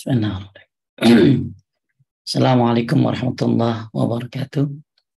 Bismillahirrahmanirrahim. 0.00 1.52
Assalamualaikum 2.24 3.04
warahmatullahi 3.04 3.92
wabarakatuh. 3.92 4.64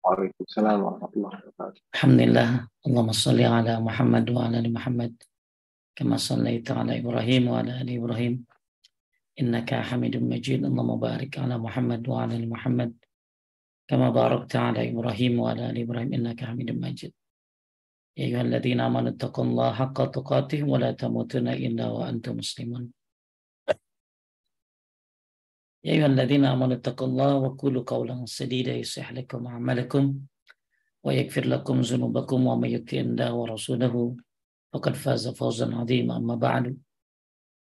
Waalaikumsalam 0.02 0.78
warahmatullahi 0.82 1.38
wabarakatuh. 1.38 1.82
Alhamdulillah. 1.94 2.50
Allahumma 2.90 3.14
salli 3.14 3.46
ala 3.46 3.78
Muhammad 3.78 4.26
wa 4.34 4.42
ala 4.50 4.58
ali 4.58 4.74
Muhammad. 4.74 5.14
Kama 5.94 6.18
sallaita 6.18 6.82
ala 6.82 6.98
Ibrahim 6.98 7.54
wa 7.54 7.62
ala 7.62 7.78
ali 7.78 8.02
Ibrahim. 8.02 8.42
Innaka 9.38 9.86
hamidun 9.86 10.26
majid. 10.26 10.66
Allahumma 10.66 10.98
barik 10.98 11.38
ala 11.38 11.62
Muhammad 11.62 12.02
wa 12.02 12.26
ala 12.26 12.34
ali 12.34 12.50
Muhammad. 12.50 12.98
Kama 13.86 14.10
barakta 14.10 14.74
ala 14.74 14.82
Ibrahim 14.82 15.46
wa 15.46 15.54
ala 15.54 15.70
ali 15.70 15.86
Ibrahim. 15.86 16.10
Innaka 16.10 16.50
hamidun 16.50 16.82
majid. 16.82 17.14
Ya 18.18 18.34
ayyuhalladzina 18.34 18.90
amanu 18.90 19.14
taqullaha 19.14 19.78
haqqa 19.78 20.10
tuqatih 20.10 20.66
wa 20.66 20.82
la 20.82 20.98
tamutunna 20.98 21.54
illa 21.54 21.86
wa 21.94 22.10
antum 22.10 22.42
muslimun. 22.42 22.90
يا 25.85 25.93
أيها 25.93 26.07
الذين 26.07 26.45
آمنوا 26.45 26.77
اتقوا 26.83 27.07
الله 27.07 27.35
وقولوا 27.35 27.83
قولا 27.87 28.25
سديدا 28.27 28.75
يصلح 28.75 29.13
لكم 29.13 29.47
أعمالكم 29.47 30.05
ويغفر 31.05 31.45
لكم 31.47 31.81
ذنوبكم 31.81 32.47
ومن 32.47 32.69
يطع 32.71 32.99
الله 32.99 33.31
ورسوله 33.35 34.17
فقد 34.73 34.95
فاز 34.95 35.29
فوزا 35.29 35.75
عظيما 35.75 36.17
أما 36.17 36.35
بعد 36.35 36.77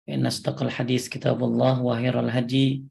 فإن 0.06 0.26
أصدق 0.26 0.62
الحديث 0.62 1.08
كتاب 1.08 1.44
الله 1.44 1.82
وخير 1.82 2.20
الهدي 2.20 2.84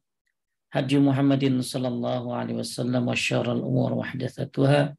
هدي 0.72 1.00
محمد 1.00 1.60
صلى 1.60 1.88
الله 1.88 2.36
عليه 2.36 2.54
وسلم 2.54 3.08
وشر 3.08 3.48
الأمور 3.52 3.96
محدثاتها 3.96 4.96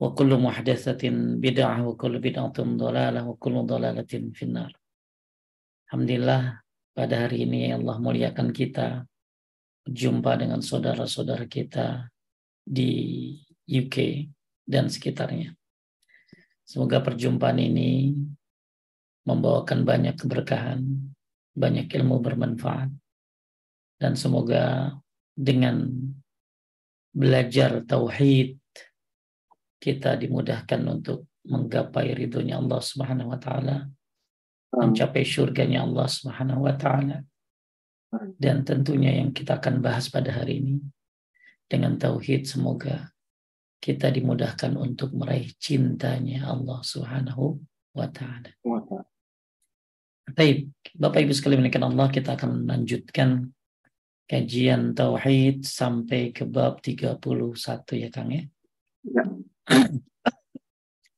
وكل 0.00 0.30
محدثة 0.36 1.02
بدعة 1.44 1.88
وكل 1.88 2.18
بدعة 2.18 2.58
ضلالة 2.58 3.28
وكل 3.28 3.54
ضلالة 3.66 4.12
في 4.34 4.42
النار 4.42 4.72
Alhamdulillah 5.88 6.60
pada 6.92 7.14
hari 7.24 7.48
ini 7.48 7.72
Allah 7.72 7.96
muliakan 7.96 8.52
kita 8.52 9.08
jumpa 9.83 10.39
dengan 10.39 10.63
saudara-saudara 10.63 11.47
kita 11.47 12.07
di 12.63 13.31
UK 13.67 14.27
dan 14.63 14.87
sekitarnya. 14.87 15.51
Semoga 16.63 17.03
perjumpaan 17.03 17.59
ini 17.59 18.15
membawakan 19.27 19.83
banyak 19.83 20.15
keberkahan, 20.15 20.79
banyak 21.51 21.91
ilmu 21.91 22.23
bermanfaat, 22.23 22.91
dan 23.99 24.15
semoga 24.15 24.95
dengan 25.35 25.91
belajar 27.11 27.83
tauhid 27.83 28.57
kita 29.83 30.15
dimudahkan 30.15 30.79
untuk 30.87 31.27
menggapai 31.43 32.15
ridhonya 32.15 32.63
Allah 32.63 32.79
Subhanahu 32.79 33.35
wa 33.35 33.39
taala, 33.39 33.91
mencapai 34.71 35.27
surganya 35.27 35.83
Allah 35.83 36.07
Subhanahu 36.07 36.63
wa 36.63 36.75
taala 36.79 37.27
dan 38.37 38.61
tentunya 38.67 39.21
yang 39.21 39.33
kita 39.33 39.57
akan 39.57 39.81
bahas 39.81 40.09
pada 40.09 40.29
hari 40.33 40.61
ini 40.61 40.75
dengan 41.65 41.97
tauhid 41.97 42.45
semoga 42.45 43.09
kita 43.83 44.07
dimudahkan 44.07 44.79
untuk 44.79 45.11
meraih 45.11 45.51
cintanya 45.59 46.47
Allah 46.47 46.79
Subhanahu 46.79 47.59
wa 47.91 48.07
taala. 48.07 48.53
Baik, 50.23 50.71
Bapak 50.95 51.19
Ibu 51.27 51.35
sekalian 51.35 51.59
menekan 51.59 51.83
Allah, 51.83 52.07
kita 52.07 52.39
akan 52.39 52.63
melanjutkan 52.63 53.51
kajian 54.23 54.95
tauhid 54.95 55.67
sampai 55.67 56.31
ke 56.31 56.47
bab 56.47 56.79
31 56.79 57.19
ya 57.99 58.07
Kang 58.07 58.31
ya. 58.31 58.43
ya. 59.03 59.23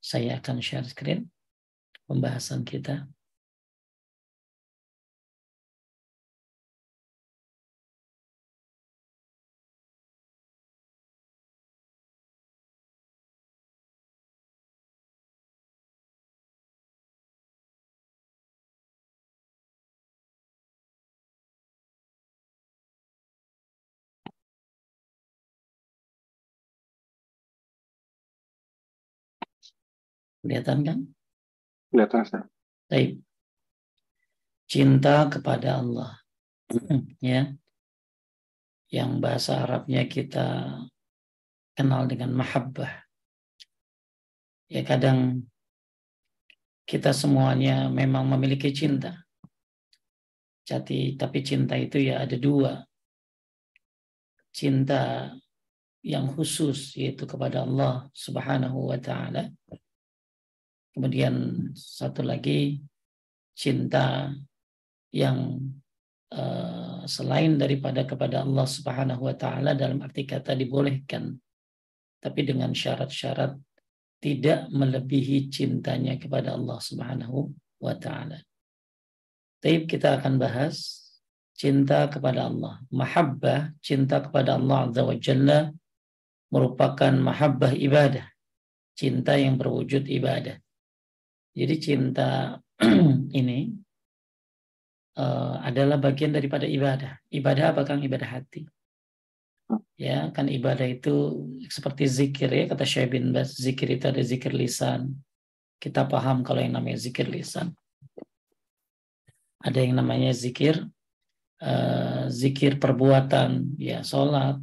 Saya 0.02 0.42
akan 0.42 0.58
share 0.58 0.86
screen 0.90 1.30
pembahasan 2.10 2.66
kita. 2.66 3.06
Kelihatan 30.46 30.86
kan? 30.86 30.98
Kelihatan, 31.90 32.22
Ustaz. 32.22 32.46
Baik. 32.86 33.18
Cinta 34.70 35.26
kepada 35.26 35.82
Allah. 35.82 36.22
ya. 37.18 37.50
Yang 38.86 39.10
bahasa 39.18 39.66
Arabnya 39.66 40.06
kita 40.06 40.78
kenal 41.74 42.06
dengan 42.06 42.30
mahabbah. 42.30 43.02
Ya 44.70 44.86
kadang 44.86 45.50
kita 46.86 47.10
semuanya 47.10 47.90
memang 47.90 48.30
memiliki 48.30 48.70
cinta. 48.70 49.26
Jadi, 50.62 51.18
tapi 51.18 51.42
cinta 51.42 51.74
itu 51.74 51.98
ya 51.98 52.22
ada 52.22 52.38
dua. 52.38 52.86
Cinta 54.54 55.34
yang 56.06 56.30
khusus 56.30 56.94
yaitu 56.94 57.26
kepada 57.26 57.66
Allah 57.66 58.06
Subhanahu 58.14 58.94
wa 58.94 58.98
taala 59.02 59.50
Kemudian 60.96 61.68
satu 61.76 62.24
lagi 62.24 62.80
cinta 63.52 64.32
yang 65.12 65.60
uh, 66.32 67.04
selain 67.04 67.60
daripada 67.60 68.08
kepada 68.08 68.40
Allah 68.40 68.64
Subhanahu 68.64 69.28
wa 69.28 69.36
taala 69.36 69.76
dalam 69.76 70.00
arti 70.00 70.24
kata 70.24 70.56
dibolehkan 70.56 71.36
tapi 72.16 72.48
dengan 72.48 72.72
syarat-syarat 72.72 73.54
tidak 74.24 74.72
melebihi 74.72 75.52
cintanya 75.52 76.16
kepada 76.16 76.56
Allah 76.56 76.80
Subhanahu 76.80 77.52
wa 77.78 77.94
taala. 77.94 78.40
Tapi 79.60 79.84
kita 79.84 80.18
akan 80.18 80.40
bahas 80.40 81.06
cinta 81.54 82.08
kepada 82.10 82.48
Allah. 82.48 82.80
Mahabbah, 82.90 83.76
cinta 83.78 84.20
kepada 84.24 84.58
Allah 84.58 84.90
Azza 84.90 85.02
wa 85.04 85.16
Jalla 85.16 85.60
merupakan 86.50 87.12
mahabbah 87.12 87.72
ibadah. 87.76 88.26
Cinta 88.96 89.36
yang 89.36 89.60
berwujud 89.60 90.08
ibadah. 90.08 90.56
Jadi 91.56 91.74
cinta 91.80 92.60
ini 93.40 93.72
uh, 95.16 95.56
adalah 95.64 95.96
bagian 95.96 96.36
daripada 96.36 96.68
ibadah. 96.68 97.16
Ibadah 97.32 97.72
apa 97.72 97.82
kan 97.88 98.04
ibadah 98.04 98.28
hati. 98.28 98.68
Ya, 99.96 100.28
kan 100.36 100.52
ibadah 100.52 100.84
itu 100.84 101.48
seperti 101.72 102.04
zikir 102.04 102.52
ya 102.52 102.68
kata 102.68 102.84
Syekh 102.84 103.16
bin 103.16 103.32
Bas, 103.32 103.56
zikir 103.56 103.96
itu 103.96 104.04
ada 104.04 104.20
zikir 104.20 104.52
lisan. 104.52 105.16
Kita 105.80 106.04
paham 106.04 106.44
kalau 106.44 106.60
yang 106.60 106.76
namanya 106.76 107.00
zikir 107.00 107.24
lisan. 107.26 107.72
Ada 109.64 109.80
yang 109.80 109.96
namanya 109.96 110.36
zikir 110.36 110.84
uh, 111.64 112.28
zikir 112.28 112.76
perbuatan, 112.76 113.80
ya 113.80 114.04
sholat, 114.04 114.60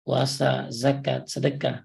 puasa, 0.00 0.72
zakat, 0.72 1.28
sedekah. 1.28 1.84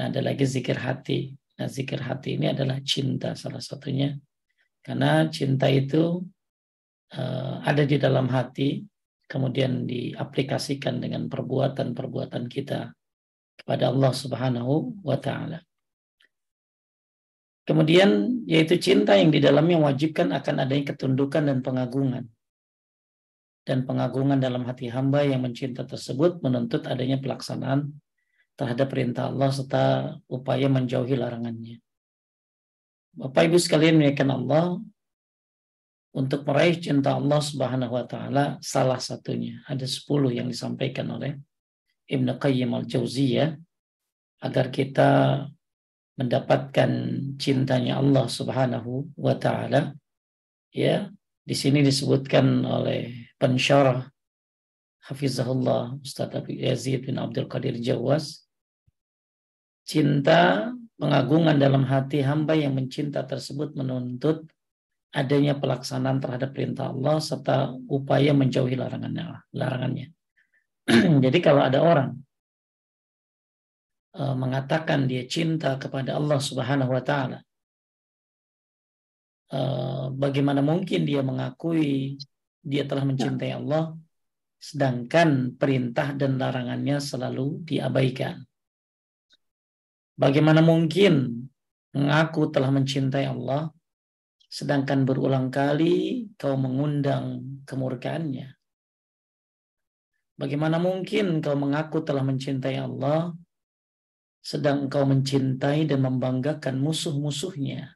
Nah, 0.00 0.08
ada 0.08 0.24
lagi 0.24 0.48
zikir 0.48 0.80
hati. 0.80 1.36
Nah, 1.56 1.68
zikir 1.72 2.04
hati 2.04 2.36
ini 2.36 2.52
adalah 2.52 2.76
cinta 2.84 3.32
salah 3.32 3.64
satunya. 3.64 4.12
Karena 4.84 5.24
cinta 5.32 5.66
itu 5.72 6.20
uh, 7.16 7.54
ada 7.64 7.82
di 7.88 7.96
dalam 7.96 8.28
hati, 8.28 8.84
kemudian 9.24 9.88
diaplikasikan 9.88 11.00
dengan 11.00 11.26
perbuatan-perbuatan 11.32 12.44
kita 12.46 12.92
kepada 13.56 13.88
Allah 13.88 14.12
Subhanahu 14.12 15.00
wa 15.00 15.16
taala. 15.16 15.64
Kemudian 17.66 18.44
yaitu 18.46 18.78
cinta 18.78 19.18
yang 19.18 19.34
di 19.34 19.42
dalamnya 19.42 19.80
wajibkan 19.82 20.30
akan 20.30 20.54
adanya 20.62 20.94
ketundukan 20.94 21.50
dan 21.50 21.58
pengagungan. 21.64 22.30
Dan 23.66 23.82
pengagungan 23.82 24.38
dalam 24.38 24.62
hati 24.62 24.86
hamba 24.86 25.26
yang 25.26 25.42
mencinta 25.42 25.82
tersebut 25.82 26.38
menuntut 26.46 26.86
adanya 26.86 27.18
pelaksanaan 27.18 27.90
terhadap 28.56 28.88
perintah 28.88 29.28
Allah 29.28 29.52
serta 29.52 29.84
upaya 30.26 30.66
menjauhi 30.72 31.14
larangannya. 31.14 31.78
Bapak 33.16 33.48
Ibu 33.48 33.56
sekalian 33.60 34.00
menyatakan 34.00 34.32
Allah 34.32 34.80
untuk 36.16 36.48
meraih 36.48 36.80
cinta 36.80 37.12
Allah 37.12 37.40
Subhanahu 37.44 37.92
wa 37.92 38.04
taala 38.08 38.56
salah 38.64 38.96
satunya 38.96 39.60
ada 39.68 39.84
10 39.84 40.08
yang 40.32 40.48
disampaikan 40.48 41.12
oleh 41.12 41.36
Ibnu 42.08 42.40
Qayyim 42.40 42.72
al-Jauziyah 42.72 43.52
agar 44.40 44.72
kita 44.72 45.44
mendapatkan 46.16 46.90
cintanya 47.36 48.00
Allah 48.00 48.24
Subhanahu 48.24 49.12
wa 49.20 49.36
taala 49.36 49.92
ya 50.72 51.12
di 51.44 51.52
sini 51.52 51.84
disebutkan 51.84 52.64
oleh 52.64 53.32
pensyarah 53.36 54.08
Hafizahullah 55.06 56.00
Ustaz 56.00 56.32
Yazid 56.48 57.04
bin 57.04 57.20
Abdul 57.20 57.46
Qadir 57.46 57.76
Jawas 57.76 58.45
cinta 59.86 60.74
pengagungan 60.98 61.54
dalam 61.56 61.86
hati 61.86 62.26
hamba 62.26 62.58
yang 62.58 62.74
mencinta 62.74 63.22
tersebut 63.22 63.78
menuntut 63.78 64.42
adanya 65.14 65.56
pelaksanaan 65.56 66.20
terhadap 66.20 66.52
perintah 66.52 66.92
Allah 66.92 67.16
serta 67.22 67.72
upaya 67.88 68.36
menjauhi 68.36 68.76
larangannya. 68.76 69.48
larangannya. 69.54 70.12
Jadi 71.24 71.38
kalau 71.40 71.62
ada 71.64 71.80
orang 71.80 72.10
uh, 74.16 74.36
mengatakan 74.36 75.08
dia 75.08 75.24
cinta 75.24 75.76
kepada 75.80 76.16
Allah 76.20 76.38
Subhanahu 76.38 76.92
wa 76.92 77.02
taala, 77.02 77.38
uh, 79.56 80.12
bagaimana 80.12 80.60
mungkin 80.60 81.08
dia 81.08 81.24
mengakui 81.24 82.20
dia 82.66 82.82
telah 82.84 83.06
mencintai 83.06 83.52
Allah 83.56 83.94
sedangkan 84.56 85.54
perintah 85.54 86.16
dan 86.16 86.40
larangannya 86.40 86.98
selalu 86.98 87.62
diabaikan? 87.66 88.45
Bagaimana 90.16 90.64
mungkin 90.64 91.44
mengaku 91.92 92.48
telah 92.48 92.72
mencintai 92.72 93.28
Allah 93.28 93.68
sedangkan 94.56 95.04
berulang 95.04 95.52
kali 95.52 96.24
kau 96.40 96.56
mengundang 96.56 97.60
kemurkaannya. 97.68 98.56
Bagaimana 100.40 100.80
mungkin 100.80 101.44
kau 101.44 101.52
mengaku 101.52 102.00
telah 102.00 102.24
mencintai 102.24 102.80
Allah, 102.80 103.36
sedang 104.40 104.88
kau 104.88 105.04
mencintai 105.04 105.84
dan 105.84 106.00
membanggakan 106.00 106.80
musuh-musuhnya? 106.80 107.92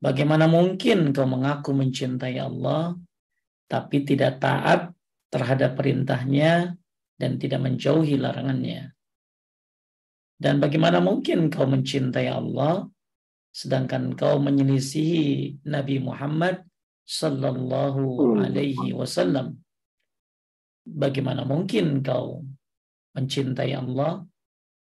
Bagaimana 0.00 0.48
mungkin 0.48 1.12
kau 1.12 1.28
mengaku 1.28 1.76
mencintai 1.76 2.40
Allah, 2.40 2.96
tapi 3.68 4.04
tidak 4.08 4.40
taat 4.40 4.96
terhadap 5.28 5.76
perintahnya 5.76 6.72
dan 7.20 7.30
tidak 7.36 7.60
menjauhi 7.60 8.16
larangannya? 8.16 8.95
Dan 10.36 10.60
bagaimana 10.60 11.00
mungkin 11.00 11.48
kau 11.48 11.64
mencintai 11.64 12.28
Allah, 12.28 12.84
sedangkan 13.56 14.12
kau 14.12 14.36
menyelisihi 14.36 15.64
Nabi 15.64 15.96
Muhammad 15.96 16.60
sallallahu 17.08 18.36
alaihi 18.44 18.92
wasallam? 18.92 19.56
Bagaimana 20.84 21.48
mungkin 21.48 22.04
kau 22.04 22.44
mencintai 23.16 23.72
Allah 23.72 24.28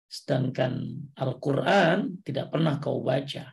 sedangkan 0.07 1.03
Al-Qur'an 1.19 2.23
tidak 2.23 2.55
pernah 2.55 2.79
kau 2.79 3.03
baca? 3.03 3.51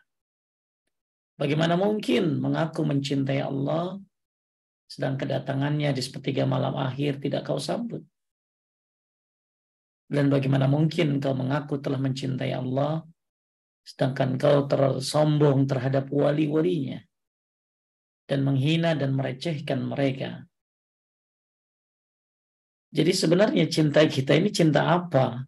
Bagaimana 1.35 1.75
mungkin 1.75 2.39
mengaku 2.39 2.87
mencintai 2.87 3.43
Allah 3.43 3.99
sedang 4.87 5.19
kedatangannya 5.19 5.91
di 5.91 6.03
sepertiga 6.05 6.47
malam 6.47 6.79
akhir 6.79 7.19
tidak 7.19 7.51
kau 7.51 7.59
sambut 7.59 8.07
dan 10.11 10.27
bagaimana 10.27 10.67
mungkin 10.67 11.23
kau 11.23 11.33
mengaku 11.39 11.79
telah 11.79 12.03
mencintai 12.03 12.51
Allah 12.51 13.07
sedangkan 13.87 14.37
kau 14.37 14.67
tersombong 14.67 15.65
terhadap 15.71 16.11
wali-walinya 16.11 17.01
dan 18.27 18.47
menghina 18.47 18.95
dan 18.95 19.15
merecehkan 19.15 19.83
mereka. 19.83 20.47
Jadi 22.91 23.13
sebenarnya 23.15 23.71
cinta 23.71 24.03
kita 24.03 24.35
ini 24.35 24.51
cinta 24.51 24.87
apa? 24.87 25.47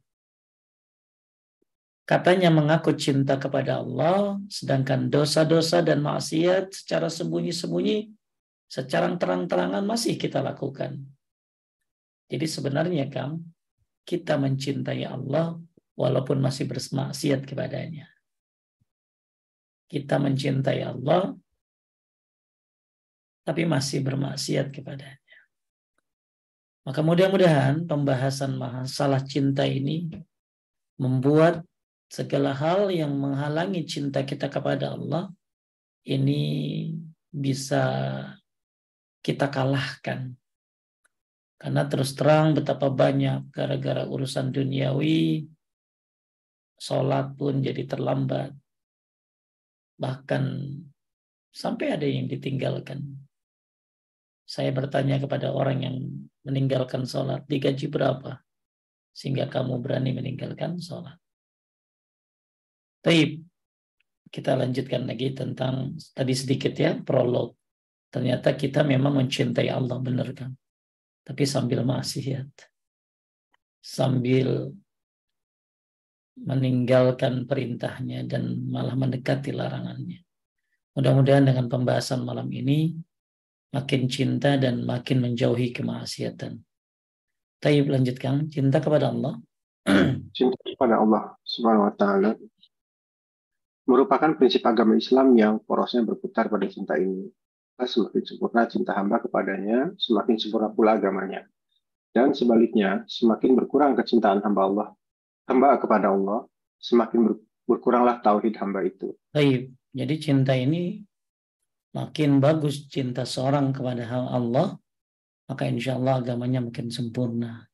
Katanya 2.03 2.51
mengaku 2.51 2.99
cinta 2.99 3.39
kepada 3.39 3.79
Allah, 3.79 4.39
sedangkan 4.51 5.07
dosa-dosa 5.07 5.87
dan 5.87 6.03
maksiat 6.03 6.75
secara 6.75 7.07
sembunyi-sembunyi, 7.07 8.11
secara 8.67 9.07
terang-terangan 9.15 9.87
masih 9.87 10.19
kita 10.19 10.43
lakukan. 10.43 10.99
Jadi 12.27 12.47
sebenarnya 12.51 13.07
Kang, 13.07 13.52
kita 14.03 14.39
mencintai 14.39 15.07
Allah 15.07 15.59
walaupun 15.95 16.43
masih 16.43 16.67
bermaksiat 16.67 17.47
kepadanya 17.47 18.13
kita 19.93 20.17
mencintai 20.17 20.81
Allah 20.89 21.37
tapi 23.43 23.67
masih 23.67 24.01
bermaksiat 24.01 24.71
kepadanya. 24.73 25.39
Maka 26.83 27.05
mudah-mudahan 27.05 27.87
pembahasan 27.87 28.59
masalah 28.59 29.23
cinta 29.23 29.69
ini 29.69 30.11
membuat 30.99 31.63
segala 32.11 32.57
hal 32.57 32.91
yang 32.91 33.15
menghalangi 33.15 33.85
cinta 33.87 34.25
kita 34.25 34.51
kepada 34.51 34.97
Allah 34.97 35.31
ini 36.09 36.91
bisa 37.31 37.85
kita 39.23 39.47
kalahkan. 39.53 40.35
Karena 41.63 41.87
terus 41.87 42.19
terang 42.19 42.59
betapa 42.59 42.91
banyak 42.91 43.55
gara-gara 43.55 44.03
urusan 44.03 44.51
duniawi, 44.51 45.47
sholat 46.75 47.39
pun 47.39 47.63
jadi 47.63 47.87
terlambat, 47.87 48.51
bahkan 49.95 50.59
sampai 51.55 51.95
ada 51.95 52.03
yang 52.03 52.27
ditinggalkan. 52.27 53.15
Saya 54.43 54.75
bertanya 54.75 55.23
kepada 55.23 55.55
orang 55.55 55.87
yang 55.87 55.97
meninggalkan 56.43 57.07
sholat, 57.07 57.47
digaji 57.47 57.87
berapa? 57.87 58.43
Sehingga 59.15 59.47
kamu 59.47 59.79
berani 59.79 60.19
meninggalkan 60.19 60.83
sholat. 60.83 61.15
Taib, 63.07 63.39
kita 64.35 64.59
lanjutkan 64.59 65.07
lagi 65.07 65.31
tentang 65.31 65.95
tadi 66.11 66.35
sedikit 66.35 66.75
ya, 66.75 66.99
prolog. 66.99 67.55
Ternyata 68.11 68.59
kita 68.59 68.83
memang 68.83 69.23
mencintai 69.23 69.71
Allah, 69.71 70.03
benar 70.03 70.35
kan? 70.35 70.59
Tapi 71.23 71.43
sambil 71.47 71.87
maksiat. 71.87 72.51
Sambil 73.83 74.71
meninggalkan 76.39 77.45
perintahnya 77.45 78.25
dan 78.25 78.67
malah 78.67 78.97
mendekati 78.97 79.53
larangannya. 79.53 80.25
Mudah-mudahan 80.97 81.49
dengan 81.49 81.67
pembahasan 81.69 82.25
malam 82.25 82.49
ini 82.53 82.97
makin 83.73 84.09
cinta 84.09 84.61
dan 84.61 84.85
makin 84.85 85.25
menjauhi 85.25 85.73
kemaksiatan. 85.73 86.61
Taib 87.63 87.87
lanjutkan 87.89 88.51
cinta 88.51 88.83
kepada 88.83 89.09
Allah. 89.13 89.39
cinta 90.37 90.59
kepada 90.63 91.01
Allah 91.01 91.35
Subhanahu 91.43 91.89
wa 91.91 91.95
taala 91.95 92.31
merupakan 93.87 94.31
prinsip 94.39 94.63
agama 94.63 94.95
Islam 94.95 95.35
yang 95.35 95.55
porosnya 95.63 96.07
berputar 96.07 96.47
pada 96.47 96.67
cinta 96.71 96.95
ini. 96.99 97.29
Semakin 97.79 98.23
sempurna 98.23 98.63
cinta 98.71 98.95
hamba 98.95 99.19
kepadanya, 99.19 99.91
semakin 99.99 100.37
sempurna 100.39 100.71
pula 100.71 100.97
agamanya. 100.99 101.45
Dan 102.13 102.37
sebaliknya, 102.37 103.03
semakin 103.09 103.57
berkurang 103.59 103.97
kecintaan 103.99 104.45
hamba 104.45 104.63
Allah 104.69 104.89
hamba 105.53 105.79
kepada 105.79 106.13
Allah, 106.15 106.47
semakin 106.79 107.35
berkuranglah 107.67 108.23
tauhid 108.23 108.55
hamba 108.59 108.87
itu. 108.87 109.15
Baik. 109.33 109.73
Jadi 109.93 110.15
cinta 110.17 110.57
ini 110.57 111.05
makin 111.93 112.41
bagus 112.41 112.89
cinta 112.89 113.29
seorang 113.29 113.77
kepada 113.77 114.09
Allah, 114.09 114.73
maka 115.45 115.69
insya 115.69 116.01
Allah 116.01 116.25
agamanya 116.25 116.65
makin 116.65 116.89
sempurna. 116.89 117.69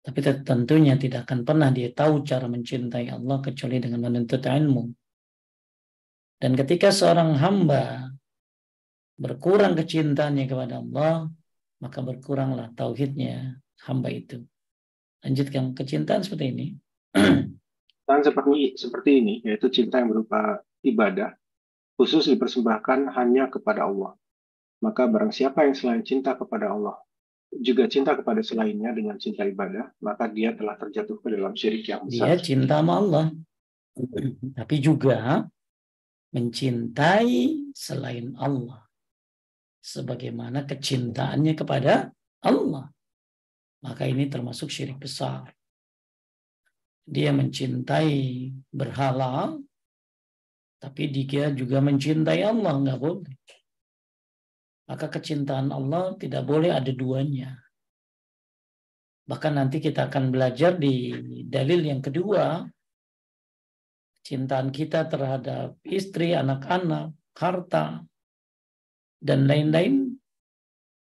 Tapi 0.00 0.18
tentunya 0.42 0.96
tidak 0.96 1.28
akan 1.28 1.44
pernah 1.44 1.68
dia 1.70 1.92
tahu 1.92 2.24
cara 2.24 2.48
mencintai 2.48 3.12
Allah 3.12 3.38
kecuali 3.44 3.78
dengan 3.78 4.10
menuntut 4.10 4.42
ilmu. 4.42 4.84
Dan 6.40 6.56
ketika 6.56 6.88
seorang 6.88 7.36
hamba 7.36 8.08
berkurang 9.20 9.76
kecintaannya 9.76 10.48
kepada 10.48 10.80
Allah, 10.80 11.28
maka 11.84 12.00
berkuranglah 12.00 12.72
tauhidnya 12.72 13.60
hamba 13.84 14.08
itu 14.08 14.40
lanjutkan 15.20 15.76
kecintaan 15.76 16.24
seperti 16.24 16.44
ini. 16.48 16.66
Dan 18.08 18.26
seperti 18.26 18.74
seperti 18.74 19.10
ini, 19.22 19.34
yaitu 19.44 19.68
cinta 19.70 20.00
yang 20.00 20.10
berupa 20.10 20.64
ibadah, 20.82 21.36
khusus 21.94 22.26
dipersembahkan 22.32 23.12
hanya 23.14 23.46
kepada 23.52 23.86
Allah. 23.86 24.16
Maka 24.80 25.04
barang 25.04 25.30
siapa 25.30 25.68
yang 25.68 25.76
selain 25.76 26.02
cinta 26.02 26.34
kepada 26.34 26.72
Allah, 26.72 26.96
juga 27.52 27.86
cinta 27.86 28.16
kepada 28.16 28.40
selainnya 28.40 28.90
dengan 28.96 29.20
cinta 29.20 29.44
ibadah, 29.44 29.92
maka 30.00 30.26
dia 30.26 30.56
telah 30.56 30.74
terjatuh 30.80 31.20
ke 31.20 31.28
dalam 31.30 31.52
syirik 31.52 31.84
yang 31.86 32.02
besar. 32.08 32.34
Dia 32.34 32.38
cinta 32.40 32.80
sama 32.80 32.98
Allah, 32.98 33.26
tapi 34.56 34.76
juga 34.80 35.46
mencintai 36.32 37.70
selain 37.76 38.34
Allah. 38.40 38.89
Sebagaimana 39.80 40.68
kecintaannya 40.68 41.56
kepada 41.56 42.12
Allah 42.44 42.92
maka 43.80 44.04
ini 44.04 44.28
termasuk 44.28 44.68
syirik 44.68 45.00
besar. 45.00 45.48
Dia 47.10 47.32
mencintai 47.32 48.12
berhala, 48.70 49.56
tapi 50.78 51.10
dia 51.10 51.50
juga 51.50 51.80
mencintai 51.80 52.44
Allah, 52.44 52.76
nggak 52.76 53.00
boleh. 53.00 53.36
Maka 54.86 55.06
kecintaan 55.08 55.72
Allah 55.72 56.14
tidak 56.20 56.44
boleh 56.44 56.70
ada 56.70 56.92
duanya. 56.92 57.56
Bahkan 59.26 59.52
nanti 59.54 59.78
kita 59.78 60.10
akan 60.10 60.34
belajar 60.34 60.76
di 60.76 61.14
dalil 61.46 61.86
yang 61.86 62.02
kedua, 62.02 62.66
cintaan 64.26 64.74
kita 64.74 65.06
terhadap 65.06 65.78
istri, 65.86 66.34
anak-anak, 66.34 67.14
harta, 67.38 68.02
dan 69.20 69.44
lain-lain 69.44 70.16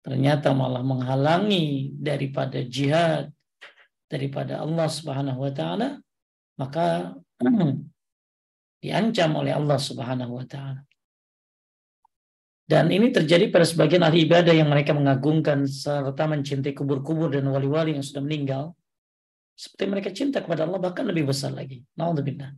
ternyata 0.04 0.52
malah 0.52 0.84
menghalangi 0.84 1.96
daripada 1.96 2.60
jihad 2.62 3.32
daripada 4.12 4.60
Allah 4.60 4.88
Subhanahu 4.92 5.40
wa 5.40 5.52
taala 5.56 6.04
maka 6.60 7.16
diancam 8.84 9.32
oleh 9.40 9.56
Allah 9.56 9.80
Subhanahu 9.80 10.38
wa 10.38 10.46
taala 10.46 10.84
Dan 12.72 12.88
ini 12.88 13.12
terjadi 13.12 13.52
pada 13.52 13.68
sebagian 13.68 14.00
ahli 14.00 14.24
ibadah 14.24 14.56
yang 14.56 14.72
mereka 14.72 14.96
mengagungkan 14.96 15.68
serta 15.68 16.24
mencintai 16.24 16.72
kubur-kubur 16.72 17.28
dan 17.28 17.52
wali-wali 17.52 18.00
yang 18.00 18.06
sudah 18.06 18.24
meninggal. 18.24 18.72
Seperti 19.60 19.86
mereka 19.92 20.10
cinta 20.16 20.40
kepada 20.40 20.64
Allah 20.64 20.80
bahkan 20.80 21.04
lebih 21.04 21.36
besar 21.36 21.52
lagi. 21.52 21.84
Na'udzubillah. 22.00 22.56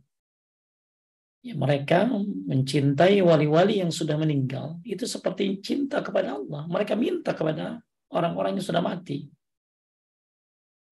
Ya, 1.44 1.52
mereka 1.52 2.08
mencintai 2.48 3.20
wali-wali 3.20 3.84
yang 3.84 3.92
sudah 3.92 4.16
meninggal. 4.16 4.80
Itu 4.80 5.04
seperti 5.04 5.60
cinta 5.60 6.00
kepada 6.00 6.40
Allah. 6.40 6.64
Mereka 6.64 6.96
minta 6.96 7.36
kepada 7.36 7.84
orang-orang 8.08 8.56
yang 8.56 8.64
sudah 8.64 8.80
mati. 8.80 9.28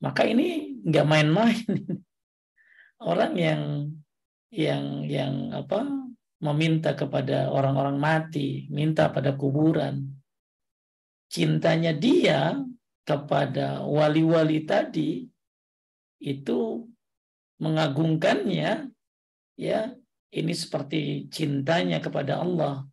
Maka 0.05 0.29
ini 0.29 0.77
nggak 0.85 1.09
main-main. 1.09 1.65
Orang 3.01 3.33
yang 3.41 3.89
yang 4.53 5.09
yang 5.09 5.57
apa 5.57 5.89
meminta 6.43 6.93
kepada 6.93 7.49
orang-orang 7.49 7.97
mati, 7.97 8.69
minta 8.69 9.09
pada 9.09 9.33
kuburan. 9.33 10.05
Cintanya 11.33 11.97
dia 11.97 12.61
kepada 13.09 13.83
wali-wali 13.89 14.63
tadi 14.69 15.27
itu 16.23 16.87
mengagungkannya 17.59 18.91
ya 19.59 19.81
ini 20.33 20.53
seperti 20.57 21.29
cintanya 21.29 22.01
kepada 22.01 22.41
Allah 22.41 22.85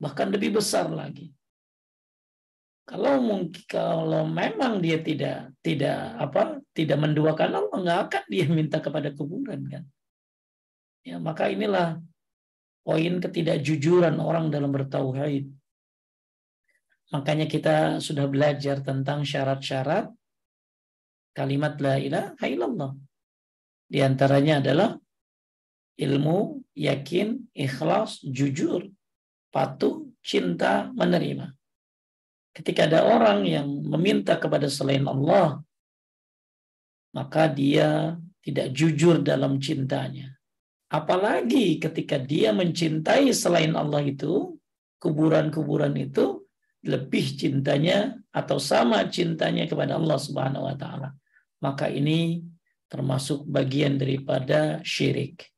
bahkan 0.00 0.32
lebih 0.32 0.56
besar 0.58 0.88
lagi 0.88 1.30
kalau 2.84 3.16
mungkin 3.20 3.64
kalau 3.64 4.28
memang 4.28 4.80
dia 4.84 5.00
tidak 5.00 5.52
tidak 5.64 6.20
apa 6.20 6.60
tidak 6.76 6.98
menduakan 7.00 7.64
Allah 7.64 7.76
nggak 7.80 8.00
akan 8.08 8.22
dia 8.28 8.46
minta 8.48 8.80
kepada 8.80 9.12
kuburan 9.12 9.64
kan 9.68 9.84
ya 11.04 11.16
maka 11.20 11.52
inilah 11.52 12.00
poin 12.84 13.16
ketidakjujuran 13.18 14.20
orang 14.20 14.52
dalam 14.52 14.68
bertauhid. 14.68 15.48
Makanya 17.16 17.48
kita 17.48 17.76
sudah 17.98 18.28
belajar 18.28 18.84
tentang 18.84 19.24
syarat-syarat 19.24 20.12
kalimat 21.32 21.80
la 21.80 21.96
ilaha 21.96 22.44
illallah. 22.44 22.92
Di 23.88 24.04
antaranya 24.04 24.60
adalah 24.60 24.96
ilmu, 25.98 26.62
yakin, 26.74 27.46
ikhlas, 27.54 28.22
jujur, 28.22 28.90
patuh, 29.54 30.10
cinta, 30.24 30.90
menerima. 30.94 31.54
Ketika 32.54 32.86
ada 32.86 33.02
orang 33.06 33.46
yang 33.46 33.66
meminta 33.66 34.38
kepada 34.38 34.70
selain 34.70 35.06
Allah, 35.06 35.62
maka 37.14 37.50
dia 37.50 38.18
tidak 38.42 38.74
jujur 38.74 39.22
dalam 39.22 39.58
cintanya. 39.62 40.34
Apalagi 40.90 41.82
ketika 41.82 42.18
dia 42.18 42.54
mencintai 42.54 43.30
selain 43.34 43.74
Allah 43.74 44.02
itu, 44.06 44.54
kuburan-kuburan 45.02 45.94
itu 45.98 46.46
lebih 46.84 47.34
cintanya 47.34 48.14
atau 48.30 48.60
sama 48.60 49.02
cintanya 49.08 49.64
kepada 49.64 49.96
Allah 49.96 50.18
Subhanahu 50.20 50.68
wa 50.68 50.76
taala. 50.76 51.16
Maka 51.64 51.88
ini 51.88 52.44
termasuk 52.86 53.48
bagian 53.48 53.96
daripada 53.96 54.84
syirik. 54.84 55.53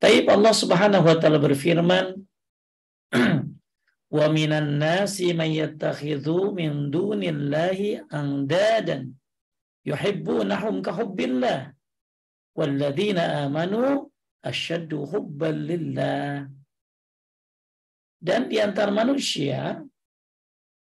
Taib 0.00 0.26
Allah 0.32 0.54
Subhanahu 0.56 1.04
wa 1.08 1.16
taala 1.20 1.36
berfirman, 1.36 2.06
"Wa 4.16 4.26
minan 4.32 4.80
nasi 4.80 5.36
may 5.36 5.60
yattakhidhu 5.60 6.56
min 6.56 6.88
dunillahi 6.88 8.08
andadan 8.08 9.12
yuhibbunahum 9.84 10.80
ka 10.80 10.96
hubbillah." 10.96 11.76
Walladzina 12.58 13.46
amanu 13.46 14.08
asyaddu 14.40 15.04
hubban 15.12 15.68
lillah. 15.68 16.48
Dan 18.20 18.48
di 18.52 18.56
antara 18.60 18.92
manusia 18.92 19.80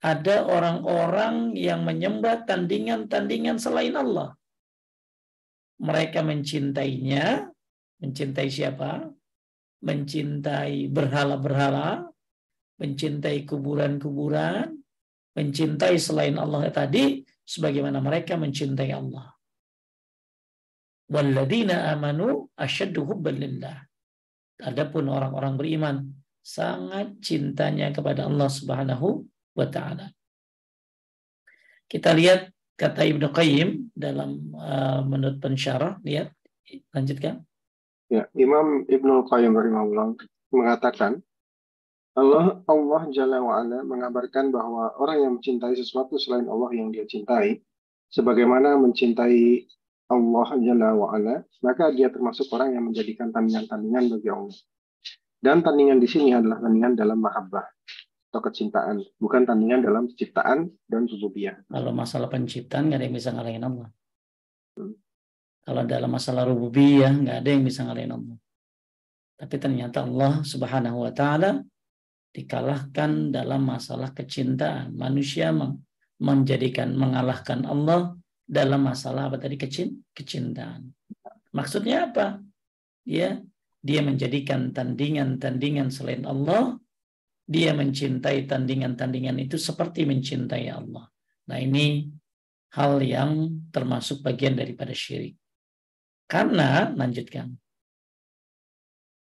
ada 0.00 0.36
orang-orang 0.48 1.54
yang 1.54 1.84
menyembah 1.84 2.48
tandingan-tandingan 2.48 3.58
selain 3.60 3.94
Allah. 3.94 4.34
Mereka 5.78 6.24
mencintainya, 6.24 7.52
mencintai 8.00 8.48
siapa? 8.48 9.06
Mencintai 9.80 10.92
berhala-berhala, 10.92 12.04
mencintai 12.80 13.48
kuburan-kuburan, 13.48 14.76
mencintai 15.36 15.96
selain 15.96 16.36
Allah 16.36 16.68
tadi 16.68 17.24
sebagaimana 17.44 18.00
mereka 18.04 18.36
mencintai 18.36 18.90
Allah. 18.92 19.32
Walladzina 21.10 21.90
amanu 21.90 22.52
asyaddu 22.54 23.02
hubban 23.02 23.40
lillah. 23.40 23.76
Adapun 24.60 25.08
orang-orang 25.08 25.54
beriman 25.56 25.96
sangat 26.44 27.18
cintanya 27.24 27.90
kepada 27.90 28.28
Allah 28.28 28.48
Subhanahu 28.48 29.24
wa 29.56 29.66
taala. 29.66 30.12
Kita 31.90 32.14
lihat 32.14 32.54
kata 32.78 33.02
Ibnu 33.02 33.28
Qayyim 33.34 33.90
dalam 33.92 34.54
uh, 34.54 35.02
menurut 35.02 35.42
pensyarah, 35.42 35.98
lihat 36.06 36.30
lanjutkan. 36.94 37.42
Ya, 38.10 38.26
Imam 38.34 38.84
Ibnu 38.90 39.30
Qayyim 39.30 39.54
rahimahullah 39.54 40.18
mengatakan 40.50 41.22
Allah 42.18 42.58
Allah 42.66 43.02
Jalla 43.14 43.38
wa 43.38 43.62
ala 43.62 43.86
mengabarkan 43.86 44.50
bahwa 44.50 44.98
orang 44.98 45.18
yang 45.22 45.32
mencintai 45.38 45.78
sesuatu 45.78 46.18
selain 46.18 46.50
Allah 46.50 46.74
yang 46.74 46.90
dia 46.90 47.06
cintai 47.06 47.62
sebagaimana 48.10 48.74
mencintai 48.76 49.70
Allah 50.10 50.48
Jalla 50.58 50.90
wa'ala, 50.98 51.46
maka 51.62 51.94
dia 51.94 52.10
termasuk 52.10 52.50
orang 52.50 52.74
yang 52.74 52.82
menjadikan 52.90 53.30
tandingan-tandingan 53.30 54.10
bagi 54.10 54.28
Allah. 54.28 54.58
Dan 55.40 55.62
tandingan 55.62 56.02
di 56.02 56.08
sini 56.10 56.34
adalah 56.34 56.58
tandingan 56.58 56.98
dalam 56.98 57.22
mahabbah 57.22 57.64
atau 58.30 58.40
kecintaan, 58.42 59.00
bukan 59.22 59.46
tandingan 59.46 59.86
dalam 59.86 60.10
ciptaan 60.10 60.66
dan 60.90 61.06
rububiyah. 61.06 61.62
Kalau 61.70 61.94
masalah 61.94 62.26
penciptaan 62.26 62.90
nggak 62.90 62.98
ada 62.98 63.06
yang 63.06 63.16
bisa 63.16 63.30
ngalahin 63.30 63.64
Allah. 63.64 63.88
Hmm. 64.74 64.94
Kalau 65.60 65.82
dalam 65.84 66.10
masalah 66.10 66.48
rububiyah 66.48 67.12
nggak 67.12 67.36
ada 67.44 67.48
yang 67.52 67.64
bisa 67.64 67.84
ngalahin 67.84 68.16
Allah. 68.16 68.36
Tapi 69.40 69.56
ternyata 69.56 70.04
Allah 70.04 70.44
Subhanahu 70.44 71.08
wa 71.08 71.12
taala 71.16 71.64
dikalahkan 72.36 73.32
dalam 73.32 73.64
masalah 73.64 74.12
kecintaan. 74.12 74.92
Manusia 74.92 75.50
menjadikan 76.20 76.92
mengalahkan 76.92 77.64
Allah 77.64 78.14
dalam 78.44 78.84
masalah 78.84 79.32
apa 79.32 79.40
tadi 79.40 79.56
kecin 79.56 80.04
kecintaan. 80.12 80.92
Maksudnya 81.56 82.12
apa? 82.12 82.38
Ya, 83.08 83.40
dia 83.80 84.00
menjadikan 84.04 84.76
tandingan-tandingan 84.76 85.88
selain 85.88 86.28
Allah, 86.28 86.76
dia 87.48 87.72
mencintai 87.72 88.44
tandingan-tandingan 88.44 89.40
itu 89.40 89.56
seperti 89.56 90.04
mencintai 90.04 90.68
Allah. 90.68 91.08
Nah, 91.48 91.58
ini 91.58 92.06
hal 92.76 93.02
yang 93.02 93.64
termasuk 93.74 94.22
bagian 94.22 94.54
daripada 94.54 94.92
syirik. 94.94 95.39
Karena 96.30 96.94
lanjutkan. 96.94 97.50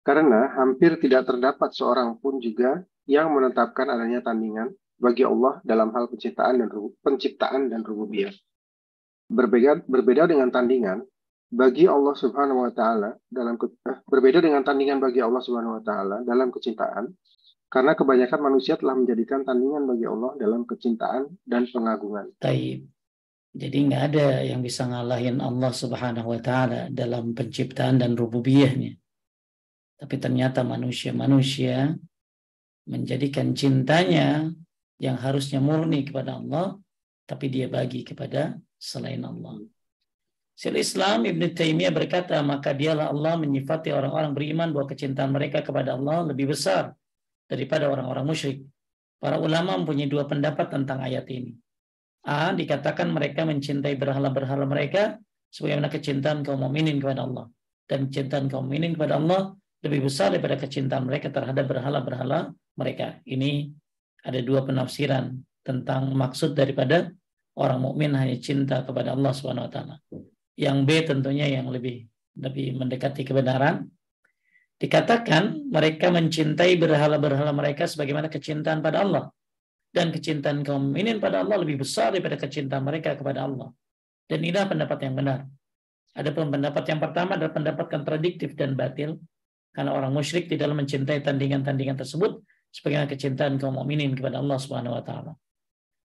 Karena 0.02 0.50
hampir 0.58 0.98
tidak 0.98 1.30
terdapat 1.30 1.70
seorang 1.74 2.18
pun 2.18 2.42
juga 2.42 2.82
yang 3.06 3.30
menetapkan 3.30 3.86
adanya 3.90 4.26
tandingan 4.26 4.74
bagi 4.98 5.22
Allah 5.22 5.62
dalam 5.62 5.94
hal 5.94 6.10
penciptaan 6.10 6.66
dan 6.66 6.70
penciptaan 7.06 7.70
dan 7.70 7.86
rububiyah 7.86 8.34
berbeda 9.30 9.86
berbeda 9.90 10.30
dengan 10.30 10.54
tandingan 10.54 11.02
bagi 11.50 11.90
Allah 11.90 12.14
Subhanahu 12.14 12.66
wa 12.66 12.72
taala 12.74 13.18
dalam 13.30 13.58
eh, 13.58 13.98
berbeda 14.06 14.40
dengan 14.42 14.62
tandingan 14.62 15.02
bagi 15.02 15.22
Allah 15.22 15.42
Subhanahu 15.42 15.82
wa 15.82 15.84
taala 15.84 16.18
dalam 16.26 16.54
kecintaan 16.54 17.10
karena 17.70 17.98
kebanyakan 17.98 18.40
manusia 18.40 18.78
telah 18.78 18.94
menjadikan 18.94 19.42
tandingan 19.42 19.84
bagi 19.90 20.06
Allah 20.06 20.32
dalam 20.38 20.64
kecintaan 20.64 21.28
dan 21.44 21.66
pengagungan. 21.68 22.32
Taib. 22.40 22.88
Jadi 23.56 23.78
nggak 23.88 24.04
ada 24.12 24.44
yang 24.44 24.60
bisa 24.60 24.84
ngalahin 24.84 25.40
Allah 25.40 25.72
Subhanahu 25.72 26.36
wa 26.36 26.40
taala 26.44 26.92
dalam 26.92 27.32
penciptaan 27.32 28.04
dan 28.04 28.12
rububiyahnya. 28.20 29.00
Tapi 29.96 30.16
ternyata 30.20 30.68
manusia-manusia 30.68 31.96
menjadikan 32.84 33.56
cintanya 33.56 34.52
yang 35.00 35.16
harusnya 35.16 35.64
murni 35.64 36.04
kepada 36.04 36.36
Allah 36.36 36.76
tapi 37.24 37.48
dia 37.48 37.72
bagi 37.72 38.04
kepada 38.04 38.60
selain 38.76 39.24
Allah. 39.24 39.64
Syaikhul 40.56 40.84
Islam 40.84 41.20
Ibn 41.28 41.42
Taimiyah 41.52 41.92
berkata, 41.92 42.40
maka 42.40 42.72
dialah 42.72 43.12
Allah 43.12 43.36
menyifati 43.36 43.92
orang-orang 43.92 44.32
beriman 44.32 44.70
bahwa 44.72 44.88
kecintaan 44.88 45.32
mereka 45.36 45.60
kepada 45.60 46.00
Allah 46.00 46.32
lebih 46.32 46.56
besar 46.56 46.96
daripada 47.48 47.92
orang-orang 47.92 48.24
musyrik. 48.24 48.64
Para 49.20 49.36
ulama 49.40 49.76
mempunyai 49.76 50.08
dua 50.08 50.28
pendapat 50.28 50.72
tentang 50.72 51.04
ayat 51.04 51.28
ini. 51.28 51.56
A. 52.26 52.52
Dikatakan 52.52 53.14
mereka 53.14 53.46
mencintai 53.46 53.96
berhala-berhala 53.96 54.66
mereka 54.66 55.22
sebagaimana 55.54 55.88
kecintaan 55.88 56.42
kaum 56.42 56.66
mukminin 56.66 56.98
kepada 56.98 57.24
Allah. 57.24 57.46
Dan 57.86 58.10
kecintaan 58.10 58.50
kaum 58.50 58.66
mukminin 58.66 58.98
kepada 58.98 59.22
Allah 59.22 59.54
lebih 59.86 60.10
besar 60.10 60.34
daripada 60.34 60.58
kecintaan 60.58 61.06
mereka 61.06 61.30
terhadap 61.30 61.70
berhala-berhala 61.70 62.50
mereka. 62.76 63.22
Ini 63.30 63.70
ada 64.26 64.42
dua 64.42 64.66
penafsiran 64.66 65.38
tentang 65.62 66.12
maksud 66.18 66.58
daripada 66.58 67.14
orang 67.56 67.80
mukmin 67.80 68.18
hanya 68.18 68.36
cinta 68.42 68.82
kepada 68.82 69.14
Allah 69.14 69.32
Subhanahu 69.32 69.70
wa 69.70 69.72
taala. 69.72 69.96
Yang 70.58 70.78
B 70.84 70.90
tentunya 71.06 71.46
yang 71.48 71.70
lebih 71.70 72.10
lebih 72.36 72.76
mendekati 72.76 73.24
kebenaran 73.24 73.88
Dikatakan 74.76 75.72
mereka 75.72 76.12
mencintai 76.12 76.76
berhala-berhala 76.76 77.56
mereka 77.56 77.88
sebagaimana 77.88 78.28
kecintaan 78.28 78.84
pada 78.84 79.08
Allah. 79.08 79.32
Dan 79.96 80.12
kecintaan 80.12 80.60
kaum 80.68 80.92
mukminin 80.92 81.24
pada 81.24 81.40
Allah 81.40 81.56
lebih 81.64 81.80
besar 81.88 82.12
daripada 82.12 82.36
kecintaan 82.36 82.84
mereka 82.84 83.16
kepada 83.16 83.48
Allah. 83.48 83.72
Dan 84.28 84.44
inilah 84.44 84.68
pendapat 84.68 85.00
yang 85.08 85.16
benar. 85.16 85.48
Ada 86.12 86.36
pendapat 86.36 86.84
yang 86.84 87.00
pertama 87.00 87.40
adalah 87.40 87.56
pendapat 87.56 87.86
kontradiktif 87.88 88.60
dan 88.60 88.76
batil. 88.76 89.16
Karena 89.72 89.96
orang 89.96 90.12
musyrik 90.12 90.52
tidak 90.52 90.68
mencintai 90.76 91.24
tandingan-tandingan 91.24 91.96
tersebut 91.96 92.44
sebagaimana 92.76 93.08
kecintaan 93.08 93.56
kaum 93.56 93.80
mukminin 93.80 94.12
kepada 94.12 94.44
Allah 94.44 94.60
Subhanahu 94.60 95.00
wa 95.00 95.04
taala. 95.04 95.32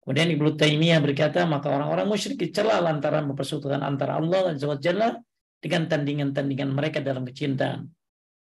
Kemudian 0.03 0.31
Ibnu 0.35 0.59
Taimiyah 0.59 0.99
berkata, 0.99 1.47
maka 1.47 1.71
orang-orang 1.71 2.07
musyrik 2.07 2.35
dicela 2.35 2.79
lantaran 2.83 3.23
mempersekutukan 3.23 3.79
antara 3.83 4.19
Allah 4.19 4.51
dan 4.51 4.79
Jalla 4.79 5.15
dengan 5.63 5.87
tandingan-tandingan 5.87 6.75
mereka 6.75 6.99
dalam 6.99 7.23
kecintaan. 7.23 7.87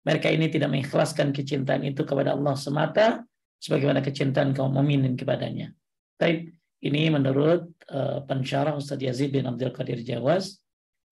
Mereka 0.01 0.33
ini 0.33 0.49
tidak 0.49 0.73
mengikhlaskan 0.73 1.29
kecintaan 1.29 1.85
itu 1.85 2.01
kepada 2.01 2.33
Allah 2.33 2.57
semata 2.57 3.21
sebagaimana 3.61 4.01
kecintaan 4.01 4.57
kaum 4.57 4.73
mukminin 4.73 5.13
kepadanya. 5.13 5.69
Baik, 6.17 6.49
ini 6.81 7.13
menurut 7.13 7.69
uh, 7.93 8.25
pensyarah 8.25 8.73
Ustaz 8.73 8.97
Yazid 8.97 9.29
bin 9.29 9.45
Abdul 9.45 9.69
Qadir 9.69 10.01
Jawas. 10.01 10.57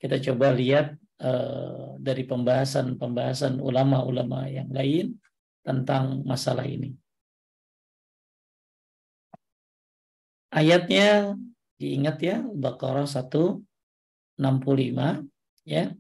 Kita 0.02 0.18
coba 0.18 0.50
lihat 0.58 0.98
uh, 1.22 1.94
dari 2.02 2.26
pembahasan-pembahasan 2.26 3.62
ulama-ulama 3.62 4.50
yang 4.50 4.74
lain 4.74 5.22
tentang 5.62 6.26
masalah 6.26 6.66
ini. 6.66 6.98
Ayatnya 10.50 11.38
diingat 11.78 12.18
ya, 12.26 12.42
Baqarah 12.42 13.06
165 13.06 13.62
ya. 15.70 15.94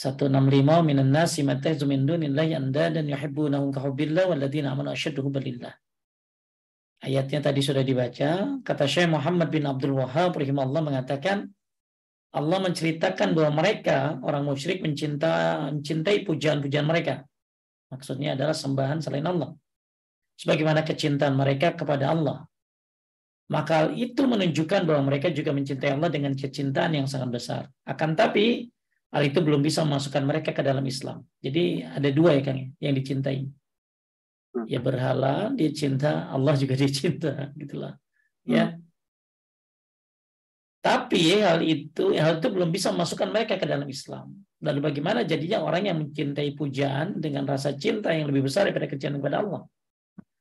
165 0.00 0.32
minan 0.80 1.12
nasi 1.12 1.44
min 1.44 1.60
dunillahi 2.08 2.56
yuhibbunahum 3.04 3.68
walladzina 3.68 4.72
amanu 4.72 4.96
hubbillah. 4.96 5.76
Ayatnya 7.04 7.44
tadi 7.44 7.60
sudah 7.60 7.84
dibaca. 7.84 8.60
Kata 8.64 8.84
Syekh 8.88 9.12
Muhammad 9.12 9.52
bin 9.52 9.68
Abdul 9.68 10.00
Wahab 10.00 10.40
rahimahullah 10.40 10.80
mengatakan 10.80 11.52
Allah 12.32 12.58
menceritakan 12.64 13.36
bahwa 13.36 13.60
mereka 13.60 14.16
orang 14.24 14.48
musyrik 14.48 14.80
mencinta, 14.80 15.68
mencintai 15.68 16.24
pujian-pujian 16.24 16.88
mereka. 16.88 17.28
Maksudnya 17.92 18.38
adalah 18.38 18.56
sembahan 18.56 19.04
selain 19.04 19.26
Allah. 19.28 19.52
Sebagaimana 20.40 20.80
kecintaan 20.80 21.36
mereka 21.36 21.76
kepada 21.76 22.16
Allah. 22.16 22.48
Maka 23.52 23.92
itu 23.92 24.24
menunjukkan 24.24 24.86
bahwa 24.88 25.12
mereka 25.12 25.28
juga 25.28 25.52
mencintai 25.52 25.92
Allah 25.92 26.08
dengan 26.08 26.32
kecintaan 26.32 26.96
yang 26.96 27.04
sangat 27.10 27.28
besar. 27.34 27.62
Akan 27.84 28.16
tapi 28.16 28.70
hal 29.10 29.22
itu 29.26 29.38
belum 29.42 29.60
bisa 29.60 29.82
memasukkan 29.82 30.22
mereka 30.22 30.50
ke 30.54 30.62
dalam 30.62 30.82
Islam. 30.86 31.26
Jadi 31.42 31.82
ada 31.82 32.08
dua 32.14 32.38
ya 32.38 32.42
Kang 32.46 32.58
ya, 32.58 32.68
yang 32.90 32.94
dicintai. 32.94 33.46
Ya 34.66 34.78
hmm. 34.82 34.86
berhala, 34.86 35.34
dia 35.54 35.70
cinta, 35.70 36.26
Allah 36.30 36.54
juga 36.58 36.74
dicinta, 36.78 37.50
gitulah. 37.54 37.98
Ya. 38.46 38.74
Hmm. 38.74 38.82
Tapi 40.80 41.44
hal 41.44 41.60
itu 41.60 42.16
hal 42.16 42.40
itu 42.40 42.48
belum 42.48 42.72
bisa 42.72 42.88
memasukkan 42.88 43.28
mereka 43.28 43.60
ke 43.60 43.68
dalam 43.68 43.84
Islam. 43.84 44.32
Lalu 44.64 44.80
bagaimana 44.80 45.28
jadinya 45.28 45.60
orang 45.60 45.88
yang 45.88 46.00
mencintai 46.00 46.56
pujaan 46.56 47.20
dengan 47.20 47.44
rasa 47.44 47.76
cinta 47.76 48.12
yang 48.16 48.28
lebih 48.32 48.48
besar 48.48 48.68
daripada 48.68 48.88
kecintaan 48.88 49.20
kepada 49.20 49.36
Allah? 49.44 49.62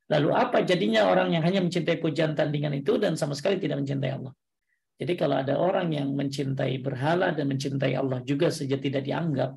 Lalu 0.10 0.30
apa 0.34 0.64
jadinya 0.64 1.12
orang 1.12 1.36
yang 1.36 1.44
hanya 1.44 1.60
mencintai 1.60 2.00
pujaan 2.00 2.34
tandingan 2.34 2.72
itu 2.76 2.96
dan 2.98 3.20
sama 3.20 3.36
sekali 3.36 3.60
tidak 3.60 3.84
mencintai 3.84 4.12
Allah? 4.16 4.34
Jadi 5.00 5.14
kalau 5.16 5.40
ada 5.40 5.56
orang 5.56 5.96
yang 5.96 6.12
mencintai 6.12 6.84
berhala 6.84 7.32
dan 7.32 7.48
mencintai 7.48 7.96
Allah 7.96 8.20
juga 8.28 8.52
saja 8.52 8.76
tidak 8.76 9.08
dianggap, 9.08 9.56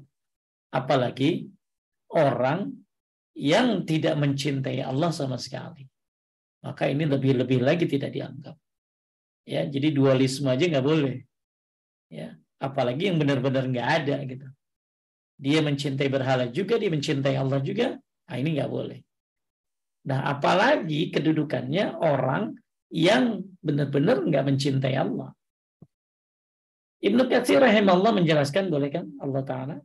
apalagi 0.71 1.51
orang 2.15 2.71
yang 3.35 3.83
tidak 3.83 4.15
mencintai 4.23 4.87
Allah 4.87 5.11
sama 5.11 5.35
sekali. 5.35 5.83
Maka 6.63 6.87
ini 6.87 7.11
lebih-lebih 7.11 7.59
lagi 7.59 7.91
tidak 7.91 8.15
dianggap. 8.15 8.55
Ya, 9.43 9.67
jadi 9.67 9.91
dualisme 9.91 10.47
aja 10.47 10.63
nggak 10.71 10.87
boleh. 10.87 11.27
Ya, 12.07 12.39
apalagi 12.63 13.11
yang 13.11 13.19
benar-benar 13.19 13.67
nggak 13.67 13.89
ada 13.99 14.17
gitu. 14.23 14.47
Dia 15.43 15.59
mencintai 15.59 16.07
berhala 16.07 16.47
juga, 16.55 16.79
dia 16.79 16.87
mencintai 16.87 17.35
Allah 17.35 17.59
juga. 17.59 17.99
Nah, 18.31 18.37
ini 18.39 18.55
nggak 18.55 18.71
boleh. 18.71 19.03
Nah, 20.07 20.39
apalagi 20.39 21.11
kedudukannya 21.11 21.99
orang 21.99 22.62
yang 22.93 23.41
benar-benar 23.65 24.21
nggak 24.21 24.45
mencintai 24.53 24.95
Allah. 25.01 25.33
Ibnu 27.03 27.27
Katsir 27.27 27.59
rahimahullah 27.59 28.15
menjelaskan, 28.21 28.71
boleh 28.71 28.93
kan 28.93 29.11
Allah 29.19 29.43
Ta'ala? 29.43 29.77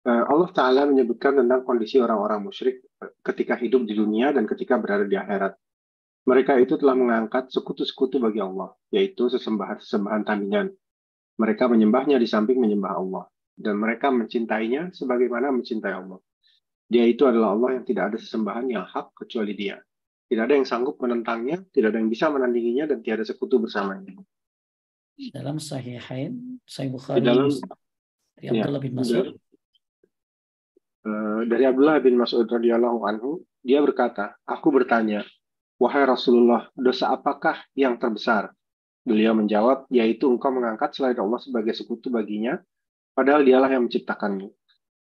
Eh, 0.00 0.24
Allah 0.28 0.50
Ta'ala 0.54 0.86
menyebutkan 0.86 1.40
tentang 1.40 1.66
kondisi 1.66 1.98
orang-orang 1.98 2.46
musyrik 2.46 2.84
ketika 3.24 3.58
hidup 3.58 3.88
di 3.88 3.96
dunia 3.96 4.30
dan 4.30 4.46
ketika 4.46 4.78
berada 4.78 5.08
di 5.08 5.16
akhirat. 5.18 5.56
Mereka 6.28 6.60
itu 6.60 6.76
telah 6.76 6.94
mengangkat 6.94 7.48
sekutu-sekutu 7.48 8.20
bagi 8.20 8.44
Allah, 8.44 8.70
yaitu 8.92 9.32
sesembahan-sesembahan 9.32 10.22
tandingan. 10.22 10.68
Mereka 11.40 11.64
menyembahnya 11.66 12.20
di 12.20 12.28
samping 12.28 12.60
menyembah 12.60 12.92
Allah. 12.94 13.24
Dan 13.60 13.76
mereka 13.76 14.08
mencintainya 14.08 14.92
sebagaimana 14.92 15.52
mencintai 15.52 15.92
Allah. 15.92 16.20
Dia 16.88 17.04
itu 17.04 17.28
adalah 17.28 17.52
Allah 17.56 17.80
yang 17.80 17.84
tidak 17.84 18.14
ada 18.14 18.16
sesembahan 18.20 18.68
yang 18.72 18.84
hak 18.88 19.12
kecuali 19.16 19.52
dia. 19.52 19.80
Tidak 20.30 20.46
ada 20.46 20.54
yang 20.54 20.62
sanggup 20.62 20.94
menentangnya, 21.02 21.58
tidak 21.74 21.90
ada 21.90 21.98
yang 21.98 22.06
bisa 22.06 22.30
menandinginya, 22.30 22.86
dan 22.86 23.02
tiada 23.02 23.26
sekutu 23.26 23.58
bersamanya. 23.58 24.14
Dalam 25.34 25.58
Sahihain, 25.58 26.62
Sahih 26.62 26.94
Bukhari, 26.94 27.18
dalam, 27.18 27.50
dari 28.38 28.46
ya, 28.46 28.62
Abdullah 28.62 28.78
bin 28.78 28.94
Mas'ud. 28.94 29.26
Uh, 31.02 31.42
dari 31.50 31.66
Abdullah 31.66 31.98
bin 31.98 32.14
Mas'ud 32.14 32.46
radhiyallahu 32.46 33.02
anhu, 33.10 33.42
dia 33.66 33.82
berkata, 33.82 34.38
aku 34.46 34.70
bertanya, 34.70 35.26
wahai 35.82 36.06
Rasulullah, 36.06 36.70
dosa 36.78 37.10
apakah 37.10 37.58
yang 37.74 37.98
terbesar? 37.98 38.54
Beliau 39.02 39.34
menjawab, 39.34 39.90
yaitu 39.90 40.30
engkau 40.30 40.54
mengangkat 40.54 40.94
selain 40.94 41.18
Allah 41.18 41.42
sebagai 41.42 41.74
sekutu 41.74 42.06
baginya, 42.06 42.54
padahal 43.18 43.42
dialah 43.42 43.66
yang 43.66 43.90
menciptakanmu. 43.90 44.46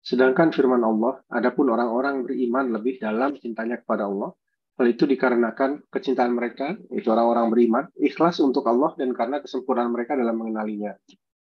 Sedangkan 0.02 0.50
firman 0.50 0.82
Allah, 0.82 1.22
adapun 1.30 1.70
orang-orang 1.70 2.26
beriman 2.26 2.74
lebih 2.74 2.98
dalam 2.98 3.38
cintanya 3.38 3.78
kepada 3.78 4.10
Allah, 4.10 4.34
Hal 4.80 4.96
itu 4.96 5.04
dikarenakan 5.04 5.92
kecintaan 5.92 6.32
mereka, 6.32 6.72
itu 6.88 7.12
orang-orang 7.12 7.52
beriman, 7.52 7.86
ikhlas 8.00 8.40
untuk 8.40 8.64
Allah 8.64 8.96
dan 8.96 9.12
karena 9.12 9.44
kesempurnaan 9.44 9.92
mereka 9.92 10.16
dalam 10.16 10.40
mengenalinya, 10.40 10.96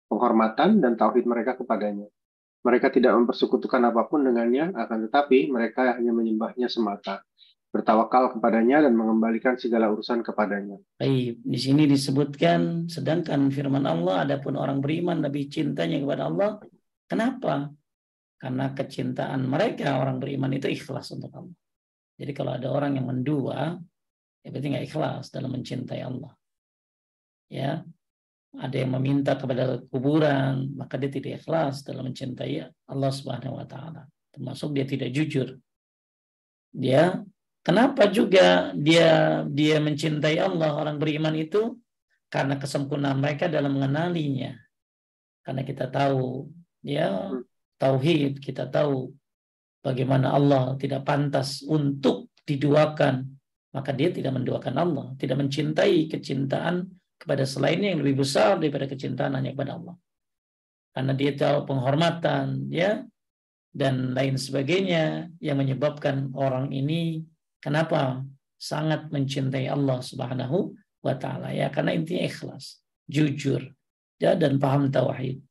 penghormatan 0.06 0.78
dan 0.78 0.94
tauhid 0.94 1.26
mereka 1.26 1.58
kepadanya. 1.58 2.06
Mereka 2.62 2.94
tidak 2.94 3.18
mempersekutukan 3.18 3.82
apa 3.90 4.06
pun 4.06 4.22
dengannya, 4.22 4.70
akan 4.78 5.10
tetapi 5.10 5.50
mereka 5.50 5.98
hanya 5.98 6.14
menyembahnya 6.14 6.70
semata, 6.70 7.26
bertawakal 7.74 8.38
kepadanya 8.38 8.86
dan 8.86 8.94
mengembalikan 8.94 9.58
segala 9.58 9.90
urusan 9.90 10.22
kepadanya. 10.22 10.78
Baik, 10.94 11.42
di 11.42 11.58
sini 11.58 11.82
disebutkan 11.90 12.86
sedangkan 12.86 13.50
firman 13.50 13.90
Allah 13.90 14.22
adapun 14.22 14.54
orang 14.54 14.78
beriman 14.78 15.18
lebih 15.18 15.50
cintanya 15.50 15.98
kepada 15.98 16.30
Allah. 16.30 16.62
Kenapa? 17.10 17.74
Karena 18.38 18.70
kecintaan 18.70 19.50
mereka 19.50 19.98
orang 19.98 20.22
beriman 20.22 20.54
itu 20.54 20.70
ikhlas 20.70 21.10
untuk 21.10 21.34
Allah. 21.34 21.65
Jadi 22.16 22.32
kalau 22.32 22.56
ada 22.56 22.72
orang 22.72 22.96
yang 22.96 23.06
mendua, 23.08 23.76
ya 24.40 24.48
berarti 24.48 24.68
nggak 24.72 24.86
ikhlas 24.88 25.28
dalam 25.28 25.52
mencintai 25.52 26.00
Allah. 26.00 26.32
Ya, 27.46 27.84
ada 28.56 28.76
yang 28.76 28.96
meminta 28.96 29.36
kepada 29.36 29.84
kuburan, 29.92 30.72
maka 30.74 30.96
dia 30.96 31.12
tidak 31.12 31.44
ikhlas 31.44 31.84
dalam 31.84 32.08
mencintai 32.08 32.64
Allah 32.88 33.10
Subhanahu 33.12 33.60
wa 33.60 33.66
taala. 33.68 34.08
Termasuk 34.32 34.72
dia 34.72 34.88
tidak 34.88 35.12
jujur. 35.12 35.60
Dia 36.72 37.20
kenapa 37.60 38.08
juga 38.08 38.72
dia 38.72 39.44
dia 39.48 39.76
mencintai 39.76 40.40
Allah 40.40 40.72
orang 40.72 40.96
beriman 40.96 41.36
itu 41.36 41.76
karena 42.32 42.56
kesempurnaan 42.56 43.20
mereka 43.20 43.46
dalam 43.46 43.76
mengenalinya. 43.76 44.56
Karena 45.44 45.62
kita 45.62 45.92
tahu 45.92 46.48
ya 46.80 47.28
tauhid, 47.76 48.40
kita 48.40 48.66
tahu 48.72 49.12
bagaimana 49.86 50.34
Allah 50.34 50.74
tidak 50.74 51.06
pantas 51.06 51.62
untuk 51.62 52.34
diduakan, 52.42 53.22
maka 53.70 53.94
dia 53.94 54.10
tidak 54.10 54.34
menduakan 54.34 54.74
Allah, 54.74 55.06
tidak 55.14 55.46
mencintai 55.46 56.10
kecintaan 56.10 56.90
kepada 57.14 57.46
selainnya 57.46 57.94
yang 57.94 58.02
lebih 58.02 58.26
besar 58.26 58.58
daripada 58.58 58.90
kecintaan 58.90 59.38
hanya 59.38 59.54
kepada 59.54 59.78
Allah. 59.78 59.94
Karena 60.90 61.12
dia 61.14 61.32
tahu 61.38 61.70
penghormatan, 61.70 62.66
ya, 62.66 63.06
dan 63.76 64.16
lain 64.16 64.34
sebagainya 64.40 65.28
yang 65.38 65.60
menyebabkan 65.60 66.32
orang 66.32 66.72
ini 66.72 67.22
kenapa 67.60 68.24
sangat 68.56 69.12
mencintai 69.12 69.68
Allah 69.68 70.00
Subhanahu 70.00 70.72
wa 71.04 71.14
taala 71.20 71.52
ya 71.52 71.68
karena 71.68 71.92
intinya 71.92 72.24
ikhlas, 72.24 72.80
jujur, 73.04 73.60
ya 74.16 74.32
dan 74.32 74.56
paham 74.56 74.88
tauhid. 74.88 75.44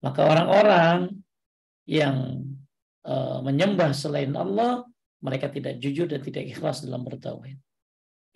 Maka 0.00 0.20
orang-orang 0.22 1.18
yang 1.90 2.46
menyembah 3.44 3.92
selain 3.96 4.32
Allah, 4.36 4.84
mereka 5.20 5.52
tidak 5.52 5.80
jujur 5.80 6.08
dan 6.08 6.20
tidak 6.24 6.48
ikhlas 6.48 6.84
dalam 6.84 7.04
bertauhid. 7.04 7.56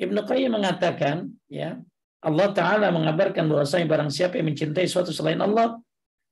Ibnu 0.01 0.21
Qayyim 0.27 0.53
mengatakan, 0.53 1.33
ya 1.49 1.81
Allah 2.25 2.49
Taala 2.53 2.89
mengabarkan 2.91 3.47
bahwasanya 3.47 3.87
barang 3.87 4.11
siapa 4.11 4.41
yang 4.41 4.53
mencintai 4.53 4.89
suatu 4.89 5.13
selain 5.13 5.41
Allah, 5.41 5.79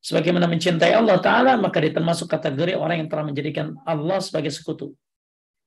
sebagaimana 0.03 0.51
mencintai 0.51 0.93
Allah 0.93 1.23
Ta'ala, 1.23 1.55
maka 1.57 1.79
dia 1.79 1.95
termasuk 1.95 2.27
kategori 2.27 2.75
orang 2.75 3.07
yang 3.07 3.09
telah 3.09 3.23
menjadikan 3.23 3.79
Allah 3.87 4.19
sebagai 4.19 4.51
sekutu. 4.51 4.93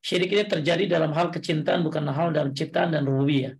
Syirik 0.03 0.37
ini 0.37 0.45
terjadi 0.45 0.85
dalam 0.85 1.15
hal 1.15 1.33
kecintaan, 1.33 1.81
bukan 1.81 2.05
hal 2.11 2.35
dalam 2.35 2.51
ciptaan 2.53 2.93
dan 2.93 3.07
rububiyah. 3.07 3.55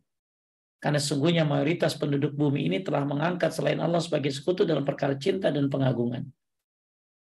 Karena 0.78 1.02
sungguhnya 1.02 1.42
mayoritas 1.48 1.98
penduduk 1.98 2.38
bumi 2.38 2.70
ini 2.70 2.84
telah 2.86 3.02
mengangkat 3.08 3.50
selain 3.50 3.82
Allah 3.82 3.98
sebagai 3.98 4.30
sekutu 4.30 4.68
dalam 4.68 4.86
perkara 4.86 5.18
cinta 5.18 5.50
dan 5.50 5.66
pengagungan. 5.72 6.28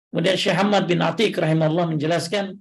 Kemudian 0.10 0.36
Syekh 0.36 0.58
Ahmad 0.58 0.89
bin 0.89 1.00
Atiq 1.06 1.34
rahimahullah 1.38 1.93
menjelaskan, 1.93 2.58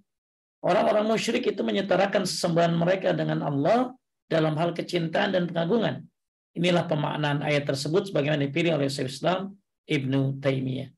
orang-orang 0.61 1.09
musyrik 1.09 1.49
itu 1.49 1.65
menyetarakan 1.65 2.29
sesembahan 2.29 2.77
mereka 2.77 3.17
dengan 3.17 3.41
Allah 3.41 3.97
dalam 4.29 4.53
hal 4.61 4.77
kecintaan 4.77 5.33
dan 5.33 5.49
pengagungan. 5.49 6.05
Inilah 6.53 6.85
pemaknaan 6.85 7.41
ayat 7.41 7.65
tersebut 7.65 8.13
sebagaimana 8.13 8.45
dipilih 8.45 8.77
oleh 8.77 8.93
Syekh 8.93 9.17
Islam 9.17 9.57
Ibnu 9.89 10.43
Taimiyah. 10.45 10.93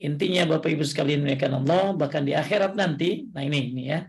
Intinya 0.00 0.48
Bapak 0.56 0.72
Ibu 0.72 0.80
sekalian 0.80 1.20
memuliakan 1.20 1.60
Allah, 1.60 1.84
bahkan 1.92 2.24
di 2.24 2.32
akhirat 2.32 2.72
nanti, 2.72 3.28
nah 3.36 3.44
ini 3.44 3.68
ini 3.68 3.84
ya. 3.92 4.00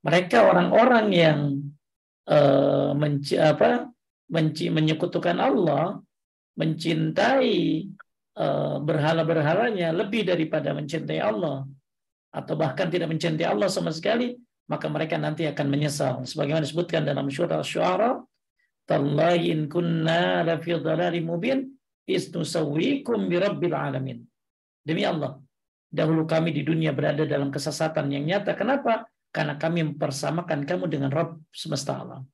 Mereka 0.00 0.48
orang-orang 0.48 1.06
yang 1.12 1.38
uh, 2.24 2.96
menci, 2.96 3.36
apa, 3.36 3.84
menci, 4.32 4.72
menyekutukan 4.72 5.36
Allah, 5.36 6.00
mencintai 6.56 7.84
berhala-berhalanya 8.82 9.94
lebih 9.94 10.26
daripada 10.26 10.74
mencintai 10.74 11.22
Allah 11.22 11.62
atau 12.34 12.54
bahkan 12.58 12.90
tidak 12.90 13.06
mencintai 13.14 13.46
Allah 13.46 13.70
sama 13.70 13.94
sekali, 13.94 14.34
maka 14.66 14.90
mereka 14.90 15.14
nanti 15.14 15.46
akan 15.46 15.66
menyesal. 15.70 16.26
Sebagaimana 16.26 16.66
disebutkan 16.66 17.06
dalam 17.06 17.30
surah 17.30 17.62
Asy-Syu'ara, 17.62 18.18
"Tallahi 18.90 19.54
in 19.54 19.70
kunna 19.70 20.42
lafi 20.42 20.74
mubin 21.22 21.78
isnusawwikum 22.10 23.30
birabbil 23.30 23.76
alamin." 23.76 24.18
Demi 24.82 25.06
Allah, 25.06 25.38
dahulu 25.94 26.26
kami 26.26 26.50
di 26.50 26.66
dunia 26.66 26.90
berada 26.90 27.22
dalam 27.22 27.54
kesesatan 27.54 28.10
yang 28.10 28.26
nyata. 28.26 28.58
Kenapa? 28.58 29.06
Karena 29.30 29.54
kami 29.54 29.94
mempersamakan 29.94 30.66
kamu 30.66 30.84
dengan 30.90 31.10
Rabb 31.14 31.38
semesta 31.54 32.02
alam. 32.02 32.26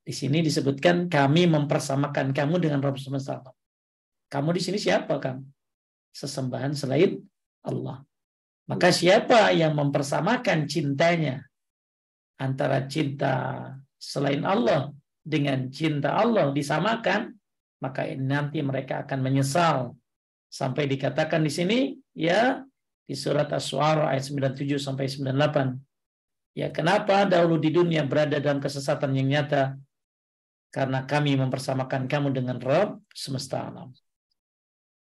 Di 0.00 0.16
sini 0.16 0.40
disebutkan 0.40 1.12
kami 1.12 1.44
mempersamakan 1.46 2.32
kamu 2.32 2.56
dengan 2.64 2.80
Rabb 2.80 2.96
semesta 2.96 3.44
alam. 3.44 3.59
Kamu 4.30 4.54
di 4.54 4.62
sini 4.62 4.78
siapa 4.78 5.18
kamu? 5.18 5.42
Sesembahan 6.14 6.72
selain 6.72 7.18
Allah. 7.66 8.02
Maka 8.70 8.94
siapa 8.94 9.50
yang 9.50 9.74
mempersamakan 9.74 10.70
cintanya 10.70 11.42
antara 12.38 12.86
cinta 12.86 13.66
selain 13.98 14.46
Allah 14.46 14.94
dengan 15.20 15.66
cinta 15.74 16.14
Allah 16.14 16.54
disamakan, 16.54 17.34
maka 17.82 18.06
nanti 18.14 18.62
mereka 18.62 19.02
akan 19.02 19.18
menyesal. 19.20 19.98
Sampai 20.50 20.86
dikatakan 20.86 21.42
di 21.42 21.50
sini, 21.50 21.78
ya 22.14 22.62
di 23.06 23.14
surat 23.18 23.50
As-Suara 23.50 24.14
ayat 24.14 24.26
97 24.30 24.78
sampai 24.78 25.06
98. 25.10 26.54
Ya, 26.58 26.70
kenapa 26.70 27.26
dahulu 27.26 27.58
di 27.58 27.70
dunia 27.70 28.02
berada 28.02 28.38
dalam 28.38 28.58
kesesatan 28.58 29.14
yang 29.14 29.30
nyata? 29.30 29.78
karena 30.70 31.02
kami 31.02 31.34
mempersamakan 31.34 32.06
kamu 32.06 32.30
dengan 32.30 32.62
Rob 32.62 33.02
semesta 33.10 33.66
alam. 33.66 33.90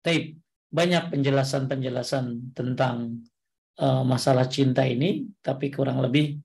Taib, 0.05 0.37
banyak 0.69 1.09
penjelasan-penjelasan 1.17 2.53
tentang 2.53 3.25
uh, 3.81 4.05
masalah 4.05 4.45
cinta 4.53 4.85
ini, 4.85 5.25
tapi 5.41 5.73
kurang 5.73 6.05
lebih 6.05 6.37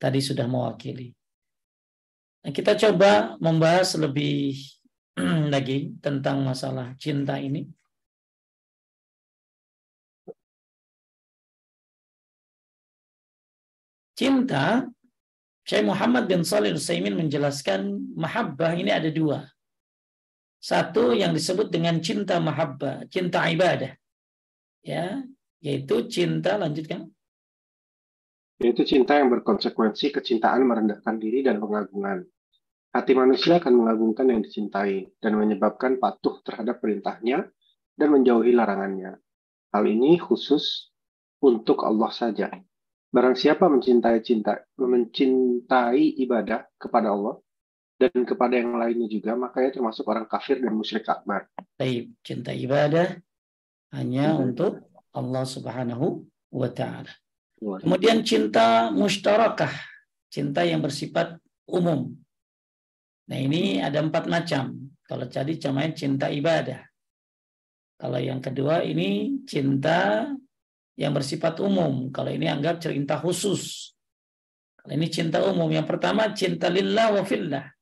tadi 0.00 0.24
sudah 0.24 0.48
mewakili. 0.48 1.12
Nah, 2.40 2.52
kita 2.52 2.72
coba 2.80 3.36
membahas 3.44 4.00
lebih 4.00 4.56
lagi 5.54 5.92
tentang 6.00 6.40
masalah 6.40 6.96
cinta 6.96 7.36
ini. 7.36 7.68
Cinta 14.14 14.86
Syekh 15.64 15.84
Muhammad 15.84 16.28
bin 16.28 16.44
Salih 16.44 16.76
Utsaimin 16.76 17.16
menjelaskan 17.16 18.12
mahabbah 18.14 18.76
ini 18.76 18.92
ada 18.92 19.08
dua. 19.08 19.53
Satu 20.64 21.12
yang 21.12 21.36
disebut 21.36 21.68
dengan 21.68 22.00
cinta 22.00 22.40
mahabbah, 22.40 23.04
cinta 23.12 23.44
ibadah. 23.52 23.92
Ya, 24.80 25.20
yaitu 25.60 26.08
cinta 26.08 26.56
lanjutkan. 26.56 27.12
Yaitu 28.64 28.88
cinta 28.88 29.20
yang 29.20 29.28
berkonsekuensi 29.28 30.08
kecintaan 30.08 30.64
merendahkan 30.64 31.20
diri 31.20 31.44
dan 31.44 31.60
pengagungan. 31.60 32.24
Hati 32.96 33.12
manusia 33.12 33.60
akan 33.60 33.76
mengagungkan 33.76 34.32
yang 34.32 34.40
dicintai 34.40 35.04
dan 35.20 35.36
menyebabkan 35.36 36.00
patuh 36.00 36.40
terhadap 36.40 36.80
perintahnya 36.80 37.44
dan 38.00 38.08
menjauhi 38.08 38.56
larangannya. 38.56 39.20
Hal 39.68 39.84
ini 39.84 40.16
khusus 40.16 40.88
untuk 41.44 41.84
Allah 41.84 42.08
saja. 42.08 42.48
Barang 43.12 43.36
siapa 43.36 43.68
mencintai 43.68 44.24
cinta, 44.24 44.64
mencintai 44.80 46.24
ibadah 46.24 46.64
kepada 46.80 47.12
Allah 47.12 47.43
dan 47.94 48.26
kepada 48.26 48.58
yang 48.58 48.74
lainnya 48.74 49.06
juga, 49.06 49.38
maka 49.38 49.62
ia 49.62 49.70
termasuk 49.70 50.02
orang 50.10 50.26
kafir 50.26 50.58
dan 50.58 50.74
musyrik 50.74 51.06
akbar. 51.06 51.46
Baik, 51.78 52.10
cinta 52.26 52.50
ibadah 52.50 53.18
hanya 53.94 54.34
hmm. 54.34 54.44
untuk 54.50 54.82
Allah 55.14 55.44
Subhanahu 55.46 56.26
wa 56.50 56.68
taala. 56.74 57.10
Kemudian 57.62 58.26
cinta 58.26 58.90
mustarakah, 58.90 59.72
cinta 60.28 60.66
yang 60.66 60.82
bersifat 60.82 61.38
umum. 61.70 62.12
Nah, 63.24 63.38
ini 63.40 63.80
ada 63.80 64.04
empat 64.04 64.28
macam. 64.28 64.74
Kalau 65.06 65.24
tadi 65.30 65.56
cuma 65.56 65.88
cinta 65.96 66.28
ibadah. 66.28 66.84
Kalau 67.94 68.20
yang 68.20 68.42
kedua 68.42 68.84
ini 68.84 69.40
cinta 69.48 70.28
yang 70.98 71.12
bersifat 71.14 71.62
umum. 71.62 72.10
Kalau 72.12 72.28
ini 72.28 72.50
anggap 72.50 72.82
cinta 72.84 73.16
khusus. 73.16 73.94
Kalau 74.76 74.92
ini 74.92 75.08
cinta 75.08 75.40
umum. 75.40 75.70
Yang 75.72 75.88
pertama 75.96 76.28
cinta 76.36 76.68
lillah 76.68 77.16
wa 77.16 77.22
fillah. 77.24 77.73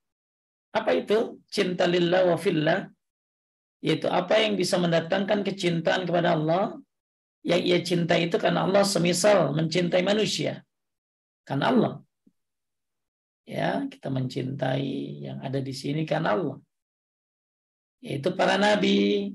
Apa 0.73 0.97
itu 0.97 1.41
cinta 1.53 1.85
lillah 1.85 2.29
wa 2.33 2.37
fillah? 2.41 2.89
Yaitu 3.85 4.09
apa 4.09 4.41
yang 4.41 4.57
bisa 4.57 4.81
mendatangkan 4.81 5.45
kecintaan 5.45 6.09
kepada 6.09 6.35
Allah. 6.37 6.77
Yang 7.43 7.63
ia 7.67 7.79
cinta 7.83 8.15
itu 8.15 8.39
karena 8.39 8.65
Allah 8.65 8.87
semisal 8.87 9.53
mencintai 9.53 10.03
manusia. 10.07 10.63
Karena 11.43 11.75
Allah. 11.75 11.95
Ya, 13.43 13.85
kita 13.91 14.07
mencintai 14.07 15.27
yang 15.27 15.43
ada 15.43 15.59
di 15.59 15.75
sini 15.75 16.07
karena 16.07 16.39
Allah. 16.39 16.59
Yaitu 17.99 18.31
para 18.39 18.55
nabi, 18.55 19.35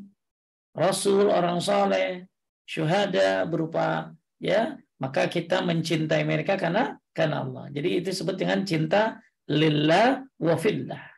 rasul, 0.72 1.28
orang 1.28 1.60
soleh, 1.60 2.24
syuhada 2.68 3.48
berupa 3.48 4.12
ya 4.38 4.76
maka 5.00 5.32
kita 5.32 5.64
mencintai 5.64 6.28
mereka 6.28 6.60
karena 6.60 7.00
karena 7.16 7.42
Allah. 7.42 7.66
Jadi 7.72 7.88
itu 8.02 8.08
disebut 8.12 8.36
dengan 8.36 8.62
cinta 8.68 9.18
lillah 9.50 10.22
wa 10.38 10.56
fillah. 10.60 11.17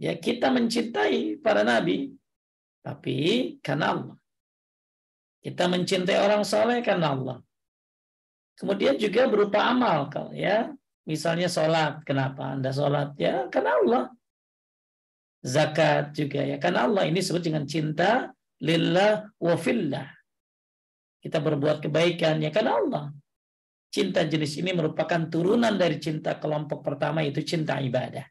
Ya 0.00 0.16
kita 0.16 0.48
mencintai 0.48 1.36
para 1.44 1.60
nabi 1.60 2.16
tapi 2.80 3.16
karena 3.60 3.92
Allah. 3.92 4.16
Kita 5.40 5.68
mencintai 5.68 6.16
orang 6.20 6.44
soleh 6.44 6.80
karena 6.80 7.12
Allah. 7.12 7.38
Kemudian 8.56 8.96
juga 8.96 9.28
berupa 9.28 9.68
amal 9.68 10.08
kalau 10.12 10.32
ya 10.36 10.72
misalnya 11.04 11.48
sholat 11.48 12.04
kenapa 12.04 12.56
anda 12.56 12.72
sholat 12.72 13.16
ya 13.16 13.48
karena 13.48 13.72
Allah 13.80 14.02
zakat 15.40 16.12
juga 16.12 16.44
ya 16.44 16.60
karena 16.60 16.84
Allah 16.84 17.08
ini 17.08 17.24
disebut 17.24 17.40
dengan 17.40 17.64
cinta 17.64 18.28
lillah 18.60 19.32
wa 19.40 19.56
fillah 19.56 20.12
kita 21.20 21.38
berbuat 21.38 21.84
kebaikan 21.84 22.40
ya 22.40 22.48
karena 22.48 22.80
Allah. 22.80 23.04
Cinta 23.90 24.24
jenis 24.24 24.56
ini 24.56 24.72
merupakan 24.72 25.28
turunan 25.28 25.74
dari 25.76 26.00
cinta 26.00 26.38
kelompok 26.40 26.80
pertama 26.80 27.20
yaitu 27.20 27.44
cinta 27.44 27.76
ibadah. 27.76 28.24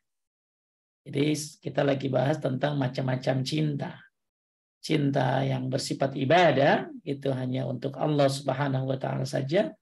Jadi 1.10 1.34
kita 1.58 1.82
lagi 1.82 2.06
bahas 2.06 2.38
tentang 2.38 2.78
macam-macam 2.78 3.42
cinta. 3.42 3.98
Cinta 4.78 5.42
yang 5.42 5.66
bersifat 5.66 6.14
ibadah 6.14 6.86
itu 7.02 7.34
hanya 7.34 7.66
untuk 7.66 7.98
Allah 7.98 8.30
Subhanahu 8.30 8.94
wa 8.94 8.98
taala 9.02 9.26
saja. 9.26 9.74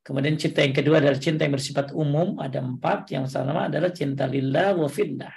Kemudian 0.00 0.40
cinta 0.40 0.64
yang 0.64 0.72
kedua 0.72 1.04
adalah 1.04 1.20
cinta 1.20 1.44
yang 1.44 1.52
bersifat 1.52 1.92
umum, 1.92 2.40
ada 2.40 2.64
empat. 2.64 3.12
Yang 3.12 3.28
pertama 3.28 3.68
adalah 3.68 3.92
cinta 3.92 4.24
lillah 4.24 4.72
wa 4.72 4.88
fillah. 4.88 5.36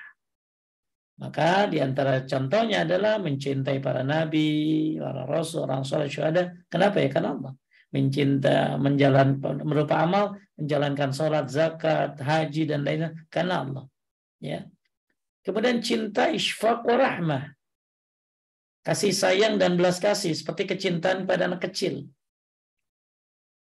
Maka 1.20 1.68
di 1.68 1.84
antara 1.84 2.24
contohnya 2.24 2.88
adalah 2.88 3.20
mencintai 3.20 3.84
para 3.84 4.02
nabi, 4.02 4.96
para 4.96 5.28
rasul, 5.28 5.68
orang 5.68 5.84
soleh, 5.84 6.08
syuhada. 6.08 6.56
Kenapa 6.72 7.04
ya? 7.04 7.12
Karena 7.12 7.36
Allah. 7.36 7.54
Mencinta, 7.94 8.80
menjalankan, 8.80 9.62
merupa 9.68 10.02
amal, 10.02 10.40
menjalankan 10.56 11.14
sholat, 11.14 11.52
zakat, 11.52 12.18
haji, 12.18 12.64
dan 12.66 12.82
lainnya. 12.82 13.12
Karena 13.28 13.62
Allah. 13.62 13.86
Ya. 14.40 14.66
Kemudian 15.44 15.84
cinta 15.84 16.32
isfaq 16.32 16.88
wa 16.88 16.96
rahmah. 16.96 17.44
Kasih 18.84 19.12
sayang 19.12 19.60
dan 19.60 19.76
belas 19.76 20.00
kasih. 20.00 20.32
Seperti 20.32 20.68
kecintaan 20.68 21.28
pada 21.28 21.52
anak 21.52 21.68
kecil. 21.68 22.08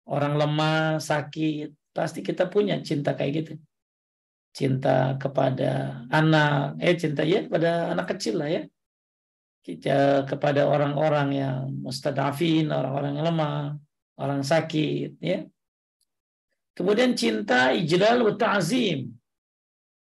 Orang 0.07 0.39
lemah, 0.39 0.99
sakit. 0.99 1.75
Pasti 1.95 2.25
kita 2.25 2.49
punya 2.49 2.79
cinta 2.83 3.15
kayak 3.15 3.33
gitu 3.43 3.55
cinta 4.53 5.17
kepada 5.17 6.05
anak, 6.13 6.77
eh 6.77 6.95
cinta 7.01 7.25
ya 7.25 7.49
kepada 7.49 7.89
anak 7.97 8.07
kecil 8.15 8.37
lah 8.45 8.53
ya. 8.53 8.63
kita 9.63 10.27
kepada 10.27 10.67
orang-orang 10.67 11.29
yang 11.39 11.71
mustadafin, 11.87 12.67
orang-orang 12.67 13.15
yang 13.15 13.31
lemah, 13.31 13.79
orang 14.19 14.43
sakit, 14.43 15.23
ya. 15.23 15.47
Kemudian 16.75 17.15
cinta 17.15 17.71
ijlal 17.71 18.27
wa 18.27 18.35
ta'zim 18.35 19.07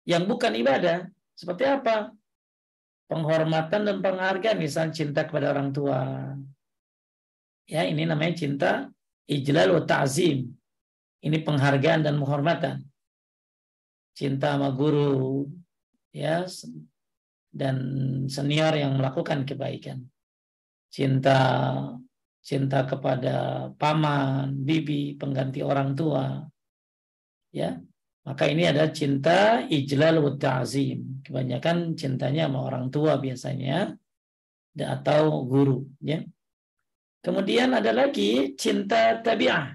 yang 0.05 0.29
bukan 0.29 0.53
ibadah. 0.61 1.09
Seperti 1.37 1.63
apa? 1.69 2.09
Penghormatan 3.07 3.85
dan 3.85 3.97
penghargaan, 4.01 4.57
misalnya 4.57 4.97
cinta 4.97 5.21
kepada 5.29 5.53
orang 5.53 5.69
tua. 5.69 6.33
Ya, 7.69 7.85
ini 7.85 8.09
namanya 8.09 8.33
cinta 8.33 8.89
ijlal 9.29 9.77
wa 9.77 9.83
ta'zim. 9.85 10.49
Ini 11.21 11.37
penghargaan 11.45 12.01
dan 12.09 12.17
penghormatan. 12.17 12.81
Cinta 14.17 14.57
sama 14.57 14.73
guru, 14.73 15.45
ya, 16.09 16.49
dan 17.53 17.77
senior 18.25 18.73
yang 18.73 18.97
melakukan 18.97 19.45
kebaikan. 19.45 20.09
Cinta 20.89 21.37
cinta 22.47 22.87
kepada 22.87 23.69
paman, 23.75 24.55
bibi, 24.55 25.19
pengganti 25.19 25.59
orang 25.59 25.91
tua. 25.93 26.47
Ya. 27.51 27.83
Maka 28.27 28.43
ini 28.51 28.67
ada 28.67 28.91
cinta 28.91 29.63
ijlal 29.71 30.19
wa 30.19 30.35
ta'zim. 30.35 31.23
Kebanyakan 31.23 31.95
cintanya 31.95 32.51
sama 32.51 32.59
orang 32.67 32.91
tua 32.91 33.15
biasanya 33.15 33.95
atau 34.75 35.47
guru, 35.47 35.87
ya. 36.03 36.19
Kemudian 37.23 37.71
ada 37.71 37.95
lagi 37.95 38.53
cinta 38.59 39.23
tabiah 39.23 39.73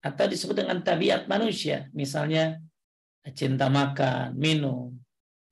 atau 0.00 0.24
disebut 0.24 0.64
dengan 0.64 0.80
tabiat 0.80 1.28
manusia, 1.28 1.92
misalnya 1.92 2.56
cinta 3.36 3.68
makan, 3.68 4.32
minum, 4.34 4.96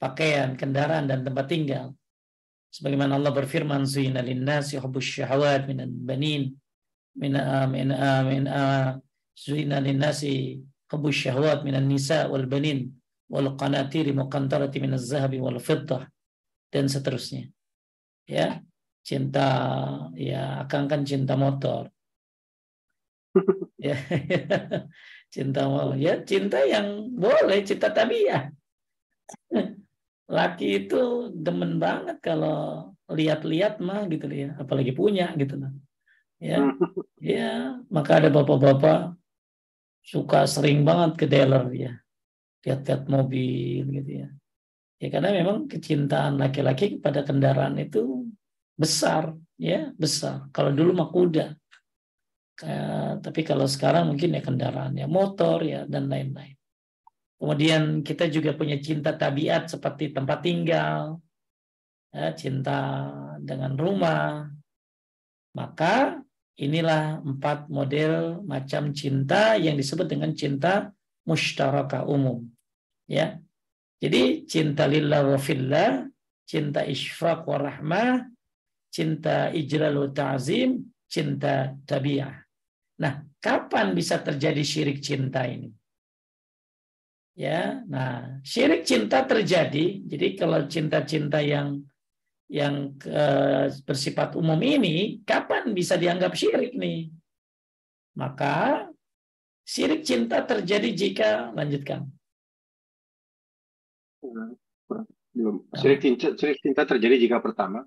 pakaian, 0.01 0.57
kendaraan 0.57 1.05
dan 1.05 1.21
tempat 1.21 1.47
tinggal. 1.53 1.93
Sebagaimana 2.73 3.21
Allah 3.21 3.33
berfirman, 3.33 3.85
"Zina 3.85 4.25
lin-nasi 4.25 4.81
hubbus 4.81 5.05
syahawat 5.05 5.69
banin 5.69 6.57
min 7.13 7.33
min 7.73 7.89
min 8.25 8.45
zina 9.37 9.77
lin-nasi 9.85 10.65
hubbus 10.89 11.17
syahawat 11.29 11.63
minan 11.65 11.87
nisa 11.87 12.27
wal 12.29 12.45
banin 12.49 12.93
wal 13.29 13.55
qanatiri 13.61 14.13
muqantarati 14.17 14.81
minaz 14.81 15.09
zahabi 15.09 15.39
wal 15.41 15.61
fiddah 15.61 16.09
dan 16.73 16.89
seterusnya. 16.89 17.49
Ya, 18.29 18.61
cinta 19.05 19.49
ya 20.17 20.65
akan 20.65 20.83
kan 20.89 21.01
cinta 21.05 21.37
motor. 21.37 21.93
ya, 23.79 23.95
cinta 25.35 25.69
mau 25.69 25.93
ya 25.95 26.25
cinta 26.25 26.59
yang 26.65 27.13
boleh 27.13 27.61
cinta 27.63 27.93
tabiah 27.93 28.49
laki 30.29 30.85
itu 30.85 31.33
demen 31.33 31.81
banget 31.81 32.21
kalau 32.21 32.93
lihat-lihat 33.09 33.81
mah 33.81 34.05
gitu 34.13 34.29
ya, 34.29 34.53
apalagi 34.61 34.93
punya 34.93 35.33
gitu 35.41 35.57
lah. 35.57 35.73
Ya, 36.39 36.61
ya, 37.35 37.81
maka 37.89 38.21
ada 38.21 38.29
bapak-bapak 38.29 39.17
suka 40.09 40.49
sering 40.49 40.89
banget 40.89 41.21
ke 41.21 41.27
dealer 41.29 41.69
ya, 41.77 41.93
lihat-lihat 42.65 43.03
mobil 43.13 43.85
gitu 44.01 44.25
ya. 44.25 44.29
Ya 44.99 45.09
karena 45.13 45.31
memang 45.37 45.69
kecintaan 45.69 46.41
laki-laki 46.41 46.97
kepada 46.97 47.23
kendaraan 47.29 47.77
itu 47.77 48.25
besar, 48.73 49.37
ya 49.61 49.93
besar. 49.95 50.49
Kalau 50.49 50.73
dulu 50.73 50.97
mah 50.97 51.13
kuda, 51.13 51.47
tapi 53.21 53.41
kalau 53.45 53.69
sekarang 53.69 54.11
mungkin 54.11 54.35
ya 54.35 54.43
kendaraan 54.43 54.97
ya 54.97 55.07
motor 55.07 55.61
ya 55.63 55.85
dan 55.85 56.09
lain-lain. 56.09 56.57
Kemudian 57.39 58.03
kita 58.03 58.27
juga 58.27 58.57
punya 58.59 58.81
cinta 58.83 59.15
tabiat 59.15 59.71
seperti 59.71 60.11
tempat 60.11 60.43
tinggal, 60.43 61.23
ya, 62.11 62.35
cinta 62.35 63.07
dengan 63.39 63.79
rumah. 63.79 64.51
Maka 65.55 66.19
inilah 66.59 67.23
empat 67.23 67.71
model 67.71 68.43
macam 68.43 68.91
cinta 68.91 69.55
yang 69.55 69.79
disebut 69.79 70.11
dengan 70.11 70.35
cinta 70.35 70.91
musyarakah 71.23 72.05
umum. 72.05 72.45
Ya. 73.07 73.39
Jadi 73.99 74.47
cinta 74.47 74.87
lillah 74.87 75.27
wa 75.27 75.39
fillah, 75.39 76.07
cinta 76.47 76.87
isfaq 76.87 77.47
wa 77.47 77.59
rahmah, 77.59 78.31
cinta 78.91 79.51
ijlal 79.55 80.07
wa 80.07 80.11
ta'zim, 80.11 80.87
cinta 81.07 81.75
tabiah. 81.83 82.35
Nah, 82.99 83.23
kapan 83.39 83.95
bisa 83.95 84.23
terjadi 84.23 84.63
syirik 84.63 84.99
cinta 85.03 85.47
ini? 85.47 85.71
Ya, 87.39 87.87
nah 87.87 88.43
syirik 88.43 88.83
cinta 88.83 89.23
terjadi. 89.23 90.03
Jadi 90.03 90.35
kalau 90.35 90.67
cinta-cinta 90.67 91.39
yang 91.39 91.87
yang 92.49 92.97
uh, 93.05 93.69
bersifat 93.85 94.33
umum 94.35 94.57
ini, 94.65 95.21
kapan 95.23 95.73
bisa 95.77 96.01
dianggap 96.01 96.33
syirik 96.33 96.73
nih? 96.75 97.13
Maka 98.17 98.89
syirik 99.69 100.03
cinta 100.03 100.41
terjadi 100.43 100.91
jika 100.97 101.53
lanjutkan. 101.53 102.09
Belum. 105.37 105.63
Syirik 105.77 106.01
cinta, 106.01 106.35
syirik 106.35 106.59
cinta 106.65 106.83
terjadi 106.89 107.17
jika 107.21 107.39
pertama 107.39 107.85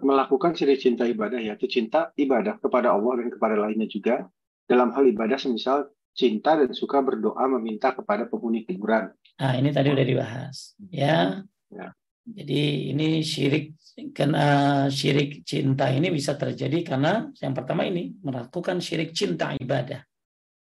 melakukan 0.00 0.56
syirik 0.56 0.80
cinta 0.80 1.04
ibadah 1.04 1.36
yaitu 1.36 1.68
cinta 1.68 2.12
ibadah 2.16 2.56
kepada 2.56 2.96
Allah 2.96 3.20
dan 3.20 3.28
kepada 3.28 3.56
lainnya 3.60 3.84
juga 3.84 4.24
dalam 4.64 4.88
hal 4.96 5.04
ibadah 5.04 5.36
semisal 5.36 5.92
cinta 6.16 6.56
dan 6.56 6.72
suka 6.72 7.04
berdoa 7.04 7.44
meminta 7.58 7.92
kepada 7.92 8.24
penghuni 8.24 8.64
kuburan. 8.64 9.12
Nah, 9.36 9.52
ini 9.58 9.68
tadi 9.74 9.92
udah 9.92 10.06
dibahas. 10.06 10.78
Ya. 10.88 11.44
ya. 11.68 11.92
Jadi 12.24 12.90
ini 12.92 13.20
syirik 13.20 13.76
karena 14.16 14.44
syirik 14.88 15.44
cinta 15.44 15.92
ini 15.92 16.08
bisa 16.08 16.34
terjadi 16.34 16.80
karena 16.82 17.28
yang 17.38 17.52
pertama 17.52 17.84
ini 17.84 18.16
melakukan 18.24 18.80
syirik 18.80 19.12
cinta 19.12 19.52
ibadah. 19.52 20.00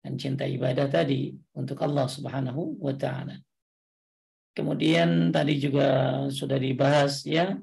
Dan 0.04 0.19
cinta 0.19 0.43
ibadah 0.43 0.91
tadi 0.91 1.32
untuk 1.56 1.80
Allah 1.80 2.12
Subhanahu 2.12 2.84
wa 2.84 2.91
taala. 2.91 3.39
Kemudian 4.52 5.32
tadi 5.32 5.58
juga 5.58 5.88
sudah 6.30 6.60
dibahas 6.60 7.23
ya 7.23 7.56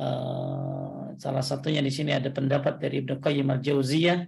uh, 0.00 1.14
salah 1.20 1.44
satunya 1.44 1.84
di 1.84 1.92
sini 1.92 2.16
ada 2.16 2.32
pendapat 2.32 2.80
dari 2.80 3.04
Ibnu 3.04 3.20
Qayyim 3.20 3.46
al-Jauziyah 3.52 4.18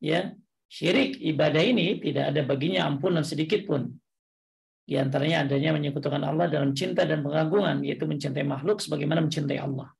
ya 0.00 0.32
Syirik 0.70 1.18
ibadah 1.18 1.66
ini 1.66 1.98
tidak 1.98 2.30
ada 2.30 2.46
baginya 2.46 2.86
ampunan 2.86 3.26
sedikit 3.26 3.66
pun. 3.66 3.90
Di 4.90 4.98
antaranya 4.98 5.46
adanya 5.46 5.70
menyekutukan 5.78 6.18
Allah 6.18 6.50
dalam 6.50 6.74
cinta 6.74 7.06
dan 7.06 7.22
pengagungan, 7.22 7.78
yaitu 7.86 8.10
mencintai 8.10 8.42
makhluk 8.42 8.82
sebagaimana 8.82 9.22
mencintai 9.22 9.62
Allah. 9.62 9.94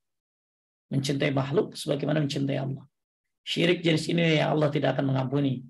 Mencintai 0.91 1.31
makhluk 1.31 1.79
sebagaimana 1.79 2.19
mencintai 2.19 2.59
Allah. 2.59 2.83
Syirik 3.47 3.79
jenis 3.79 4.11
ini 4.11 4.43
yang 4.43 4.51
Allah 4.59 4.67
tidak 4.67 4.99
akan 4.99 5.15
mengampuni. 5.15 5.63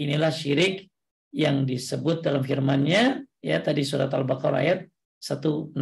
Inilah 0.00 0.32
syirik 0.32 0.88
yang 1.36 1.68
disebut 1.68 2.24
dalam 2.24 2.40
firman-Nya 2.40 3.20
ya 3.44 3.60
tadi 3.60 3.84
surat 3.84 4.08
Al-Baqarah 4.08 4.64
ayat 4.64 4.80
165. 5.20 5.76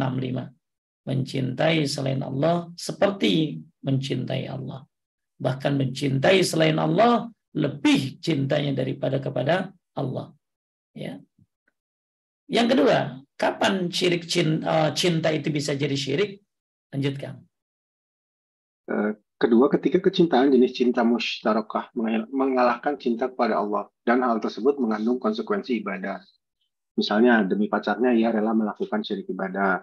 Mencintai 1.07 1.87
selain 1.87 2.19
Allah 2.19 2.67
seperti 2.75 3.63
mencintai 3.79 4.43
Allah. 4.51 4.83
Bahkan 5.39 5.71
mencintai 5.79 6.43
selain 6.43 6.75
Allah 6.75 7.31
lebih 7.55 8.19
cintanya 8.19 8.75
daripada 8.75 9.23
kepada 9.23 9.71
Allah. 9.95 10.35
Ya. 10.91 11.23
Yang 12.53 12.77
kedua, 12.77 12.97
kapan 13.33 13.89
syirik 13.89 14.29
cinta, 14.29 14.61
eh, 14.61 14.89
cinta 14.93 15.33
itu 15.33 15.49
bisa 15.49 15.73
jadi 15.73 15.97
syirik? 15.97 16.37
Lanjutkan. 16.93 17.41
Eh, 18.93 19.11
kedua, 19.41 19.73
ketika 19.73 19.97
kecintaan 19.97 20.53
jenis 20.53 20.77
cinta 20.77 21.01
musyarakah 21.01 21.89
mengalahkan 22.29 22.93
cinta 23.01 23.25
kepada 23.33 23.57
Allah 23.57 23.89
dan 24.05 24.21
hal 24.21 24.37
tersebut 24.37 24.77
mengandung 24.77 25.17
konsekuensi 25.17 25.81
ibadah. 25.81 26.21
Misalnya 26.93 27.41
demi 27.41 27.65
pacarnya 27.65 28.13
ia 28.13 28.29
rela 28.29 28.53
melakukan 28.53 29.01
syirik 29.01 29.33
ibadah. 29.33 29.81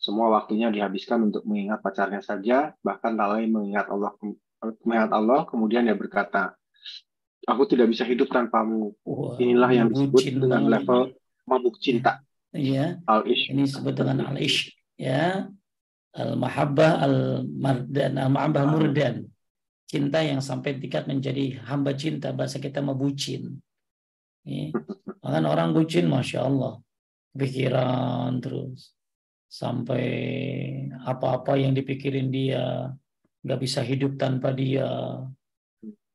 Semua 0.00 0.32
waktunya 0.32 0.72
dihabiskan 0.72 1.28
untuk 1.28 1.44
mengingat 1.44 1.84
pacarnya 1.84 2.24
saja, 2.24 2.72
bahkan 2.80 3.12
lalai 3.12 3.44
mengingat 3.44 3.92
Allah 3.92 4.16
mengingat 4.88 5.12
Allah, 5.12 5.44
kemudian 5.44 5.84
dia 5.84 5.92
berkata, 5.92 6.56
aku 7.44 7.68
tidak 7.68 7.92
bisa 7.92 8.08
hidup 8.08 8.32
tanpamu. 8.32 8.96
Inilah 9.36 9.68
yang 9.68 9.92
disebut 9.92 10.40
dengan 10.40 10.64
level 10.64 11.19
mabuk 11.50 11.82
cinta. 11.82 12.22
Iya. 12.54 13.02
Al-ish. 13.10 13.50
Ini 13.50 13.66
disebut 13.66 13.94
dengan 13.94 14.30
al-ish. 14.30 14.70
Ya. 14.94 15.50
Al-mahabbah 16.14 17.02
al-mardan, 17.02 18.18
al-mahabbah 18.18 18.64
murdan. 18.70 19.26
Cinta 19.90 20.22
yang 20.22 20.38
sampai 20.38 20.78
tingkat 20.78 21.10
menjadi 21.10 21.58
hamba 21.66 21.98
cinta. 21.98 22.30
Bahasa 22.30 22.62
kita 22.62 22.78
mabucin. 22.78 23.58
Ya. 24.46 24.70
Bahkan 25.18 25.44
orang 25.46 25.74
bucin, 25.74 26.06
Masya 26.06 26.46
Allah. 26.46 26.78
Pikiran 27.34 28.38
terus. 28.38 28.94
Sampai 29.50 30.06
apa-apa 31.02 31.58
yang 31.58 31.74
dipikirin 31.74 32.30
dia. 32.30 32.94
Nggak 33.42 33.60
bisa 33.66 33.82
hidup 33.82 34.14
tanpa 34.14 34.54
dia 34.54 34.86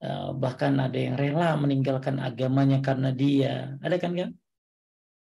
Eh, 0.06 0.30
bahkan 0.38 0.76
ada 0.78 0.94
yang 0.94 1.16
rela 1.18 1.58
meninggalkan 1.58 2.22
agamanya 2.22 2.78
karena 2.84 3.10
dia 3.10 3.80
ada 3.82 3.96
kan 3.98 4.14
kan 4.14 4.30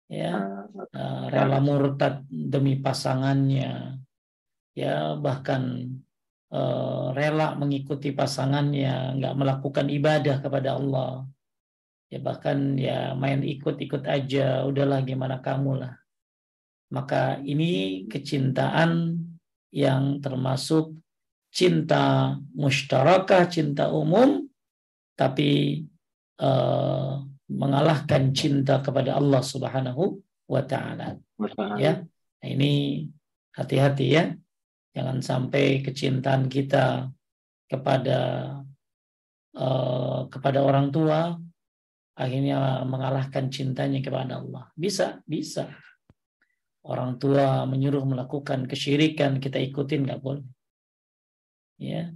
ya 0.06 0.66
uh, 0.72 1.24
rela 1.30 1.58
murtad 1.62 2.26
demi 2.30 2.78
pasangannya. 2.78 4.02
Ya 4.76 5.16
bahkan 5.16 5.88
uh, 6.52 7.16
rela 7.16 7.56
mengikuti 7.56 8.12
pasangannya, 8.12 9.16
nggak 9.16 9.36
melakukan 9.40 9.88
ibadah 9.88 10.44
kepada 10.44 10.76
Allah, 10.76 11.24
ya 12.12 12.20
bahkan 12.20 12.76
ya 12.76 13.16
main 13.16 13.40
ikut-ikut 13.40 14.04
aja, 14.04 14.68
udahlah 14.68 15.00
gimana 15.08 15.40
kamu 15.40 15.80
lah. 15.80 15.96
Maka 16.92 17.40
ini 17.40 18.04
kecintaan 18.12 19.16
yang 19.72 20.20
termasuk 20.20 20.96
cinta 21.56 22.36
mustarakah, 22.52 23.48
cinta 23.48 23.88
umum, 23.88 24.44
tapi 25.16 25.84
uh, 26.44 27.24
mengalahkan 27.50 28.34
cinta 28.34 28.82
kepada 28.82 29.18
Allah 29.18 29.42
Subhanahu 29.42 30.18
wa 30.50 30.62
taala. 30.66 31.18
Ya. 31.78 32.02
Nah, 32.42 32.48
ini 32.50 33.06
hati-hati 33.54 34.06
ya. 34.10 34.34
Jangan 34.96 35.20
sampai 35.20 35.84
kecintaan 35.84 36.48
kita 36.48 37.12
kepada 37.68 38.20
uh, 39.58 40.30
kepada 40.32 40.60
orang 40.64 40.94
tua 40.94 41.36
akhirnya 42.16 42.82
mengalahkan 42.88 43.52
cintanya 43.52 44.00
kepada 44.00 44.40
Allah. 44.40 44.72
Bisa, 44.74 45.20
bisa. 45.28 45.68
Orang 46.86 47.18
tua 47.18 47.66
menyuruh 47.66 48.06
melakukan 48.06 48.70
kesyirikan, 48.70 49.42
kita 49.42 49.58
ikutin 49.60 50.06
nggak 50.06 50.22
boleh. 50.22 50.46
Ya, 51.76 52.16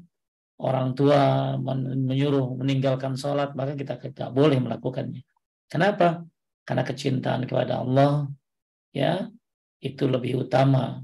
orang 0.59 0.91
tua 0.91 1.55
menyuruh 1.55 2.59
meninggalkan 2.59 3.15
sholat, 3.15 3.55
maka 3.55 3.79
kita 3.79 3.95
tidak 3.95 4.29
boleh 4.35 4.59
melakukannya. 4.59 5.23
Kenapa? 5.71 6.27
Karena 6.67 6.83
kecintaan 6.83 7.47
kepada 7.47 7.79
Allah, 7.79 8.27
ya, 8.91 9.31
itu 9.79 10.03
lebih 10.05 10.43
utama. 10.43 10.99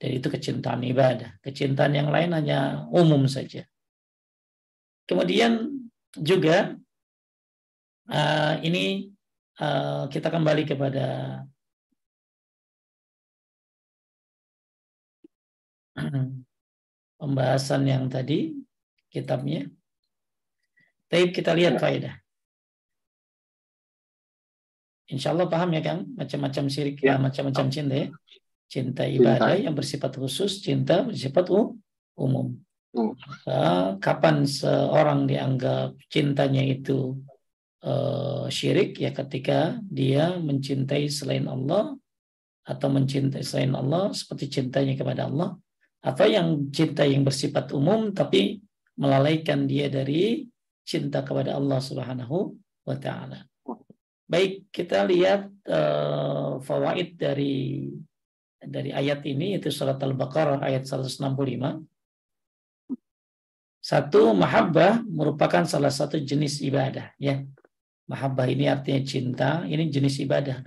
Dan 0.00 0.16
itu 0.16 0.28
kecintaan 0.28 0.84
ibadah. 0.84 1.40
Kecintaan 1.44 1.92
yang 1.96 2.08
lain 2.12 2.32
hanya 2.36 2.88
umum 2.92 3.24
saja. 3.28 3.64
Kemudian 5.08 5.68
juga 6.16 6.76
uh, 8.08 8.54
ini 8.64 9.12
uh, 9.60 10.08
kita 10.08 10.28
kembali 10.32 10.64
kepada 10.64 11.06
pembahasan 17.20 17.82
yang 17.84 18.08
tadi 18.08 18.59
kitabnya. 19.10 19.66
Tapi 21.10 21.34
kita 21.34 21.52
lihat 21.52 21.76
ya. 21.76 21.80
faedah. 21.82 22.14
Insya 25.10 25.34
Allah 25.34 25.50
paham 25.50 25.74
ya 25.74 25.82
Kang, 25.82 26.06
macam-macam 26.14 26.64
syirik, 26.70 27.02
ya. 27.02 27.18
macam-macam 27.18 27.66
cinta 27.66 27.94
ya. 27.98 28.08
Cinta 28.70 29.02
ibadah 29.02 29.58
cinta. 29.58 29.64
yang 29.66 29.74
bersifat 29.74 30.14
khusus, 30.14 30.62
cinta 30.62 31.02
bersifat 31.02 31.50
umum. 32.14 32.54
Hmm. 32.90 33.14
kapan 34.02 34.42
seorang 34.42 35.22
dianggap 35.30 35.94
cintanya 36.10 36.58
itu 36.66 37.22
uh, 37.86 38.50
syirik 38.50 38.98
ya 38.98 39.14
ketika 39.14 39.78
dia 39.86 40.34
mencintai 40.34 41.06
selain 41.06 41.46
Allah 41.46 41.94
atau 42.66 42.88
mencintai 42.90 43.46
selain 43.46 43.78
Allah 43.78 44.10
seperti 44.10 44.50
cintanya 44.50 44.98
kepada 44.98 45.30
Allah 45.30 45.54
atau 46.02 46.26
yang 46.26 46.66
cinta 46.74 47.06
yang 47.06 47.22
bersifat 47.22 47.70
umum 47.70 48.10
tapi 48.10 48.58
melalaikan 49.00 49.64
dia 49.64 49.88
dari 49.88 50.44
cinta 50.84 51.24
kepada 51.24 51.56
Allah 51.56 51.80
Subhanahu 51.80 52.52
wa 52.84 52.96
taala. 53.00 53.48
Baik, 54.30 54.68
kita 54.70 55.02
lihat 55.08 55.48
uh, 55.66 56.60
fawaid 56.62 57.18
dari 57.18 57.88
dari 58.60 58.92
ayat 58.92 59.24
ini 59.24 59.56
yaitu 59.56 59.72
surat 59.72 59.96
Al-Baqarah 59.98 60.60
ayat 60.60 60.84
165. 60.84 61.18
Satu, 63.80 64.36
mahabbah 64.36 65.00
merupakan 65.08 65.64
salah 65.64 65.88
satu 65.88 66.20
jenis 66.20 66.60
ibadah, 66.60 67.16
ya. 67.16 67.40
Mahabbah 68.06 68.46
ini 68.52 68.68
artinya 68.68 69.02
cinta, 69.02 69.50
ini 69.64 69.88
jenis 69.88 70.20
ibadah. 70.20 70.60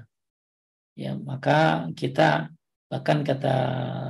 Ya, 0.97 1.13
maka 1.13 1.87
kita 1.93 2.49
bahkan 2.89 3.21
kata 3.21 3.55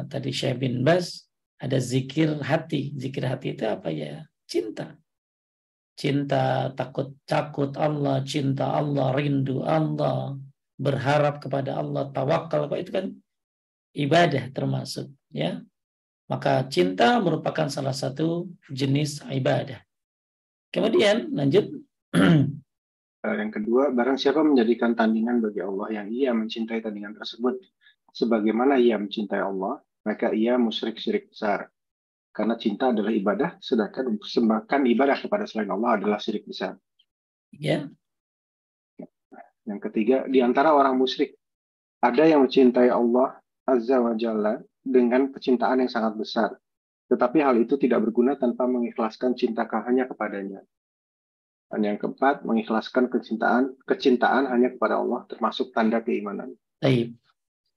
tadi 0.08 0.32
Syekh 0.32 0.64
bin 0.64 0.88
Bas 0.88 1.28
ada 1.60 1.78
zikir 1.78 2.42
hati. 2.42 2.94
Zikir 2.98 3.28
hati 3.28 3.54
itu 3.58 3.66
apa 3.68 3.90
ya? 3.94 4.26
Cinta. 4.46 4.98
Cinta 5.94 6.74
takut 6.74 7.14
takut 7.30 7.70
Allah, 7.78 8.26
cinta 8.26 8.74
Allah, 8.74 9.14
rindu 9.14 9.62
Allah, 9.62 10.34
berharap 10.74 11.38
kepada 11.38 11.78
Allah, 11.78 12.10
tawakal 12.10 12.66
itu 12.74 12.90
kan 12.90 13.14
ibadah 13.94 14.50
termasuk 14.50 15.14
ya. 15.30 15.62
Maka 16.26 16.66
cinta 16.66 17.22
merupakan 17.22 17.70
salah 17.70 17.94
satu 17.94 18.50
jenis 18.74 19.22
ibadah. 19.30 19.86
Kemudian 20.74 21.30
lanjut 21.30 21.70
yang 23.24 23.54
kedua, 23.54 23.94
barang 23.94 24.18
siapa 24.18 24.42
menjadikan 24.42 24.98
tandingan 24.98 25.46
bagi 25.46 25.62
Allah 25.62 26.02
yang 26.02 26.08
ia 26.10 26.34
mencintai 26.34 26.82
tandingan 26.82 27.14
tersebut 27.14 27.62
sebagaimana 28.10 28.82
ia 28.82 28.98
mencintai 28.98 29.42
Allah, 29.42 29.78
maka 30.04 30.36
ia 30.36 30.60
musyrik 30.60 31.00
syirik 31.00 31.32
besar. 31.32 31.72
Karena 32.34 32.58
cinta 32.58 32.90
adalah 32.90 33.14
ibadah, 33.14 33.62
sedangkan 33.62 34.16
mempersembahkan 34.16 34.82
ibadah 34.90 35.18
kepada 35.22 35.46
selain 35.46 35.70
Allah 35.70 36.02
adalah 36.02 36.18
syirik 36.18 36.50
besar. 36.50 36.76
Ya. 37.54 37.88
Yang 39.64 39.80
ketiga, 39.90 40.28
di 40.28 40.44
antara 40.44 40.76
orang 40.76 40.98
musyrik, 40.98 41.40
ada 42.04 42.28
yang 42.28 42.44
mencintai 42.44 42.92
Allah 42.92 43.40
Azza 43.64 44.02
wa 44.02 44.12
Jalla 44.18 44.60
dengan 44.84 45.32
kecintaan 45.32 45.86
yang 45.86 45.92
sangat 45.92 46.20
besar. 46.20 46.50
Tetapi 47.08 47.40
hal 47.40 47.56
itu 47.62 47.80
tidak 47.80 48.04
berguna 48.04 48.36
tanpa 48.36 48.68
mengikhlaskan 48.68 49.38
cinta 49.40 49.64
hanya 49.88 50.10
kepadanya. 50.10 50.66
Dan 51.72 51.80
yang 51.86 51.98
keempat, 51.98 52.44
mengikhlaskan 52.44 53.08
kecintaan 53.08 53.74
kecintaan 53.88 54.50
hanya 54.52 54.74
kepada 54.76 55.00
Allah 55.00 55.26
termasuk 55.32 55.72
tanda 55.72 56.04
keimanan. 56.04 56.54
Baik. 56.84 57.16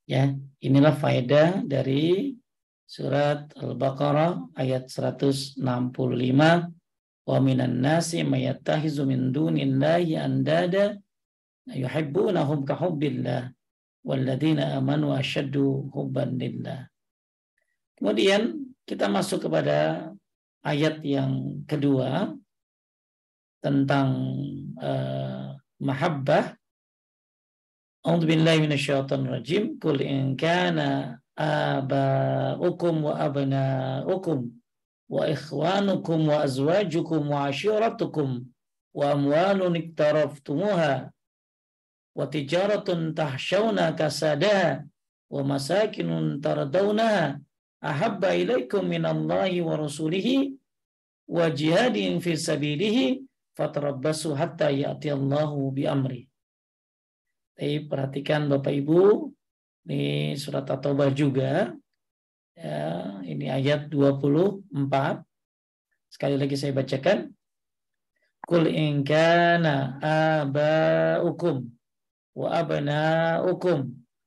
Ya, 0.07 0.39
inilah 0.63 0.95
faedah 0.95 1.67
dari 1.67 2.39
surat 2.87 3.51
Al-Baqarah 3.59 4.55
ayat 4.55 4.87
165 4.87 5.59
wa 7.27 7.39
minan 7.43 7.83
nasi 7.83 8.23
mayattahizu 8.23 9.03
min 9.03 9.35
dunillahi 9.35 10.15
andada 10.15 10.95
yuhibbunahum 11.67 12.63
ka 12.63 12.79
hubbillah 12.79 13.51
walladzina 14.07 14.79
amanu 14.79 15.11
asyaddu 15.11 15.91
hubban 15.91 16.39
lillah. 16.39 16.87
Kemudian 17.99 18.63
kita 18.87 19.11
masuk 19.11 19.51
kepada 19.51 20.15
ayat 20.63 21.03
yang 21.03 21.67
kedua 21.67 22.31
tentang 23.59 24.09
uh, 24.79 25.59
mahabbah 25.83 26.55
أعوذ 28.07 28.27
بالله 28.27 28.57
من 28.57 28.73
الشيطان 28.73 29.27
الرجيم. 29.27 29.65
قل 29.83 30.03
إن 30.03 30.37
كان 30.37 30.79
آباؤكم 31.39 32.95
وأبناؤكم 33.05 34.39
وإخوانكم 35.09 36.19
وأزواجكم 36.29 37.21
وعشيرتكم 37.31 38.29
وأموال 38.95 39.61
اقترفتموها 39.83 41.13
وتجارة 42.19 42.89
تحشون 43.11 43.91
كسادها 43.91 44.87
ومساكن 45.31 46.41
ترضونها 46.45 47.41
أحب 47.85 48.25
إليكم 48.25 48.83
من 48.85 49.07
الله 49.07 49.63
ورسوله 49.63 50.29
وجهاد 51.29 52.19
في 52.19 52.37
سبيله 52.37 52.99
فتربصوا 53.57 54.37
حتى 54.37 54.81
يأتي 54.81 55.13
الله 55.13 55.71
بأمره. 55.71 56.36
Tapi 57.57 57.89
perhatikan 57.89 58.53
Bapak 58.53 58.69
Ibu, 58.69 59.33
ini 59.89 60.37
surat 60.37 60.69
At-Taubah 60.69 61.09
juga. 61.17 61.73
Ya, 62.53 63.17
ini 63.25 63.49
ayat 63.49 63.89
24. 63.89 64.69
Sekali 66.13 66.37
lagi 66.37 66.53
saya 66.61 66.77
bacakan. 66.77 67.33
Kul 68.45 68.69
in 68.69 69.03
kana 69.09 69.97
aba'ukum 70.05 71.65
wa 72.37 72.49
abna'ukum 72.61 73.79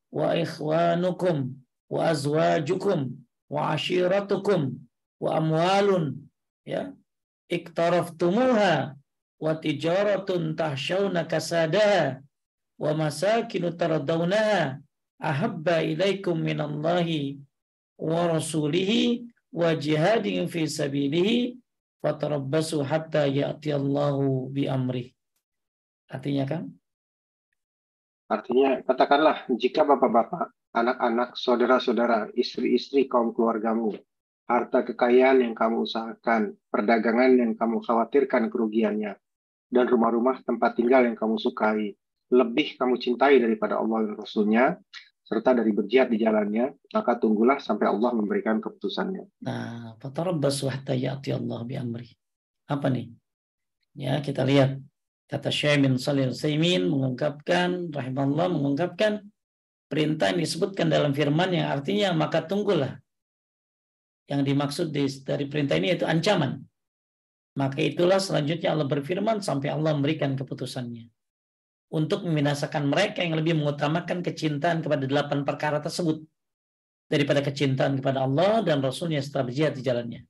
wa 0.09 0.27
ikhwanukum 0.33 1.53
wa 1.87 2.01
azwajukum 2.09 3.13
wa 3.47 3.61
ashiratukum 3.77 4.75
wa 5.21 5.29
amwalun 5.37 6.17
ya 6.65 6.91
iktaraftumuha 7.47 8.97
wa 9.39 9.51
tijaratun 9.55 10.57
tahshawna 10.57 11.23
kasadaha 11.23 12.19
wa 12.79 12.91
masakinu 12.95 13.75
tardawnaha 13.75 14.79
ahabba 15.19 15.83
ilaikum 15.83 16.39
minallahi 16.39 17.43
wa 17.99 18.31
rasulihi 18.31 19.27
wa 19.51 19.75
jihadin 19.75 20.47
fi 20.47 20.63
sabilihi 20.63 21.59
fatarabbasu 21.99 22.79
hatta 22.87 23.27
ya'ti 23.27 23.75
Allahu 23.75 24.47
bi 24.47 24.71
amri. 24.71 25.11
Artinya 26.07 26.47
kan? 26.47 26.63
Artinya 28.29 28.79
katakanlah 28.87 29.45
jika 29.57 29.83
bapak-bapak, 29.83 30.53
anak-anak, 30.71 31.35
saudara-saudara, 31.35 32.29
istri-istri 32.37 33.09
kaum 33.09 33.33
keluargamu 33.33 33.97
harta 34.49 34.81
kekayaan 34.81 35.45
yang 35.45 35.53
kamu 35.53 35.85
usahakan, 35.85 36.57
perdagangan 36.73 37.37
yang 37.37 37.51
kamu 37.53 37.85
khawatirkan 37.85 38.49
kerugiannya, 38.49 39.13
dan 39.69 39.85
rumah-rumah 39.85 40.41
tempat 40.41 40.73
tinggal 40.73 41.05
yang 41.05 41.13
kamu 41.13 41.37
sukai, 41.37 41.93
lebih 42.29 42.77
kamu 42.77 42.95
cintai 43.01 43.41
daripada 43.41 43.81
Allah 43.81 44.05
dan 44.05 44.15
Rasulnya, 44.17 44.65
serta 45.25 45.53
dari 45.53 45.69
berjihad 45.69 46.09
di 46.09 46.17
jalannya, 46.21 46.73
maka 46.89 47.17
tunggulah 47.21 47.61
sampai 47.61 47.85
Allah 47.85 48.13
memberikan 48.17 48.57
keputusannya. 48.57 49.45
Nah, 49.45 49.93
Allah 49.97 51.59
bi 51.65 51.75
amri. 51.77 52.09
Apa 52.69 52.89
nih? 52.89 53.13
Ya, 53.97 54.21
kita 54.21 54.41
lihat 54.45 54.81
kata 55.29 55.53
Syekh 55.53 55.85
bin 55.85 56.01
Shalih 56.01 56.33
mengungkapkan 56.89 57.93
rahimahullah 57.93 58.49
mengungkapkan 58.49 59.21
perintah 59.85 60.33
yang 60.33 60.41
disebutkan 60.41 60.89
dalam 60.89 61.13
firman 61.13 61.53
yang 61.53 61.69
artinya 61.69 62.13
maka 62.13 62.45
tunggulah 62.45 62.97
yang 64.29 64.45
dimaksud 64.45 64.93
dari 65.25 65.45
perintah 65.49 65.77
ini 65.77 65.93
yaitu 65.93 66.05
ancaman. 66.05 66.61
Maka 67.57 67.81
itulah 67.81 68.21
selanjutnya 68.21 68.77
Allah 68.77 68.85
berfirman 68.85 69.41
sampai 69.41 69.73
Allah 69.73 69.97
memberikan 69.97 70.37
keputusannya. 70.37 71.09
Untuk 71.89 72.21
membinasakan 72.21 72.85
mereka 72.85 73.25
yang 73.25 73.33
lebih 73.33 73.57
mengutamakan 73.57 74.21
kecintaan 74.21 74.85
kepada 74.85 75.09
delapan 75.09 75.41
perkara 75.41 75.81
tersebut. 75.81 76.21
Daripada 77.09 77.41
kecintaan 77.41 77.97
kepada 77.97 78.21
Allah 78.21 78.61
dan 78.61 78.85
Rasulnya 78.85 79.17
setelah 79.25 79.49
berjihad 79.49 79.73
di 79.73 79.81
jalannya. 79.81 80.21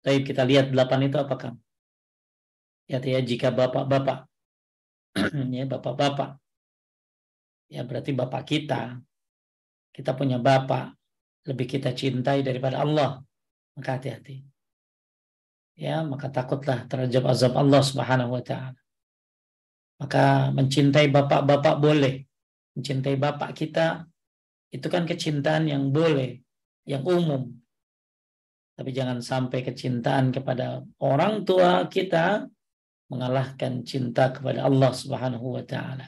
Tapi 0.00 0.24
kita 0.24 0.48
lihat 0.48 0.72
delapan 0.72 1.04
itu 1.04 1.20
apakah? 1.20 1.52
Ya, 2.88 2.96
ya 3.04 3.20
jika 3.20 3.52
bapak-bapak, 3.52 4.24
ya 5.52 5.68
bapak-bapak, 5.68 6.40
ya 7.68 7.84
berarti 7.84 8.16
bapak 8.16 8.42
kita, 8.48 8.96
kita 9.92 10.16
punya 10.16 10.40
bapak, 10.40 10.96
lebih 11.44 11.68
kita 11.68 11.92
cintai 11.92 12.40
daripada 12.40 12.80
Allah, 12.80 13.20
maka 13.76 14.00
hati-hati. 14.00 14.40
Ya, 15.76 16.00
maka 16.02 16.32
takutlah 16.32 16.88
terhadap 16.88 17.28
azab 17.28 17.52
Allah 17.54 17.82
Subhanahu 17.84 18.34
wa 18.34 18.42
taala. 18.42 18.80
Maka 19.98 20.54
mencintai 20.54 21.10
bapak-bapak 21.10 21.76
boleh. 21.82 22.22
Mencintai 22.78 23.18
bapak 23.18 23.50
kita 23.54 24.06
itu 24.70 24.86
kan 24.86 25.08
kecintaan 25.08 25.66
yang 25.66 25.90
boleh, 25.90 26.38
yang 26.86 27.02
umum. 27.02 27.50
Tapi 28.78 28.90
jangan 28.94 29.18
sampai 29.18 29.66
kecintaan 29.66 30.30
kepada 30.30 30.86
orang 31.02 31.42
tua 31.42 31.90
kita 31.90 32.46
mengalahkan 33.10 33.82
cinta 33.82 34.30
kepada 34.30 34.68
Allah 34.70 34.92
Subhanahu 34.94 35.58
wa 35.58 35.64
taala. 35.66 36.06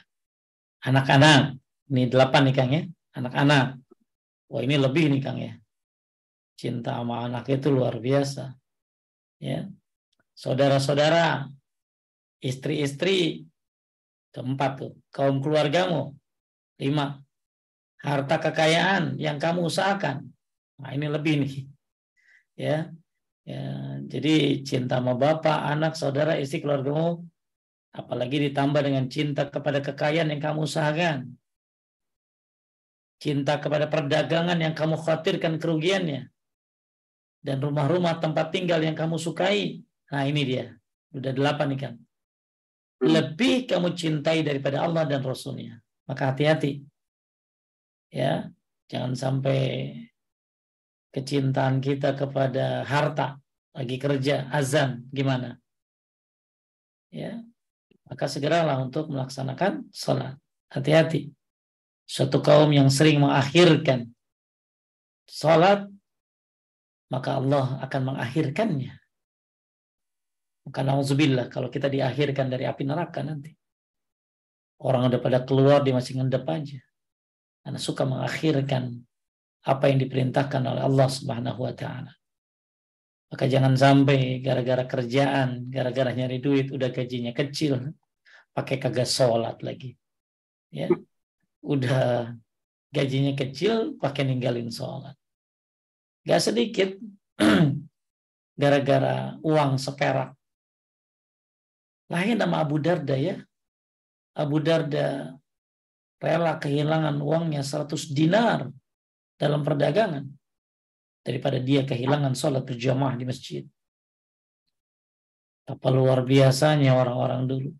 Anak-anak, 0.87 1.59
ini 1.91 2.07
delapan 2.07 2.47
nih 2.47 2.55
Kang 2.55 2.71
ya. 2.71 2.83
Anak-anak, 3.11 3.81
Wah 4.51 4.61
ini 4.67 4.75
lebih 4.75 5.07
nih 5.15 5.21
Kang 5.23 5.39
ya. 5.39 5.55
Cinta 6.59 6.99
sama 6.99 7.23
anak 7.23 7.47
itu 7.47 7.71
luar 7.71 7.95
biasa. 8.03 8.51
Ya. 9.39 9.71
Saudara-saudara, 10.35 11.47
istri-istri, 12.43 13.47
keempat 14.31 14.71
tuh. 14.79 14.91
Kaum 15.11 15.39
keluargamu, 15.43 16.15
lima. 16.79 17.19
Harta 18.01 18.41
kekayaan 18.41 19.21
yang 19.21 19.37
kamu 19.37 19.69
usahakan. 19.69 20.25
Nah 20.81 20.89
ini 20.91 21.05
lebih 21.05 21.45
nih. 21.45 21.53
Ya. 22.57 22.89
ya 23.45 23.63
jadi 24.09 24.65
cinta 24.65 24.97
sama 24.97 25.13
bapak, 25.13 25.69
anak, 25.69 25.93
saudara, 25.93 26.41
istri, 26.41 26.65
keluargamu, 26.65 27.21
apalagi 27.93 28.49
ditambah 28.49 28.81
dengan 28.81 29.05
cinta 29.05 29.45
kepada 29.47 29.79
kekayaan 29.85 30.33
yang 30.33 30.41
kamu 30.41 30.65
usahakan 30.65 31.37
cinta 33.21 33.61
kepada 33.61 33.85
perdagangan 33.85 34.57
yang 34.57 34.73
kamu 34.73 34.97
khawatirkan 34.97 35.61
kerugiannya, 35.61 36.33
dan 37.45 37.57
rumah-rumah 37.61 38.17
tempat 38.17 38.49
tinggal 38.49 38.81
yang 38.81 38.97
kamu 38.97 39.21
sukai. 39.21 39.85
Nah 40.09 40.25
ini 40.25 40.41
dia, 40.41 40.73
udah 41.13 41.29
delapan 41.29 41.67
nih 41.69 41.79
kan. 41.85 41.93
Lebih 43.01 43.65
kamu 43.65 43.97
cintai 43.97 44.45
daripada 44.45 44.85
Allah 44.85 45.09
dan 45.09 45.25
Rasulnya. 45.25 45.81
Maka 46.05 46.33
hati-hati. 46.33 46.85
Ya, 48.11 48.51
jangan 48.91 49.15
sampai 49.17 49.93
kecintaan 51.11 51.81
kita 51.81 52.15
kepada 52.15 52.85
harta 52.87 53.39
lagi 53.71 53.95
kerja 53.99 54.47
azan 54.51 55.07
gimana 55.11 55.59
ya 57.11 57.39
maka 58.07 58.27
segeralah 58.31 58.79
untuk 58.79 59.11
melaksanakan 59.11 59.91
sholat 59.91 60.39
hati-hati 60.71 61.31
suatu 62.07 62.39
kaum 62.43 62.71
yang 62.71 62.87
sering 62.91 63.23
mengakhirkan 63.23 64.11
sholat, 65.31 65.87
maka 67.07 67.39
Allah 67.39 67.79
akan 67.87 68.01
mengakhirkannya. 68.11 68.91
Maka 70.67 70.79
na'udzubillah 70.85 71.49
kalau 71.49 71.73
kita 71.73 71.89
diakhirkan 71.89 72.49
dari 72.51 72.69
api 72.69 72.83
neraka 72.85 73.25
nanti. 73.25 73.49
Orang 74.81 75.13
udah 75.13 75.21
pada 75.21 75.45
keluar, 75.45 75.85
dia 75.85 75.93
masih 75.93 76.17
ngendep 76.17 76.45
aja. 76.45 76.79
Karena 77.61 77.79
suka 77.81 78.03
mengakhirkan 78.05 78.97
apa 79.61 79.83
yang 79.93 80.01
diperintahkan 80.01 80.61
oleh 80.65 80.81
Allah 80.81 81.07
Subhanahu 81.09 81.61
wa 81.61 81.73
taala. 81.73 82.13
Maka 83.31 83.45
jangan 83.47 83.77
sampai 83.77 84.41
gara-gara 84.41 84.83
kerjaan, 84.89 85.69
gara-gara 85.69 86.11
nyari 86.11 86.41
duit 86.41 86.67
udah 86.73 86.89
gajinya 86.89 87.31
kecil, 87.31 87.93
pakai 88.51 88.75
kagak 88.81 89.07
sholat 89.07 89.61
lagi. 89.61 89.95
Ya 90.73 90.89
udah 91.61 92.33
gajinya 92.91 93.33
kecil 93.37 93.95
pakai 94.01 94.27
ninggalin 94.27 94.67
sholat. 94.73 95.15
Gak 96.27 96.41
sedikit 96.41 96.89
gara-gara 98.61 99.37
uang 99.41 99.77
seperak. 99.79 100.35
Lain 102.11 102.35
nama 102.35 102.59
Abu 102.59 102.75
Darda 102.83 103.15
ya. 103.15 103.39
Abu 104.35 104.59
Darda 104.59 105.31
rela 106.19 106.59
kehilangan 106.59 107.17
uangnya 107.23 107.63
100 107.63 108.11
dinar 108.11 108.67
dalam 109.39 109.63
perdagangan 109.63 110.27
daripada 111.23 111.57
dia 111.57 111.87
kehilangan 111.87 112.35
sholat 112.35 112.67
berjamaah 112.67 113.15
di 113.15 113.25
masjid. 113.25 113.63
Apa 115.65 115.87
luar 115.87 116.27
biasanya 116.27 116.93
orang-orang 116.99 117.47
dulu. 117.47 117.71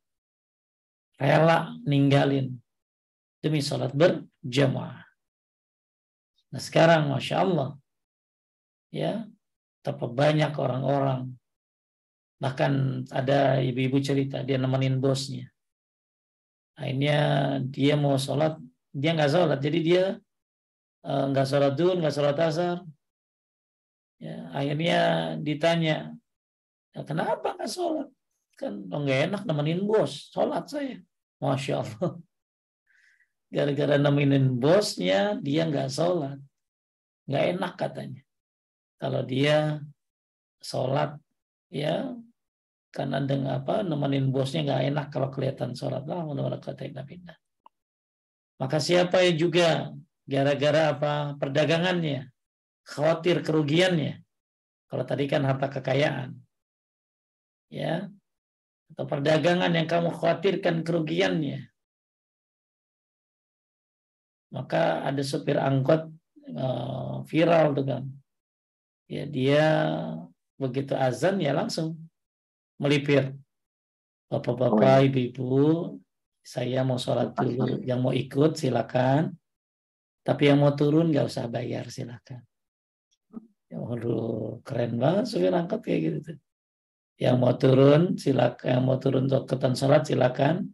Rela 1.19 1.75
ninggalin 1.83 2.55
demi 3.43 3.59
sholat 3.59 3.91
berjamaah. 3.91 5.05
Nah 6.51 6.61
sekarang 6.61 7.11
Masya 7.11 7.35
Allah, 7.41 7.69
ya, 8.91 9.27
betapa 9.79 10.05
banyak 10.09 10.51
orang-orang, 10.51 11.35
bahkan 12.41 13.05
ada 13.13 13.61
ibu-ibu 13.61 14.01
cerita, 14.01 14.41
dia 14.41 14.57
nemenin 14.57 14.97
bosnya. 14.97 15.45
Akhirnya 16.73 17.19
dia 17.69 17.93
mau 17.93 18.17
sholat, 18.17 18.57
dia 18.89 19.13
nggak 19.13 19.31
sholat, 19.31 19.59
jadi 19.61 19.79
dia 19.85 20.03
eh, 21.05 21.25
nggak 21.29 21.45
sholat 21.45 21.73
dulu, 21.77 22.01
nggak 22.01 22.15
sholat 22.17 22.37
asar. 22.41 22.77
Ya, 24.17 24.49
akhirnya 24.53 24.99
ditanya, 25.37 26.17
ya, 26.93 27.01
kenapa 27.05 27.53
nggak 27.53 27.69
sholat? 27.69 28.09
Kan 28.57 28.89
nggak 28.89 29.19
enak 29.29 29.41
nemenin 29.45 29.85
bos, 29.85 30.33
sholat 30.33 30.65
saya. 30.65 30.97
Masya 31.41 31.81
Allah 31.81 32.11
gara-gara 33.53 33.97
nemenin 33.97 34.61
bosnya 34.61 35.41
dia 35.41 35.65
nggak 35.65 35.89
sholat 35.89 36.37
nggak 37.25 37.45
enak 37.57 37.73
katanya 37.75 38.21
kalau 39.01 39.25
dia 39.25 39.81
sholat 40.61 41.17
ya 41.73 42.13
karena 42.91 43.23
dengan 43.23 43.63
apa 43.63 43.87
nemenin 43.87 44.29
bosnya 44.29 44.67
nggak 44.67 44.83
enak 44.91 45.07
kalau 45.09 45.31
kelihatan 45.31 45.71
sholat. 45.73 46.03
Lah 46.03 46.27
maka 48.61 48.77
siapa 48.77 49.25
yang 49.25 49.37
juga 49.39 49.89
gara-gara 50.27 50.93
apa 50.93 51.13
perdagangannya 51.39 52.29
khawatir 52.85 53.41
kerugiannya 53.41 54.21
kalau 54.85 55.03
tadi 55.07 55.25
kan 55.25 55.41
harta 55.47 55.71
kekayaan 55.71 56.37
ya 57.73 58.05
atau 58.91 59.05
perdagangan 59.07 59.71
yang 59.71 59.87
kamu 59.87 60.11
khawatirkan 60.13 60.83
kerugiannya 60.83 61.71
maka 64.51 65.07
ada 65.07 65.23
supir 65.23 65.55
angkot 65.55 66.11
uh, 66.53 67.23
viral 67.23 67.71
kan. 67.87 68.03
Ya 69.07 69.23
dia 69.27 69.65
begitu 70.59 70.93
azan 70.95 71.39
ya 71.39 71.55
langsung 71.55 72.10
melipir. 72.81 73.37
Bapak-bapak 74.31 74.97
oh. 74.97 75.05
ibu-ibu 75.05 75.61
saya 76.41 76.81
mau 76.81 76.97
sholat 76.97 77.37
dulu. 77.37 77.85
Yang 77.85 77.99
mau 78.01 78.13
ikut 78.15 78.51
silakan. 78.57 79.37
Tapi 80.25 80.49
yang 80.49 80.61
mau 80.61 80.73
turun 80.73 81.13
nggak 81.13 81.29
usah 81.29 81.45
bayar 81.45 81.89
silakan. 81.93 82.41
Ya 83.71 83.79
waduh 83.79 84.59
keren 84.67 84.99
banget 84.99 85.31
supir 85.31 85.53
angkot 85.53 85.81
kayak 85.85 85.99
gitu 86.01 86.17
tuh. 86.33 86.37
Yang 87.21 87.35
mau 87.37 87.53
turun 87.55 88.01
silakan 88.17 88.65
yang 88.67 88.83
mau 88.83 88.97
turun 88.97 89.29
untuk 89.29 89.45
ikutan 89.45 89.73
sholat 89.77 90.03
silakan. 90.09 90.73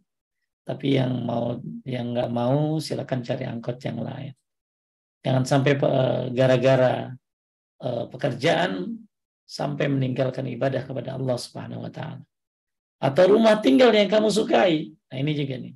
Tapi 0.64 1.00
yang 1.00 1.12
mau 1.24 1.56
yang 1.84 2.12
nggak 2.12 2.28
mau 2.32 2.76
silakan 2.80 3.20
cari 3.24 3.44
angkot 3.48 3.76
yang 3.84 4.00
lain. 4.00 4.32
Jangan 5.24 5.44
sampai 5.44 5.72
eh, 5.74 6.22
gara-gara 6.30 7.10
uh, 7.82 8.04
pekerjaan 8.06 8.96
sampai 9.48 9.88
meninggalkan 9.88 10.44
ibadah 10.44 10.84
kepada 10.84 11.16
Allah 11.16 11.40
Subhanahu 11.40 11.88
wa 11.88 11.92
taala. 11.92 12.20
Atau 13.00 13.32
rumah 13.32 13.56
tinggal 13.64 13.88
yang 13.96 14.12
kamu 14.12 14.28
sukai. 14.28 14.92
Nah, 15.08 15.16
ini 15.16 15.32
juga 15.32 15.56
nih. 15.56 15.72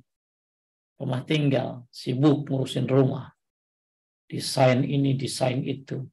Rumah 1.01 1.21
tinggal, 1.25 1.89
sibuk 1.89 2.45
ngurusin 2.45 2.85
rumah. 2.85 3.33
Desain 4.29 4.85
ini, 4.85 5.17
desain 5.17 5.65
itu. 5.65 6.05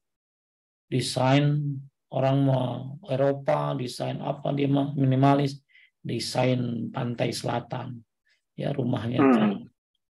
Desain 0.89 1.61
orang 2.09 2.37
mau 2.41 2.97
Eropa, 3.05 3.77
desain 3.77 4.17
apa 4.19 4.51
dia 4.57 4.67
minimalis, 4.97 5.61
desain 6.01 6.89
pantai 6.89 7.29
selatan. 7.29 8.01
Ya, 8.57 8.73
rumahnya 8.73 9.21
hmm. 9.21 9.69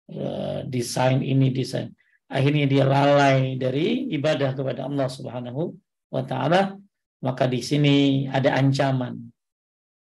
Uh, 0.10 0.66
desain 0.66 1.22
ini, 1.22 1.54
desain. 1.54 1.94
Akhirnya 2.30 2.66
dia 2.66 2.82
lalai 2.82 3.62
dari 3.62 4.10
ibadah 4.10 4.58
kepada 4.58 4.90
Allah 4.90 5.06
Subhanahu 5.06 5.70
wa 6.10 6.26
taala 6.26 6.82
maka 7.20 7.46
di 7.48 7.60
sini 7.60 8.26
ada 8.32 8.56
ancaman. 8.56 9.20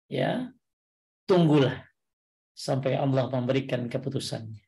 Ya, 0.07 0.53
tunggulah 1.27 1.83
sampai 2.55 2.97
Allah 2.97 3.27
memberikan 3.29 3.91
keputusannya. 3.91 4.63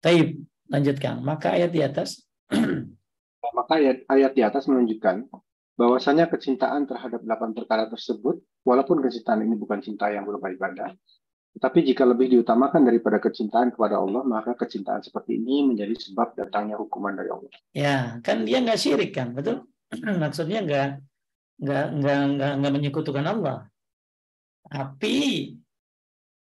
Taib, 0.00 0.44
lanjutkan. 0.70 1.20
Maka 1.24 1.56
ayat 1.56 1.70
di 1.72 1.80
atas. 1.82 2.22
maka 3.56 3.72
ayat, 3.80 4.04
ayat 4.08 4.32
di 4.36 4.42
atas 4.44 4.68
menunjukkan 4.68 5.28
bahwasanya 5.74 6.30
kecintaan 6.30 6.86
terhadap 6.86 7.20
delapan 7.26 7.50
perkara 7.50 7.90
tersebut, 7.90 8.38
walaupun 8.62 9.02
kecintaan 9.02 9.42
ini 9.42 9.58
bukan 9.58 9.82
cinta 9.82 10.06
yang 10.06 10.22
berupa 10.22 10.46
ibadah, 10.54 10.94
tetapi 11.54 11.86
jika 11.86 12.02
lebih 12.06 12.30
diutamakan 12.34 12.82
daripada 12.82 13.22
kecintaan 13.22 13.74
kepada 13.74 13.98
Allah, 13.98 14.22
maka 14.22 14.54
kecintaan 14.58 15.02
seperti 15.02 15.38
ini 15.38 15.66
menjadi 15.66 15.94
sebab 15.98 16.34
datangnya 16.34 16.78
hukuman 16.78 17.14
dari 17.14 17.30
Allah. 17.30 17.52
Ya, 17.74 18.18
kan 18.22 18.46
dia 18.46 18.62
nggak 18.62 18.78
syirik 18.78 19.14
kan, 19.14 19.34
betul? 19.34 19.66
Maksudnya 20.22 20.62
nggak 20.66 20.88
nggak 21.60 21.86
nggak 22.00 22.20
nggak 22.34 22.52
nggak 22.58 22.72
menyekutukan 22.74 23.26
Allah. 23.26 23.58
Tapi 24.64 25.16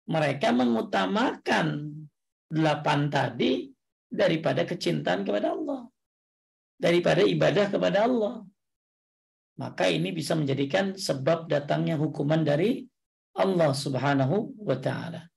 mereka 0.10 0.50
mengutamakan 0.50 1.94
delapan 2.50 3.00
tadi 3.14 3.70
daripada 4.10 4.66
kecintaan 4.66 5.22
kepada 5.22 5.54
Allah. 5.54 5.86
Daripada 6.80 7.22
ibadah 7.22 7.66
kepada 7.70 8.10
Allah. 8.10 8.36
Maka 9.60 9.92
ini 9.92 10.16
bisa 10.16 10.34
menjadikan 10.40 10.96
sebab 10.96 11.52
datangnya 11.52 12.00
hukuman 12.00 12.42
dari 12.42 12.88
Allah 13.36 13.76
Subhanahu 13.76 14.56
wa 14.64 14.78
taala. 14.80 15.28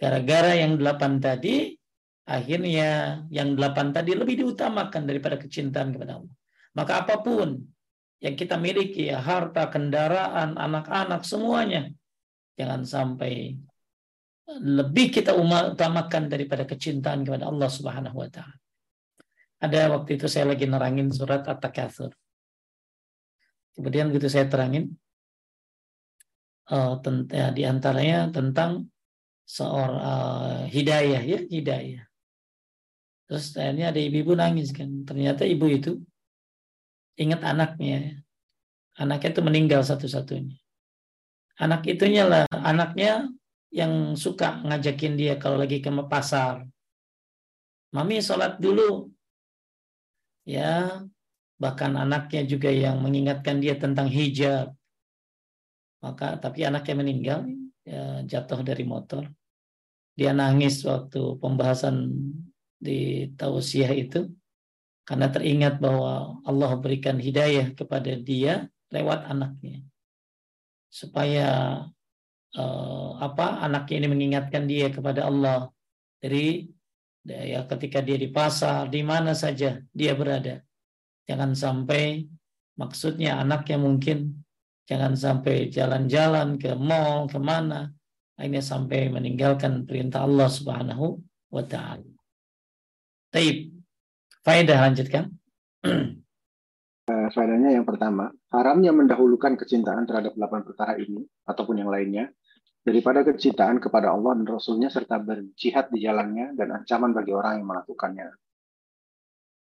Gara-gara 0.00 0.56
yang 0.56 0.80
delapan 0.80 1.20
tadi 1.22 1.76
akhirnya 2.26 3.22
yang 3.28 3.54
delapan 3.54 3.92
tadi 3.92 4.16
lebih 4.16 4.40
diutamakan 4.42 5.06
daripada 5.06 5.36
kecintaan 5.38 5.94
kepada 5.94 6.18
Allah. 6.18 6.34
Maka 6.72 6.92
apa 7.04 7.20
pun 7.20 7.60
yang 8.22 8.38
kita 8.38 8.54
miliki, 8.54 9.10
ya, 9.10 9.18
harta, 9.18 9.66
kendaraan, 9.66 10.54
anak-anak, 10.54 11.26
semuanya. 11.26 11.90
Jangan 12.54 12.86
sampai 12.86 13.58
lebih 14.62 15.10
kita 15.10 15.34
utamakan 15.34 16.30
daripada 16.30 16.62
kecintaan 16.62 17.26
kepada 17.26 17.50
Allah 17.50 17.66
Subhanahu 17.66 18.22
wa 18.22 18.30
taala. 18.30 18.54
Ada 19.62 19.90
waktu 19.94 20.18
itu 20.18 20.26
saya 20.30 20.54
lagi 20.54 20.66
nerangin 20.66 21.10
surat 21.10 21.46
At-Takatsur. 21.46 22.14
Kemudian 23.74 24.10
begitu 24.10 24.30
saya 24.30 24.46
terangin 24.46 24.94
uh, 26.70 26.98
ya, 27.30 27.50
di 27.50 27.62
antaranya 27.66 28.30
tentang 28.30 28.90
seorang 29.46 29.98
uh, 29.98 30.62
hidayah 30.70 31.22
ya, 31.22 31.38
hidayah. 31.46 32.04
Terus 33.26 33.56
akhirnya 33.56 33.94
ada 33.94 34.00
ibu-ibu 34.02 34.36
nangis 34.36 34.70
kan. 34.74 35.06
Ternyata 35.08 35.48
ibu 35.48 35.66
itu 35.70 36.02
ingat 37.16 37.40
anaknya. 37.44 38.22
Anaknya 38.96 39.30
itu 39.32 39.42
meninggal 39.44 39.80
satu-satunya. 39.84 40.56
Anak 41.60 41.84
itunya 41.88 42.24
lah, 42.24 42.44
anaknya 42.50 43.28
yang 43.72 44.16
suka 44.16 44.60
ngajakin 44.64 45.16
dia 45.16 45.34
kalau 45.40 45.56
lagi 45.56 45.80
ke 45.80 45.88
pasar. 46.08 46.64
Mami 47.92 48.20
sholat 48.24 48.56
dulu. 48.60 49.08
Ya, 50.44 51.04
bahkan 51.60 51.94
anaknya 51.94 52.42
juga 52.44 52.68
yang 52.72 53.00
mengingatkan 53.00 53.60
dia 53.62 53.76
tentang 53.78 54.08
hijab. 54.10 54.72
Maka 56.02 56.36
tapi 56.40 56.66
anaknya 56.66 56.94
meninggal, 56.98 57.40
ya, 57.86 58.26
jatuh 58.26 58.60
dari 58.66 58.82
motor. 58.82 59.28
Dia 60.18 60.34
nangis 60.36 60.82
waktu 60.84 61.40
pembahasan 61.40 62.10
di 62.76 63.30
tausiah 63.38 63.94
itu 63.94 64.28
karena 65.02 65.26
teringat 65.28 65.82
bahwa 65.82 66.38
Allah 66.46 66.70
berikan 66.78 67.18
hidayah 67.18 67.74
kepada 67.74 68.14
dia 68.14 68.70
lewat 68.94 69.26
anaknya. 69.26 69.82
Supaya 70.92 71.48
uh, 72.54 73.10
apa 73.18 73.64
anaknya 73.66 74.06
ini 74.06 74.08
mengingatkan 74.08 74.64
dia 74.70 74.92
kepada 74.94 75.26
Allah. 75.26 75.72
Dari 76.22 76.70
ya 77.26 77.66
ketika 77.66 77.98
dia 77.98 78.14
di 78.14 78.30
pasar 78.30 78.86
di 78.86 79.02
mana 79.02 79.34
saja 79.34 79.82
dia 79.90 80.12
berada. 80.14 80.62
Jangan 81.26 81.54
sampai 81.58 82.26
maksudnya 82.78 83.42
anaknya 83.42 83.78
mungkin 83.82 84.38
jangan 84.86 85.18
sampai 85.18 85.70
jalan-jalan 85.70 86.58
ke 86.58 86.74
mall 86.78 87.30
ke 87.30 87.38
mana 87.38 87.90
akhirnya 88.38 88.62
sampai 88.62 89.10
meninggalkan 89.10 89.86
perintah 89.86 90.26
Allah 90.26 90.46
Subhanahu 90.50 91.18
wa 91.50 91.62
taala. 91.66 92.06
Taib 93.32 93.71
Faedah 94.42 94.78
lanjutkan. 94.90 95.30
Uh, 95.82 97.26
faedahnya 97.34 97.78
yang 97.78 97.86
pertama, 97.86 98.30
haramnya 98.50 98.90
mendahulukan 98.90 99.54
kecintaan 99.54 100.06
terhadap 100.06 100.34
delapan 100.34 100.66
perkara 100.66 100.98
ini 100.98 101.22
ataupun 101.46 101.78
yang 101.78 101.90
lainnya 101.90 102.30
daripada 102.82 103.22
kecintaan 103.22 103.78
kepada 103.78 104.10
Allah 104.10 104.38
dan 104.38 104.46
Rasulnya 104.46 104.90
serta 104.90 105.22
berjihad 105.22 105.94
di 105.94 106.02
jalannya 106.02 106.58
dan 106.58 106.82
ancaman 106.82 107.14
bagi 107.14 107.30
orang 107.30 107.62
yang 107.62 107.66
melakukannya. 107.70 108.28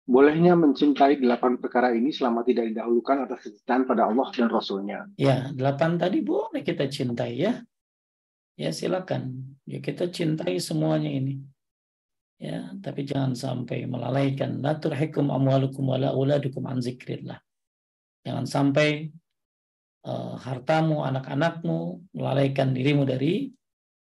Bolehnya 0.04 0.56
mencintai 0.60 1.20
delapan 1.20 1.60
perkara 1.60 1.96
ini 1.96 2.12
selama 2.12 2.44
tidak 2.44 2.72
didahulukan 2.72 3.24
atas 3.24 3.40
kecintaan 3.44 3.88
pada 3.88 4.08
Allah 4.12 4.28
dan 4.36 4.48
Rasulnya. 4.52 5.00
Ya, 5.16 5.52
delapan 5.56 5.96
tadi 5.96 6.20
boleh 6.24 6.60
kita 6.60 6.88
cintai 6.92 7.40
ya. 7.40 7.64
Ya 8.60 8.72
silakan. 8.72 9.56
Ya 9.64 9.80
kita 9.80 10.12
cintai 10.12 10.60
semuanya 10.60 11.08
ini 11.08 11.40
ya 12.44 12.76
tapi 12.84 13.08
jangan 13.08 13.32
sampai 13.32 13.88
melalaikan. 13.88 14.60
La 14.60 14.76
turhikum 14.76 15.32
amwalukum 15.32 15.96
wala 15.96 16.12
auladukum 16.12 16.68
an 16.68 16.84
zikrillah. 16.84 17.40
Jangan 18.28 18.44
sampai 18.44 19.08
uh, 20.04 20.36
hartamu 20.44 21.08
anak-anakmu 21.08 22.12
melalaikan 22.12 22.76
dirimu 22.76 23.08
dari 23.08 23.48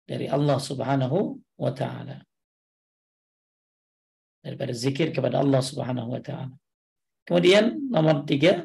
dari 0.09 0.33
Allah 0.33 0.57
Subhanahu 0.57 1.37
wa 1.61 1.73
taala. 1.77 2.25
Daripada 4.41 4.73
zikir 4.73 5.13
kepada 5.13 5.45
Allah 5.45 5.61
Subhanahu 5.61 6.17
wa 6.17 6.23
taala. 6.25 6.57
Kemudian 7.29 7.79
nomor 7.93 8.25
tiga. 8.25 8.65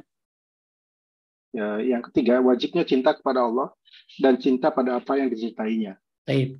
Ya, 1.55 1.79
yang 1.81 2.03
ketiga 2.11 2.39
wajibnya 2.43 2.83
cinta 2.85 3.15
kepada 3.15 3.43
Allah 3.43 3.73
dan 4.19 4.37
cinta 4.37 4.71
pada 4.71 4.99
apa 4.99 5.17
yang 5.17 5.27
dicintainya. 5.31 5.97
Baik. 6.27 6.59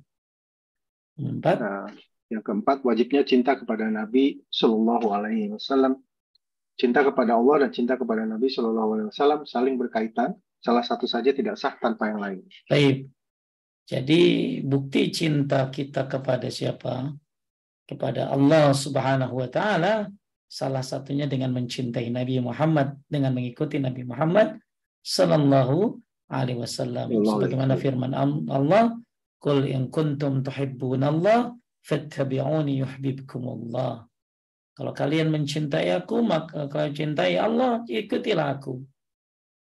Empat. 1.18 1.56
Nah, 1.60 1.86
yang 2.28 2.44
keempat, 2.44 2.84
wajibnya 2.84 3.24
cinta 3.24 3.56
kepada 3.56 3.88
Nabi 3.88 4.44
Shallallahu 4.52 5.06
Alaihi 5.08 5.48
Wasallam. 5.56 5.96
Cinta 6.78 7.02
kepada 7.02 7.34
Allah 7.34 7.66
dan 7.66 7.70
cinta 7.74 7.96
kepada 7.96 8.22
Nabi 8.22 8.52
Shallallahu 8.52 8.90
Alaihi 8.94 9.08
Wasallam 9.10 9.40
saling 9.48 9.74
berkaitan. 9.80 10.36
Salah 10.60 10.84
satu 10.84 11.08
saja 11.08 11.32
tidak 11.32 11.56
sah 11.56 11.74
tanpa 11.80 12.12
yang 12.12 12.20
lain. 12.20 12.38
Baik. 12.68 13.08
Jadi 13.88 14.22
bukti 14.60 15.08
cinta 15.08 15.72
kita 15.72 16.04
kepada 16.04 16.52
siapa? 16.52 17.08
Kepada 17.88 18.28
Allah 18.28 18.76
Subhanahu 18.76 19.40
Wa 19.40 19.48
Taala. 19.48 19.94
Salah 20.48 20.84
satunya 20.84 21.24
dengan 21.24 21.52
mencintai 21.56 22.08
Nabi 22.12 22.40
Muhammad, 22.40 23.00
dengan 23.08 23.32
mengikuti 23.36 23.80
Nabi 23.80 24.04
Muhammad 24.04 24.60
Sallallahu 25.00 25.96
Alaihi 26.28 26.60
Wasallam. 26.60 27.08
Sebagaimana 27.08 27.80
firman 27.80 28.12
Allah, 28.12 28.96
"Qul 29.40 29.68
in 29.72 29.88
kuntum 29.88 30.44
tuhibbunallah 30.44 31.56
fattabi'uni 31.84 32.82
yuhibbukumullah. 32.82 34.08
Kalau 34.78 34.92
kalian 34.94 35.34
mencintai 35.34 35.90
aku, 35.90 36.22
maka 36.22 36.70
kalian 36.70 36.94
cintai 36.94 37.34
Allah, 37.34 37.82
ikutilah 37.82 38.58
aku. 38.58 38.78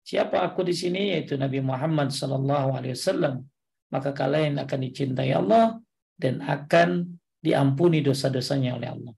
Siapa 0.05 0.43
aku 0.43 0.67
di 0.67 0.75
sini 0.75 1.15
yaitu 1.17 1.39
Nabi 1.41 1.65
Muhammad 1.65 2.11
wasallam. 2.13 3.47
Maka 3.95 4.11
kalian 4.11 4.59
akan 4.59 4.79
dicintai 4.85 5.31
Allah 5.31 5.79
dan 6.19 6.43
akan 6.43 7.15
diampuni 7.39 8.03
dosa-dosanya 8.03 8.75
oleh 8.75 8.91
Allah. 8.91 9.15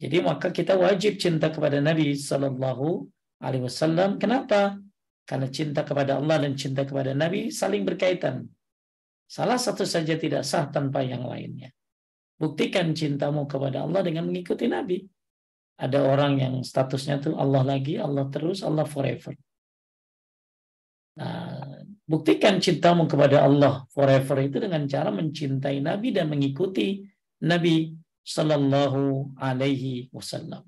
Jadi 0.00 0.16
maka 0.24 0.48
kita 0.48 0.80
wajib 0.80 1.20
cinta 1.20 1.52
kepada 1.52 1.78
Nabi 1.84 2.16
sallallahu 2.16 3.04
alaihi 3.44 3.68
wasallam. 3.68 4.16
Kenapa? 4.16 4.80
Karena 5.28 5.46
cinta 5.52 5.84
kepada 5.84 6.16
Allah 6.16 6.48
dan 6.48 6.56
cinta 6.56 6.82
kepada 6.88 7.12
Nabi 7.12 7.52
saling 7.52 7.84
berkaitan. 7.84 8.48
Salah 9.30 9.60
satu 9.60 9.84
saja 9.84 10.16
tidak 10.16 10.42
sah 10.42 10.66
tanpa 10.72 11.04
yang 11.04 11.22
lainnya. 11.22 11.70
Buktikan 12.40 12.96
cintamu 12.96 13.44
kepada 13.44 13.84
Allah 13.84 14.00
dengan 14.00 14.24
mengikuti 14.24 14.64
Nabi. 14.64 15.04
Ada 15.76 16.00
orang 16.08 16.40
yang 16.40 16.54
statusnya 16.64 17.20
tuh 17.20 17.36
Allah 17.36 17.60
lagi, 17.60 18.00
Allah 18.00 18.32
terus, 18.32 18.64
Allah 18.64 18.88
forever. 18.88 19.36
Nah, 21.20 21.84
buktikan 22.08 22.56
cintamu 22.64 23.04
kepada 23.04 23.44
Allah 23.44 23.84
forever 23.92 24.40
itu 24.40 24.56
dengan 24.56 24.88
cara 24.88 25.12
mencintai 25.12 25.84
Nabi 25.84 26.16
dan 26.16 26.32
mengikuti 26.32 27.04
Nabi 27.44 27.92
Sallallahu 28.24 29.36
Alaihi 29.36 30.08
Wasallam. 30.08 30.64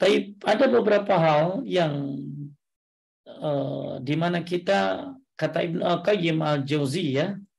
Tapi 0.00 0.40
ada 0.48 0.64
beberapa 0.72 1.12
hal 1.20 1.60
yang 1.68 2.16
uh, 3.28 4.00
di 4.00 4.16
mana 4.16 4.40
kita 4.40 5.12
kata 5.36 5.60
Ibnu 5.68 5.84
Al-Qayyim 5.84 6.40
Al-Jauziyah 6.40 7.36
kata 7.36 7.49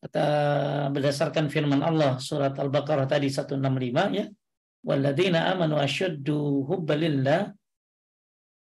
berdasarkan 0.00 1.52
firman 1.52 1.84
Allah 1.84 2.16
surat 2.16 2.56
Al-Baqarah 2.56 3.04
tadi 3.04 3.28
165 3.28 3.60
ya. 4.16 4.26
Walladzina 4.80 5.52
amanu 5.52 5.76
asyaddu 5.76 6.64
hubbalillah. 6.64 7.52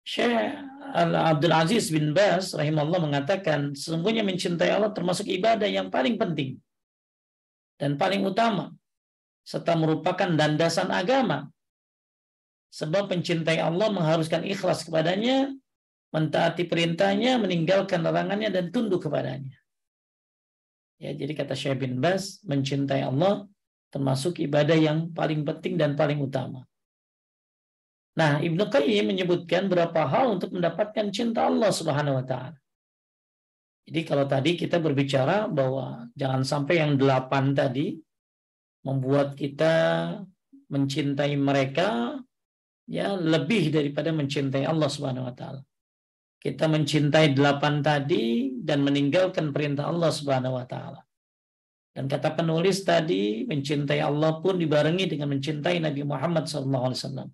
Syekh 0.05 0.53
Abdul 0.93 1.55
Aziz 1.55 1.89
bin 1.89 2.13
Bas 2.13 2.53
rahimahullah 2.53 3.01
mengatakan 3.01 3.73
sesungguhnya 3.73 4.21
mencintai 4.21 4.69
Allah 4.69 4.93
termasuk 4.93 5.25
ibadah 5.25 5.65
yang 5.65 5.89
paling 5.89 6.21
penting 6.21 6.61
dan 7.81 7.97
paling 7.97 8.21
utama 8.21 8.69
serta 9.41 9.73
merupakan 9.73 10.29
dandasan 10.29 10.93
agama. 10.93 11.49
Sebab 12.73 13.05
mencintai 13.05 13.61
Allah 13.61 13.89
mengharuskan 13.93 14.41
ikhlas 14.45 14.86
kepadanya 14.86 15.49
mentaati 16.13 16.65
perintahnya 16.65 17.41
meninggalkan 17.41 18.01
larangannya 18.05 18.49
dan 18.53 18.69
tunduk 18.69 19.05
kepadanya 19.05 19.62
Ya, 21.02 21.12
jadi 21.14 21.34
kata 21.34 21.54
Syekh 21.58 21.84
bin 21.84 22.00
Bas, 22.00 22.44
mencintai 22.46 23.04
Allah 23.04 23.48
termasuk 23.94 24.41
ibadah 24.41 24.74
yang 24.74 25.14
paling 25.14 25.46
penting 25.46 25.78
dan 25.78 25.94
paling 25.94 26.18
utama. 26.18 26.66
Nah, 28.14 28.41
Ibnu 28.41 28.70
Qayyim 28.70 29.10
menyebutkan 29.10 29.70
berapa 29.70 30.06
hal 30.06 30.38
untuk 30.38 30.54
mendapatkan 30.54 31.10
cinta 31.10 31.50
Allah 31.50 31.70
Subhanahu 31.74 32.22
wa 32.22 32.26
taala. 32.26 32.58
Jadi 33.84 34.02
kalau 34.08 34.26
tadi 34.30 34.56
kita 34.56 34.80
berbicara 34.80 35.50
bahwa 35.50 36.08
jangan 36.16 36.41
sampai 36.46 36.80
yang 36.80 36.96
delapan 36.96 37.52
tadi 37.52 38.00
membuat 38.86 39.36
kita 39.36 39.74
mencintai 40.72 41.34
mereka 41.36 42.18
ya 42.88 43.14
lebih 43.18 43.74
daripada 43.76 44.10
mencintai 44.16 44.64
Allah 44.64 44.89
Subhanahu 44.89 45.28
wa 45.28 45.36
taala 45.36 45.62
kita 46.44 46.68
mencintai 46.68 47.32
delapan 47.32 47.80
tadi 47.80 48.52
dan 48.60 48.84
meninggalkan 48.84 49.56
perintah 49.56 49.88
Allah 49.88 50.12
Subhanahu 50.12 50.60
wa 50.60 50.68
taala. 50.68 51.00
Dan 51.96 52.12
kata 52.12 52.36
penulis 52.36 52.84
tadi 52.84 53.48
mencintai 53.48 54.04
Allah 54.04 54.44
pun 54.44 54.60
dibarengi 54.60 55.08
dengan 55.08 55.32
mencintai 55.32 55.80
Nabi 55.80 56.04
Muhammad 56.04 56.50
SAW. 56.50 57.32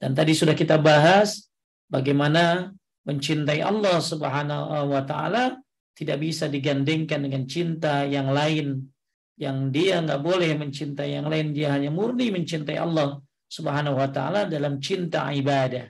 Dan 0.00 0.10
tadi 0.16 0.32
sudah 0.32 0.56
kita 0.56 0.80
bahas 0.80 1.52
bagaimana 1.92 2.72
mencintai 3.04 3.60
Allah 3.60 4.00
Subhanahu 4.00 4.88
wa 4.88 5.02
taala 5.04 5.60
tidak 5.92 6.24
bisa 6.24 6.48
digandengkan 6.48 7.20
dengan 7.20 7.44
cinta 7.44 8.08
yang 8.08 8.32
lain 8.32 8.88
yang 9.36 9.68
dia 9.68 10.00
nggak 10.00 10.20
boleh 10.24 10.56
mencintai 10.56 11.16
yang 11.16 11.28
lain 11.28 11.52
dia 11.52 11.76
hanya 11.76 11.92
murni 11.92 12.32
mencintai 12.32 12.80
Allah 12.80 13.20
Subhanahu 13.52 14.00
wa 14.00 14.08
taala 14.08 14.48
dalam 14.48 14.80
cinta 14.80 15.28
ibadah 15.28 15.84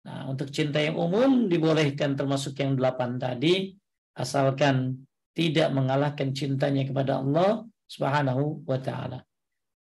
Nah, 0.00 0.32
untuk 0.32 0.48
cinta 0.48 0.80
yang 0.80 0.96
umum 0.96 1.50
dibolehkan 1.50 2.16
termasuk 2.16 2.56
yang 2.56 2.72
delapan 2.76 3.20
tadi, 3.20 3.76
asalkan 4.16 5.04
tidak 5.36 5.68
mengalahkan 5.76 6.32
cintanya 6.32 6.88
kepada 6.88 7.20
Allah 7.20 7.68
Subhanahu 7.84 8.64
wa 8.64 8.78
taala. 8.80 9.20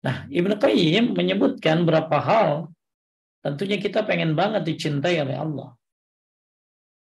Nah, 0.05 0.29
Ibnu 0.29 0.61
Qayyim 0.61 1.17
menyebutkan 1.17 1.89
berapa 1.89 2.21
hal 2.21 2.69
tentunya 3.41 3.81
kita 3.81 4.05
pengen 4.05 4.37
banget 4.37 4.69
dicintai 4.69 5.17
oleh 5.25 5.37
Allah. 5.41 5.71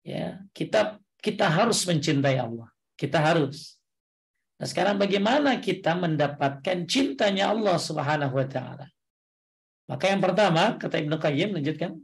Ya, 0.05 0.43
kita 0.53 1.01
kita 1.22 1.49
harus 1.49 1.86
mencintai 1.88 2.36
Allah. 2.36 2.68
Kita 2.99 3.22
harus. 3.22 3.78
Nah, 4.61 4.68
sekarang 4.68 5.01
bagaimana 5.01 5.57
kita 5.59 5.97
mendapatkan 5.97 6.84
cintanya 6.84 7.51
Allah 7.51 7.80
Subhanahu 7.80 8.36
wa 8.36 8.47
taala? 8.47 8.86
Maka 9.88 10.05
yang 10.12 10.20
pertama, 10.22 10.76
kata 10.78 11.03
Ibnu 11.03 11.16
Qayyim 11.18 11.59
lanjutkan, 11.59 11.99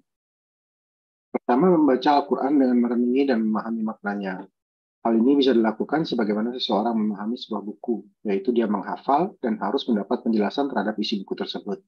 Pertama, 1.29 1.68
membaca 1.68 2.09
Al-Quran 2.16 2.57
dengan 2.57 2.76
merenungi 2.81 3.22
dan 3.29 3.45
memahami 3.45 3.83
maknanya. 3.85 4.49
Hal 5.05 5.12
ini 5.14 5.39
bisa 5.39 5.53
dilakukan 5.53 6.09
sebagaimana 6.09 6.57
seseorang 6.57 6.97
memahami 6.97 7.37
sebuah 7.37 7.62
buku, 7.62 8.03
yaitu 8.24 8.51
dia 8.51 8.64
menghafal 8.64 9.37
dan 9.39 9.61
harus 9.61 9.85
mendapat 9.87 10.24
penjelasan 10.24 10.72
terhadap 10.72 10.97
isi 10.99 11.20
buku 11.22 11.37
tersebut. 11.37 11.79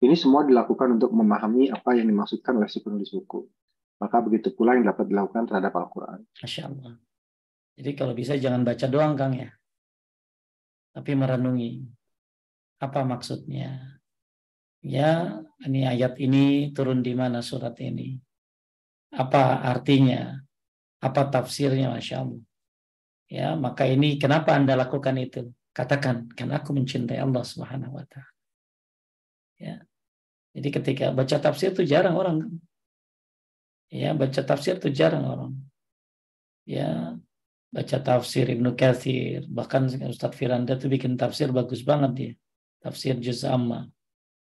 Ini 0.00 0.16
semua 0.16 0.46
dilakukan 0.46 0.96
untuk 0.96 1.12
memahami 1.12 1.68
apa 1.68 1.98
yang 1.98 2.08
dimaksudkan 2.08 2.56
oleh 2.56 2.70
si 2.70 2.80
penulis 2.80 3.12
buku. 3.12 3.44
Maka 4.00 4.24
begitu 4.24 4.56
pula 4.56 4.72
yang 4.78 4.88
dapat 4.88 5.12
dilakukan 5.12 5.44
terhadap 5.44 5.76
Al-Quran. 5.76 6.24
Masya 6.40 6.62
Allah. 6.72 6.94
Jadi 7.76 7.90
kalau 7.92 8.16
bisa 8.16 8.32
jangan 8.40 8.64
baca 8.64 8.86
doang, 8.88 9.12
Kang 9.18 9.36
ya. 9.36 9.50
Tapi 10.96 11.10
merenungi. 11.12 11.84
Apa 12.80 13.04
maksudnya? 13.04 14.00
Ya, 14.80 15.44
ini 15.68 15.84
ayat 15.84 16.16
ini 16.16 16.72
turun 16.72 17.04
di 17.04 17.12
mana 17.12 17.44
surat 17.44 17.76
ini 17.84 18.29
apa 19.10 19.66
artinya, 19.66 20.38
apa 21.02 21.22
tafsirnya, 21.26 21.90
masya 21.90 22.22
Allah. 22.22 22.42
Ya, 23.30 23.54
maka 23.54 23.86
ini 23.86 24.18
kenapa 24.18 24.54
anda 24.58 24.74
lakukan 24.74 25.14
itu? 25.18 25.50
Katakan, 25.70 26.30
karena 26.34 26.58
aku 26.58 26.74
mencintai 26.74 27.18
Allah 27.22 27.46
Subhanahu 27.46 27.94
Wa 27.94 28.04
Taala. 28.10 28.34
Ya, 29.60 29.76
jadi 30.56 30.68
ketika 30.72 31.04
baca 31.14 31.36
tafsir 31.38 31.70
itu 31.70 31.86
jarang 31.86 32.18
orang. 32.18 32.50
Ya, 33.90 34.14
baca 34.14 34.42
tafsir 34.42 34.82
itu 34.82 34.90
jarang 34.90 35.26
orang. 35.26 35.52
Ya, 36.66 37.14
baca 37.70 37.98
tafsir 38.02 38.50
Ibnu 38.50 38.74
Katsir, 38.74 39.46
bahkan 39.46 39.86
Ustadz 39.86 40.34
Firanda 40.34 40.74
tuh 40.74 40.90
bikin 40.90 41.14
tafsir 41.14 41.54
bagus 41.54 41.86
banget 41.86 42.12
dia. 42.14 42.32
Tafsir 42.82 43.14
Juz 43.18 43.46
Amma. 43.46 43.86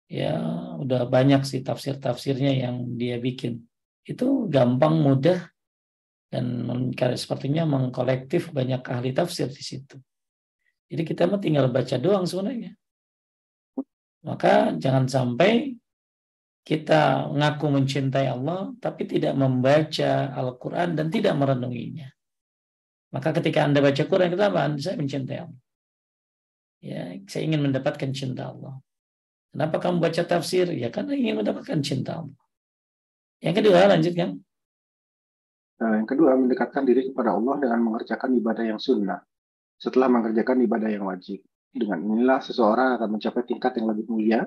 Ya, 0.09 0.39
udah 0.79 1.05
banyak 1.05 1.45
sih 1.45 1.61
tafsir-tafsirnya 1.61 2.51
yang 2.63 2.97
dia 2.97 3.21
bikin 3.21 3.69
itu 4.05 4.47
gampang 4.47 4.99
mudah 4.99 5.49
dan 6.29 6.45
sepertinya 7.17 7.65
mengkolektif 7.65 8.53
banyak 8.53 8.85
ahli 8.85 9.11
tafsir 9.11 9.49
di 9.49 9.63
situ. 9.65 9.97
Jadi 10.89 11.03
kita 11.05 11.29
mah 11.29 11.41
tinggal 11.41 11.69
baca 11.69 11.97
doang 11.97 12.25
sebenarnya. 12.25 12.73
Maka 14.25 14.75
jangan 14.77 15.05
sampai 15.09 15.73
kita 16.65 17.33
ngaku 17.33 17.65
mencintai 17.81 18.29
Allah 18.29 18.69
tapi 18.77 19.09
tidak 19.09 19.33
membaca 19.33 20.29
Al-Quran 20.33 20.93
dan 20.93 21.07
tidak 21.09 21.33
merenunginya. 21.37 22.09
Maka 23.09 23.33
ketika 23.41 23.65
Anda 23.65 23.81
baca 23.81 24.03
Quran, 24.05 24.29
kita 24.29 24.53
apa? 24.53 24.77
Saya 24.77 25.01
mencintai 25.01 25.37
Allah. 25.41 25.61
Ya, 26.79 27.17
saya 27.25 27.43
ingin 27.49 27.65
mendapatkan 27.65 28.13
cinta 28.13 28.53
Allah. 28.53 28.77
Kenapa 29.49 29.81
kamu 29.81 29.97
baca 29.97 30.21
tafsir? 30.23 30.69
Ya 30.77 30.93
karena 30.93 31.17
ingin 31.17 31.41
mendapatkan 31.41 31.81
cinta 31.81 32.21
Allah. 32.21 32.37
Yang 33.39 33.55
kedua, 33.63 33.87
lanjutkan. 33.87 34.29
Nah, 35.79 35.93
yang 35.95 36.07
kedua, 36.07 36.35
mendekatkan 36.35 36.83
diri 36.83 37.07
kepada 37.07 37.39
Allah 37.39 37.55
dengan 37.63 37.79
mengerjakan 37.87 38.35
ibadah 38.35 38.63
yang 38.67 38.79
sunnah 38.79 39.23
setelah 39.79 40.11
mengerjakan 40.11 40.59
ibadah 40.67 40.91
yang 40.91 41.07
wajib. 41.07 41.39
Dengan 41.71 42.03
inilah 42.03 42.43
seseorang 42.43 42.99
akan 42.99 43.15
mencapai 43.15 43.47
tingkat 43.47 43.79
yang 43.79 43.87
lebih 43.87 44.11
mulia, 44.11 44.43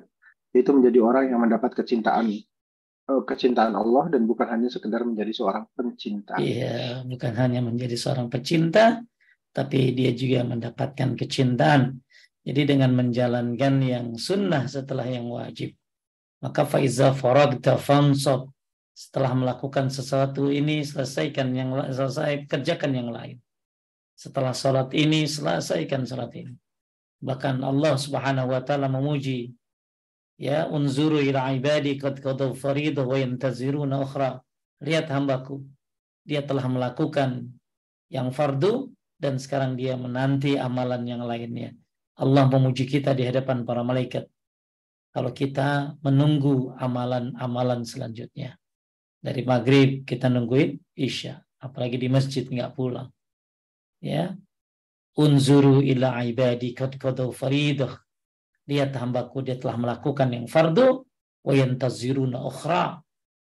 yaitu 0.53 0.69
menjadi 0.69 1.01
orang 1.01 1.33
yang 1.33 1.41
mendapat 1.41 1.73
kecintaan 1.73 2.29
eh, 2.29 3.21
kecintaan 3.25 3.73
Allah 3.73 4.13
dan 4.13 4.29
bukan 4.29 4.45
hanya 4.45 4.69
sekedar 4.69 5.01
menjadi 5.01 5.33
seorang 5.33 5.65
pencinta. 5.73 6.37
Iya, 6.37 7.01
bukan 7.09 7.33
hanya 7.33 7.65
menjadi 7.65 7.97
seorang 7.97 8.29
pecinta, 8.29 9.01
tapi 9.49 9.97
dia 9.97 10.13
juga 10.13 10.45
mendapatkan 10.45 11.17
kecintaan. 11.17 11.97
Jadi 12.45 12.61
dengan 12.77 12.93
menjalankan 12.93 13.73
yang 13.81 14.05
sunnah 14.21 14.69
setelah 14.69 15.09
yang 15.09 15.33
wajib. 15.33 15.73
Maka 16.43 16.67
faiza 16.67 17.15
faragta 17.15 17.79
fansab 17.79 18.52
setelah 18.93 19.33
melakukan 19.33 19.89
sesuatu 19.89 20.53
ini 20.53 20.85
selesaikan 20.85 21.49
yang 21.57 21.73
selesai 21.89 22.45
kerjakan 22.45 22.93
yang 22.93 23.09
lain. 23.09 23.41
Setelah 24.13 24.53
sholat 24.53 24.93
ini 24.93 25.25
selesaikan 25.25 26.05
sholat 26.05 26.29
ini. 26.37 26.53
Bahkan 27.17 27.65
Allah 27.65 27.97
subhanahu 27.97 28.53
wa 28.53 28.61
ta'ala 28.61 28.85
memuji 28.85 29.49
ya 30.37 30.69
unzuru 30.69 31.17
ila 31.17 31.49
ibadi 31.57 31.97
qad 31.97 32.21
qadaw 32.21 32.53
faridah 32.53 33.01
wa 33.01 33.17
yantaziruna 33.17 33.97
ukhra. 34.05 34.37
Lihat 34.85 35.09
hambaku. 35.09 35.65
Dia 36.23 36.45
telah 36.45 36.69
melakukan 36.69 37.49
yang 38.13 38.29
fardu 38.29 38.93
dan 39.17 39.41
sekarang 39.41 39.75
dia 39.75 39.97
menanti 39.97 40.55
amalan 40.55 41.03
yang 41.03 41.25
lainnya. 41.25 41.73
Allah 42.21 42.45
memuji 42.45 42.85
kita 42.85 43.17
di 43.17 43.25
hadapan 43.25 43.65
para 43.65 43.81
malaikat. 43.81 44.29
Kalau 45.09 45.33
kita 45.33 45.97
menunggu 46.05 46.77
amalan-amalan 46.77 47.83
selanjutnya 47.83 48.57
dari 49.23 49.41
maghrib 49.47 50.03
kita 50.03 50.27
nungguin 50.27 50.75
isya 50.99 51.39
apalagi 51.63 51.95
di 51.95 52.11
masjid 52.11 52.43
nggak 52.43 52.75
pulang. 52.75 53.07
Ya. 54.03 54.35
Unzuru 55.15 55.79
ila 55.79 56.19
ibadi 56.27 56.75
qad 56.75 56.99
faridah. 57.31 57.95
Lihat 58.67 58.91
hambaku 58.99 59.47
dia 59.47 59.55
telah 59.55 59.79
melakukan 59.79 60.27
yang 60.27 60.45
fardu 60.51 61.07
wa 61.39 61.53
yantaziruna 61.55 62.43
ukhra. 62.43 62.99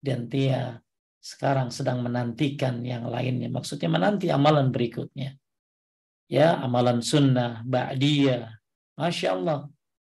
Dan 0.02 0.28
dia 0.28 0.82
sekarang 1.22 1.70
sedang 1.72 2.04
menantikan 2.04 2.82
yang 2.84 3.08
lainnya. 3.08 3.48
Maksudnya 3.48 3.88
menanti 3.88 4.28
amalan 4.28 4.74
berikutnya. 4.74 5.38
Ya 6.28 6.58
amalan 6.60 7.00
sunnah 7.00 7.62
ba'diyah. 7.64 8.50
Masya 8.98 9.28
Allah. 9.38 9.70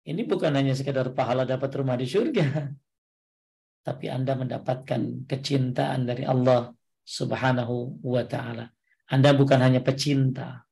Ini 0.09 0.25
bukan 0.25 0.53
hanya 0.57 0.73
sekedar 0.73 1.13
pahala 1.13 1.45
dapat 1.45 1.71
rumah 1.77 2.01
di 2.01 2.09
surga 2.09 2.73
tapi 3.85 4.09
anda 4.09 4.33
mendapatkan 4.35 5.29
kecintaan 5.29 6.09
dari 6.09 6.25
Allah 6.25 6.73
subhanahu 7.05 8.01
wa 8.01 8.25
ta'ala 8.25 8.67
anda 9.13 9.31
bukan 9.37 9.61
hanya 9.61 9.85
pecinta 9.85 10.65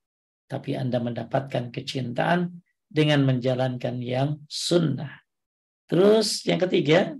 tapi 0.52 0.76
Anda 0.76 1.00
mendapatkan 1.00 1.72
kecintaan 1.72 2.60
dengan 2.84 3.24
menjalankan 3.24 4.04
yang 4.04 4.44
sunnah. 4.44 5.24
Terus 5.88 6.44
yang 6.44 6.60
ketiga, 6.60 7.16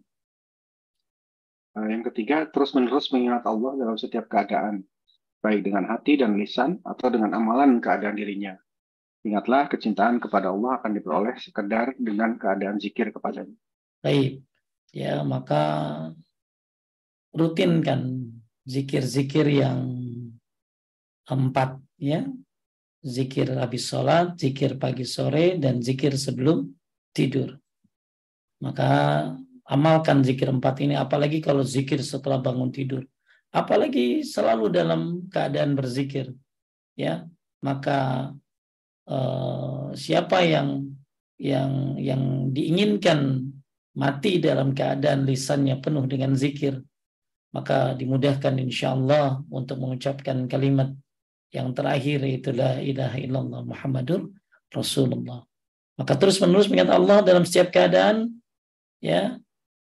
nah, 1.72 1.88
yang 1.88 2.04
ketiga 2.04 2.44
terus-menerus 2.52 3.08
mengingat 3.08 3.48
Allah 3.48 3.72
dalam 3.80 3.96
setiap 3.96 4.28
keadaan, 4.28 4.84
baik 5.40 5.64
dengan 5.64 5.88
hati 5.88 6.20
dan 6.20 6.36
lisan 6.36 6.84
atau 6.84 7.08
dengan 7.08 7.32
amalan 7.32 7.80
keadaan 7.80 8.20
dirinya. 8.20 8.52
Ingatlah 9.24 9.72
kecintaan 9.72 10.20
kepada 10.20 10.52
Allah 10.52 10.76
akan 10.76 10.92
diperoleh 10.92 11.40
sekedar 11.40 11.96
dengan 11.96 12.36
keadaan 12.36 12.76
zikir 12.76 13.16
kepadanya. 13.16 13.56
Baik, 14.04 14.44
ya 14.92 15.24
maka 15.24 15.62
rutinkan 17.32 18.28
zikir-zikir 18.68 19.48
yang 19.48 19.80
empat 21.26 21.80
ya 21.96 22.28
zikir 23.02 23.50
habis 23.58 23.90
sholat, 23.90 24.38
zikir 24.38 24.78
pagi 24.78 25.02
sore, 25.02 25.58
dan 25.58 25.82
zikir 25.82 26.14
sebelum 26.14 26.70
tidur. 27.10 27.58
Maka 28.62 29.26
amalkan 29.66 30.22
zikir 30.22 30.48
empat 30.48 30.86
ini, 30.86 30.94
apalagi 30.94 31.42
kalau 31.42 31.66
zikir 31.66 31.98
setelah 32.00 32.38
bangun 32.38 32.70
tidur. 32.70 33.02
Apalagi 33.52 34.24
selalu 34.24 34.72
dalam 34.72 35.28
keadaan 35.28 35.76
berzikir. 35.76 36.32
ya 36.96 37.26
Maka 37.60 38.32
uh, 39.10 39.92
siapa 39.92 40.40
yang 40.46 40.88
yang 41.36 41.98
yang 41.98 42.54
diinginkan 42.54 43.51
mati 43.92 44.40
dalam 44.40 44.72
keadaan 44.72 45.28
lisannya 45.28 45.80
penuh 45.80 46.04
dengan 46.08 46.32
zikir, 46.32 46.80
maka 47.52 47.92
dimudahkan 47.92 48.56
insya 48.56 48.96
Allah 48.96 49.44
untuk 49.52 49.76
mengucapkan 49.80 50.48
kalimat 50.48 50.96
yang 51.52 51.76
terakhir 51.76 52.24
itu 52.24 52.48
la 52.56 52.80
ilaha 52.80 53.20
illallah 53.20 53.60
Muhammadur 53.68 54.32
Rasulullah. 54.72 55.44
Maka 56.00 56.16
terus 56.16 56.40
menerus 56.40 56.72
mengingat 56.72 56.96
Allah 56.96 57.20
dalam 57.20 57.44
setiap 57.44 57.68
keadaan 57.68 58.32
ya 59.04 59.36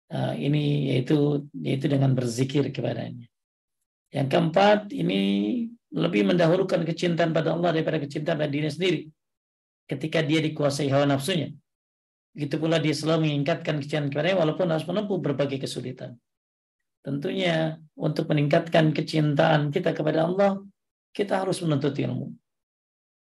uh, 0.09 0.35
ini 0.41 0.97
yaitu 0.97 1.45
yaitu 1.61 1.93
dengan 1.93 2.17
berzikir 2.17 2.65
kepadanya. 2.73 3.29
Yang 4.09 4.29
keempat 4.33 4.89
ini 4.97 5.21
lebih 5.93 6.25
mendahulukan 6.25 6.81
kecintaan 6.89 7.37
pada 7.37 7.53
Allah 7.53 7.77
daripada 7.77 8.01
kecintaan 8.01 8.41
pada 8.41 8.49
dirinya 8.49 8.73
sendiri. 8.73 9.13
Ketika 9.85 10.25
dia 10.25 10.41
dikuasai 10.41 10.89
hawa 10.89 11.05
nafsunya. 11.05 11.53
Begitu 12.39 12.55
pula 12.63 12.79
dia 12.79 12.95
selalu 12.95 13.27
mengingatkan 13.27 13.83
kecintaan 13.83 14.15
kepadanya 14.15 14.39
walaupun 14.47 14.71
harus 14.71 14.87
menempuh 14.87 15.19
berbagai 15.19 15.59
kesulitan. 15.59 16.15
Tentunya 17.03 17.83
untuk 17.99 18.31
meningkatkan 18.31 18.95
kecintaan 18.95 19.75
kita 19.75 19.91
kepada 19.91 20.31
Allah 20.31 20.63
kita 21.11 21.43
harus 21.43 21.59
menuntut 21.67 21.99
ilmu. 21.99 22.31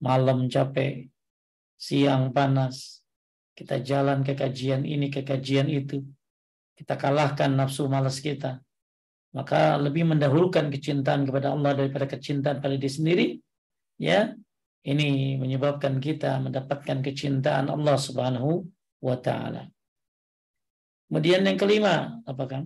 Malam 0.05 0.45
capek, 0.45 1.09
siang 1.73 2.29
panas, 2.29 3.01
kita 3.57 3.81
jalan 3.81 4.21
ke 4.21 4.37
kajian 4.37 4.85
ini, 4.85 5.09
ke 5.09 5.25
kajian 5.25 5.65
itu. 5.73 6.05
Kita 6.77 6.93
kalahkan 6.93 7.49
nafsu 7.49 7.89
malas 7.89 8.21
kita. 8.21 8.61
Maka 9.33 9.81
lebih 9.81 10.05
mendahulukan 10.05 10.69
kecintaan 10.69 11.25
kepada 11.25 11.57
Allah 11.57 11.73
daripada 11.73 12.05
kecintaan 12.05 12.61
pada 12.61 12.77
diri 12.77 12.93
sendiri. 12.93 13.27
Ya, 13.97 14.37
ini 14.85 15.33
menyebabkan 15.41 15.97
kita 15.97 16.37
mendapatkan 16.45 17.01
kecintaan 17.01 17.73
Allah 17.73 17.97
Subhanahu 17.97 18.69
wa 18.99 19.15
taala. 19.19 19.67
Kemudian 21.09 21.41
yang 21.41 21.57
kelima, 21.57 22.21
apa 22.21 22.43
kan? 22.45 22.63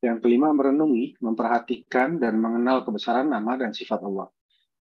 Yang 0.00 0.18
kelima, 0.22 0.54
merenungi, 0.54 1.18
memperhatikan, 1.18 2.22
dan 2.22 2.38
mengenal 2.38 2.86
kebesaran 2.86 3.28
nama 3.28 3.58
dan 3.58 3.74
sifat 3.74 4.00
Allah. 4.00 4.30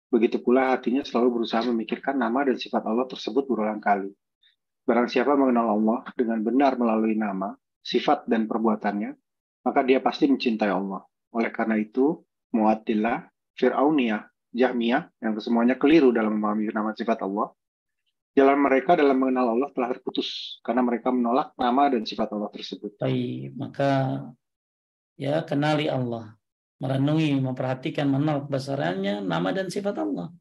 Begitu 0.10 0.42
pula 0.42 0.74
hatinya 0.74 1.02
selalu 1.06 1.42
berusaha 1.42 1.66
memikirkan 1.70 2.18
nama 2.18 2.46
dan 2.46 2.58
sifat 2.58 2.86
Allah 2.86 3.06
tersebut 3.10 3.46
berulang 3.50 3.82
kali. 3.82 4.10
Barang 4.86 5.06
siapa 5.06 5.38
mengenal 5.38 5.78
Allah 5.78 6.00
dengan 6.18 6.42
benar 6.42 6.74
melalui 6.78 7.14
nama, 7.14 7.54
sifat, 7.86 8.26
dan 8.26 8.50
perbuatannya, 8.50 9.14
maka 9.66 9.86
dia 9.86 10.02
pasti 10.02 10.26
mencintai 10.26 10.72
Allah. 10.72 11.06
Oleh 11.30 11.54
karena 11.54 11.78
itu, 11.78 12.26
Mu'attillah, 12.58 13.30
Fir'auniyah, 13.54 14.26
Jahmiyah, 14.50 15.22
yang 15.22 15.34
kesemuanya 15.38 15.78
keliru 15.78 16.10
dalam 16.10 16.42
memahami 16.42 16.74
nama 16.74 16.90
sifat 16.98 17.22
Allah, 17.22 17.54
jalan 18.38 18.58
mereka 18.62 18.98
dalam 18.98 19.18
mengenal 19.18 19.58
Allah 19.58 19.70
telah 19.74 19.90
terputus 19.94 20.60
karena 20.62 20.82
mereka 20.86 21.10
menolak 21.10 21.54
nama 21.58 21.90
dan 21.94 22.06
sifat 22.06 22.30
Allah 22.34 22.50
tersebut. 22.54 22.96
Baik, 22.98 23.54
maka 23.58 24.24
ya 25.20 25.44
kenali 25.44 25.92
Allah 25.92 26.40
merenungi 26.80 27.36
memperhatikan 27.44 28.08
mengenal 28.08 28.48
kebesarannya 28.48 29.20
nama 29.20 29.52
dan 29.52 29.68
sifat 29.68 30.00
Allah 30.00 30.32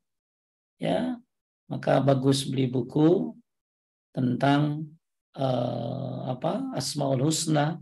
ya 0.78 1.18
maka 1.66 1.98
bagus 1.98 2.46
beli 2.46 2.70
buku 2.70 3.34
tentang 4.14 4.86
uh, 5.34 6.30
apa 6.30 6.72
Asmaul 6.78 7.26
Husna 7.26 7.76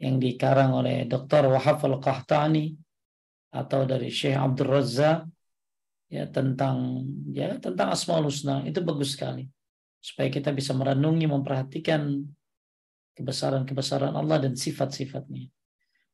yang 0.00 0.16
dikarang 0.16 0.72
oleh 0.72 1.04
Dr. 1.04 1.52
Wahab 1.52 1.80
Al-Qahtani 1.84 2.72
atau 3.52 3.88
dari 3.88 4.08
Syekh 4.08 4.36
Abdul 4.36 4.72
Razak 4.72 5.24
ya 6.06 6.24
tentang 6.30 7.02
ya 7.34 7.58
tentang 7.58 7.90
Asmaul 7.90 8.30
Husna 8.30 8.62
itu 8.62 8.78
bagus 8.82 9.18
sekali 9.18 9.46
supaya 9.98 10.30
kita 10.30 10.54
bisa 10.54 10.70
merenungi 10.70 11.26
memperhatikan 11.26 12.22
kebesaran-kebesaran 13.18 14.14
Allah 14.14 14.38
dan 14.38 14.54
sifat-sifatnya. 14.54 15.50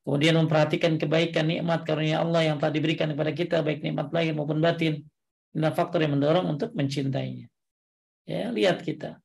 Kemudian 0.03 0.35
memperhatikan 0.35 0.99
kebaikan 0.99 1.47
nikmat 1.47 1.87
karunia 1.87 2.25
Allah 2.25 2.43
yang 2.47 2.57
telah 2.59 2.75
diberikan 2.75 3.13
kepada 3.13 3.31
kita 3.31 3.57
baik 3.63 3.87
nikmat 3.87 4.11
lahir 4.11 4.35
maupun 4.35 4.59
batin. 4.59 5.05
Ini 5.53 5.69
faktor 5.71 6.01
yang 6.03 6.17
mendorong 6.17 6.49
untuk 6.49 6.73
mencintainya. 6.73 7.47
Ya, 8.25 8.49
lihat 8.51 8.83
kita. 8.83 9.21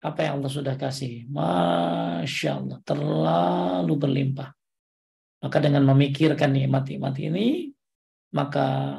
Apa 0.00 0.24
yang 0.24 0.40
Allah 0.40 0.52
sudah 0.52 0.78
kasih. 0.78 1.28
Masya 1.28 2.50
Allah. 2.62 2.78
Terlalu 2.86 3.92
berlimpah. 3.98 4.54
Maka 5.40 5.58
dengan 5.60 5.84
memikirkan 5.88 6.52
nikmat-nikmat 6.52 7.14
ini, 7.20 7.72
maka 8.32 8.96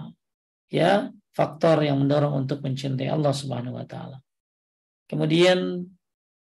ya 0.71 1.11
faktor 1.35 1.83
yang 1.83 1.99
mendorong 1.99 2.47
untuk 2.47 2.63
mencintai 2.63 3.11
Allah 3.11 3.35
Subhanahu 3.35 3.75
wa 3.75 3.85
taala. 3.85 4.23
Kemudian 5.11 5.83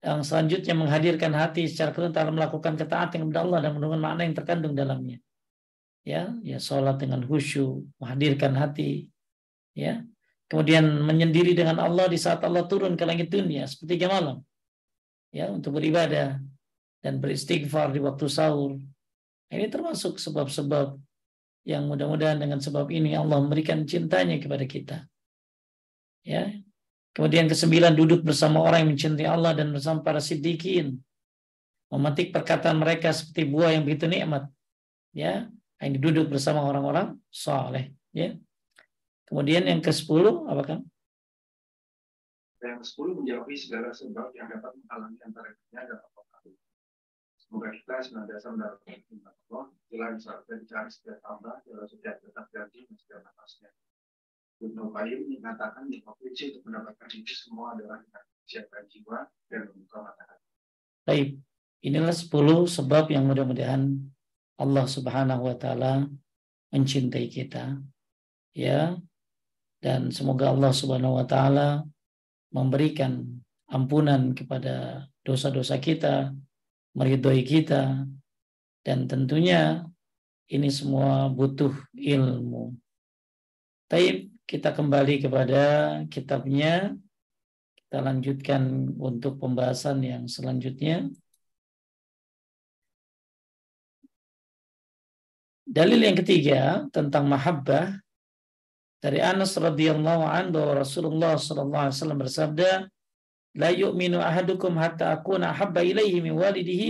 yang 0.02 0.22
selanjutnya 0.22 0.74
menghadirkan 0.74 1.34
hati 1.34 1.70
secara 1.70 1.94
dalam 2.10 2.38
melakukan 2.38 2.78
ketaatan 2.78 3.26
kepada 3.26 3.42
Allah 3.46 3.60
dan 3.66 3.78
menurunkan 3.78 4.02
makna 4.02 4.22
yang 4.26 4.38
terkandung 4.38 4.74
dalamnya. 4.74 5.22
Ya, 6.06 6.34
ya 6.46 6.62
sholat 6.62 7.02
dengan 7.02 7.26
khusyuk, 7.26 7.86
menghadirkan 7.98 8.54
hati, 8.54 9.10
ya. 9.74 10.06
Kemudian 10.46 10.86
menyendiri 11.02 11.58
dengan 11.58 11.82
Allah 11.82 12.06
di 12.06 12.22
saat 12.22 12.46
Allah 12.46 12.70
turun 12.70 12.94
ke 12.94 13.02
langit 13.02 13.34
dunia 13.34 13.66
seperti 13.66 14.06
malam. 14.06 14.46
Ya, 15.34 15.50
untuk 15.50 15.82
beribadah 15.82 16.38
dan 17.02 17.14
beristighfar 17.18 17.90
di 17.90 17.98
waktu 18.06 18.30
sahur. 18.30 18.78
Ini 19.50 19.66
termasuk 19.74 20.22
sebab-sebab 20.22 20.94
yang 21.66 21.90
mudah-mudahan 21.90 22.38
dengan 22.38 22.62
sebab 22.62 22.88
ini 22.94 23.18
Allah 23.18 23.42
memberikan 23.42 23.84
cintanya 23.90 24.38
kepada 24.38 24.66
kita. 24.70 24.98
Ya, 26.26 26.50
Kemudian 27.16 27.48
kesembilan 27.48 27.96
duduk 27.96 28.28
bersama 28.28 28.60
orang 28.60 28.84
yang 28.84 28.92
mencintai 28.92 29.24
Allah 29.24 29.56
dan 29.56 29.72
bersama 29.72 30.04
para 30.04 30.20
siddiqin. 30.20 31.00
Memetik 31.88 32.36
perkataan 32.36 32.76
mereka 32.76 33.16
seperti 33.16 33.48
buah 33.48 33.72
yang 33.72 33.88
begitu 33.88 34.04
nikmat. 34.04 34.52
Ya, 35.16 35.48
ini 35.80 35.96
duduk 35.96 36.28
bersama 36.28 36.60
orang-orang 36.68 37.16
soleh. 37.32 37.96
Ya. 38.12 38.36
Kemudian 39.32 39.64
yang 39.64 39.80
ke 39.80 39.96
sepuluh 39.96 40.44
apa 40.44 40.76
kan? 40.76 40.80
Yang 42.60 42.84
ke 42.84 42.86
sepuluh 42.92 43.16
menjauhi 43.16 43.56
segala 43.56 43.96
sebab 43.96 44.36
yang 44.36 44.52
dapat 44.52 44.76
menghalangi 44.76 45.20
antara 45.24 45.56
kita. 45.56 45.96
Semoga 47.46 47.70
kita 47.78 47.96
senantiasa 48.02 48.48
mendapatkan 48.52 48.98
perintah 49.06 49.34
Allah, 49.46 49.66
jalan 49.94 50.14
dan 50.18 50.58
dicari 50.66 50.90
setiap 50.90 51.18
tambah, 51.22 51.56
jalan 51.70 51.86
setiap 51.86 52.16
tetap 52.20 52.46
ganti, 52.50 52.80
dan 52.90 52.96
setiap 52.98 53.22
nafasnya. 53.22 53.70
Ibnu 54.66 54.90
Qayyim 54.90 55.22
mengatakan 55.30 55.86
bahwa 55.92 56.12
kunci 56.18 56.44
untuk 56.56 56.64
mendapatkan 56.66 57.10
itu 57.12 57.34
semua 57.36 57.76
adalah 57.78 58.02
siapkan 58.48 58.88
jiwa 58.90 59.30
dan 59.52 59.70
membuka 59.70 59.98
mata 60.10 60.24
hati. 60.26 60.48
Baik, 61.06 61.30
inilah 61.86 62.16
10 62.16 62.66
sebab 62.66 63.14
yang 63.14 63.30
mudah-mudahan 63.30 63.94
Allah 64.58 64.86
Subhanahu 64.88 65.46
wa 65.46 65.56
taala 65.60 66.08
mencintai 66.72 67.28
kita. 67.30 67.80
Ya. 68.56 68.96
dan 69.84 70.10
semoga 70.10 70.50
Allah 70.50 70.74
Subhanahu 70.74 71.20
wa 71.20 71.28
taala 71.30 71.86
memberikan 72.50 73.22
ampunan 73.70 74.34
kepada 74.34 75.06
dosa-dosa 75.22 75.78
kita, 75.78 76.34
meridhoi 76.96 77.44
kita 77.44 78.08
dan 78.82 79.00
tentunya 79.06 79.84
ini 80.48 80.72
semua 80.72 81.28
butuh 81.28 81.74
ilmu. 81.92 82.74
Taib 83.92 84.32
kita 84.46 84.74
kembali 84.74 85.26
kepada 85.26 85.64
kitabnya. 86.10 86.94
Kita 87.76 88.02
lanjutkan 88.02 88.94
untuk 88.98 89.38
pembahasan 89.38 90.02
yang 90.02 90.24
selanjutnya. 90.26 91.10
Dalil 95.66 96.02
yang 96.02 96.18
ketiga 96.18 96.86
tentang 96.94 97.26
mahabbah 97.30 98.00
dari 99.02 99.22
Anas 99.22 99.54
radhiyallahu 99.54 100.24
anhu 100.26 100.62
Rasulullah 100.74 101.38
sallallahu 101.38 101.84
alaihi 101.90 101.98
wasallam 102.00 102.22
bersabda, 102.22 102.72
"La 103.56 103.70
yu'minu 103.72 104.20
ahadukum 104.20 104.76
hatta 104.76 105.16
akuna 105.16 105.56
habba 105.56 105.82
ilaihi 105.82 106.20
min 106.20 106.36
walidihi 106.36 106.90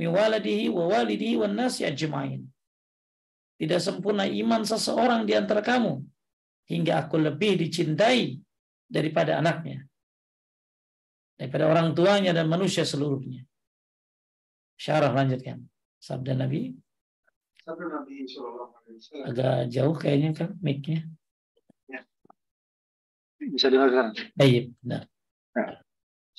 min 0.00 0.08
waladihi 0.16 0.72
wa 0.72 0.84
walidihi 0.92 1.36
wan 1.40 1.54
nasi 1.60 1.84
ajma'in." 1.84 2.42
Tidak 3.60 3.76
sempurna 3.76 4.24
iman 4.24 4.64
seseorang 4.64 5.28
di 5.28 5.36
antara 5.36 5.60
kamu 5.60 6.00
hingga 6.72 7.04
aku 7.04 7.20
lebih 7.20 7.60
dicintai 7.60 8.40
daripada 8.88 9.36
anaknya, 9.36 9.84
daripada 11.36 11.68
orang 11.68 11.92
tuanya 11.92 12.32
dan 12.32 12.48
manusia 12.48 12.88
seluruhnya. 12.88 13.44
Syarah 14.80 15.12
lanjutkan. 15.12 15.60
Sabda 16.00 16.32
Nabi. 16.32 16.72
Sabda 17.60 17.86
Nabi 18.00 18.24
Agak 19.28 19.68
jauh 19.68 19.92
kayaknya 19.92 20.30
kan 20.32 20.56
mic-nya. 20.64 21.04
Bisa 23.40 23.72
dengar 23.72 23.88
sekarang? 23.92 24.12
Baik. 24.36 24.72
Nah. 24.84 25.04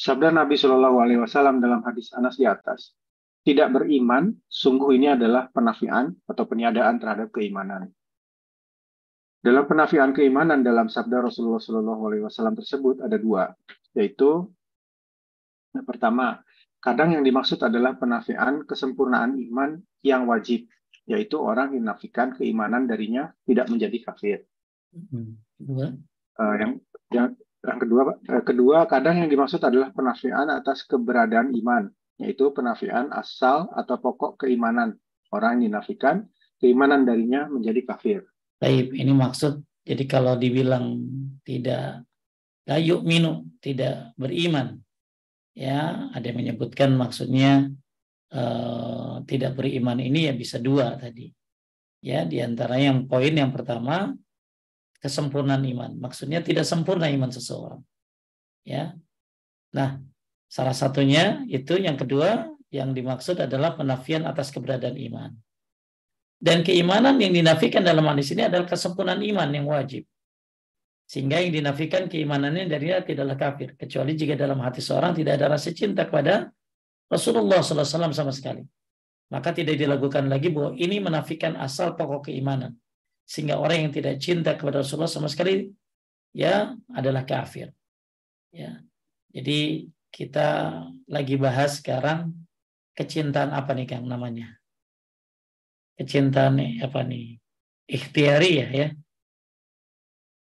Sabda 0.01 0.33
Nabi 0.33 0.57
Shallallahu 0.57 0.97
Alaihi 0.97 1.21
Wasallam 1.21 1.61
dalam 1.61 1.85
hadis 1.85 2.09
Anas 2.17 2.33
di 2.33 2.49
atas, 2.49 2.97
tidak 3.45 3.69
beriman, 3.69 4.33
sungguh 4.49 4.97
ini 4.97 5.13
adalah 5.13 5.53
penafian 5.53 6.17
atau 6.25 6.49
peniadaan 6.49 6.97
terhadap 6.97 7.29
keimanan. 7.29 7.93
Dalam 9.45 9.69
penafian 9.69 10.09
keimanan 10.09 10.65
dalam 10.65 10.89
sabda 10.89 11.21
Rasulullah 11.21 11.61
Shallallahu 11.61 12.01
Alaihi 12.09 12.23
Wasallam 12.25 12.57
tersebut 12.57 13.05
ada 13.05 13.21
dua, 13.21 13.53
yaitu 13.93 14.49
yang 15.77 15.85
pertama, 15.85 16.41
kadang 16.81 17.13
yang 17.13 17.21
dimaksud 17.21 17.61
adalah 17.61 17.93
penafian 17.93 18.65
kesempurnaan 18.65 19.37
iman 19.37 19.85
yang 20.01 20.25
wajib, 20.25 20.65
yaitu 21.05 21.37
orang 21.37 21.77
yang 21.77 21.85
menafikan 21.85 22.33
keimanan 22.33 22.89
darinya 22.89 23.29
tidak 23.45 23.69
menjadi 23.69 23.97
kafir. 24.01 24.39
Hmm. 24.97 25.37
Uh, 26.41 26.55
yang 26.57 26.71
yang, 27.13 27.27
yang 27.61 27.79
kedua, 27.79 28.01
eh, 28.17 28.43
kedua 28.43 28.77
kadang 28.89 29.21
yang 29.21 29.29
dimaksud 29.29 29.61
adalah 29.61 29.93
penafian 29.93 30.49
atas 30.49 30.81
keberadaan 30.89 31.53
iman, 31.53 31.89
yaitu 32.17 32.49
penafian 32.49 33.13
asal 33.13 33.69
atau 33.77 33.95
pokok 34.01 34.45
keimanan. 34.45 34.97
Orang 35.31 35.61
yang 35.61 35.71
dinafikan 35.71 36.27
keimanan 36.59 37.07
darinya 37.07 37.47
menjadi 37.47 37.87
kafir. 37.87 38.19
Baik, 38.59 38.91
ini 38.93 39.13
maksud 39.15 39.63
jadi 39.81 40.03
kalau 40.05 40.37
dibilang 40.37 41.01
tidak 41.41 42.05
layuk 42.69 43.01
minum, 43.01 43.49
tidak 43.57 44.13
beriman, 44.13 44.77
ya 45.57 46.09
ada 46.13 46.25
yang 46.29 46.37
menyebutkan 46.37 46.93
maksudnya 46.93 47.73
uh, 48.33 49.21
tidak 49.25 49.57
beriman 49.57 49.97
ini 49.97 50.29
ya 50.29 50.33
bisa 50.37 50.61
dua 50.61 50.97
tadi. 50.97 51.29
Ya, 52.01 52.25
di 52.25 52.41
antara 52.41 52.81
yang 52.81 53.05
poin 53.05 53.29
yang 53.29 53.53
pertama 53.53 54.17
kesempurnaan 55.01 55.65
iman. 55.65 55.91
Maksudnya 55.97 56.45
tidak 56.45 56.63
sempurna 56.63 57.09
iman 57.09 57.33
seseorang. 57.33 57.81
Ya. 58.61 58.93
Nah, 59.73 59.97
salah 60.45 60.77
satunya 60.77 61.41
itu 61.49 61.75
yang 61.81 61.97
kedua 61.97 62.53
yang 62.69 62.93
dimaksud 62.93 63.41
adalah 63.41 63.73
penafian 63.75 64.23
atas 64.29 64.53
keberadaan 64.53 64.95
iman. 65.11 65.31
Dan 66.41 66.65
keimanan 66.65 67.21
yang 67.21 67.33
dinafikan 67.33 67.85
dalam 67.85 68.05
hadis 68.09 68.33
ini 68.33 68.45
adalah 68.45 68.65
kesempurnaan 68.65 69.21
iman 69.21 69.49
yang 69.51 69.65
wajib. 69.69 70.05
Sehingga 71.05 71.43
yang 71.43 71.51
dinafikan 71.51 72.07
keimanannya 72.07 72.71
dari 72.71 72.89
dia 72.89 73.03
tidaklah 73.03 73.37
kafir. 73.37 73.69
Kecuali 73.75 74.15
jika 74.15 74.33
dalam 74.39 74.57
hati 74.63 74.79
seorang 74.79 75.11
tidak 75.11 75.37
ada 75.37 75.53
rasa 75.53 75.69
cinta 75.75 76.07
kepada 76.07 76.49
Rasulullah 77.11 77.59
SAW 77.59 78.15
sama 78.15 78.31
sekali. 78.31 78.63
Maka 79.29 79.51
tidak 79.51 79.75
dilakukan 79.75 80.31
lagi 80.31 80.49
bahwa 80.49 80.71
ini 80.79 81.03
menafikan 81.03 81.59
asal 81.59 81.93
pokok 81.93 82.31
keimanan 82.31 82.80
sehingga 83.31 83.55
orang 83.63 83.87
yang 83.87 83.91
tidak 83.95 84.19
cinta 84.19 84.59
kepada 84.59 84.83
Rasulullah 84.83 85.07
sama 85.07 85.31
sekali 85.31 85.71
ya 86.35 86.75
adalah 86.91 87.23
kafir. 87.23 87.71
Ya. 88.51 88.83
Jadi 89.31 89.87
kita 90.11 90.75
lagi 91.07 91.39
bahas 91.39 91.79
sekarang 91.79 92.35
kecintaan 92.91 93.55
apa 93.55 93.71
nih 93.71 93.87
Kang 93.87 94.03
namanya? 94.03 94.59
Kecintaan 95.95 96.59
apa 96.83 97.07
nih? 97.07 97.39
Ikhtiari 97.87 98.51
ya, 98.59 98.67
ya. 98.67 98.87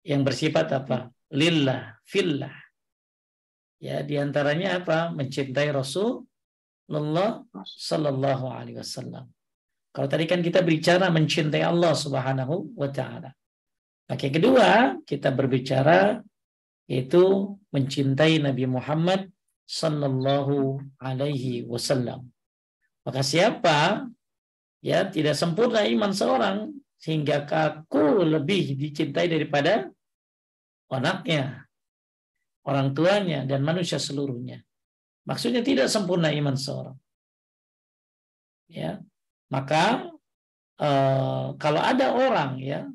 Yang 0.03 0.21
bersifat 0.27 0.67
apa? 0.75 1.07
Lillah, 1.31 1.95
fillah. 2.03 2.51
Ya, 3.79 4.03
di 4.03 4.19
antaranya 4.19 4.83
apa? 4.83 5.15
Mencintai 5.15 5.71
Rasulullah 5.71 7.39
Sallallahu 7.55 8.51
Alaihi 8.51 8.83
Wasallam. 8.83 9.31
Kalau 9.91 10.07
tadi 10.07 10.23
kan 10.23 10.39
kita 10.39 10.63
bicara 10.63 11.11
mencintai 11.11 11.63
Allah 11.67 11.91
Subhanahu 11.91 12.79
wa 12.79 12.87
taala. 12.87 13.35
Yang 14.07 14.39
kedua, 14.39 14.99
kita 15.07 15.31
berbicara 15.31 16.19
yaitu 16.87 17.55
mencintai 17.71 18.43
Nabi 18.43 18.67
Muhammad 18.67 19.31
sallallahu 19.63 20.83
alaihi 20.99 21.63
wasallam. 21.63 22.27
Maka 23.07 23.23
siapa 23.23 24.07
ya 24.83 25.07
tidak 25.07 25.39
sempurna 25.39 25.87
iman 25.87 26.11
seorang 26.11 26.57
sehingga 26.99 27.47
aku 27.47 28.27
lebih 28.27 28.75
dicintai 28.75 29.31
daripada 29.31 29.87
anaknya, 30.91 31.65
orang 32.67 32.91
tuanya 32.91 33.47
dan 33.47 33.63
manusia 33.63 33.97
seluruhnya. 33.97 34.59
Maksudnya 35.23 35.63
tidak 35.63 35.87
sempurna 35.87 36.29
iman 36.35 36.59
seorang. 36.59 36.97
Ya, 38.67 38.99
maka 39.51 40.07
uh, 40.79 41.53
kalau 41.59 41.81
ada 41.83 42.15
orang 42.15 42.57
ya 42.63 42.87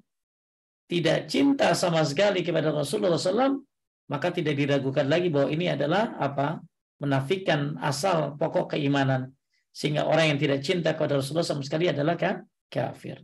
tidak 0.89 1.29
cinta 1.29 1.75
sama 1.77 2.01
sekali 2.07 2.41
kepada 2.47 2.71
Rasulullah 2.71 3.19
SAW, 3.19 3.61
maka 4.07 4.31
tidak 4.31 4.55
diragukan 4.55 5.05
lagi 5.07 5.29
bahwa 5.29 5.51
ini 5.51 5.67
adalah 5.69 6.15
apa 6.17 6.63
menafikan 7.03 7.77
asal 7.83 8.39
pokok 8.39 8.79
keimanan 8.79 9.35
sehingga 9.75 10.09
orang 10.09 10.33
yang 10.33 10.39
tidak 10.41 10.65
cinta 10.65 10.97
kepada 10.97 11.21
Rasulullah 11.21 11.45
sama 11.45 11.61
sekali 11.61 11.91
adalah 11.91 12.17
kan 12.17 12.41
kafir. 12.73 13.21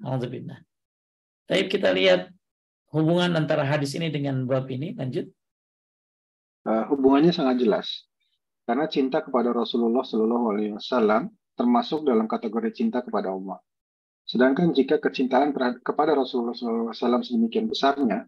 Alhamdulillah. 0.00 0.62
Tapi 1.44 1.68
kita 1.68 1.92
lihat 1.92 2.32
hubungan 2.96 3.36
antara 3.36 3.66
hadis 3.66 3.92
ini 3.98 4.08
dengan 4.08 4.48
bab 4.48 4.64
ini. 4.72 4.96
Lanjut. 4.96 5.28
Uh, 6.62 6.86
hubungannya 6.88 7.34
sangat 7.34 7.58
jelas 7.60 8.06
karena 8.62 8.86
cinta 8.86 9.18
kepada 9.18 9.50
Rasulullah 9.50 10.06
Shallallahu 10.06 10.46
Alaihi 10.54 10.72
Wasallam 10.78 11.26
termasuk 11.54 12.04
dalam 12.06 12.24
kategori 12.28 12.70
cinta 12.72 13.04
kepada 13.04 13.32
Allah. 13.32 13.60
Sedangkan 14.22 14.70
jika 14.70 15.02
kecintaan 15.02 15.52
kepada 15.82 16.14
Rasulullah 16.14 16.54
SAW 16.54 17.26
sedemikian 17.26 17.66
besarnya, 17.66 18.24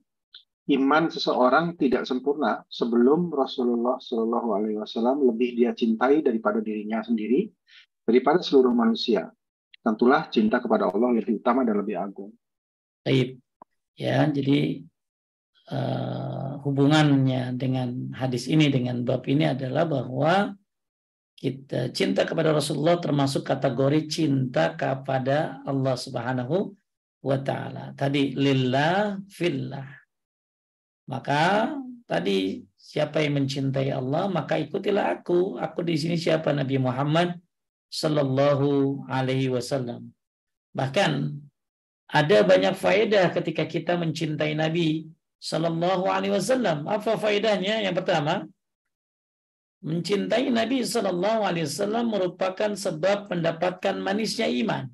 iman 0.74 1.12
seseorang 1.12 1.76
tidak 1.76 2.08
sempurna 2.08 2.64
sebelum 2.72 3.28
Rasulullah 3.28 4.00
Wasallam 4.00 5.28
lebih 5.28 5.60
dia 5.60 5.76
cintai 5.76 6.24
daripada 6.24 6.64
dirinya 6.64 7.04
sendiri, 7.04 7.52
daripada 8.04 8.40
seluruh 8.40 8.72
manusia. 8.72 9.28
Tentulah 9.84 10.32
cinta 10.32 10.64
kepada 10.64 10.88
Allah 10.88 11.12
lebih 11.12 11.44
utama 11.44 11.60
dan 11.62 11.76
lebih 11.76 12.00
agung. 12.00 12.32
Baik, 13.04 13.36
ya 14.00 14.24
jadi 14.32 14.80
uh, 15.68 16.64
hubungannya 16.64 17.52
dengan 17.60 18.16
hadis 18.16 18.48
ini 18.48 18.72
dengan 18.72 19.04
bab 19.04 19.20
ini 19.28 19.52
adalah 19.52 19.84
bahwa 19.84 20.56
kita 21.34 21.90
cinta 21.90 22.22
kepada 22.24 22.54
Rasulullah 22.54 22.96
termasuk 23.02 23.42
kategori 23.44 24.06
cinta 24.06 24.72
kepada 24.78 25.60
Allah 25.66 25.94
Subhanahu 25.98 26.72
wa 27.24 27.38
taala. 27.40 27.92
Tadi 27.98 28.36
lillah 28.38 29.18
fillah. 29.28 29.88
Maka 31.10 31.74
tadi 32.08 32.64
siapa 32.80 33.20
yang 33.20 33.42
mencintai 33.42 33.92
Allah 33.92 34.30
maka 34.30 34.56
ikutilah 34.60 35.20
aku. 35.20 35.60
Aku 35.60 35.80
di 35.84 35.96
sini 36.00 36.16
siapa 36.16 36.52
Nabi 36.52 36.76
Muhammad 36.80 37.36
sallallahu 37.90 39.04
alaihi 39.10 39.52
wasallam. 39.52 40.10
Bahkan 40.74 41.12
ada 42.08 42.38
banyak 42.46 42.74
faedah 42.78 43.32
ketika 43.34 43.64
kita 43.66 43.98
mencintai 43.98 44.52
Nabi 44.54 45.08
sallallahu 45.40 46.04
alaihi 46.08 46.34
wasallam. 46.34 46.88
Apa 46.88 47.16
faedahnya? 47.20 47.84
Yang 47.84 48.00
pertama, 48.00 48.48
mencintai 49.84 50.48
Nabi 50.48 50.80
Shallallahu 50.80 51.44
Alaihi 51.44 51.68
Wasallam 51.68 52.08
merupakan 52.08 52.72
sebab 52.72 53.28
mendapatkan 53.28 53.94
manisnya 54.00 54.48
iman. 54.64 54.88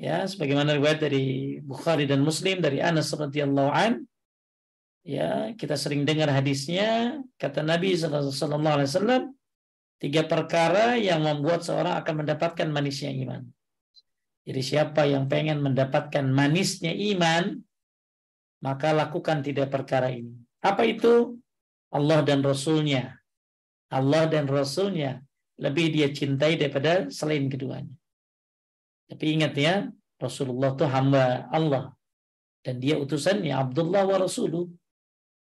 Ya, 0.00 0.24
sebagaimana 0.24 0.72
riwayat 0.72 1.04
dari 1.04 1.60
Bukhari 1.60 2.08
dan 2.08 2.24
Muslim 2.24 2.64
dari 2.64 2.80
Anas 2.80 3.12
radhiyallahu 3.12 3.68
an. 3.68 4.08
Ya, 5.04 5.52
kita 5.52 5.76
sering 5.76 6.08
dengar 6.08 6.32
hadisnya 6.32 7.20
kata 7.36 7.60
Nabi 7.60 7.96
sallallahu 7.96 8.80
alaihi 8.80 8.88
wasallam 8.88 9.22
tiga 10.00 10.24
perkara 10.24 10.96
yang 10.96 11.24
membuat 11.24 11.64
seorang 11.64 12.00
akan 12.00 12.24
mendapatkan 12.24 12.68
manisnya 12.72 13.12
iman. 13.12 13.44
Jadi 14.48 14.60
siapa 14.64 15.04
yang 15.04 15.28
pengen 15.28 15.60
mendapatkan 15.60 16.24
manisnya 16.24 16.96
iman, 17.12 17.60
maka 18.64 18.96
lakukan 18.96 19.44
tiga 19.44 19.68
perkara 19.68 20.08
ini. 20.08 20.32
Apa 20.64 20.88
itu? 20.88 21.39
Allah 21.90 22.22
dan 22.22 22.40
Rasulnya. 22.42 23.18
Allah 23.90 24.30
dan 24.30 24.46
Rasulnya 24.46 25.18
lebih 25.58 25.90
dia 25.90 26.08
cintai 26.14 26.54
daripada 26.54 27.10
selain 27.10 27.50
keduanya. 27.50 27.92
Tapi 29.10 29.24
ingat 29.34 29.52
ya, 29.58 29.90
Rasulullah 30.22 30.72
itu 30.78 30.86
hamba 30.86 31.50
Allah. 31.50 31.90
Dan 32.62 32.78
dia 32.78 32.94
utusannya, 32.94 33.50
Abdullah 33.50 34.06
wa 34.06 34.16
Rasuluh. 34.22 34.70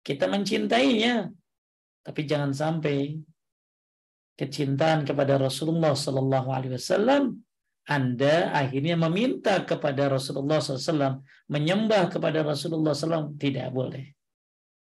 Kita 0.04 0.28
mencintainya. 0.28 1.32
Tapi 2.06 2.22
jangan 2.28 2.52
sampai 2.52 3.16
kecintaan 4.36 5.08
kepada 5.08 5.40
Rasulullah 5.40 5.96
Sallallahu 5.96 6.50
Alaihi 6.52 6.76
Wasallam 6.76 7.46
anda 7.86 8.50
akhirnya 8.50 8.98
meminta 8.98 9.62
kepada 9.62 10.10
Rasulullah 10.10 10.58
SAW, 10.58 11.22
menyembah 11.46 12.10
kepada 12.10 12.42
Rasulullah 12.42 12.98
SAW, 12.98 13.38
tidak 13.38 13.70
boleh. 13.70 14.15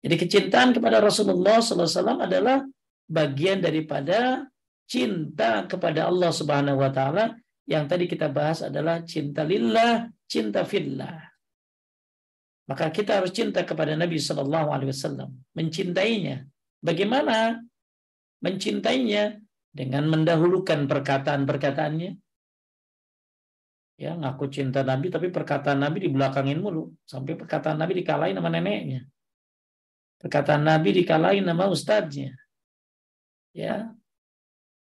Jadi 0.06 0.22
kecintaan 0.22 0.70
kepada 0.78 1.02
Rasulullah 1.02 1.58
SAW 1.58 2.22
adalah 2.22 2.62
bagian 3.10 3.58
daripada 3.58 4.46
cinta 4.86 5.66
kepada 5.66 6.06
Allah 6.06 6.30
Subhanahu 6.30 6.78
Wa 6.78 6.94
Taala 6.94 7.34
yang 7.66 7.90
tadi 7.90 8.06
kita 8.06 8.30
bahas 8.30 8.62
adalah 8.62 9.02
cinta 9.02 9.42
lillah, 9.42 10.06
cinta 10.30 10.62
fillah. 10.62 11.26
Maka 12.70 12.94
kita 12.94 13.18
harus 13.18 13.34
cinta 13.34 13.66
kepada 13.66 13.98
Nabi 13.98 14.22
Shallallahu 14.22 14.70
Alaihi 14.70 14.94
Wasallam, 14.94 15.42
mencintainya. 15.58 16.46
Bagaimana 16.86 17.58
mencintainya? 18.46 19.42
Dengan 19.76 20.08
mendahulukan 20.08 20.88
perkataan-perkataannya, 20.88 22.16
ya 24.00 24.12
ngaku 24.16 24.48
cinta 24.48 24.88
Nabi 24.88 25.12
tapi 25.12 25.28
perkataan 25.28 25.84
Nabi 25.84 26.08
di 26.08 26.10
belakangin 26.16 26.64
mulu 26.64 26.96
sampai 27.04 27.36
perkataan 27.36 27.84
Nabi 27.84 28.00
dikalahin 28.00 28.40
sama 28.40 28.48
neneknya 28.56 29.04
perkataan 30.22 30.64
Nabi 30.64 31.04
dikalahin 31.04 31.48
sama 31.48 31.66
ustadznya. 31.72 32.32
Ya. 33.56 33.92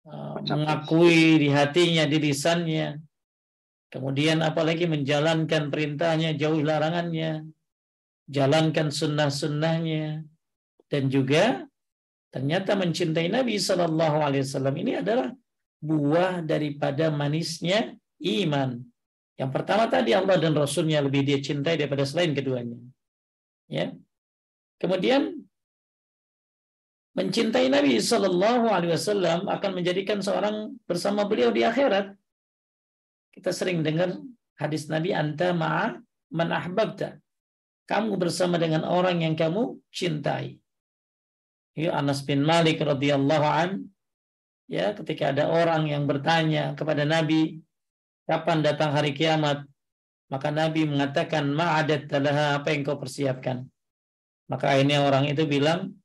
Uh, 0.03 0.35
mengakui 0.43 1.39
di 1.39 1.47
hatinya 1.47 2.03
di 2.03 2.17
lisannya. 2.19 2.99
Kemudian 3.93 4.41
apalagi 4.41 4.89
menjalankan 4.89 5.69
perintahnya 5.69 6.33
jauh 6.33 6.59
larangannya. 6.59 7.45
Jalankan 8.27 8.89
sunnah-sunnahnya. 8.89 10.25
Dan 10.89 11.09
juga 11.13 11.65
ternyata 12.33 12.73
mencintai 12.73 13.29
Nabi 13.29 13.61
Shallallahu 13.61 14.17
Alaihi 14.25 14.43
Wasallam 14.45 14.75
ini 14.81 14.93
adalah 14.97 15.29
buah 15.83 16.41
daripada 16.41 17.13
manisnya 17.13 17.93
iman. 18.23 18.81
Yang 19.37 19.51
pertama 19.51 19.89
tadi 19.89 20.13
Allah 20.13 20.37
dan 20.37 20.53
Rasulnya 20.53 21.01
lebih 21.01 21.25
dia 21.25 21.41
cintai 21.41 21.75
daripada 21.75 22.05
selain 22.05 22.31
keduanya. 22.37 22.77
Ya. 23.67 23.93
Kemudian 24.81 25.43
mencintai 27.13 27.69
Nabi 27.69 28.01
Shallallahu 28.01 28.65
Alaihi 28.73 28.93
Wasallam 28.93 29.45
akan 29.45 29.71
menjadikan 29.77 30.19
seorang 30.19 30.77
bersama 30.89 31.25
beliau 31.29 31.53
di 31.53 31.61
akhirat. 31.61 32.13
Kita 33.33 33.49
sering 33.53 33.85
dengar 33.85 34.17
hadis 34.57 34.89
Nabi 34.89 35.13
anta 35.13 35.53
ma'a 35.53 35.97
man 36.33 36.49
ahbabta. 36.49 37.21
Kamu 37.85 38.15
bersama 38.17 38.55
dengan 38.57 38.87
orang 38.87 39.21
yang 39.21 39.35
kamu 39.35 39.77
cintai. 39.93 40.57
Ya 41.73 41.97
Anas 41.97 42.21
bin 42.21 42.45
Malik 42.45 42.81
radhiyallahu 42.81 43.45
an 43.45 43.69
ya 44.69 44.93
ketika 44.93 45.33
ada 45.33 45.49
orang 45.49 45.89
yang 45.89 46.05
bertanya 46.05 46.77
kepada 46.77 47.03
Nabi 47.03 47.61
kapan 48.29 48.63
datang 48.63 48.93
hari 48.93 49.11
kiamat? 49.13 49.65
Maka 50.31 50.49
Nabi 50.49 50.89
mengatakan, 50.89 51.45
ma'adat 51.45 52.09
talaha, 52.09 52.57
apa 52.57 52.73
yang 52.73 52.81
kau 52.81 52.97
persiapkan? 52.97 53.69
Maka 54.51 54.75
akhirnya 54.75 55.05
orang 55.07 55.29
itu 55.29 55.43
bilang, 55.47 55.95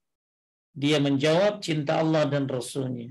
dia 0.75 1.03
menjawab 1.03 1.59
cinta 1.59 1.99
Allah 1.99 2.27
dan 2.31 2.47
Rasulnya. 2.47 3.11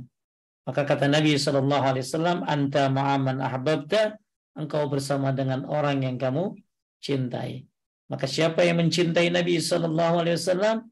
Maka 0.68 0.84
kata 0.84 1.08
Nabi 1.08 1.36
SAW, 1.36 2.44
anta 2.44 2.92
ma'aman 2.92 3.40
ahbabta, 3.40 4.20
engkau 4.56 4.88
bersama 4.92 5.32
dengan 5.32 5.64
orang 5.68 6.04
yang 6.04 6.16
kamu 6.20 6.56
cintai. 7.00 7.68
Maka 8.08 8.28
siapa 8.28 8.64
yang 8.64 8.80
mencintai 8.84 9.32
Nabi 9.32 9.60
SAW, 9.60 10.88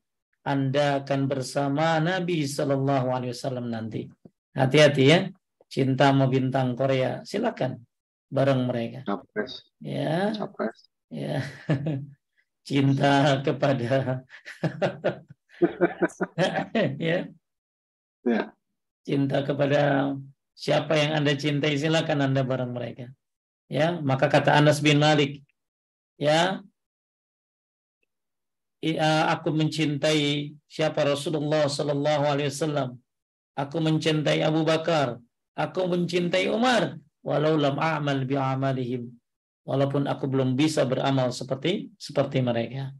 anda 0.45 1.03
akan 1.03 1.21
bersama 1.25 1.99
Nabi 2.03 2.43
SAW 2.43 3.67
nanti. 3.67 4.07
Hati-hati 4.55 5.03
ya, 5.03 5.27
cinta 5.67 6.11
mau 6.15 6.31
bintang 6.31 6.75
Korea, 6.75 7.23
silakan 7.27 7.83
bareng 8.31 8.67
mereka. 8.67 8.99
Capres. 9.07 9.71
Ya. 9.79 10.31
Capres. 10.35 10.91
Ya. 11.07 11.43
Cinta 12.65 13.45
kepada 13.45 14.25
ya. 17.07 17.29
Ya. 18.25 18.41
Cinta 19.05 19.45
kepada 19.45 20.11
siapa 20.57 20.97
yang 20.97 21.21
Anda 21.21 21.37
cintai 21.37 21.77
silakan 21.77 22.25
Anda 22.25 22.41
bareng 22.41 22.73
mereka. 22.73 23.13
Ya, 23.69 23.97
maka 24.01 24.29
kata 24.29 24.57
Anas 24.57 24.81
bin 24.81 24.97
Malik, 25.01 25.41
ya, 26.21 26.61
aku 29.29 29.49
mencintai 29.49 30.53
siapa 30.69 31.01
Rasulullah 31.05 31.65
Sallallahu 31.69 32.23
Alaihi 32.29 32.49
Wasallam. 32.53 32.97
Aku 33.57 33.77
mencintai 33.81 34.41
Abu 34.45 34.61
Bakar. 34.65 35.21
Aku 35.55 35.87
mencintai 35.87 36.51
Umar 36.51 36.99
walau 37.25 37.57
lam 37.57 37.79
a'mal 37.81 38.21
bi 38.29 38.35
amalihim 38.37 39.09
walaupun 39.65 40.05
aku 40.05 40.29
belum 40.29 40.53
bisa 40.53 40.85
beramal 40.85 41.33
seperti 41.33 41.91
seperti 41.97 42.39
mereka. 42.39 42.93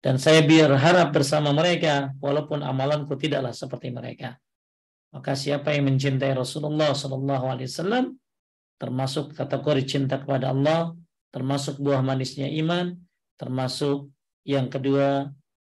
Dan 0.00 0.16
saya 0.16 0.40
berharap 0.40 1.12
bersama 1.12 1.52
mereka 1.52 2.14
walaupun 2.24 2.64
amalanku 2.64 3.20
tidaklah 3.20 3.52
seperti 3.52 3.92
mereka. 3.92 4.40
Maka 5.12 5.36
siapa 5.36 5.74
yang 5.76 5.92
mencintai 5.92 6.32
Rasulullah 6.32 6.96
Shallallahu 6.96 7.44
Alaihi 7.50 7.68
Wasallam 7.68 8.16
termasuk 8.80 9.36
kategori 9.36 9.82
cinta 9.84 10.16
kepada 10.16 10.54
Allah 10.54 10.96
termasuk 11.28 11.76
buah 11.82 12.00
manisnya 12.00 12.48
iman 12.64 12.96
termasuk 13.36 14.08
yang 14.48 14.72
kedua 14.72 15.28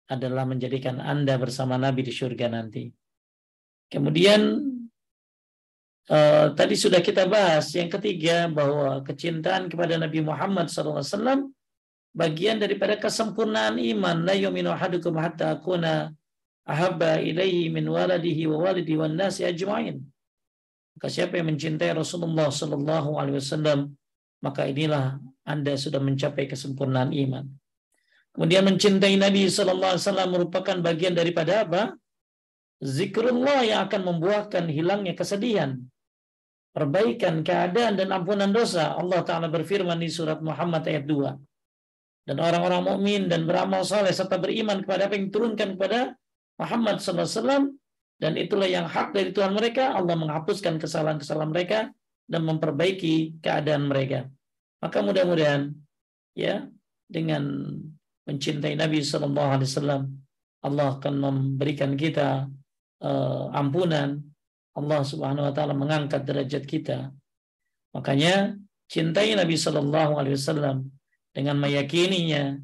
adalah 0.08 0.44
menjadikan 0.44 1.00
anda 1.00 1.36
bersama 1.40 1.80
Nabi 1.80 2.04
di 2.04 2.12
surga 2.12 2.52
nanti. 2.52 2.88
Kemudian 3.88 4.60
Uh, 6.08 6.56
tadi 6.56 6.72
sudah 6.72 7.04
kita 7.04 7.28
bahas 7.28 7.68
yang 7.76 7.92
ketiga 7.92 8.48
bahwa 8.48 9.04
kecintaan 9.04 9.68
kepada 9.68 10.00
Nabi 10.00 10.24
Muhammad 10.24 10.72
SAW 10.72 11.52
bagian 12.16 12.56
daripada 12.56 12.96
kesempurnaan 12.96 13.76
iman. 13.76 14.24
La 14.24 14.32
yu'minu 14.32 14.72
ahadukum 14.72 15.20
hatta 15.20 15.52
akuna 15.52 16.08
ahabba 16.64 17.20
ilaihi 17.20 17.68
min 17.68 17.84
waladihi 17.84 18.48
wa 18.48 18.56
walidi 18.64 18.96
wan 18.96 19.20
nasi 19.20 19.44
ajma'in. 19.44 20.00
Maka 20.96 21.12
siapa 21.12 21.36
yang 21.36 21.52
mencintai 21.52 21.92
Rasulullah 21.92 22.48
sallallahu 22.48 23.20
alaihi 23.20 23.36
wasallam 23.44 23.92
maka 24.40 24.64
inilah 24.64 25.20
Anda 25.44 25.76
sudah 25.76 26.00
mencapai 26.00 26.48
kesempurnaan 26.48 27.12
iman. 27.12 27.44
Kemudian 28.32 28.64
mencintai 28.64 29.12
Nabi 29.20 29.44
sallallahu 29.44 29.92
alaihi 29.92 30.04
wasallam 30.08 30.28
merupakan 30.32 30.76
bagian 30.80 31.12
daripada 31.12 31.68
apa? 31.68 31.82
Zikrullah 32.80 33.60
yang 33.68 33.84
akan 33.84 34.08
membuahkan 34.08 34.64
hilangnya 34.72 35.12
kesedihan 35.12 35.76
perbaikan 36.72 37.42
keadaan 37.42 37.98
dan 37.98 38.08
ampunan 38.14 38.50
dosa. 38.52 38.94
Allah 38.94 39.20
Ta'ala 39.24 39.48
berfirman 39.50 39.98
di 39.98 40.08
surat 40.08 40.38
Muhammad 40.44 40.84
ayat 40.86 41.04
2. 41.08 42.28
Dan 42.28 42.36
orang-orang 42.44 42.82
mukmin 42.84 43.22
dan 43.26 43.48
beramal 43.48 43.82
saleh 43.88 44.12
serta 44.12 44.36
beriman 44.36 44.84
kepada 44.84 45.08
apa 45.08 45.16
yang 45.16 45.32
diturunkan 45.32 45.80
kepada 45.80 46.12
Muhammad 46.60 47.00
SAW 47.00 47.72
dan 48.18 48.32
itulah 48.34 48.68
yang 48.68 48.84
hak 48.84 49.14
dari 49.16 49.30
Tuhan 49.32 49.56
mereka. 49.56 49.96
Allah 49.96 50.18
menghapuskan 50.18 50.76
kesalahan-kesalahan 50.76 51.50
mereka 51.54 51.78
dan 52.28 52.44
memperbaiki 52.44 53.40
keadaan 53.40 53.88
mereka. 53.88 54.28
Maka 54.84 55.00
mudah-mudahan 55.00 55.72
ya 56.36 56.68
dengan 57.08 57.72
mencintai 58.28 58.76
Nabi 58.76 59.00
Wasallam 59.00 60.04
Allah 60.60 60.88
akan 61.00 61.14
memberikan 61.16 61.96
kita 61.96 62.50
uh, 63.00 63.44
ampunan 63.54 64.20
Allah 64.76 65.00
Subhanahu 65.06 65.48
wa 65.48 65.52
taala 65.54 65.72
mengangkat 65.72 66.26
derajat 66.26 66.64
kita. 66.68 67.14
Makanya 67.94 68.58
cintai 68.90 69.32
Nabi 69.32 69.56
Shallallahu 69.56 70.20
alaihi 70.20 70.36
wasallam 70.36 70.92
dengan 71.32 71.56
meyakininya, 71.60 72.58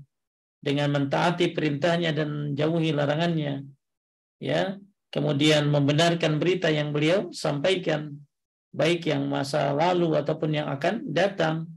dengan 0.60 0.88
mentaati 0.92 1.52
perintahnya 1.52 2.12
dan 2.12 2.52
jauhi 2.52 2.92
larangannya. 2.92 3.64
Ya, 4.42 4.76
kemudian 5.14 5.70
membenarkan 5.70 6.42
berita 6.42 6.68
yang 6.68 6.90
beliau 6.90 7.30
sampaikan 7.30 8.18
baik 8.74 9.06
yang 9.06 9.30
masa 9.30 9.70
lalu 9.70 10.18
ataupun 10.18 10.50
yang 10.50 10.66
akan 10.66 11.06
datang 11.14 11.70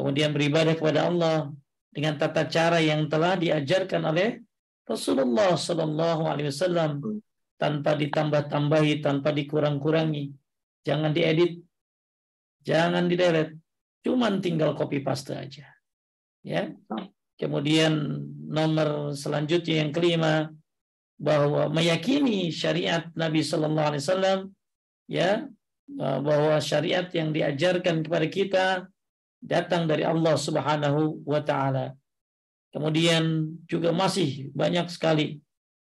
kemudian 0.00 0.32
beribadah 0.32 0.72
kepada 0.72 1.12
Allah 1.12 1.52
dengan 1.92 2.16
tata 2.16 2.48
cara 2.48 2.80
yang 2.80 3.08
telah 3.08 3.36
diajarkan 3.36 4.04
oleh 4.04 4.40
Rasulullah 4.88 5.52
Sallallahu 5.56 6.22
Alaihi 6.24 6.48
Wasallam 6.48 7.20
tanpa 7.56 7.96
ditambah-tambahi, 7.96 9.00
tanpa 9.00 9.32
dikurang-kurangi. 9.32 10.32
Jangan 10.86 11.10
diedit, 11.10 11.60
jangan 12.62 13.10
dideret, 13.10 13.56
cuman 14.06 14.38
tinggal 14.38 14.76
copy 14.78 15.02
paste 15.02 15.34
aja. 15.34 15.66
Ya. 16.46 16.70
Kemudian 17.36 18.22
nomor 18.48 19.12
selanjutnya 19.12 19.84
yang 19.84 19.92
kelima 19.92 20.48
bahwa 21.20 21.68
meyakini 21.72 22.48
syariat 22.52 23.08
Nabi 23.12 23.40
Sallallahu 23.40 23.88
Alaihi 23.92 24.04
Wasallam 24.04 24.40
ya 25.08 25.48
bahwa 25.96 26.60
syariat 26.60 27.08
yang 27.12 27.32
diajarkan 27.32 28.04
kepada 28.04 28.26
kita 28.28 28.66
datang 29.40 29.86
dari 29.86 30.02
Allah 30.04 30.34
Subhanahu 30.36 31.22
wa 31.24 31.40
taala. 31.44 31.92
Kemudian 32.72 33.56
juga 33.64 33.94
masih 33.94 34.52
banyak 34.52 34.88
sekali 34.92 35.40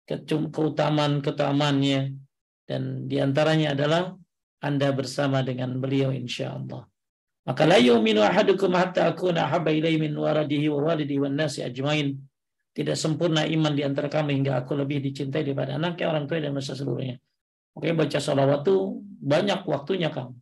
keutamaan-keutamaannya 0.09 2.01
dan 2.65 3.09
di 3.09 3.17
antaranya 3.21 3.77
adalah 3.77 4.17
Anda 4.65 4.93
bersama 4.97 5.45
dengan 5.45 5.77
beliau 5.81 6.13
insya 6.13 6.57
Allah. 6.57 6.89
Maka 7.45 7.69
la 7.69 7.77
yu'minu 7.77 8.25
ahadukum 8.25 8.73
hatta 8.73 9.13
akuna 9.13 9.45
ahabba 9.45 9.69
ilaihi 9.69 10.01
min 10.01 10.17
waradihi 10.17 10.73
wa 10.73 10.89
walidihi 10.93 11.21
wan 11.21 11.37
nasi 11.37 11.61
ajmain. 11.61 12.17
Tidak 12.75 12.97
sempurna 12.97 13.45
iman 13.47 13.71
di 13.77 13.85
antara 13.85 14.09
kami 14.09 14.35
hingga 14.41 14.65
aku 14.65 14.75
lebih 14.75 14.99
dicintai 15.05 15.45
daripada 15.45 15.77
anaknya, 15.77 16.11
orang 16.11 16.25
tua 16.27 16.41
dan 16.41 16.57
manusia 16.57 16.75
seluruhnya. 16.75 17.21
Oke, 17.77 17.93
baca 17.95 18.19
salawat 18.19 18.67
itu 18.67 18.99
banyak 19.05 19.61
waktunya 19.69 20.09
kamu. 20.11 20.35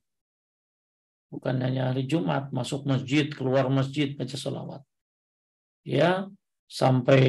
Bukan 1.33 1.55
hanya 1.61 1.93
hari 1.93 2.05
Jumat, 2.09 2.53
masuk 2.55 2.85
masjid, 2.89 3.29
keluar 3.29 3.69
masjid, 3.69 4.15
baca 4.17 4.37
salawat. 4.37 4.81
Ya, 5.83 6.31
sampai 6.73 7.23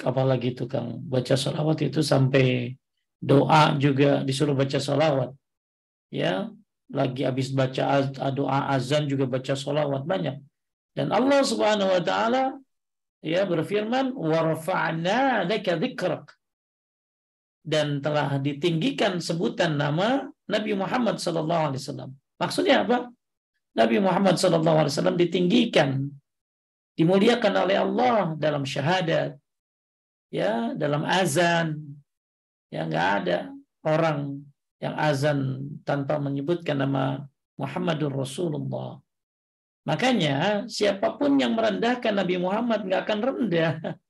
apalagi 0.00 0.56
itu 0.56 0.64
Kang, 0.64 1.04
baca 1.04 1.36
salawat 1.36 1.84
itu 1.84 2.00
sampai 2.00 2.72
doa 3.20 3.76
juga 3.76 4.24
disuruh 4.24 4.56
baca 4.56 4.80
salawat. 4.80 5.36
Ya, 6.08 6.48
lagi 6.88 7.28
habis 7.28 7.52
baca 7.52 8.08
doa 8.32 8.72
azan 8.72 9.04
juga 9.04 9.28
baca 9.28 9.52
salawat 9.52 10.08
banyak. 10.08 10.40
Dan 10.96 11.12
Allah 11.12 11.44
Subhanahu 11.44 11.92
wa 11.92 12.02
taala 12.08 12.44
ya 13.20 13.44
berfirman 13.44 14.16
warfa'na 14.16 15.44
laka 15.44 15.76
dzikrak 15.76 16.24
dan 17.60 18.00
telah 18.00 18.40
ditinggikan 18.40 19.20
sebutan 19.20 19.76
nama 19.76 20.24
Nabi 20.48 20.72
Muhammad 20.72 21.20
wasallam. 21.20 22.16
Maksudnya 22.40 22.86
apa? 22.88 23.12
Nabi 23.76 24.00
Muhammad 24.00 24.40
wasallam 24.40 25.20
ditinggikan, 25.20 26.08
dimuliakan 26.96 27.54
oleh 27.54 27.76
Allah 27.76 28.34
dalam 28.40 28.64
syahadat, 28.64 29.36
ya, 30.32 30.72
dalam 30.74 31.04
azan. 31.04 31.76
Ya 32.72 32.82
nggak 32.82 33.08
ada 33.22 33.38
orang 33.86 34.42
yang 34.82 34.98
azan 34.98 35.70
tanpa 35.86 36.18
menyebutkan 36.18 36.82
nama 36.82 37.22
Muhammadur 37.54 38.12
Rasulullah. 38.12 38.98
Makanya 39.86 40.66
siapa 40.66 41.14
pun 41.14 41.38
yang 41.38 41.54
merendahkan 41.54 42.10
Nabi 42.10 42.36
Muhammad 42.42 42.82
nggak 42.82 43.02
akan 43.06 43.20
rendah. 43.22 43.74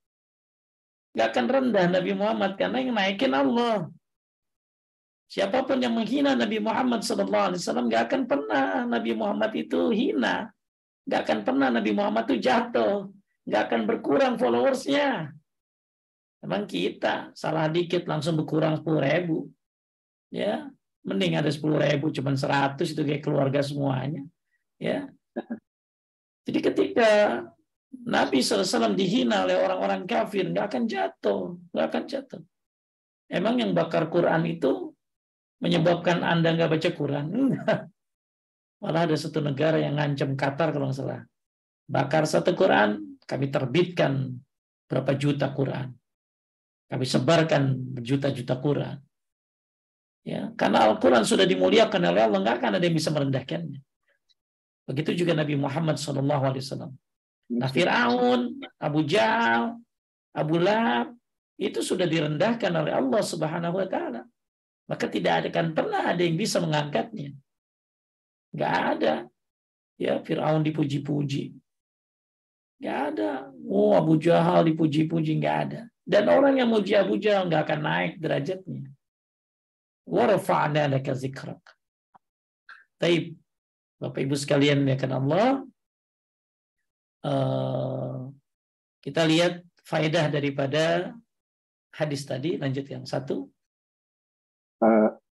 Gak 1.17 1.33
akan 1.33 1.45
rendah 1.49 1.85
Nabi 1.89 2.13
Muhammad 2.13 2.61
karena 2.61 2.77
yang 2.77 2.93
naikin 2.93 3.33
Allah. 3.33 3.89
Siapa 5.25 5.65
pun 5.65 5.81
yang 5.81 5.97
menghina 5.97 6.37
Nabi 6.37 6.61
Muhammad 6.61 7.01
SAW 7.01 7.89
gak 7.89 8.03
akan 8.05 8.21
pernah 8.29 8.85
Nabi 8.85 9.17
Muhammad 9.17 9.49
itu 9.57 9.89
hina. 9.89 10.53
Gak 11.07 11.21
akan 11.23 11.39
pernah 11.47 11.71
Nabi 11.71 11.91
Muhammad 11.95 12.27
itu 12.27 12.43
jatuh. 12.43 13.07
Gak 13.47 13.71
akan 13.71 13.81
berkurang 13.87 14.35
followersnya. 14.35 15.31
Emang 16.43 16.67
kita 16.69 17.31
salah 17.33 17.71
dikit 17.71 18.05
langsung 18.05 18.35
berkurang 18.37 18.77
10 18.77 19.01
ribu. 19.01 19.49
Ya, 20.27 20.67
mending 21.07 21.39
ada 21.39 21.47
10 21.47 21.63
ribu 21.79 22.11
cuman 22.11 22.35
100 22.35 22.83
itu 22.83 23.01
kayak 23.01 23.23
keluarga 23.23 23.63
semuanya. 23.63 24.27
Ya. 24.77 25.07
Jadi 26.43 26.59
ketika 26.59 27.09
Nabi 28.03 28.43
SAW 28.43 28.93
dihina 28.93 29.47
oleh 29.47 29.55
orang-orang 29.57 30.03
kafir, 30.03 30.51
nggak 30.51 30.67
akan 30.75 30.83
jatuh, 30.85 31.55
nggak 31.71 31.87
akan 31.87 32.03
jatuh. 32.05 32.41
Emang 33.27 33.59
yang 33.59 33.71
bakar 33.71 34.07
Quran 34.07 34.43
itu 34.47 34.91
menyebabkan 35.63 36.23
Anda 36.23 36.55
nggak 36.55 36.71
baca 36.71 36.89
Quran? 36.93 37.25
Enggak. 37.31 37.91
Malah 38.77 39.09
ada 39.09 39.15
satu 39.17 39.41
negara 39.41 39.81
yang 39.81 39.97
ngancam 39.97 40.37
Qatar 40.37 40.69
kalau 40.69 40.89
nggak 40.89 40.99
salah. 40.99 41.21
Bakar 41.87 42.23
satu 42.29 42.53
Quran, 42.53 43.17
kami 43.25 43.49
terbitkan 43.49 44.37
berapa 44.85 45.11
juta 45.17 45.49
Quran. 45.51 45.95
Kami 46.87 47.05
sebarkan 47.07 47.63
berjuta-juta 47.99 48.55
Quran. 48.63 48.97
Ya, 50.27 50.51
karena 50.59 50.91
Al-Quran 50.91 51.23
sudah 51.23 51.47
dimuliakan 51.47 52.11
oleh 52.11 52.27
Allah, 52.27 52.39
nggak 52.43 52.55
akan 52.59 52.71
ada 52.79 52.83
yang 52.83 52.95
bisa 52.95 53.11
merendahkannya. 53.15 53.79
Begitu 54.87 55.23
juga 55.23 55.35
Nabi 55.35 55.55
Muhammad 55.55 55.99
SAW. 55.99 56.91
Nah 57.47 57.69
Fir'aun, 57.71 58.59
Abu 58.79 59.07
Jahal, 59.07 59.79
Abu 60.35 60.59
Lahab, 60.59 61.15
itu 61.57 61.79
sudah 61.79 62.05
direndahkan 62.05 62.71
oleh 62.71 62.93
Allah 62.93 63.21
Subhanahu 63.23 63.79
wa 63.79 63.87
taala. 63.87 64.21
Maka 64.87 65.11
tidak 65.11 65.51
akan 65.51 65.75
pernah 65.75 66.11
ada 66.11 66.21
yang 66.23 66.39
bisa 66.39 66.63
mengangkatnya. 66.63 67.35
Gak 68.53 68.75
ada. 68.95 69.13
Ya, 69.97 70.21
Fir'aun 70.21 70.61
dipuji-puji. 70.61 71.55
Gak 72.77 72.99
ada. 73.13 73.49
Oh, 73.65 73.97
Abu 73.97 74.21
Jahal 74.21 74.69
dipuji-puji. 74.69 75.41
Gak 75.41 75.57
ada. 75.69 75.81
Dan 76.07 76.29
orang 76.31 76.61
yang 76.61 76.69
muji 76.71 76.95
Abu 76.95 77.19
Jahal 77.19 77.49
gak 77.51 77.67
akan 77.67 77.81
naik 77.83 78.13
derajatnya. 78.21 78.87
Warfa'na 80.07 80.87
laka 80.87 81.11
zikrak. 81.11 81.59
Taib. 83.01 83.35
Bapak 83.97 84.21
Ibu 84.21 84.37
sekalian 84.37 84.85
ya 84.85 84.93
kan 84.93 85.09
Allah, 85.09 85.65
Eh, 87.27 88.17
kita 89.03 89.21
lihat 89.25 89.65
faedah 89.83 90.31
daripada 90.31 91.11
hadis 91.91 92.23
tadi. 92.23 92.55
Lanjut 92.55 92.85
yang 92.87 93.03
satu. 93.03 93.49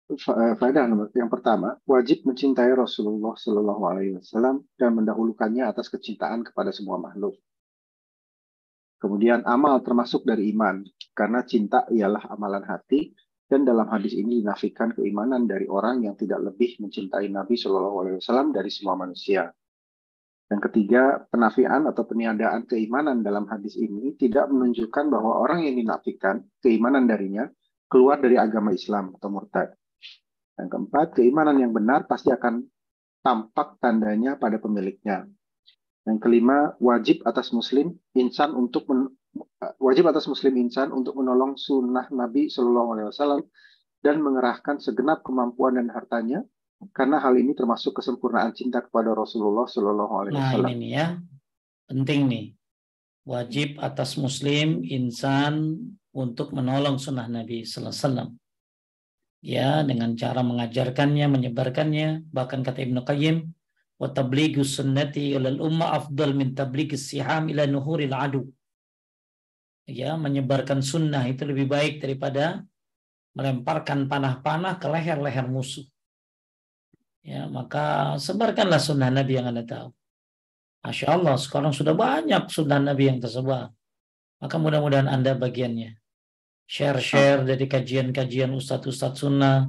Uh, 0.05 0.53
faedah 0.61 0.85
yang 1.17 1.33
pertama, 1.33 1.81
wajib 1.89 2.29
mencintai 2.29 2.77
Rasulullah 2.77 3.33
Shallallahu 3.41 3.83
Alaihi 3.89 4.13
Wasallam 4.21 4.61
dan 4.77 4.93
mendahulukannya 5.01 5.65
atas 5.65 5.89
kecintaan 5.89 6.45
kepada 6.45 6.77
semua 6.77 7.01
makhluk. 7.01 7.41
Kemudian 9.01 9.49
amal 9.49 9.81
termasuk 9.81 10.29
dari 10.29 10.53
iman, 10.53 10.85
karena 11.17 11.41
cinta 11.49 11.89
ialah 11.89 12.21
amalan 12.29 12.69
hati, 12.69 13.17
dan 13.49 13.65
dalam 13.65 13.89
hadis 13.89 14.13
ini 14.13 14.45
dinafikan 14.45 14.93
keimanan 14.93 15.49
dari 15.49 15.65
orang 15.73 16.05
yang 16.05 16.17
tidak 16.21 16.53
lebih 16.53 16.77
mencintai 16.85 17.33
Nabi 17.33 17.57
Shallallahu 17.57 17.97
Alaihi 18.05 18.17
Wasallam 18.21 18.53
dari 18.53 18.69
semua 18.69 19.01
manusia. 19.01 19.57
Yang 20.53 20.69
ketiga, 20.69 21.25
penafian 21.33 21.89
atau 21.89 22.05
peniadaan 22.05 22.69
keimanan 22.69 23.25
dalam 23.25 23.49
hadis 23.49 23.81
ini 23.81 24.13
tidak 24.21 24.53
menunjukkan 24.53 25.09
bahwa 25.09 25.41
orang 25.41 25.65
yang 25.65 25.81
dinafikan 25.81 26.45
keimanan 26.61 27.09
darinya 27.09 27.49
keluar 27.89 28.21
dari 28.21 28.37
agama 28.37 28.77
Islam 28.77 29.17
atau 29.17 29.33
murtad. 29.33 29.73
Yang 30.55 30.69
keempat, 30.71 31.07
keimanan 31.19 31.59
yang 31.59 31.73
benar 31.75 32.07
pasti 32.07 32.31
akan 32.31 32.63
tampak 33.25 33.81
tandanya 33.83 34.39
pada 34.39 34.61
pemiliknya. 34.63 35.27
Yang 36.05 36.19
kelima, 36.21 36.77
wajib 36.79 37.25
atas 37.25 37.51
muslim 37.51 37.97
insan 38.13 38.53
untuk 38.53 38.87
men, 38.93 39.09
wajib 39.81 40.07
atas 40.13 40.29
muslim 40.29 40.55
insan 40.61 40.93
untuk 40.93 41.17
menolong 41.17 41.57
sunnah 41.57 42.07
Nabi 42.13 42.53
Shallallahu 42.53 42.89
Alaihi 42.95 43.09
Wasallam 43.11 43.43
dan 44.05 44.21
mengerahkan 44.21 44.79
segenap 44.79 45.25
kemampuan 45.25 45.81
dan 45.81 45.89
hartanya 45.89 46.45
karena 46.93 47.17
hal 47.17 47.33
ini 47.41 47.57
termasuk 47.57 47.97
kesempurnaan 47.97 48.53
cinta 48.53 48.85
kepada 48.85 49.17
Rasulullah 49.17 49.65
Shallallahu 49.65 50.15
Alaihi 50.21 50.35
Wasallam. 50.37 50.69
Nah 50.69 50.77
ini 50.77 50.89
ya 50.93 51.07
penting 51.89 52.21
nih 52.29 52.47
wajib 53.25 53.81
atas 53.81 54.21
Muslim 54.21 54.85
insan 54.85 55.81
untuk 56.13 56.53
menolong 56.53 57.01
sunnah 57.01 57.25
Nabi 57.27 57.65
Sallallahu 57.65 57.91
Alaihi 57.97 58.05
Wasallam. 58.05 58.29
Ya 59.45 59.85
dengan 59.85 60.17
cara 60.17 60.41
mengajarkannya, 60.41 61.27
menyebarkannya. 61.29 62.09
Bahkan 62.33 62.61
kata 62.65 62.81
Ibnu 62.89 63.05
Qayyim, 63.05 63.37
wa 64.01 64.09
tabligu 64.09 64.65
sunnati 64.65 65.37
ilal 65.37 65.61
umma 65.61 65.93
afdal 66.01 66.33
min 66.33 66.57
tablighi 66.57 66.97
siham 66.97 67.53
ila 67.53 67.69
nuhuril 67.69 68.17
adu. 68.17 68.43
Ya, 69.85 70.17
menyebarkan 70.17 70.81
sunnah 70.81 71.29
itu 71.29 71.45
lebih 71.45 71.69
baik 71.69 72.01
daripada 72.01 72.65
melemparkan 73.37 74.09
panah-panah 74.09 74.81
ke 74.81 74.87
leher-leher 74.89 75.45
musuh 75.45 75.85
ya 77.25 77.49
maka 77.49 78.15
sebarkanlah 78.21 78.79
sunnah 78.79 79.09
Nabi 79.09 79.41
yang 79.41 79.49
anda 79.49 79.65
tahu. 79.65 79.89
Masya 80.85 81.17
Allah, 81.17 81.41
sekarang 81.41 81.73
sudah 81.73 81.97
banyak 81.97 82.45
sunnah 82.53 82.77
Nabi 82.77 83.09
yang 83.09 83.17
tersebar. 83.17 83.73
Maka 84.37 84.57
mudah-mudahan 84.61 85.09
anda 85.09 85.33
bagiannya. 85.33 85.97
Share-share 86.65 87.45
dari 87.45 87.69
kajian-kajian 87.69 88.51
ustadz-ustadz 88.57 89.21
sunnah. 89.21 89.69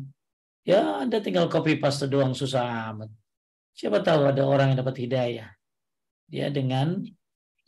Ya, 0.66 1.04
anda 1.04 1.22
tinggal 1.22 1.52
copy 1.52 1.78
paste 1.78 2.08
doang 2.08 2.34
susah 2.34 2.90
amat. 2.96 3.12
Siapa 3.76 4.00
tahu 4.00 4.32
ada 4.32 4.48
orang 4.48 4.72
yang 4.72 4.80
dapat 4.82 5.04
hidayah. 5.04 5.52
ya 6.32 6.50
dengan 6.50 7.06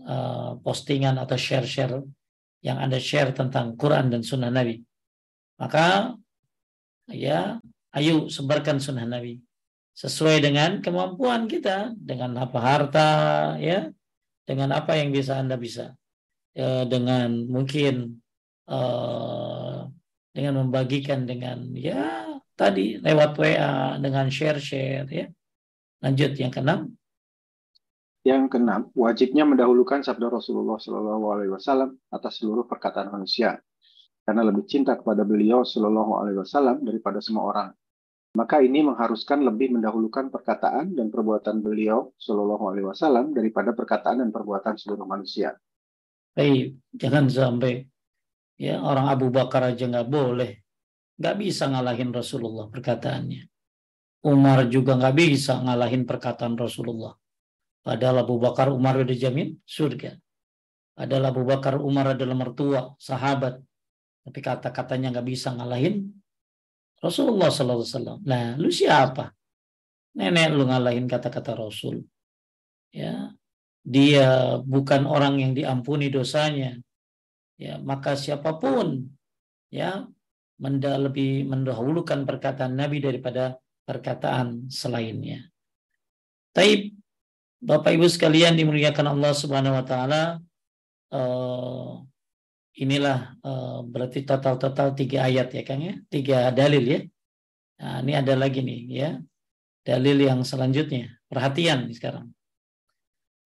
uh, 0.02 0.58
postingan 0.62 1.22
atau 1.22 1.38
share-share 1.38 2.02
yang 2.66 2.78
Anda 2.82 2.98
share 2.98 3.32
tentang 3.38 3.78
Quran 3.78 4.10
dan 4.10 4.26
Sunnah 4.26 4.49
Nabi. 4.49 4.82
Maka 5.62 6.18
ya 7.10 7.62
ayo 7.94 8.28
sebarkan 8.30 8.82
Sunnah 8.82 9.06
Nabi 9.06 9.38
sesuai 9.98 10.45
dengan 10.45 10.78
kemampuan 10.82 11.49
kita, 11.49 11.94
dengan 11.98 12.38
apa 12.38 12.60
harta, 12.62 13.12
ya, 13.58 13.90
dengan 14.45 14.78
apa 14.78 14.94
yang 14.94 15.10
bisa 15.10 15.41
Anda 15.41 15.58
bisa, 15.58 15.98
ya, 16.54 16.86
dengan 16.86 17.49
mungkin 17.49 18.22
uh, 18.68 19.88
dengan 20.35 20.53
membagikan 20.61 21.26
dengan 21.26 21.73
ya 21.73 22.27
tadi 22.53 23.02
lewat 23.02 23.38
WA 23.38 23.98
dengan 23.98 24.30
share-share 24.30 25.07
ya. 25.10 25.26
Lanjut 25.98 26.38
yang 26.38 26.53
keenam. 26.53 26.94
Yang 28.22 28.44
keenam, 28.53 28.91
wajibnya 28.91 29.48
mendahulukan 29.48 30.03
sabda 30.03 30.27
Rasulullah 30.27 30.76
Shallallahu 30.76 31.26
Alaihi 31.31 31.52
Wasallam 31.53 31.95
atas 32.11 32.44
seluruh 32.44 32.68
perkataan 32.68 33.07
manusia, 33.07 33.56
karena 34.27 34.44
lebih 34.44 34.68
cinta 34.68 34.99
kepada 34.99 35.23
beliau 35.23 35.64
Shallallahu 35.64 36.11
Alaihi 36.19 36.44
Wasallam 36.44 36.84
daripada 36.84 37.23
semua 37.23 37.48
orang. 37.48 37.69
Maka 38.35 38.61
ini 38.61 38.84
mengharuskan 38.84 39.41
lebih 39.48 39.80
mendahulukan 39.80 40.30
perkataan 40.30 40.94
dan 40.94 41.07
perbuatan 41.07 41.64
beliau 41.64 42.11
Shallallahu 42.19 42.64
Alaihi 42.69 42.85
Wasallam 42.91 43.31
daripada 43.31 43.72
perkataan 43.72 44.19
dan 44.19 44.30
perbuatan 44.30 44.76
seluruh 44.76 45.07
manusia. 45.07 45.56
Jangan 46.94 47.31
sampai 47.31 47.88
ya 48.58 48.82
orang 48.82 49.08
Abu 49.14 49.30
Bakar 49.30 49.72
aja 49.72 49.86
nggak 49.86 50.10
boleh 50.10 50.52
nggak 51.18 51.36
bisa 51.42 51.66
ngalahin 51.68 52.14
Rasulullah 52.14 52.70
perkataannya. 52.70 53.44
Umar 54.26 54.70
juga 54.70 54.98
nggak 54.98 55.16
bisa 55.18 55.58
ngalahin 55.62 56.06
perkataan 56.06 56.58
Rasulullah. 56.58 57.14
Padahal 57.82 58.26
Abu 58.26 58.38
Bakar 58.38 58.70
Umar 58.70 59.02
udah 59.02 59.18
jamin 59.18 59.58
surga. 59.66 60.18
Padahal 60.94 61.30
Abu 61.30 61.46
Bakar 61.46 61.78
Umar 61.82 62.18
adalah 62.18 62.38
mertua, 62.38 62.82
sahabat. 62.98 63.62
Tapi 64.26 64.40
kata-katanya 64.42 65.14
nggak 65.18 65.28
bisa 65.28 65.54
ngalahin 65.54 66.10
Rasulullah 66.98 67.54
SAW. 67.54 68.26
Nah, 68.26 68.58
lu 68.58 68.74
siapa? 68.74 69.32
Nenek 70.18 70.50
lu 70.58 70.66
ngalahin 70.66 71.06
kata-kata 71.06 71.54
Rasul. 71.54 72.02
Ya, 72.90 73.32
dia 73.86 74.58
bukan 74.66 75.06
orang 75.06 75.38
yang 75.38 75.54
diampuni 75.54 76.10
dosanya. 76.10 76.76
Ya, 77.58 77.82
maka 77.82 78.14
siapa 78.14 78.62
pun 78.62 79.10
ya 79.74 80.06
menda 80.62 80.94
lebih 80.98 81.46
mendahulukan 81.50 82.26
perkataan 82.26 82.78
Nabi 82.78 83.02
daripada 83.02 83.58
perkataan 83.86 84.70
selainnya. 84.70 85.50
Taib 86.54 86.94
Bapak 87.58 87.98
Ibu 87.98 88.06
sekalian 88.06 88.54
dimuliakan 88.54 89.18
Allah 89.18 89.34
Subhanahu 89.34 89.74
wa 89.74 89.86
taala 89.86 90.22
uh, 91.10 92.06
inilah 92.78 93.34
uh, 93.42 93.82
berarti 93.82 94.22
total-total 94.22 94.94
tiga 94.94 95.26
ayat 95.26 95.50
ya 95.50 95.66
Kang 95.66 95.82
ya, 95.82 95.98
tiga 96.14 96.54
dalil 96.54 96.86
ya. 96.86 97.02
Nah, 97.82 98.02
ini 98.06 98.14
ada 98.14 98.34
lagi 98.38 98.62
nih 98.62 98.82
ya. 98.90 99.10
Dalil 99.82 100.18
yang 100.20 100.46
selanjutnya. 100.46 101.18
Perhatian 101.26 101.90
sekarang. 101.90 102.30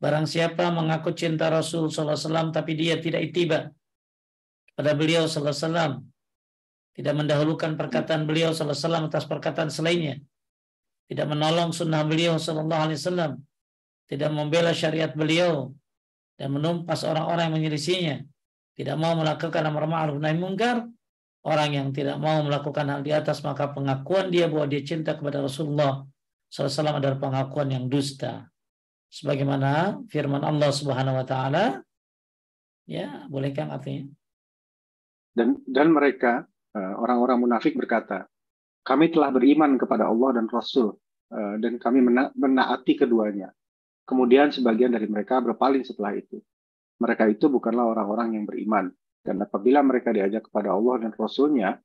Barang 0.02 0.26
siapa 0.26 0.74
mengaku 0.74 1.14
cinta 1.14 1.48
Rasul 1.48 1.94
wasallam 1.94 2.50
tapi 2.50 2.74
dia 2.74 2.98
tidak 2.98 3.22
itiba 3.30 3.70
pada 4.82 4.98
beliau 4.98 5.30
sallallahu 5.30 6.02
tidak 6.98 7.14
mendahulukan 7.14 7.78
perkataan 7.78 8.26
beliau 8.26 8.50
sallallahu 8.50 9.14
atas 9.14 9.30
perkataan 9.30 9.70
selainnya, 9.70 10.18
tidak 11.06 11.30
menolong 11.30 11.70
sunnah 11.70 12.02
beliau 12.02 12.42
sallallahu 12.42 12.90
alaihi 12.90 12.98
tidak 14.10 14.30
membela 14.34 14.74
syariat 14.74 15.14
beliau 15.14 15.70
dan 16.36 16.50
menumpas 16.50 17.06
orang-orang 17.06 17.54
yang 17.54 17.56
menyelisihinya, 17.62 18.18
tidak 18.74 18.98
mau 18.98 19.14
melakukan 19.14 19.62
amar 19.70 19.86
ma'ruf 19.86 20.18
nahi 20.18 20.36
munkar, 20.42 20.90
orang 21.46 21.70
yang 21.70 21.88
tidak 21.94 22.18
mau 22.18 22.42
melakukan 22.42 22.90
hal 22.90 23.06
di 23.06 23.14
atas 23.14 23.46
maka 23.46 23.70
pengakuan 23.70 24.34
dia 24.34 24.50
bahwa 24.50 24.66
dia 24.66 24.82
cinta 24.82 25.14
kepada 25.14 25.46
Rasulullah 25.46 26.02
SAW 26.50 26.98
adalah 26.98 27.22
pengakuan 27.22 27.70
yang 27.70 27.86
dusta. 27.86 28.50
Sebagaimana 29.14 30.02
firman 30.10 30.42
Allah 30.42 30.72
Subhanahu 30.74 31.22
wa 31.22 31.26
taala. 31.28 31.84
Ya, 32.90 33.28
boleh 33.30 33.54
kan 33.56 33.72
artinya? 33.72 34.08
Dan 35.32 35.64
dan 35.64 35.96
mereka 35.96 36.52
Eh, 36.72 36.94
orang-orang 36.96 37.36
munafik 37.36 37.76
berkata, 37.76 38.24
kami 38.88 39.12
telah 39.12 39.28
beriman 39.28 39.76
kepada 39.76 40.08
Allah 40.08 40.40
dan 40.40 40.48
Rasul, 40.48 40.96
eh, 41.28 41.56
dan 41.60 41.76
kami 41.76 42.00
mena 42.00 42.32
menaati 42.32 42.96
keduanya. 42.96 43.52
Kemudian 44.08 44.56
sebagian 44.56 44.96
dari 44.96 45.08
mereka 45.12 45.44
berpaling 45.44 45.84
setelah 45.84 46.16
itu. 46.16 46.40
Mereka 47.04 47.28
itu 47.28 47.52
bukanlah 47.52 47.92
orang-orang 47.92 48.40
yang 48.40 48.46
beriman. 48.48 48.88
Dan 49.20 49.44
apabila 49.44 49.84
mereka 49.84 50.16
diajak 50.16 50.48
kepada 50.48 50.72
Allah 50.72 51.04
dan 51.06 51.12
Rasulnya, 51.14 51.76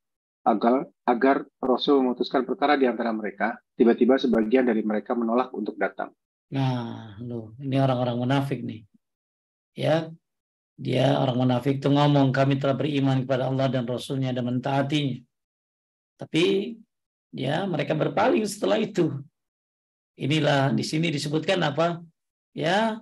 agar, 0.47 0.87
agar 1.03 1.37
Rasul 1.59 2.07
memutuskan 2.07 2.47
perkara 2.47 2.79
di 2.79 2.87
antara 2.87 3.11
mereka, 3.11 3.59
tiba-tiba 3.75 4.17
sebagian 4.23 4.71
dari 4.71 4.87
mereka 4.87 5.19
menolak 5.19 5.51
untuk 5.51 5.75
datang. 5.75 6.15
Nah, 6.55 7.19
loh, 7.27 7.59
ini 7.59 7.75
orang-orang 7.83 8.17
munafik 8.23 8.63
nih. 8.63 8.87
Ya, 9.75 10.15
dia 10.77 11.17
orang 11.17 11.41
munafik 11.41 11.81
itu 11.81 11.89
ngomong 11.89 12.37
kami 12.37 12.61
telah 12.61 12.77
beriman 12.77 13.25
kepada 13.25 13.49
Allah 13.49 13.73
dan 13.73 13.89
Rasulnya 13.89 14.37
dan 14.37 14.45
mentaatinya. 14.45 15.25
Tapi 16.21 16.77
ya 17.33 17.65
mereka 17.65 17.97
berpaling 17.97 18.45
setelah 18.45 18.77
itu. 18.77 19.09
Inilah 20.21 20.77
di 20.77 20.85
sini 20.85 21.09
disebutkan 21.09 21.65
apa? 21.65 22.01
Ya 22.53 23.01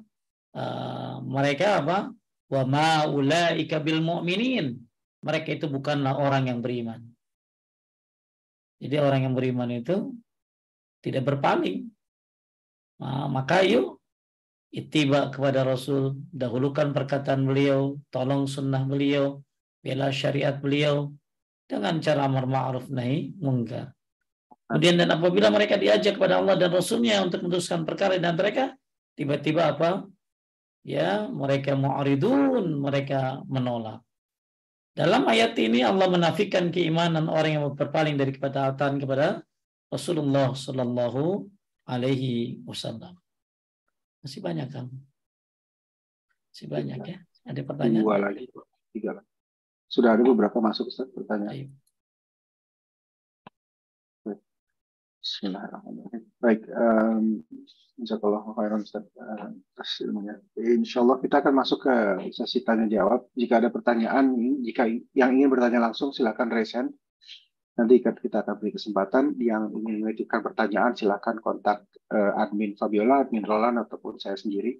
uh, 0.55 1.15
mereka 1.27 1.83
apa? 1.83 2.15
Wa 2.47 2.63
ma 2.63 3.11
ulaika 3.11 3.83
bil 3.83 4.03
mu'minin. 4.03 4.79
Mereka 5.27 5.59
itu 5.59 5.67
bukanlah 5.67 6.15
orang 6.15 6.55
yang 6.55 6.59
beriman. 6.63 7.03
Jadi 8.79 8.97
orang 9.03 9.27
yang 9.27 9.35
beriman 9.35 9.71
itu 9.75 10.15
tidak 11.03 11.27
berpaling. 11.27 11.91
Nah, 13.03 13.27
maka 13.27 13.67
yuk 13.67 13.94
itiba 14.75 15.31
kepada 15.31 15.63
Rasul, 15.63 16.19
dahulukan 16.35 16.91
perkataan 16.91 17.47
beliau, 17.47 17.95
tolong 18.11 18.51
sunnah 18.51 18.83
beliau, 18.83 19.39
bela 19.79 20.11
syariat 20.11 20.59
beliau 20.59 21.15
dengan 21.71 22.03
cara 22.03 22.27
amar 22.27 22.51
ma'ruf 22.51 22.91
nahi 22.91 23.39
munkar. 23.39 23.95
Kemudian 24.67 24.99
dan 24.99 25.15
apabila 25.15 25.55
mereka 25.55 25.79
diajak 25.79 26.19
kepada 26.19 26.43
Allah 26.43 26.59
dan 26.59 26.75
Rasulnya 26.75 27.23
untuk 27.23 27.47
memutuskan 27.47 27.87
perkara 27.87 28.19
dan 28.19 28.35
mereka 28.35 28.75
tiba-tiba 29.15 29.79
apa? 29.79 30.11
Ya, 30.83 31.31
mereka 31.31 31.79
mu'ridun, 31.79 32.83
mereka 32.83 33.41
menolak. 33.47 34.03
Dalam 34.95 35.27
ayat 35.31 35.55
ini 35.59 35.87
Allah 35.87 36.07
menafikan 36.11 36.71
keimanan 36.75 37.31
orang 37.31 37.59
yang 37.59 37.65
berpaling 37.73 38.19
dari 38.19 38.35
ketaatan 38.35 38.99
kepada 38.99 39.43
Rasulullah 39.91 40.55
Sallallahu 40.55 41.47
Alaihi 41.87 42.63
Wasallam. 42.67 43.24
Masih 44.25 44.41
banyak 44.41 44.69
kan? 44.73 44.89
Masih 46.49 46.67
banyak 46.73 47.01
ya. 47.05 47.19
Ada 47.45 47.61
pertanyaan? 47.61 48.05
Dua 48.09 48.17
lagi, 48.17 48.49
tiga 48.97 49.21
lagi. 49.21 49.29
Sudah 49.85 50.17
ada 50.17 50.25
beberapa 50.25 50.65
masuk 50.65 50.89
Ustaz 50.89 51.13
pertanyaan. 51.13 51.53
Ayo. 51.53 51.69
Bismillahirrahmanirrahim. 55.21 56.25
Baik, 56.41 56.65
um, 56.73 57.45
Insyaallah 58.01 58.43
khairan 58.57 58.81
Ustaz 58.81 59.05
atas 59.13 59.91
ilmunya. 60.01 60.41
Insya 60.57 61.05
Allah 61.05 61.21
kita 61.21 61.45
akan 61.45 61.55
masuk 61.61 61.85
ke 61.85 61.95
sesi 62.33 62.65
tanya 62.65 62.89
jawab. 62.89 63.29
Jika 63.37 63.61
ada 63.61 63.69
pertanyaan, 63.69 64.35
jika 64.65 64.89
yang 65.13 65.37
ingin 65.37 65.53
bertanya 65.53 65.85
langsung 65.85 66.17
silakan 66.17 66.49
raise 66.49 66.73
hand. 66.73 66.97
Nanti 67.75 67.99
kita 67.99 68.47
akan 68.47 68.55
beri 68.63 68.71
kesempatan 68.71 69.35
yang 69.43 69.67
ingin 69.75 70.07
mengajukan 70.07 70.47
pertanyaan 70.47 70.95
silakan 70.95 71.43
kontak 71.43 71.83
uh, 72.15 72.39
admin 72.39 72.79
Fabiola, 72.79 73.27
admin 73.27 73.43
Roland 73.43 73.83
ataupun 73.83 74.23
saya 74.23 74.39
sendiri. 74.39 74.79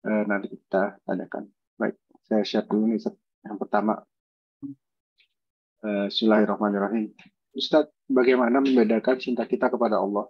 Uh, 0.00 0.24
nanti 0.24 0.48
kita 0.48 0.96
tanyakan. 1.04 1.52
Baik, 1.76 2.00
saya 2.24 2.40
share 2.40 2.64
dulu 2.64 2.96
nih 2.96 3.04
yang 3.44 3.60
pertama. 3.60 4.00
Uh, 5.84 6.08
Bismillahirrahmanirrahim. 6.08 7.12
Ustadz, 7.52 7.92
bagaimana 8.08 8.64
membedakan 8.64 9.20
cinta 9.20 9.44
kita 9.44 9.68
kepada 9.68 10.00
Allah 10.00 10.24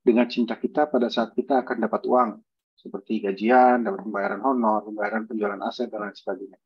dengan 0.00 0.24
cinta 0.24 0.56
kita 0.56 0.88
pada 0.88 1.12
saat 1.12 1.36
kita 1.36 1.60
akan 1.60 1.84
dapat 1.84 2.02
uang 2.08 2.30
seperti 2.80 3.20
gajian, 3.20 3.84
dapat 3.84 4.08
pembayaran 4.08 4.40
honor, 4.40 4.88
pembayaran 4.88 5.28
penjualan 5.28 5.60
aset 5.68 5.92
dan 5.92 6.08
lain 6.08 6.16
sebagainya. 6.16 6.56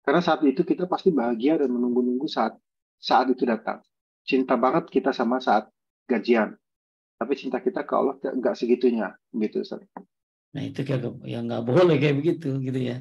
Karena 0.00 0.24
saat 0.24 0.40
itu 0.48 0.64
kita 0.64 0.88
pasti 0.88 1.12
bahagia 1.12 1.60
dan 1.60 1.68
menunggu-nunggu 1.68 2.24
saat 2.24 2.56
saat 3.02 3.26
itu 3.34 3.42
datang. 3.42 3.82
Cinta 4.22 4.54
banget 4.54 4.86
kita 4.86 5.10
sama 5.10 5.42
saat 5.42 5.66
gajian. 6.06 6.54
Tapi 7.18 7.34
cinta 7.34 7.58
kita 7.58 7.82
ke 7.82 7.94
Allah 7.98 8.14
nggak 8.18 8.54
segitunya, 8.54 9.10
gitu 9.34 9.66
Ustaz. 9.66 9.82
Nah 10.54 10.62
itu 10.62 10.86
kayak 10.86 11.22
yang 11.26 11.50
nggak 11.50 11.66
boleh 11.66 11.98
kayak 11.98 12.22
begitu, 12.22 12.62
gitu 12.62 12.78
ya. 12.78 12.96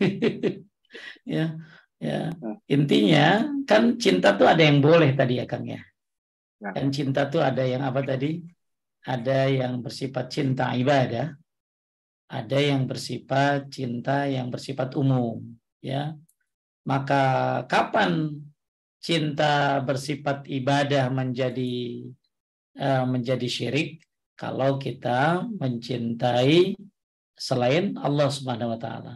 ya, 1.24 1.56
ya. 1.96 2.20
Nah. 2.36 2.56
Intinya 2.68 3.48
kan 3.64 3.96
cinta 3.96 4.36
tuh 4.36 4.48
ada 4.48 4.60
yang 4.60 4.84
boleh 4.84 5.16
tadi 5.16 5.40
ya 5.40 5.48
Kang 5.48 5.64
ya. 5.64 5.80
ya. 6.60 6.70
Dan 6.76 6.92
cinta 6.92 7.28
tuh 7.32 7.40
ada 7.40 7.64
yang 7.64 7.80
apa 7.84 8.04
tadi? 8.04 8.44
Ada 9.04 9.48
yang 9.52 9.80
bersifat 9.84 10.28
cinta 10.28 10.72
ibadah. 10.76 11.32
ada 12.24 12.58
yang 12.58 12.88
bersifat 12.88 13.68
cinta 13.68 14.24
yang 14.26 14.48
bersifat 14.48 14.96
umum, 14.96 15.44
ya. 15.84 16.16
Maka 16.88 17.62
kapan 17.68 18.40
cinta 19.04 19.84
bersifat 19.84 20.48
ibadah 20.48 21.12
menjadi 21.12 22.08
uh, 22.80 23.04
menjadi 23.04 23.44
syirik 23.44 24.00
kalau 24.32 24.80
kita 24.80 25.44
mencintai 25.60 26.72
selain 27.36 28.00
Allah 28.00 28.28
Subhanahu 28.32 28.72
wa 28.72 28.80
taala. 28.80 29.14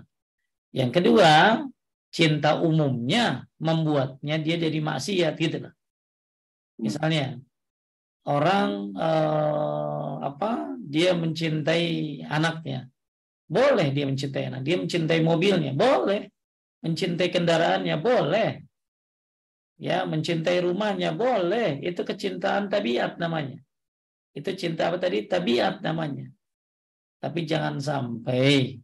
Yang 0.77 1.01
kedua, 1.01 1.65
cinta 2.13 2.61
umumnya 2.61 3.49
membuatnya 3.57 4.37
dia 4.37 4.61
jadi 4.61 4.79
maksiat 4.79 5.35
gitu 5.41 5.65
loh. 5.65 5.75
Misalnya 6.79 7.41
orang 8.29 8.95
eh, 8.95 10.15
apa 10.23 10.77
dia 10.79 11.17
mencintai 11.17 12.23
anaknya. 12.29 12.87
Boleh 13.49 13.89
dia 13.97 14.05
mencintai 14.05 14.53
anak, 14.53 14.61
dia 14.61 14.77
mencintai 14.77 15.25
mobilnya, 15.25 15.73
boleh. 15.73 16.29
Mencintai 16.85 17.33
kendaraannya, 17.33 17.97
boleh. 17.97 18.68
Ya, 19.79 20.03
mencintai 20.03 20.59
rumahnya, 20.67 21.15
boleh. 21.15 21.79
Itu 21.87 22.03
kecintaan 22.03 22.67
tabiat 22.67 23.23
namanya. 23.23 23.63
Itu 24.35 24.51
cinta 24.59 24.91
apa 24.91 24.99
tadi? 24.99 25.27
Tabiat 25.27 25.83
namanya. 25.87 26.27
Tapi 27.19 27.47
jangan 27.47 27.79
sampai 27.79 28.79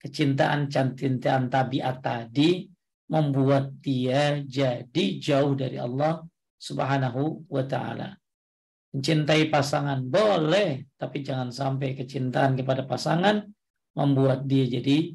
kecintaan 0.00 0.72
cintaan 0.72 1.46
tabiat 1.52 2.00
tadi 2.00 2.68
membuat 3.12 3.76
dia 3.84 4.40
jadi 4.40 5.04
jauh 5.20 5.52
dari 5.52 5.76
Allah 5.76 6.24
Subhanahu 6.56 7.48
wa 7.52 7.64
taala. 7.68 8.16
Mencintai 8.92 9.48
pasangan 9.48 10.04
boleh, 10.04 10.92
tapi 10.96 11.24
jangan 11.24 11.48
sampai 11.48 11.96
kecintaan 11.96 12.56
kepada 12.56 12.84
pasangan 12.84 13.40
membuat 13.96 14.44
dia 14.48 14.68
jadi 14.68 15.12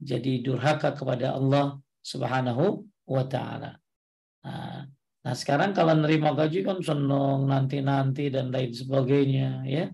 jadi 0.00 0.32
durhaka 0.44 0.92
kepada 0.92 1.36
Allah 1.36 1.80
Subhanahu 2.04 2.84
wa 3.08 3.24
taala. 3.24 3.80
Nah, 4.44 4.84
nah, 5.24 5.34
sekarang 5.34 5.72
kalau 5.72 5.96
nerima 5.96 6.36
gaji 6.36 6.60
kan 6.60 6.78
senang 6.84 7.48
nanti-nanti 7.48 8.28
dan 8.28 8.52
lain 8.52 8.70
sebagainya 8.70 9.64
ya. 9.64 9.88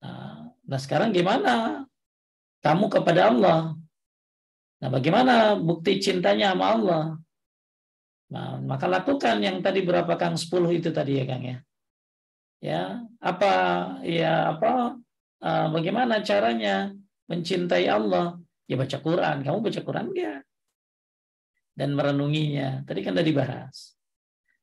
Nah, 0.00 0.50
Nah 0.70 0.78
sekarang 0.78 1.10
gimana? 1.10 1.82
Kamu 2.62 2.86
kepada 2.86 3.34
Allah. 3.34 3.74
Nah 4.80 4.88
bagaimana 4.88 5.58
bukti 5.58 5.98
cintanya 5.98 6.54
sama 6.54 6.66
Allah? 6.78 7.04
Nah, 8.30 8.62
maka 8.62 8.86
lakukan 8.86 9.42
yang 9.42 9.58
tadi 9.58 9.82
berapa 9.82 10.14
Kang 10.14 10.38
10 10.38 10.70
itu 10.70 10.94
tadi 10.94 11.18
ya 11.18 11.24
Kang 11.26 11.42
ya. 11.42 11.58
Ya, 12.60 12.82
apa 13.18 13.52
ya 14.06 14.54
apa 14.54 14.94
uh, 15.42 15.66
bagaimana 15.74 16.22
caranya 16.22 16.94
mencintai 17.26 17.90
Allah? 17.90 18.38
Ya 18.70 18.78
baca 18.78 18.98
Quran. 19.02 19.42
Kamu 19.42 19.58
baca 19.58 19.80
Quran 19.82 20.06
enggak? 20.14 20.46
Dan 21.76 21.96
merenunginya. 21.96 22.82
Tadi 22.84 23.00
kan 23.00 23.14
tadi 23.16 23.30
bahas. 23.32 23.94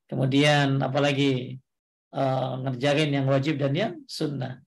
Kemudian 0.08 0.80
apalagi 0.80 1.60
uh, 2.16 2.64
ngerjain 2.64 3.12
yang 3.12 3.28
wajib 3.28 3.60
dan 3.60 3.74
yang 3.76 3.94
sunnah. 4.08 4.64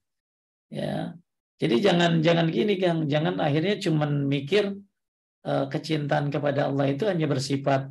Ya, 0.71 1.19
jadi 1.61 1.77
jangan 1.93 2.25
jangan 2.25 2.47
gini 2.49 2.79
Kang, 2.81 3.05
jangan 3.11 3.37
akhirnya 3.43 3.77
cuman 3.81 4.25
mikir 4.25 4.81
uh, 5.45 5.67
kecintaan 5.69 6.33
kepada 6.33 6.73
Allah 6.73 6.89
itu 6.89 7.05
hanya 7.05 7.27
bersifat 7.27 7.91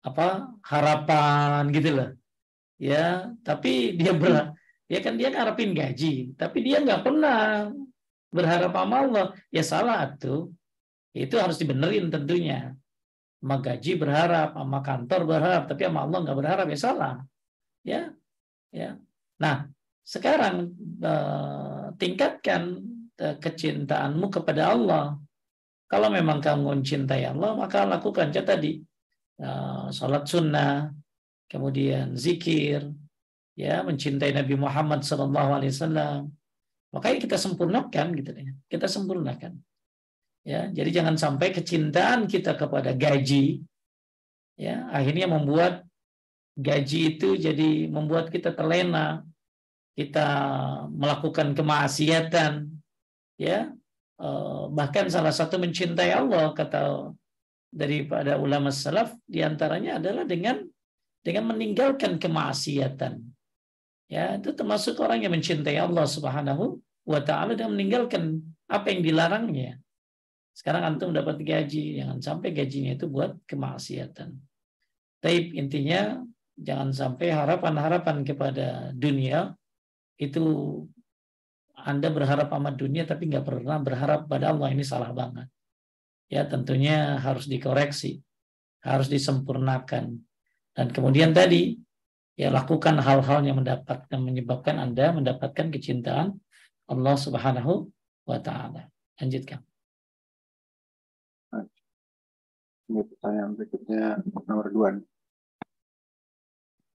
apa 0.00 0.54
harapan 0.64 1.68
gitu 1.74 1.90
loh. 1.96 2.10
Ya, 2.80 3.28
tapi 3.44 3.96
dia 4.00 4.16
ber 4.16 4.56
ya 4.88 5.04
kan 5.04 5.20
dia 5.20 5.28
ngarepin 5.28 5.76
gaji, 5.76 6.32
tapi 6.40 6.64
dia 6.64 6.80
nggak 6.80 7.04
pernah 7.04 7.68
berharap 8.32 8.72
sama 8.72 8.96
Allah. 9.04 9.26
Ya 9.52 9.60
salah 9.60 10.08
tuh. 10.16 10.54
Itu 11.10 11.42
harus 11.42 11.58
dibenerin 11.58 12.06
tentunya. 12.06 12.72
Sama 13.40 13.56
gaji 13.64 13.92
berharap, 13.96 14.52
sama 14.52 14.78
kantor 14.84 15.20
berharap, 15.24 15.62
tapi 15.64 15.88
sama 15.88 16.04
Allah 16.04 16.18
nggak 16.20 16.38
berharap 16.38 16.66
ya 16.68 16.78
salah. 16.78 17.14
Ya, 17.80 18.12
ya. 18.68 19.00
Nah, 19.40 19.64
sekarang 20.04 20.76
uh, 21.00 21.96
tingkatkan 21.96 22.84
uh, 23.16 23.36
kecintaanmu 23.40 24.28
kepada 24.28 24.76
Allah. 24.76 25.16
Kalau 25.88 26.12
memang 26.12 26.38
kamu 26.38 26.78
mencintai 26.78 27.24
Allah, 27.26 27.56
maka 27.56 27.82
lakukan 27.88 28.30
ya 28.30 28.44
tadi 28.44 28.78
uh, 29.40 29.88
salat 29.90 30.28
sunnah, 30.28 30.92
kemudian 31.50 32.14
zikir, 32.14 32.86
ya 33.58 33.82
mencintai 33.82 34.36
Nabi 34.36 34.54
Muhammad 34.54 35.02
SAW. 35.02 36.28
Makanya 36.90 37.18
kita 37.22 37.36
sempurnakan 37.38 38.06
gitu 38.18 38.30
ya. 38.34 38.52
Kita 38.66 38.86
sempurnakan. 38.86 39.69
Ya, 40.40 40.72
jadi 40.72 41.02
jangan 41.02 41.20
sampai 41.20 41.52
kecintaan 41.52 42.24
kita 42.24 42.56
kepada 42.56 42.96
gaji 42.96 43.60
ya 44.60 44.88
akhirnya 44.92 45.28
membuat 45.28 45.88
gaji 46.56 47.16
itu 47.16 47.36
jadi 47.36 47.88
membuat 47.88 48.28
kita 48.28 48.52
terlena 48.52 49.24
kita 49.96 50.28
melakukan 50.92 51.52
kemaksiatan 51.52 52.72
ya. 53.36 53.72
Eh, 54.20 54.64
bahkan 54.76 55.08
salah 55.08 55.32
satu 55.32 55.56
mencintai 55.56 56.12
Allah 56.12 56.52
kata 56.52 57.12
daripada 57.72 58.36
ulama 58.36 58.68
salaf 58.68 59.16
di 59.24 59.40
antaranya 59.40 59.96
adalah 59.96 60.28
dengan 60.28 60.60
dengan 61.24 61.52
meninggalkan 61.52 62.20
kemaksiatan. 62.20 63.16
Ya 64.12 64.36
itu 64.36 64.52
termasuk 64.52 65.00
orang 65.00 65.24
yang 65.24 65.32
mencintai 65.32 65.76
Allah 65.80 66.04
Subhanahu 66.04 66.80
wa 67.08 67.20
taala 67.24 67.56
dan 67.56 67.72
meninggalkan 67.72 68.40
apa 68.68 68.92
yang 68.92 69.00
dilarangnya 69.00 69.80
sekarang 70.60 70.84
antum 70.84 71.16
dapat 71.16 71.40
gaji 71.40 72.04
jangan 72.04 72.20
sampai 72.20 72.52
gajinya 72.52 72.92
itu 72.92 73.08
buat 73.08 73.40
kemaksiatan 73.48 74.36
tapi 75.20 75.56
intinya 75.56 76.20
jangan 76.56 76.92
sampai 76.92 77.28
harapan-harapan 77.32 78.24
kepada 78.24 78.92
dunia 78.92 79.52
itu 80.20 80.44
Anda 81.76 82.12
berharap 82.12 82.52
sama 82.52 82.76
dunia 82.76 83.08
tapi 83.08 83.32
nggak 83.32 83.44
pernah 83.44 83.80
berharap 83.80 84.28
pada 84.28 84.52
Allah 84.52 84.68
ini 84.68 84.84
salah 84.84 85.16
banget. 85.16 85.48
Ya 86.28 86.44
tentunya 86.44 87.16
harus 87.16 87.48
dikoreksi, 87.48 88.20
harus 88.84 89.08
disempurnakan. 89.08 90.20
Dan 90.76 90.86
kemudian 90.92 91.32
tadi 91.32 91.80
ya 92.36 92.52
lakukan 92.52 93.00
hal-hal 93.00 93.40
yang 93.48 93.64
mendapatkan 93.64 94.20
menyebabkan 94.20 94.76
Anda 94.76 95.16
mendapatkan 95.16 95.72
kecintaan 95.72 96.36
Allah 96.84 97.16
Subhanahu 97.16 97.88
wa 98.28 98.38
taala. 98.44 98.92
Lanjutkan. 99.16 99.69
Ini 102.90 103.06
pertanyaan 103.06 103.54
berikutnya 103.54 104.18
nomor 104.50 104.66
dua. 104.74 104.90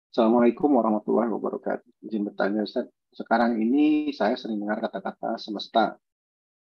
Assalamualaikum 0.08 0.72
warahmatullahi 0.80 1.28
wabarakatuh. 1.28 2.08
Izin 2.08 2.24
bertanya 2.32 2.64
Ustaz, 2.64 2.88
sekarang 3.12 3.60
ini 3.60 4.08
saya 4.16 4.32
sering 4.40 4.56
dengar 4.56 4.80
kata-kata 4.80 5.36
semesta. 5.36 6.00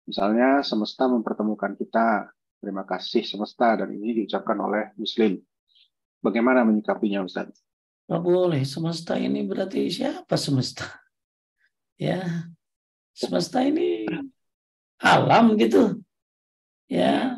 Misalnya 0.07 0.63
semesta 0.63 1.11
mempertemukan 1.11 1.75
kita. 1.75 2.31
Terima 2.63 2.87
kasih 2.87 3.27
semesta 3.27 3.75
dan 3.75 3.91
ini 3.91 4.23
diucapkan 4.23 4.55
oleh 4.63 4.95
Muslim. 4.95 5.43
Bagaimana 6.23 6.63
menyikapinya 6.63 7.27
Ustaz? 7.27 7.51
Tidak 8.07 8.23
boleh. 8.23 8.63
Semesta 8.63 9.19
ini 9.19 9.43
berarti 9.43 9.91
siapa 9.91 10.39
semesta? 10.39 10.87
Ya, 11.99 12.47
semesta 13.11 13.59
ini 13.59 14.07
alam 15.03 15.59
gitu. 15.59 15.99
Ya, 16.87 17.36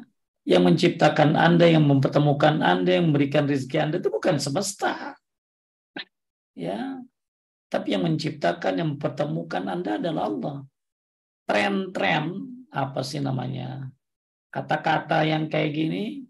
yang 0.49 0.65
menciptakan 0.65 1.37
Anda, 1.37 1.69
yang 1.69 1.85
mempertemukan 1.85 2.65
Anda, 2.65 2.97
yang 2.97 3.13
memberikan 3.13 3.45
rezeki 3.45 3.77
Anda 3.85 3.97
itu 4.01 4.09
bukan 4.09 4.41
semesta. 4.41 5.13
Ya, 6.57 7.05
tapi 7.69 7.93
yang 7.93 8.09
menciptakan, 8.09 8.81
yang 8.81 8.89
mempertemukan 8.97 9.69
Anda 9.69 10.01
adalah 10.01 10.33
Allah. 10.33 10.57
Tren-tren, 11.45 12.33
apa 12.73 13.01
sih 13.05 13.21
namanya, 13.21 13.93
kata-kata 14.49 15.29
yang 15.29 15.53
kayak 15.53 15.71
gini, 15.77 16.25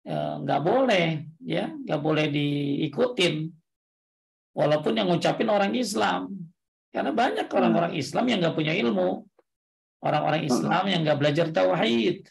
ya, 0.00 0.40
nggak 0.40 0.60
boleh, 0.64 1.28
ya 1.44 1.76
nggak 1.76 2.00
boleh 2.00 2.32
diikutin. 2.32 3.52
Walaupun 4.56 4.96
yang 4.96 5.12
ngucapin 5.12 5.52
orang 5.52 5.76
Islam. 5.76 6.32
Karena 6.92 7.08
banyak 7.08 7.48
orang-orang 7.48 7.96
Islam 7.96 8.28
yang 8.28 8.44
nggak 8.44 8.56
punya 8.56 8.76
ilmu. 8.76 9.24
Orang-orang 10.04 10.44
Islam 10.44 10.84
yang 10.92 11.00
nggak 11.08 11.20
belajar 11.20 11.46
tauhid. 11.48 12.28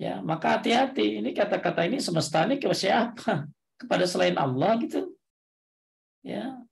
Ya, 0.00 0.24
maka 0.24 0.58
hati-hati. 0.58 1.20
Ini 1.20 1.30
kata-kata 1.36 1.84
ini 1.86 2.00
semesta 2.00 2.44
ini 2.48 2.56
ke 2.58 2.68
siapa? 2.72 3.46
Kepada 3.80 4.04
selain 4.06 4.38
Allah 4.38 4.78
gitu. 4.78 5.12
Ya, 6.22 6.62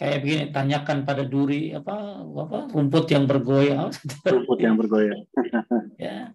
kayak 0.00 0.18
begini 0.24 0.44
tanyakan 0.48 1.04
pada 1.04 1.28
duri 1.28 1.76
apa 1.76 2.24
apa 2.24 2.72
rumput 2.72 3.04
yang 3.12 3.28
bergoyang. 3.28 3.92
Rumput 4.24 4.58
yang 4.64 4.80
bergoyang. 4.80 5.28
Ya 6.00 6.32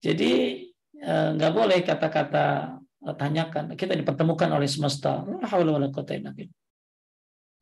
jadi 0.00 0.64
eh, 0.96 1.28
nggak 1.36 1.52
boleh 1.52 1.84
kata-kata 1.84 2.44
eh, 2.80 3.14
tanyakan. 3.20 3.76
Kita 3.76 3.92
dipertemukan 3.92 4.48
oleh 4.48 4.64
semesta. 4.64 5.20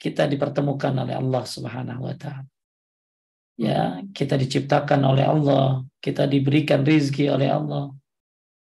Kita 0.00 0.30
dipertemukan 0.30 0.94
oleh 0.94 1.14
Allah 1.18 1.42
Subhanahu 1.42 2.06
wa 2.06 2.14
taala. 2.14 2.46
Ya 3.58 4.00
kita 4.14 4.38
diciptakan 4.38 5.02
oleh 5.02 5.26
Allah. 5.26 5.82
Kita 5.98 6.30
diberikan 6.30 6.86
rizki 6.86 7.28
oleh 7.28 7.50
Allah, 7.50 7.92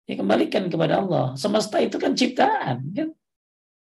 ya 0.08 0.14
kembalikan 0.16 0.72
kepada 0.72 1.04
Allah. 1.04 1.36
Semesta 1.36 1.76
itu 1.84 2.00
kan 2.00 2.16
ciptaan, 2.16 2.78
kan? 2.96 3.08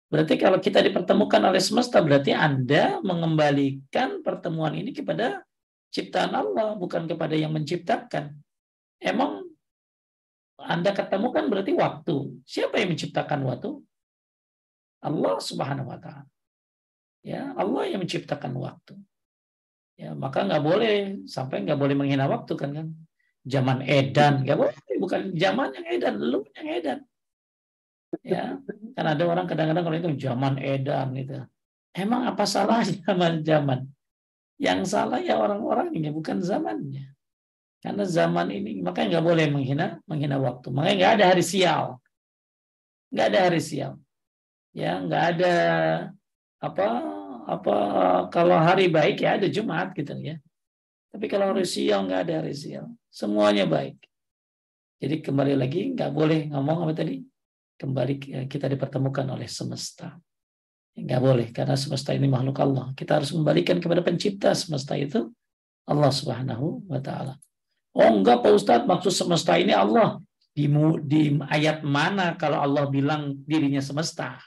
Berarti 0.07 0.39
kalau 0.39 0.63
kita 0.63 0.79
dipertemukan 0.79 1.43
oleh 1.43 1.59
semesta, 1.59 1.99
berarti 1.99 2.31
Anda 2.31 3.03
mengembalikan 3.03 4.23
pertemuan 4.23 4.71
ini 4.77 4.95
kepada 4.95 5.43
ciptaan 5.91 6.31
Allah, 6.31 6.79
bukan 6.79 7.03
kepada 7.03 7.35
yang 7.35 7.51
menciptakan. 7.51 8.31
Emang 9.03 9.43
Anda 10.55 10.95
ketemukan 10.95 11.51
berarti 11.51 11.75
waktu. 11.75 12.41
Siapa 12.47 12.79
yang 12.79 12.95
menciptakan 12.95 13.43
waktu? 13.43 13.75
Allah 15.03 15.35
Subhanahu 15.37 15.91
wa 15.91 15.99
taala. 15.99 16.25
Ya, 17.25 17.51
Allah 17.57 17.89
yang 17.89 17.99
menciptakan 18.05 18.55
waktu. 18.55 18.95
Ya, 19.99 20.13
maka 20.13 20.45
nggak 20.47 20.63
boleh 20.63 20.95
sampai 21.25 21.65
nggak 21.65 21.79
boleh 21.79 21.95
menghina 21.97 22.29
waktu 22.29 22.53
kan 22.55 22.71
kan. 22.71 22.87
Zaman 23.45 23.83
edan 23.83 24.45
nggak 24.45 24.57
boleh, 24.57 24.77
bukan 24.99 25.35
zaman 25.35 25.69
yang 25.75 25.85
edan, 25.99 26.15
lu 26.19 26.45
yang 26.57 26.67
edan. 26.69 26.99
Ya, 28.23 28.57
kan 28.95 29.05
ada 29.05 29.23
orang 29.27 29.45
kadang-kadang 29.49 29.83
kalau 29.83 29.97
itu 29.99 30.09
zaman 30.19 30.55
edan 30.61 31.11
itu. 31.17 31.39
Emang 31.95 32.27
apa 32.27 32.43
salahnya 32.43 32.99
zaman 33.07 33.43
zaman? 33.43 33.79
Yang 34.55 34.95
salah 34.95 35.19
ya 35.19 35.35
orang-orang 35.35 35.91
ini 35.95 36.11
bukan 36.11 36.39
zamannya. 36.39 37.11
Karena 37.83 38.03
zaman 38.07 38.49
ini 38.49 38.81
makanya 38.81 39.19
nggak 39.19 39.25
boleh 39.29 39.45
menghina 39.51 39.87
menghina 40.07 40.39
waktu. 40.39 40.71
Makanya 40.71 40.95
nggak 40.95 41.13
ada 41.19 41.25
hari 41.35 41.43
sial. 41.43 41.99
Nggak 43.11 43.25
ada 43.29 43.39
hari 43.51 43.61
sial. 43.61 43.93
Ya, 44.75 44.99
nggak 44.99 45.23
ada 45.35 45.55
apa 46.59 46.87
apa 47.45 47.75
kalau 48.33 48.57
hari 48.57 48.89
baik 48.89 49.21
ya 49.21 49.37
ada 49.37 49.47
Jumat 49.51 49.93
gitu 49.93 50.17
ya. 50.17 50.39
Tapi 51.13 51.25
kalau 51.29 51.53
hari 51.53 51.67
sial 51.67 52.07
nggak 52.07 52.21
ada 52.27 52.33
hari 52.43 52.55
sial. 52.55 52.89
Semuanya 53.11 53.67
baik. 53.67 54.01
Jadi 55.05 55.21
kembali 55.21 55.53
lagi 55.53 55.93
nggak 55.93 56.09
boleh 56.09 56.49
ngomong 56.49 56.89
apa 56.89 56.93
tadi? 56.97 57.21
Kembali 57.77 58.13
kita 58.49 58.65
dipertemukan 58.65 59.37
oleh 59.37 59.45
semesta. 59.45 60.17
Nggak 60.97 61.21
boleh 61.21 61.47
karena 61.53 61.77
semesta 61.77 62.09
ini 62.17 62.25
makhluk 62.25 62.57
Allah. 62.57 62.89
Kita 62.97 63.21
harus 63.21 63.29
kembalikan 63.29 63.77
kepada 63.77 64.01
pencipta 64.01 64.57
semesta 64.57 64.97
itu 64.97 65.29
Allah 65.85 66.09
Subhanahu 66.09 66.89
wa 66.89 66.97
taala. 66.97 67.37
Oh 67.93 68.09
enggak 68.17 68.41
Pak 68.41 68.49
Ustadz, 68.57 68.89
maksud 68.89 69.13
semesta 69.13 69.53
ini 69.61 69.77
Allah. 69.77 70.17
Di, 70.57 70.65
di 71.05 71.37
ayat 71.53 71.85
mana 71.85 72.33
kalau 72.33 72.65
Allah 72.65 72.89
bilang 72.89 73.37
dirinya 73.45 73.85
semesta? 73.85 74.41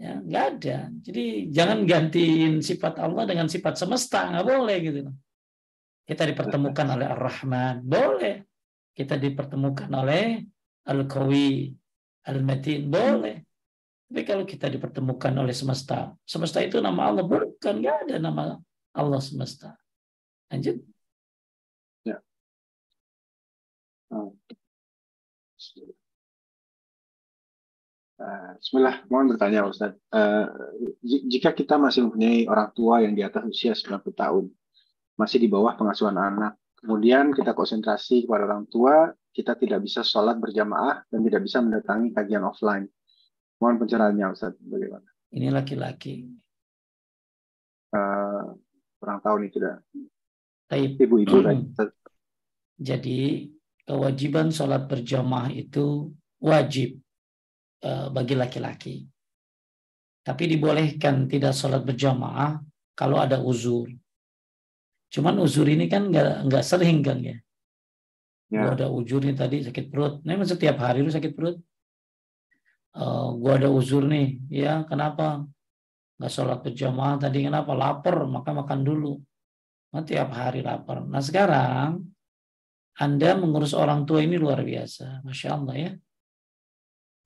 Ya, 0.00 0.16
nggak 0.24 0.44
ada. 0.56 0.88
Jadi 1.04 1.52
jangan 1.52 1.84
gantiin 1.84 2.64
sifat 2.64 2.96
Allah 3.04 3.28
dengan 3.28 3.44
sifat 3.44 3.76
semesta, 3.76 4.32
nggak 4.32 4.46
boleh 4.48 4.76
gitu. 4.80 5.00
Kita 6.08 6.24
dipertemukan 6.24 6.96
oleh 6.96 7.06
Ar-Rahman, 7.12 7.84
boleh. 7.84 8.55
Kita 8.96 9.20
dipertemukan 9.20 9.92
oleh 9.92 10.40
Al-Qawi, 10.88 11.68
Al-Matin, 12.24 12.88
boleh. 12.88 13.36
Tapi 14.08 14.22
kalau 14.24 14.48
kita 14.48 14.72
dipertemukan 14.72 15.34
oleh 15.36 15.52
semesta, 15.52 16.16
semesta 16.24 16.64
itu 16.64 16.80
nama 16.80 17.12
Allah 17.12 17.26
bukan, 17.26 17.74
nggak 17.82 18.08
ada 18.08 18.16
nama 18.16 18.56
Allah 18.96 19.20
semesta. 19.20 19.76
Lanjut. 20.48 20.80
Ya. 22.06 22.22
Eh, 28.16 28.50
Bismillah, 28.56 29.04
mohon 29.12 29.36
bertanya 29.36 29.68
Ustaz. 29.68 29.92
Uh, 30.08 30.48
jika 31.04 31.52
kita 31.52 31.76
masih 31.76 32.08
mempunyai 32.08 32.48
orang 32.48 32.72
tua 32.72 33.04
yang 33.04 33.12
di 33.12 33.20
atas 33.20 33.44
usia 33.44 33.76
90 33.76 34.16
tahun, 34.16 34.44
masih 35.20 35.36
di 35.36 35.48
bawah 35.52 35.76
pengasuhan 35.76 36.16
anak, 36.16 36.56
kemudian 36.78 37.32
kita 37.32 37.56
konsentrasi 37.56 38.24
kepada 38.24 38.46
orang 38.48 38.64
tua, 38.68 39.10
kita 39.32 39.56
tidak 39.56 39.84
bisa 39.84 40.04
sholat 40.04 40.36
berjamaah 40.40 41.04
dan 41.08 41.20
tidak 41.24 41.42
bisa 41.44 41.58
mendatangi 41.60 42.12
kajian 42.12 42.44
offline. 42.44 42.86
Mohon 43.60 43.76
pencerahannya 43.84 44.26
Ustaz, 44.32 44.54
bagaimana? 44.60 45.08
Ini 45.32 45.48
laki-laki. 45.52 46.28
Uh, 47.92 48.52
kurang 49.00 49.20
tahu 49.24 49.36
nih 49.44 49.50
sudah. 49.52 49.74
Ibu-ibu 50.66 51.36
Jadi 52.88 53.48
kewajiban 53.88 54.52
sholat 54.52 54.84
berjamaah 54.84 55.48
itu 55.48 56.12
wajib 56.44 57.00
Eh, 57.86 58.08
bagi 58.10 58.34
laki-laki. 58.34 59.04
Tapi 60.26 60.42
dibolehkan 60.48 61.30
tidak 61.30 61.54
sholat 61.54 61.86
berjamaah 61.86 62.58
kalau 62.98 63.20
ada 63.20 63.38
uzur. 63.38 63.86
Cuman 65.12 65.38
uzur 65.38 65.66
ini 65.70 65.86
kan 65.86 66.10
nggak 66.10 66.50
nggak 66.50 66.64
sering 66.64 67.00
kan 67.00 67.18
ya. 67.22 67.36
ya. 68.50 68.60
Gua 68.62 68.72
ada 68.74 68.86
uzur 68.90 69.22
nih 69.22 69.36
tadi 69.36 69.62
sakit 69.62 69.86
perut. 69.90 70.22
Nah, 70.22 70.34
memang 70.34 70.48
setiap 70.48 70.76
hari 70.82 71.02
lu 71.02 71.10
sakit 71.10 71.32
perut. 71.32 71.56
Uh, 72.96 73.36
gua 73.36 73.60
ada 73.60 73.68
uzur 73.68 74.08
nih, 74.08 74.40
ya 74.48 74.84
kenapa? 74.88 75.44
Nggak 76.16 76.32
sholat 76.32 76.58
berjamaah 76.64 77.20
tadi 77.20 77.44
kenapa? 77.44 77.76
Lapar, 77.76 78.24
maka 78.24 78.50
makan 78.56 78.80
dulu. 78.82 79.20
Nah, 79.92 80.02
tiap 80.02 80.32
hari 80.32 80.60
lapar. 80.60 81.04
Nah 81.04 81.22
sekarang 81.22 82.04
Anda 82.96 83.36
mengurus 83.36 83.76
orang 83.76 84.08
tua 84.08 84.24
ini 84.24 84.40
luar 84.40 84.64
biasa, 84.64 85.20
masya 85.24 85.56
Allah 85.56 85.76
ya 85.76 85.90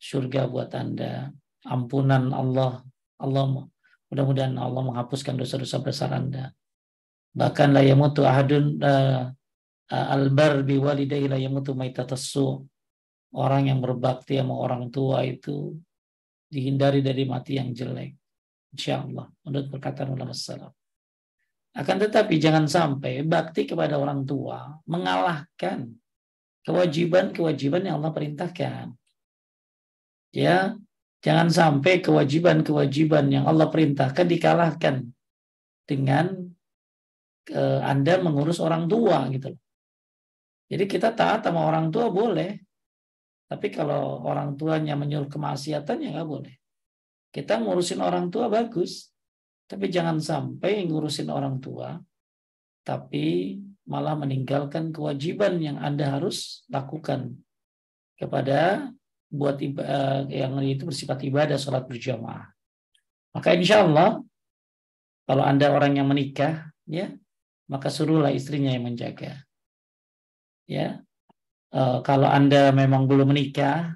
surga 0.00 0.48
buat 0.48 0.72
Anda, 0.72 1.28
ampunan 1.68 2.32
Allah. 2.32 2.82
Allah 3.20 3.68
mudah-mudahan 4.08 4.56
Allah 4.56 4.80
menghapuskan 4.80 5.36
dosa-dosa 5.36 5.84
besar 5.84 6.16
Anda. 6.16 6.56
Bahkan 7.30 7.68
la 7.70 7.82
yamutu 7.86 8.26
ahadun 8.26 8.80
uh, 8.82 9.30
albar 9.90 10.66
bi 10.66 10.78
walidayhi 10.78 11.30
la 11.30 11.38
yamutu 11.38 11.74
maitatassu. 11.74 12.66
Orang 13.30 13.70
yang 13.70 13.78
berbakti 13.78 14.42
sama 14.42 14.58
orang 14.58 14.90
tua 14.90 15.22
itu 15.22 15.78
dihindari 16.50 16.98
dari 16.98 17.22
mati 17.22 17.62
yang 17.62 17.70
jelek. 17.70 18.18
Insya 18.74 19.06
Allah, 19.06 19.30
menurut 19.46 19.70
perkataan 19.70 20.10
ulama 20.10 20.34
salaf. 20.34 20.74
Akan 21.70 22.02
tetapi 22.02 22.42
jangan 22.42 22.66
sampai 22.66 23.22
bakti 23.22 23.70
kepada 23.70 23.94
orang 23.94 24.26
tua 24.26 24.74
mengalahkan 24.90 25.94
kewajiban-kewajiban 26.66 27.86
yang 27.86 28.02
Allah 28.02 28.12
perintahkan 28.12 28.90
ya 30.30 30.76
jangan 31.20 31.48
sampai 31.50 32.00
kewajiban-kewajiban 32.00 33.28
yang 33.28 33.44
Allah 33.44 33.68
perintahkan 33.68 34.26
dikalahkan 34.26 34.94
dengan 35.84 36.49
uh, 37.48 37.80
Anda 37.84 38.20
mengurus 38.20 38.60
orang 38.60 38.84
tua 38.86 39.26
gitu 39.32 39.56
Jadi 40.70 40.84
kita 40.86 41.10
taat 41.18 41.42
sama 41.42 41.66
orang 41.66 41.90
tua 41.90 42.14
boleh, 42.14 42.54
tapi 43.50 43.74
kalau 43.74 44.22
orang 44.22 44.54
tuanya 44.54 44.94
menyuruh 44.94 45.26
kemaksiatan 45.26 45.98
ya 45.98 46.14
nggak 46.14 46.30
boleh. 46.30 46.54
Kita 47.34 47.58
ngurusin 47.58 47.98
orang 47.98 48.30
tua 48.30 48.46
bagus, 48.46 49.10
tapi 49.66 49.90
jangan 49.90 50.22
sampai 50.22 50.86
ngurusin 50.86 51.26
orang 51.26 51.58
tua, 51.58 51.98
tapi 52.86 53.58
malah 53.90 54.14
meninggalkan 54.14 54.94
kewajiban 54.94 55.58
yang 55.58 55.74
Anda 55.82 56.14
harus 56.14 56.62
lakukan 56.70 57.34
kepada 58.14 58.94
buat 59.26 59.58
eh, 59.58 60.20
yang 60.30 60.54
itu 60.62 60.86
bersifat 60.86 61.18
ibadah 61.26 61.58
sholat 61.58 61.82
berjamaah. 61.90 62.46
Maka 63.34 63.58
insya 63.58 63.82
Allah 63.82 64.22
kalau 65.30 65.46
anda 65.46 65.70
orang 65.70 65.94
yang 65.94 66.10
menikah, 66.10 66.74
ya 66.90 67.14
maka 67.70 67.86
suruhlah 67.86 68.34
istrinya 68.34 68.74
yang 68.74 68.90
menjaga. 68.90 69.46
Ya, 70.66 71.06
e, 71.70 71.82
kalau 72.02 72.26
anda 72.26 72.74
memang 72.74 73.06
belum 73.06 73.30
menikah, 73.30 73.94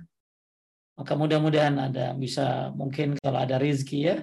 maka 0.94 1.12
mudah-mudahan 1.18 1.74
ada 1.90 2.14
bisa 2.14 2.70
mungkin 2.78 3.18
kalau 3.18 3.42
ada 3.42 3.58
rezeki 3.58 3.98
ya 3.98 4.16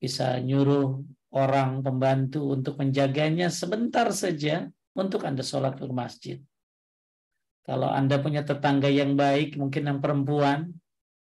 bisa 0.00 0.40
nyuruh 0.40 1.04
orang 1.36 1.84
pembantu 1.84 2.56
untuk 2.56 2.80
menjaganya 2.80 3.52
sebentar 3.52 4.08
saja 4.16 4.68
untuk 4.96 5.28
anda 5.28 5.44
sholat 5.44 5.76
ke 5.76 5.84
masjid. 5.92 6.38
Kalau 7.64 7.88
Anda 7.88 8.20
punya 8.20 8.44
tetangga 8.44 8.92
yang 8.92 9.16
baik, 9.16 9.56
mungkin 9.56 9.88
yang 9.88 9.98
perempuan, 10.04 10.68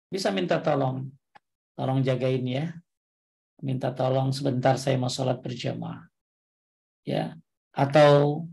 bisa 0.08 0.32
minta 0.32 0.56
tolong. 0.64 1.12
Tolong 1.76 2.00
jagain 2.00 2.44
ya. 2.48 2.72
Minta 3.60 3.92
tolong 3.92 4.32
sebentar 4.32 4.80
saya 4.80 4.96
mau 4.96 5.12
sholat 5.12 5.44
berjamaah. 5.44 6.09
Ya. 7.06 7.36
Atau 7.70 8.44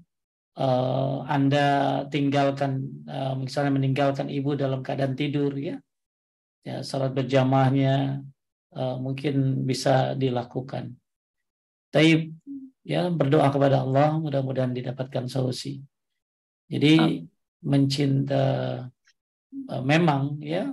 uh, 0.58 1.26
Anda 1.28 2.04
tinggalkan, 2.08 3.04
uh, 3.10 3.36
misalnya 3.38 3.76
meninggalkan 3.76 4.28
ibu 4.30 4.56
dalam 4.56 4.86
keadaan 4.86 5.18
tidur 5.18 5.54
ya. 5.58 5.82
Ya, 6.68 6.84
sholat 6.84 7.16
berjamaahnya 7.16 8.22
uh, 8.76 8.98
mungkin 9.00 9.64
bisa 9.64 10.14
dilakukan. 10.20 10.96
Tapi 11.88 12.36
ya 12.88 13.12
berdoa 13.12 13.52
kepada 13.52 13.84
Allah 13.84 14.16
mudah-mudahan 14.20 14.76
didapatkan 14.76 15.28
solusi. 15.28 15.84
Jadi 16.68 17.24
mencinta 17.64 18.44
eh, 19.52 19.84
memang 19.84 20.40
ya 20.44 20.72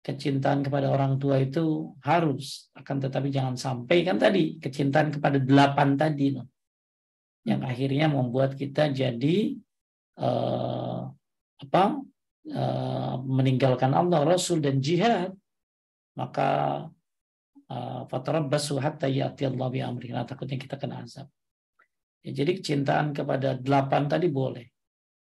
kecintaan 0.00 0.64
kepada 0.64 0.88
orang 0.88 1.20
tua 1.20 1.36
itu 1.40 1.92
harus 2.00 2.72
akan 2.72 2.96
tetapi 3.04 3.28
jangan 3.28 3.56
sampai 3.56 4.00
kan 4.00 4.16
tadi 4.16 4.56
kecintaan 4.56 5.12
kepada 5.12 5.36
delapan 5.36 5.96
tadi 6.00 6.32
loh 6.32 6.48
yang 7.44 7.64
akhirnya 7.64 8.06
membuat 8.12 8.56
kita 8.56 8.92
jadi 8.92 9.56
uh, 10.20 11.08
apa 11.60 11.84
uh, 12.52 13.14
meninggalkan 13.24 13.92
Allah, 13.96 14.24
Rasul 14.24 14.60
dan 14.60 14.80
jihad, 14.80 15.32
maka 16.16 16.84
fatarabbasu 18.10 18.82
hatta 18.82 19.06
ya'ti 19.06 19.46
Allah 19.46 19.68
bi 19.70 19.78
amri. 19.78 20.10
Nah, 20.10 20.26
takutnya 20.26 20.58
kita 20.58 20.74
kena 20.74 21.06
azab. 21.06 21.30
Ya, 22.26 22.34
jadi 22.34 22.58
kecintaan 22.58 23.14
kepada 23.14 23.54
delapan 23.54 24.10
tadi 24.10 24.26
boleh. 24.26 24.66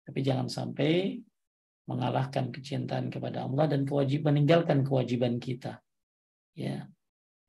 Tapi 0.02 0.18
jangan 0.26 0.50
sampai 0.50 1.22
mengalahkan 1.86 2.50
kecintaan 2.50 3.14
kepada 3.14 3.46
Allah 3.46 3.70
dan 3.70 3.86
kewajiban 3.86 4.34
meninggalkan 4.34 4.82
kewajiban 4.82 5.38
kita. 5.38 5.78
Ya. 6.58 6.90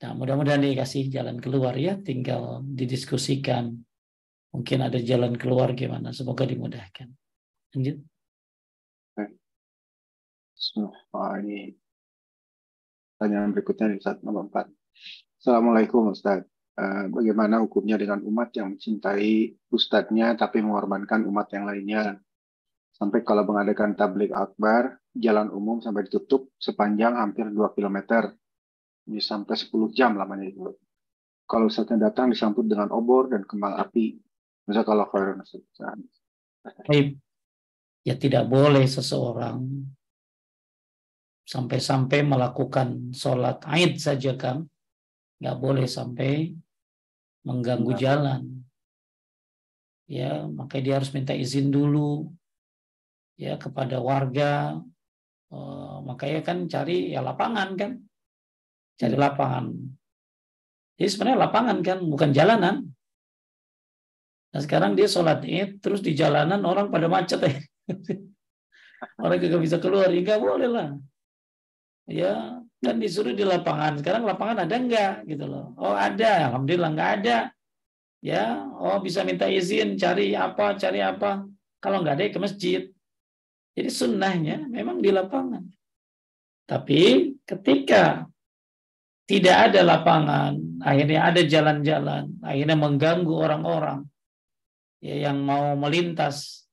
Nah, 0.04 0.12
mudah-mudahan 0.14 0.62
dikasih 0.62 1.10
jalan 1.10 1.42
keluar 1.42 1.74
ya, 1.74 1.98
tinggal 1.98 2.62
didiskusikan. 2.62 3.82
Mungkin 4.54 4.86
ada 4.86 5.02
jalan 5.02 5.34
keluar 5.34 5.74
gimana, 5.74 6.14
semoga 6.14 6.46
dimudahkan. 6.46 7.10
Lanjut. 7.74 7.98
Ini 11.14 11.74
pertanyaan 13.18 13.52
berikutnya 13.52 13.98
di 13.98 14.00
saat 14.00 14.22
nomor 14.22 14.48
4. 14.48 14.70
Assalamualaikum 15.42 16.14
Ustaz. 16.14 16.46
Uh, 16.74 17.06
bagaimana 17.14 17.62
hukumnya 17.62 18.02
dengan 18.02 18.26
umat 18.26 18.50
yang 18.58 18.74
mencintai 18.74 19.54
ustadznya 19.70 20.34
tapi 20.34 20.62
mengorbankan 20.66 21.22
umat 21.30 21.50
yang 21.54 21.70
lainnya? 21.70 22.18
Sampai 22.94 23.22
kalau 23.22 23.46
mengadakan 23.46 23.94
tablik 23.94 24.34
akbar, 24.34 24.98
jalan 25.14 25.50
umum 25.54 25.82
sampai 25.82 26.06
ditutup 26.10 26.54
sepanjang 26.58 27.18
hampir 27.18 27.50
2 27.50 27.74
km. 27.78 28.30
Ini 29.10 29.20
sampai 29.22 29.54
10 29.54 29.94
jam 29.94 30.18
lamanya 30.18 30.50
itu. 30.50 30.74
Kalau 31.46 31.70
ustadznya 31.70 32.10
datang 32.10 32.34
disambut 32.34 32.66
dengan 32.66 32.90
obor 32.94 33.30
dan 33.30 33.46
kembang 33.46 33.78
api. 33.78 34.18
Baik. 36.88 37.20
Ya 38.04 38.16
tidak 38.20 38.48
boleh 38.48 38.84
seseorang 38.88 39.64
sampai-sampai 41.44 42.24
melakukan 42.24 43.12
sholat 43.12 43.60
aid 43.68 44.00
saja 44.00 44.36
kan 44.40 44.64
nggak 45.44 45.60
boleh 45.60 45.84
sampai 45.84 46.56
mengganggu 47.44 47.92
ya. 47.96 48.00
jalan. 48.00 48.64
Ya, 50.08 50.48
makanya 50.48 50.84
dia 50.84 50.96
harus 51.00 51.12
minta 51.12 51.36
izin 51.36 51.68
dulu 51.68 52.32
ya 53.36 53.60
kepada 53.60 54.00
warga. 54.00 54.80
Uh, 55.54 56.02
makanya 56.08 56.42
kan 56.42 56.66
cari 56.66 57.14
ya 57.14 57.22
lapangan 57.22 57.76
kan, 57.76 57.92
cari 58.98 59.16
lapangan. 59.20 59.76
Jadi 60.96 61.10
sebenarnya 61.12 61.40
lapangan 61.44 61.78
kan, 61.84 62.00
bukan 62.08 62.30
jalanan. 62.32 62.76
Nah 64.54 64.62
sekarang 64.62 64.94
dia 64.94 65.10
sholat 65.10 65.42
id, 65.42 65.82
terus 65.82 66.06
di 66.06 66.14
jalanan 66.14 66.62
orang 66.62 66.94
pada 66.94 67.10
macet 67.10 67.42
ya. 67.42 67.58
orang 69.24 69.42
gak 69.42 69.64
bisa 69.66 69.82
keluar, 69.82 70.14
ya 70.14 70.22
nggak 70.22 70.42
boleh 70.42 70.70
lah. 70.70 70.90
Ya, 72.06 72.62
dan 72.78 73.02
disuruh 73.02 73.34
di 73.34 73.42
lapangan. 73.42 73.98
Sekarang 73.98 74.30
lapangan 74.30 74.70
ada 74.70 74.76
enggak 74.78 75.26
gitu 75.26 75.50
loh. 75.50 75.74
Oh 75.82 75.98
ada, 75.98 76.54
alhamdulillah 76.54 76.92
enggak 76.94 77.12
ada. 77.20 77.38
Ya, 78.22 78.62
oh 78.78 79.02
bisa 79.02 79.26
minta 79.26 79.50
izin 79.50 79.98
cari 79.98 80.38
apa, 80.38 80.78
cari 80.78 81.02
apa. 81.02 81.50
Kalau 81.82 82.06
enggak 82.06 82.22
ada 82.22 82.30
ke 82.30 82.40
masjid. 82.40 82.82
Jadi 83.74 83.90
sunnahnya 83.90 84.70
memang 84.70 85.02
di 85.02 85.10
lapangan. 85.10 85.66
Tapi 86.70 87.34
ketika 87.42 88.30
tidak 89.26 89.72
ada 89.72 89.82
lapangan, 89.82 90.54
akhirnya 90.78 91.26
ada 91.26 91.42
jalan-jalan, 91.42 92.38
akhirnya 92.46 92.78
mengganggu 92.78 93.34
orang-orang 93.34 94.13
ya, 95.04 95.28
yang 95.28 95.44
mau 95.44 95.76
melintas, 95.76 96.64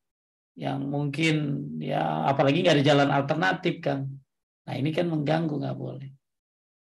yang 0.55 0.87
mungkin 0.87 1.67
ya 1.83 2.31
apalagi 2.31 2.63
nggak 2.63 2.77
ada 2.79 2.87
jalan 2.87 3.11
alternatif 3.11 3.83
kan, 3.83 4.07
Nah 4.71 4.79
ini 4.79 4.95
kan 4.95 5.11
mengganggu 5.11 5.59
nggak 5.59 5.75
boleh. 5.75 6.07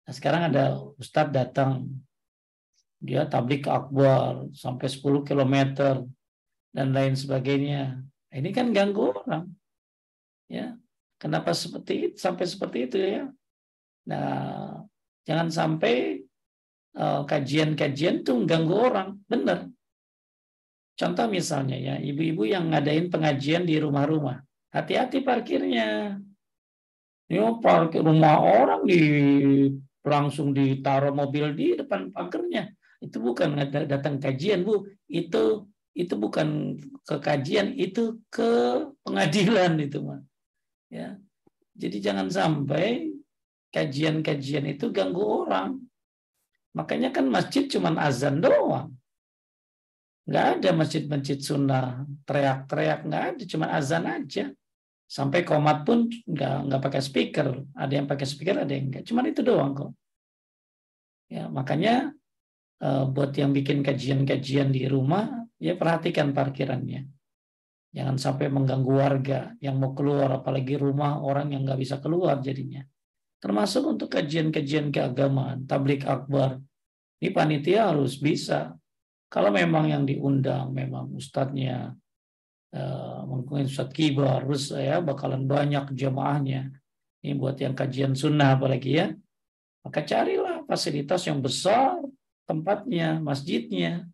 Nah 0.05 0.13
sekarang 0.13 0.53
ada 0.53 0.77
Ustadz 1.01 1.33
datang, 1.33 1.89
dia 3.01 3.25
tablik 3.25 3.65
akbar 3.65 4.45
sampai 4.53 4.85
10 4.85 5.25
km 5.25 5.55
dan 6.69 6.87
lain 6.93 7.17
sebagainya. 7.17 7.97
Nah, 8.29 8.35
ini 8.37 8.53
kan 8.53 8.69
ganggu 8.69 9.09
orang. 9.09 9.49
Ya, 10.45 10.77
kenapa 11.17 11.57
seperti 11.57 12.13
itu 12.13 12.17
sampai 12.21 12.45
seperti 12.45 12.77
itu 12.85 12.97
ya? 13.01 13.25
Nah, 14.05 14.85
jangan 15.25 15.49
sampai 15.49 16.21
eh, 16.93 17.21
kajian-kajian 17.25 18.21
uh, 18.21 18.23
tuh 18.27 18.35
mengganggu 18.37 18.75
orang, 18.77 19.09
benar. 19.25 19.72
Contoh 20.93 21.25
misalnya 21.25 21.73
ya, 21.73 21.95
ibu-ibu 21.97 22.45
yang 22.45 22.69
ngadain 22.69 23.09
pengajian 23.09 23.65
di 23.65 23.81
rumah-rumah, 23.81 24.45
hati-hati 24.69 25.25
parkirnya. 25.25 26.21
Ya 27.25 27.49
parkir 27.57 28.05
rumah 28.05 28.37
orang 28.37 28.85
di 28.85 29.01
langsung 30.05 30.53
ditaruh 30.53 31.15
mobil 31.15 31.55
di 31.57 31.73
depan 31.73 32.13
pagernya. 32.13 32.69
Itu 33.01 33.23
bukan 33.23 33.57
datang 33.89 34.21
kajian, 34.21 34.61
Bu. 34.61 34.85
Itu 35.09 35.65
itu 35.93 36.13
bukan 36.17 36.77
ke 37.05 37.17
kajian, 37.21 37.73
itu 37.73 38.21
ke 38.29 38.81
pengadilan 39.01 39.77
itu, 39.81 39.97
mah. 40.01 40.21
Ya. 40.93 41.17
Jadi 41.73 41.97
jangan 42.05 42.29
sampai 42.29 43.13
kajian-kajian 43.73 44.69
itu 44.69 44.93
ganggu 44.93 45.25
orang. 45.25 45.81
Makanya 46.77 47.09
kan 47.09 47.25
masjid 47.29 47.65
cuma 47.65 47.93
azan 47.97 48.41
doang. 48.41 48.93
Nggak 50.23 50.45
ada 50.59 50.69
masjid-masjid 50.71 51.39
sunnah 51.43 52.07
teriak-teriak, 52.23 52.99
nggak 53.03 53.23
ada, 53.35 53.43
cuma 53.43 53.65
azan 53.75 54.07
aja. 54.07 54.45
Sampai 55.03 55.43
komat 55.45 55.83
pun 55.83 56.07
nggak 56.09 56.55
nggak 56.71 56.81
pakai 56.81 57.01
speaker. 57.03 57.47
Ada 57.75 57.93
yang 58.01 58.07
pakai 58.07 58.25
speaker, 58.25 58.63
ada 58.63 58.71
yang 58.71 58.89
enggak. 58.89 59.03
Cuman 59.05 59.29
itu 59.29 59.43
doang 59.43 59.75
kok. 59.75 59.91
Ya, 61.27 61.51
makanya 61.51 62.15
uh, 62.81 63.05
buat 63.11 63.35
yang 63.35 63.51
bikin 63.51 63.83
kajian-kajian 63.83 64.71
di 64.71 64.87
rumah, 64.87 65.43
ya 65.59 65.75
perhatikan 65.75 66.31
parkirannya. 66.31 67.05
Jangan 67.93 68.17
sampai 68.17 68.49
mengganggu 68.49 68.89
warga 68.89 69.53
yang 69.61 69.77
mau 69.77 69.93
keluar, 69.93 70.41
apalagi 70.41 70.81
rumah 70.81 71.21
orang 71.21 71.53
yang 71.53 71.61
nggak 71.61 71.77
bisa 71.77 72.01
keluar 72.01 72.41
jadinya. 72.41 72.81
Termasuk 73.37 73.85
untuk 73.85 74.09
kajian-kajian 74.09 74.89
keagamaan, 74.89 75.69
tablik 75.69 76.07
akbar. 76.07 76.57
Ini 77.21 77.29
panitia 77.29 77.93
harus 77.93 78.17
bisa. 78.17 78.73
Kalau 79.33 79.49
memang 79.49 79.89
yang 79.89 80.05
diundang, 80.05 80.69
memang 80.69 81.09
ustadznya 81.17 81.97
Eh, 82.73 83.19
mungkin 83.29 83.69
Ustaz 83.69 83.93
Kibar, 83.93 84.41
harus 84.41 84.73
ya 84.73 84.97
bakalan 84.97 85.45
banyak 85.45 85.93
jemaahnya. 85.93 86.73
Ini 87.21 87.37
buat 87.37 87.61
yang 87.61 87.77
kajian 87.77 88.17
sunnah 88.17 88.57
apalagi 88.57 88.97
ya. 88.97 89.07
Maka 89.85 90.01
carilah 90.01 90.65
fasilitas 90.65 91.21
yang 91.29 91.37
besar 91.37 92.01
tempatnya, 92.49 93.21
masjidnya. 93.21 94.09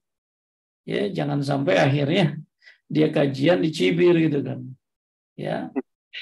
Ya, 0.83 1.07
jangan 1.07 1.39
sampai 1.39 1.79
akhirnya 1.87 2.35
dia 2.91 3.07
kajian 3.07 3.63
di 3.63 3.71
Cibir 3.71 4.19
gitu 4.27 4.43
kan. 4.43 4.59
Ya. 5.39 5.71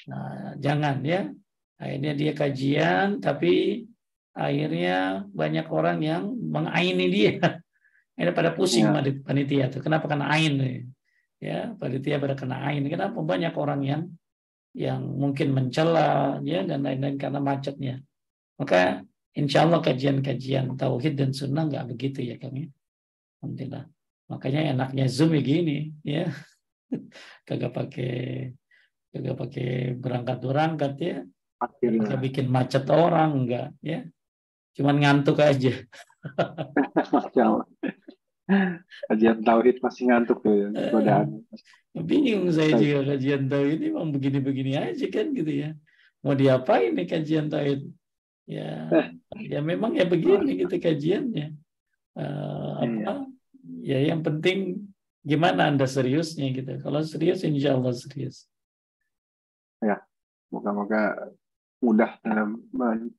Nah, 0.05 0.53
jangan 0.61 1.01
ya. 1.01 1.33
Akhirnya 1.81 2.13
dia 2.13 2.31
kajian 2.37 3.17
tapi 3.17 3.85
akhirnya 4.37 5.25
banyak 5.33 5.65
orang 5.73 6.05
yang 6.05 6.37
mengaini 6.37 7.09
dia. 7.09 7.33
Ini 8.17 8.33
pada 8.33 8.57
pusing 8.57 8.89
ya. 8.89 9.13
panitia 9.21 9.69
tuh. 9.69 9.85
Kenapa? 9.85 10.09
Kena 10.09 10.33
ain? 10.33 10.57
ya. 11.37 11.77
Panitia 11.77 12.17
pada 12.17 12.33
kena 12.33 12.65
ain. 12.65 12.81
Kenapa? 12.89 13.21
Banyak 13.21 13.53
orang 13.53 13.85
yang 13.85 14.01
yang 14.77 15.01
mungkin 15.01 15.57
mencela 15.57 16.37
ya 16.45 16.61
dan 16.61 16.85
lain-lain 16.85 17.17
karena 17.17 17.41
macetnya. 17.41 17.95
Maka 18.61 19.01
insya 19.33 19.65
Allah 19.65 19.81
kajian-kajian 19.81 20.77
tauhid 20.77 21.17
dan 21.17 21.33
sunnah 21.33 21.65
nggak 21.65 21.89
begitu 21.93 22.21
ya 22.21 22.37
kami 22.37 22.69
alhamdulillah. 23.41 23.89
Makanya 24.29 24.61
enaknya 24.73 25.05
zoom 25.09 25.33
ya 25.33 25.41
gini 25.41 25.77
ya. 26.05 26.29
Kagak 27.47 27.73
pakai 27.73 28.13
kagak 29.13 29.37
pakai 29.39 29.69
berangkat 29.97 30.37
berangkat 30.45 30.93
ya. 31.01 31.17
Akhirnya. 31.57 32.21
bikin 32.21 32.53
macet 32.53 32.85
orang 32.85 33.33
enggak 33.33 33.73
ya. 33.81 34.05
Cuman 34.77 35.01
ngantuk 35.01 35.41
aja 35.41 35.73
kajian 39.11 39.43
tauhid 39.43 39.77
masih 39.83 40.03
ngantuk 40.07 40.39
tuh 40.39 40.55
ya, 40.55 40.67
godaan. 40.91 41.43
Bingung 41.97 42.47
saya 42.53 42.77
juga 42.79 43.15
kajian 43.15 43.51
tauhid 43.51 43.77
ini 43.83 43.87
memang 43.91 44.11
begini-begini 44.15 44.73
aja 44.79 45.05
kan 45.11 45.35
gitu 45.35 45.51
ya. 45.51 45.69
Mau 46.23 46.33
diapain 46.33 46.95
nih 46.95 47.07
kajian 47.07 47.51
tauhid? 47.51 47.87
Ya, 48.47 48.87
ya 49.35 49.59
memang 49.59 49.99
ya 49.99 50.07
begini 50.07 50.63
gitu 50.63 50.79
kajiannya. 50.79 51.51
Uh, 52.15 52.71
apa? 52.79 53.27
Ya 53.83 53.99
yang 53.99 54.23
penting 54.23 54.87
gimana 55.27 55.67
anda 55.67 55.83
seriusnya 55.83 56.55
gitu. 56.55 56.79
Kalau 56.79 57.03
serius, 57.03 57.43
insya 57.43 57.75
Allah 57.75 57.91
serius. 57.91 58.47
Ya, 59.83 59.99
moga-moga 60.47 61.35
mudah 61.83 62.17
dalam 62.23 62.63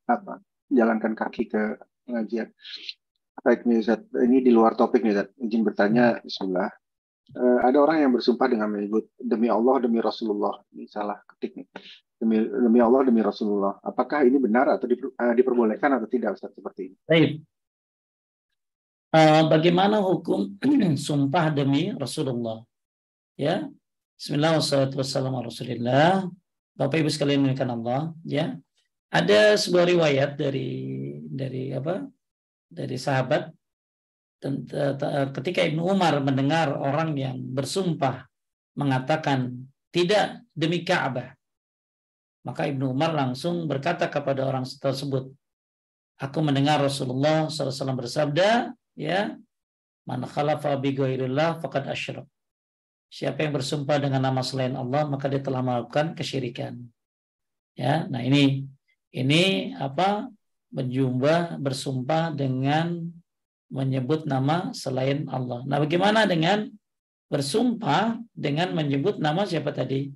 apa, 0.08 0.40
jalankan 0.72 1.12
kaki 1.12 1.52
ke 1.52 1.76
pengajian. 2.08 2.48
Baik 3.38 3.62
nih 3.64 3.80
ini 4.26 4.42
di 4.42 4.50
luar 4.50 4.74
topik 4.74 5.06
nih. 5.06 5.30
Izin 5.38 5.62
bertanya, 5.62 6.18
Bismillah. 6.22 6.70
uh, 7.36 7.60
ada 7.60 7.76
orang 7.78 8.00
yang 8.02 8.12
bersumpah 8.16 8.48
dengan 8.48 8.72
menyebut 8.72 9.12
demi 9.20 9.52
Allah 9.52 9.84
demi 9.84 10.00
Rasulullah. 10.00 10.64
Ini 10.74 10.88
salah 10.88 11.20
ketik 11.34 11.60
nih. 11.60 11.66
Demi 12.18 12.42
demi 12.42 12.80
Allah 12.82 13.06
demi 13.06 13.22
Rasulullah. 13.22 13.78
Apakah 13.84 14.26
ini 14.26 14.42
benar 14.42 14.66
atau 14.74 14.90
diper, 14.90 15.14
uh, 15.14 15.34
diperbolehkan 15.36 16.00
atau 16.00 16.08
tidak 16.10 16.34
Ustaz 16.34 16.50
seperti 16.56 16.92
ini? 16.92 16.96
Baik. 17.06 17.30
Uh, 19.08 19.42
bagaimana 19.48 20.02
hukum 20.02 20.58
sumpah 20.98 21.54
demi 21.54 21.94
Rasulullah? 21.94 22.64
Ya. 23.38 23.70
Bismillahirrahmanirrahim 24.18 26.34
Bapak 26.74 26.96
Ibu 26.98 27.10
sekalian 27.10 27.46
Allah. 27.70 28.10
Ya. 28.26 28.58
Ada 29.08 29.56
sebuah 29.56 29.88
riwayat 29.88 30.36
dari 30.36 30.68
dari 31.30 31.72
apa 31.72 32.04
dari 32.68 32.96
sahabat 33.00 33.50
ketika 35.34 35.66
Ibnu 35.66 35.82
Umar 35.82 36.22
mendengar 36.22 36.70
orang 36.70 37.16
yang 37.18 37.36
bersumpah 37.42 38.28
mengatakan 38.78 39.66
tidak 39.90 40.46
demi 40.54 40.86
Ka'bah 40.86 41.34
maka 42.46 42.70
Ibnu 42.70 42.94
Umar 42.94 43.12
langsung 43.16 43.66
berkata 43.66 44.06
kepada 44.06 44.46
orang 44.46 44.62
tersebut 44.62 45.32
aku 46.22 46.38
mendengar 46.38 46.78
Rasulullah 46.78 47.50
SAW 47.50 47.98
bersabda 47.98 48.70
ya 48.94 49.34
man 50.06 50.22
khalafa 50.22 50.78
bi 50.78 50.94
ghairillah 50.94 51.58
faqad 51.58 51.90
asyrak 51.90 52.28
siapa 53.08 53.44
yang 53.44 53.56
bersumpah 53.56 53.96
dengan 53.98 54.20
nama 54.22 54.44
selain 54.44 54.76
Allah 54.76 55.08
maka 55.08 55.26
dia 55.26 55.40
telah 55.40 55.64
melakukan 55.64 56.12
kesyirikan. 56.12 56.76
Ya 57.74 58.04
nah 58.06 58.20
ini 58.20 58.68
ini 59.12 59.72
apa 59.74 60.28
berjumpa 60.68 61.56
bersumpah 61.60 62.32
dengan 62.36 63.08
menyebut 63.68 64.24
nama 64.24 64.72
selain 64.72 65.28
Allah. 65.28 65.64
Nah, 65.68 65.78
bagaimana 65.80 66.24
dengan 66.24 66.68
bersumpah 67.28 68.16
dengan 68.32 68.72
menyebut 68.72 69.20
nama 69.20 69.44
siapa 69.44 69.72
tadi? 69.72 70.08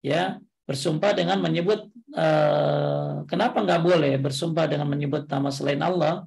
Ya, 0.00 0.40
bersumpah 0.64 1.12
dengan 1.12 1.40
menyebut 1.44 1.88
eh, 2.16 3.12
kenapa 3.28 3.60
nggak 3.60 3.82
boleh 3.84 4.14
bersumpah 4.16 4.64
dengan 4.68 4.88
menyebut 4.88 5.28
nama 5.28 5.52
selain 5.52 5.80
Allah? 5.84 6.24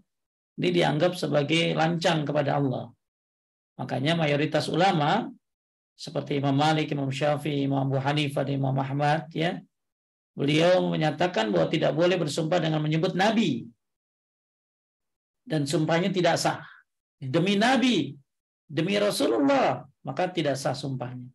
Ini 0.59 0.69
dianggap 0.75 1.15
sebagai 1.15 1.71
lancang 1.73 2.27
kepada 2.27 2.59
Allah. 2.59 2.91
Makanya 3.79 4.19
mayoritas 4.19 4.67
ulama 4.67 5.31
seperti 5.95 6.39
Imam 6.39 6.55
Malik, 6.55 6.91
Imam 6.91 7.07
Syafi'i, 7.07 7.63
Imam 7.63 7.87
Abu 7.87 7.99
Hanifah, 7.99 8.43
dan 8.43 8.59
Imam 8.59 8.75
Ahmad 8.75 9.31
ya, 9.31 9.59
beliau 10.39 10.87
menyatakan 10.87 11.51
bahwa 11.51 11.67
tidak 11.67 11.91
boleh 11.91 12.15
bersumpah 12.15 12.63
dengan 12.63 12.79
menyebut 12.79 13.11
nabi 13.11 13.67
dan 15.49 15.65
sumpahnya 15.65 16.13
tidak 16.13 16.37
sah. 16.37 16.61
Demi 17.17 17.57
Nabi, 17.57 18.13
demi 18.69 18.95
Rasulullah, 19.01 19.81
maka 20.05 20.29
tidak 20.29 20.55
sah 20.61 20.77
sumpahnya. 20.77 21.25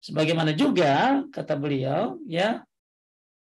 Sebagaimana 0.00 0.56
juga 0.56 1.20
kata 1.28 1.54
beliau, 1.60 2.16
ya 2.24 2.64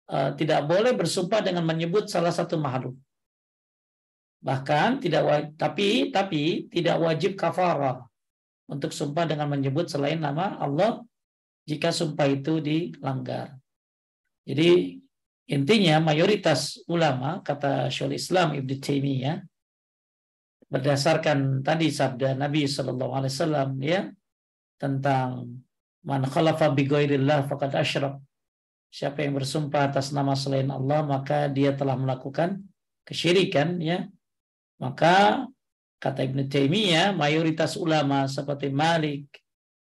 uh, 0.08 0.32
tidak 0.40 0.64
boleh 0.64 0.96
bersumpah 0.96 1.44
dengan 1.44 1.68
menyebut 1.68 2.08
salah 2.08 2.32
satu 2.32 2.56
makhluk. 2.56 2.96
Bahkan 4.40 5.04
tidak 5.04 5.54
tapi 5.60 6.10
tapi 6.16 6.72
tidak 6.72 6.98
wajib 7.04 7.36
kafarah 7.36 8.00
untuk 8.72 8.96
sumpah 8.96 9.28
dengan 9.28 9.52
menyebut 9.52 9.92
selain 9.92 10.18
nama 10.18 10.56
Allah 10.56 11.04
jika 11.68 11.92
sumpah 11.92 12.32
itu 12.32 12.64
dilanggar. 12.64 13.58
Jadi 14.46 15.02
intinya 15.50 15.98
mayoritas 15.98 16.82
ulama 16.86 17.42
kata 17.42 17.90
Syaikhul 17.90 18.18
Islam 18.18 18.48
Ibnu 18.54 18.74
Taimiyah 18.78 19.38
berdasarkan 20.70 21.62
tadi 21.66 21.90
sabda 21.90 22.38
Nabi 22.38 22.66
Shallallahu 22.70 23.14
Alaihi 23.14 23.34
Wasallam 23.34 23.70
ya 23.82 24.02
tentang 24.78 25.50
man 26.06 26.26
khalafa 26.30 26.70
bi 26.74 26.86
faqad 26.86 27.74
asyrak. 27.74 28.22
Siapa 28.94 29.28
yang 29.28 29.36
bersumpah 29.36 29.92
atas 29.92 30.16
nama 30.16 30.38
selain 30.38 30.70
Allah 30.72 31.04
maka 31.04 31.52
dia 31.52 31.76
telah 31.76 31.98
melakukan 31.98 32.62
kesyirikan 33.04 33.82
ya. 33.82 34.08
Maka 34.78 35.46
kata 35.98 36.22
Ibnu 36.22 36.46
Taimiyah 36.46 37.18
mayoritas 37.18 37.76
ulama 37.76 38.30
seperti 38.30 38.70
Malik, 38.70 39.26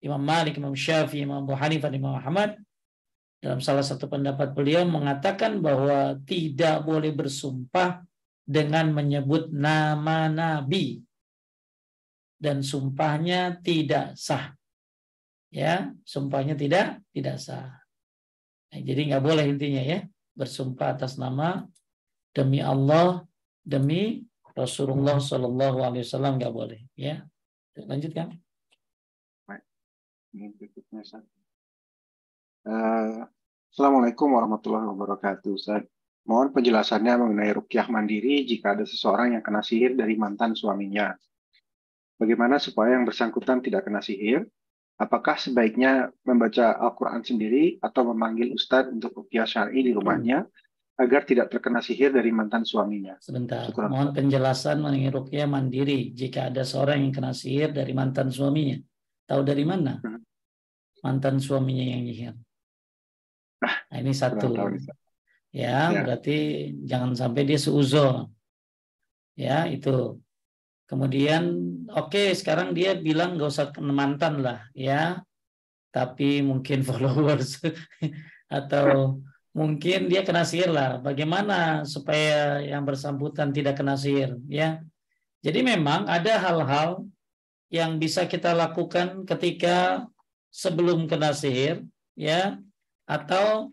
Imam 0.00 0.20
Malik, 0.20 0.56
Imam 0.56 0.72
Syafi'i, 0.72 1.28
Imam 1.28 1.44
Abu 1.44 1.52
Hanifah, 1.52 1.92
Imam 1.92 2.16
Muhammad 2.16 2.58
dalam 3.44 3.60
salah 3.60 3.84
satu 3.84 4.08
pendapat 4.08 4.56
beliau 4.56 4.88
mengatakan 4.88 5.60
bahwa 5.60 6.16
tidak 6.24 6.80
boleh 6.80 7.12
bersumpah 7.12 8.00
dengan 8.40 8.88
menyebut 8.88 9.52
nama 9.52 10.32
Nabi 10.32 11.04
dan 12.40 12.64
sumpahnya 12.64 13.60
tidak 13.60 14.16
sah. 14.16 14.56
Ya, 15.52 15.92
sumpahnya 16.08 16.56
tidak 16.56 17.04
tidak 17.12 17.36
sah. 17.36 17.84
Nah, 18.72 18.80
jadi 18.80 19.12
nggak 19.12 19.24
boleh 19.28 19.44
intinya 19.44 19.84
ya 19.84 20.08
bersumpah 20.32 20.96
atas 20.96 21.20
nama 21.20 21.68
demi 22.32 22.64
Allah 22.64 23.28
demi 23.60 24.24
Rasulullah 24.56 25.20
Shallallahu 25.20 25.84
Alaihi 25.84 26.08
Wasallam 26.08 26.40
nggak 26.40 26.54
boleh. 26.54 26.80
Ya, 26.96 27.28
lanjutkan. 27.76 28.40
Uh, 32.64 33.28
Assalamualaikum 33.74 34.38
warahmatullahi 34.38 34.86
wabarakatuh. 34.86 35.50
Ustaz. 35.50 35.82
Mohon 36.30 36.54
penjelasannya 36.54 37.26
mengenai 37.26 37.58
rukyah 37.58 37.90
mandiri 37.90 38.46
jika 38.46 38.78
ada 38.78 38.86
seseorang 38.86 39.34
yang 39.34 39.42
kena 39.42 39.66
sihir 39.66 39.98
dari 39.98 40.14
mantan 40.14 40.54
suaminya. 40.54 41.10
Bagaimana 42.14 42.62
supaya 42.62 42.94
yang 42.94 43.02
bersangkutan 43.02 43.66
tidak 43.66 43.90
kena 43.90 43.98
sihir? 43.98 44.46
Apakah 44.94 45.42
sebaiknya 45.42 46.06
membaca 46.22 46.70
Al-Quran 46.70 47.26
sendiri 47.26 47.82
atau 47.82 48.14
memanggil 48.14 48.54
ustadz 48.54 48.94
untuk 48.94 49.26
rukyah 49.26 49.42
syari 49.42 49.82
di 49.82 49.90
rumahnya 49.90 50.46
agar 50.94 51.26
tidak 51.26 51.50
terkena 51.50 51.82
sihir 51.82 52.14
dari 52.14 52.30
mantan 52.30 52.62
suaminya? 52.62 53.18
Sebentar, 53.18 53.74
Syukuran. 53.74 53.90
mohon 53.90 54.08
penjelasan 54.14 54.86
mengenai 54.86 55.10
rukyah 55.10 55.50
mandiri 55.50 56.14
jika 56.14 56.46
ada 56.46 56.62
seorang 56.62 57.02
yang 57.02 57.10
kena 57.10 57.34
sihir 57.34 57.74
dari 57.74 57.90
mantan 57.90 58.30
suaminya. 58.30 58.78
Tahu 59.26 59.42
dari 59.42 59.66
mana? 59.66 59.98
Hmm. 59.98 60.22
Mantan 61.02 61.42
suaminya 61.42 61.90
yang 61.90 62.06
nyihir. 62.06 62.38
Nah, 63.62 63.98
ini 63.98 64.12
satu. 64.14 64.50
Ya, 65.54 65.86
ya. 65.94 66.02
berarti 66.02 66.70
jangan 66.82 67.14
sampai 67.14 67.46
dia 67.46 67.58
seuzon 67.60 68.34
ya 69.38 69.66
itu. 69.70 70.18
Kemudian 70.84 71.42
oke 71.88 72.12
okay, 72.12 72.26
sekarang 72.36 72.76
dia 72.76 72.92
bilang 72.92 73.40
gak 73.40 73.50
usah 73.50 73.68
mantan 73.80 74.42
lah 74.42 74.66
ya. 74.74 75.22
Tapi 75.94 76.42
mungkin 76.42 76.82
followers 76.88 77.62
atau 78.50 79.18
mungkin 79.54 80.10
dia 80.10 80.26
kena 80.26 80.42
sihir 80.42 80.74
lah. 80.74 80.98
Bagaimana 80.98 81.86
supaya 81.86 82.58
yang 82.60 82.82
bersangkutan 82.82 83.54
tidak 83.54 83.78
kena 83.78 83.94
sihir 83.94 84.36
ya? 84.50 84.82
Jadi 85.44 85.60
memang 85.60 86.08
ada 86.08 86.40
hal-hal 86.40 87.04
yang 87.70 87.98
bisa 87.98 88.26
kita 88.26 88.54
lakukan 88.54 89.26
ketika 89.26 90.08
sebelum 90.54 91.10
kena 91.10 91.34
sihir 91.34 91.82
ya 92.14 92.58
atau 93.04 93.68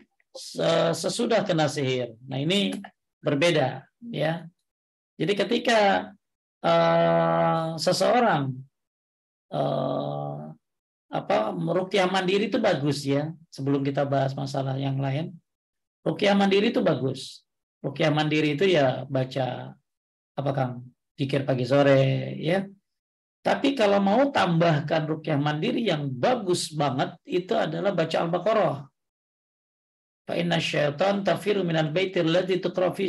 sesudah 0.96 1.44
kena 1.44 1.68
sihir. 1.68 2.16
Nah 2.24 2.40
ini 2.40 2.72
berbeda 3.20 3.84
ya. 4.08 4.48
Jadi 5.20 5.32
ketika 5.36 6.10
uh, 6.64 7.76
seseorang 7.76 8.56
uh, 9.52 10.50
apa 11.12 11.52
merukyah 11.52 12.08
mandiri 12.08 12.48
itu 12.48 12.56
bagus 12.56 13.04
ya. 13.04 13.30
Sebelum 13.52 13.84
kita 13.84 14.08
bahas 14.08 14.32
masalah 14.32 14.80
yang 14.80 14.96
lain, 14.96 15.36
rukyah 16.00 16.32
mandiri 16.32 16.72
itu 16.72 16.80
bagus. 16.80 17.44
Rukyah 17.84 18.08
mandiri 18.08 18.56
itu 18.56 18.64
ya 18.64 19.04
baca 19.04 19.76
apa 20.32 20.50
kang 20.56 20.88
pikir 21.12 21.44
pagi 21.44 21.68
sore 21.68 22.32
ya. 22.40 22.64
Tapi 23.42 23.74
kalau 23.74 23.98
mau 23.98 24.30
tambahkan 24.32 25.04
rukyah 25.04 25.36
mandiri 25.36 25.84
yang 25.84 26.08
bagus 26.08 26.72
banget 26.72 27.18
itu 27.26 27.52
adalah 27.52 27.90
baca 27.90 28.16
Al-Baqarah 28.22 28.91
Fa 30.22 30.38
inna 30.38 30.62
syaitan 30.62 31.26
tafiru 31.26 31.66
minal 31.66 31.90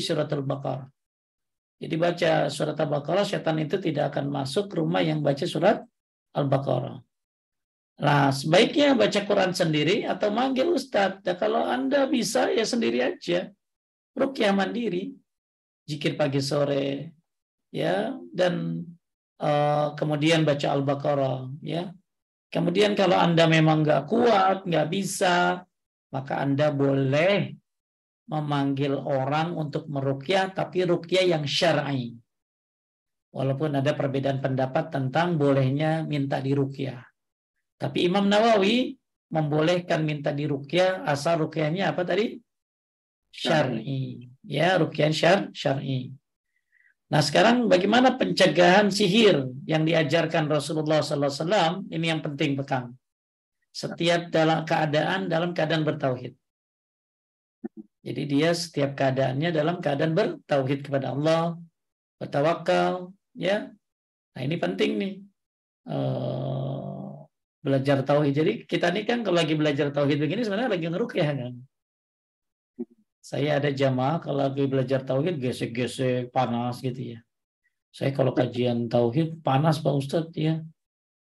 suratul 0.01 0.43
Baqarah. 0.43 0.89
Jadi 1.83 1.95
baca 1.99 2.47
surat 2.47 2.79
Al-Baqarah, 2.79 3.27
syaitan 3.27 3.59
itu 3.59 3.75
tidak 3.75 4.15
akan 4.15 4.31
masuk 4.31 4.71
ke 4.71 4.79
rumah 4.79 5.03
yang 5.03 5.19
baca 5.19 5.43
surat 5.43 5.83
Al-Baqarah. 6.31 6.95
Nah, 7.99 8.31
sebaiknya 8.31 8.95
baca 8.95 9.19
Quran 9.27 9.51
sendiri 9.51 10.07
atau 10.07 10.31
manggil 10.31 10.71
Ustadz. 10.71 11.27
Nah, 11.27 11.35
kalau 11.35 11.67
Anda 11.67 12.07
bisa, 12.07 12.47
ya 12.55 12.63
sendiri 12.63 13.03
aja. 13.03 13.51
Rukyah 14.15 14.55
mandiri. 14.55 15.11
Jikir 15.83 16.15
pagi 16.15 16.39
sore. 16.39 17.11
ya 17.67 18.15
Dan 18.31 18.79
uh, 19.43 19.91
kemudian 19.99 20.47
baca 20.47 20.67
Al-Baqarah. 20.71 21.51
ya 21.59 21.91
Kemudian 22.47 22.95
kalau 22.95 23.19
Anda 23.19 23.43
memang 23.49 23.83
nggak 23.83 24.07
kuat, 24.07 24.63
nggak 24.63 24.87
bisa, 24.87 25.67
maka 26.13 26.45
Anda 26.45 26.69
boleh 26.69 27.57
memanggil 28.29 28.93
orang 28.93 29.57
untuk 29.57 29.89
merukyah, 29.89 30.53
tapi 30.53 30.85
rukyah 30.85 31.25
yang 31.35 31.43
syar'i. 31.43 32.13
Walaupun 33.33 33.81
ada 33.81 33.97
perbedaan 33.97 34.39
pendapat 34.39 34.93
tentang 34.93 35.41
bolehnya 35.41 36.05
minta 36.05 36.37
dirukyah. 36.37 37.01
Tapi 37.81 38.05
Imam 38.05 38.29
Nawawi 38.29 38.93
membolehkan 39.33 40.05
minta 40.05 40.29
di 40.29 40.45
rukyah 40.45 41.01
asal 41.09 41.41
rukyahnya 41.49 41.91
apa 41.91 42.05
tadi? 42.05 42.37
Syar'i. 43.33 44.29
Ya, 44.45 44.77
rukyah 44.77 45.09
syar 45.09 45.49
syar'i. 45.49 46.13
Nah, 47.09 47.21
sekarang 47.25 47.65
bagaimana 47.65 48.13
pencegahan 48.17 48.93
sihir 48.93 49.49
yang 49.65 49.85
diajarkan 49.85 50.45
Rasulullah 50.45 51.01
SAW? 51.01 51.89
Ini 51.89 52.05
yang 52.13 52.21
penting 52.21 52.53
bekam. 52.57 52.93
Setiap 53.73 54.29
dalam 54.29 54.63
keadaan 54.69 55.25
dalam 55.25 55.51
keadaan 55.57 55.81
bertauhid. 55.81 56.37
Jadi 58.03 58.21
dia 58.29 58.53
setiap 58.53 58.93
keadaannya 58.93 59.49
dalam 59.49 59.81
keadaan 59.81 60.13
bertauhid 60.13 60.85
kepada 60.85 61.15
Allah, 61.15 61.57
bertawakal, 62.21 63.15
ya. 63.33 63.73
Nah 64.33 64.41
ini 64.43 64.55
penting 64.61 64.91
nih 65.01 65.13
uh, 65.89 67.25
belajar 67.63 68.03
tauhid. 68.03 68.33
Jadi 68.35 68.51
kita 68.67 68.91
ini 68.91 69.07
kan 69.07 69.25
kalau 69.25 69.39
lagi 69.41 69.55
belajar 69.55 69.89
tauhid 69.89 70.19
begini 70.19 70.45
sebenarnya 70.45 70.69
lagi 70.75 70.85
ya 71.17 71.31
kan. 71.33 71.53
Saya 73.23 73.55
ada 73.55 73.71
jamaah 73.71 74.19
kalau 74.19 74.43
lagi 74.43 74.67
belajar 74.67 74.99
tauhid 75.07 75.39
gesek-gesek 75.39 76.29
panas 76.35 76.83
gitu 76.83 77.15
ya. 77.15 77.19
Saya 77.87 78.11
kalau 78.11 78.35
kajian 78.35 78.91
tauhid 78.91 79.39
panas 79.39 79.79
Pak 79.79 79.95
Ustadz 79.95 80.35
ya. 80.35 80.59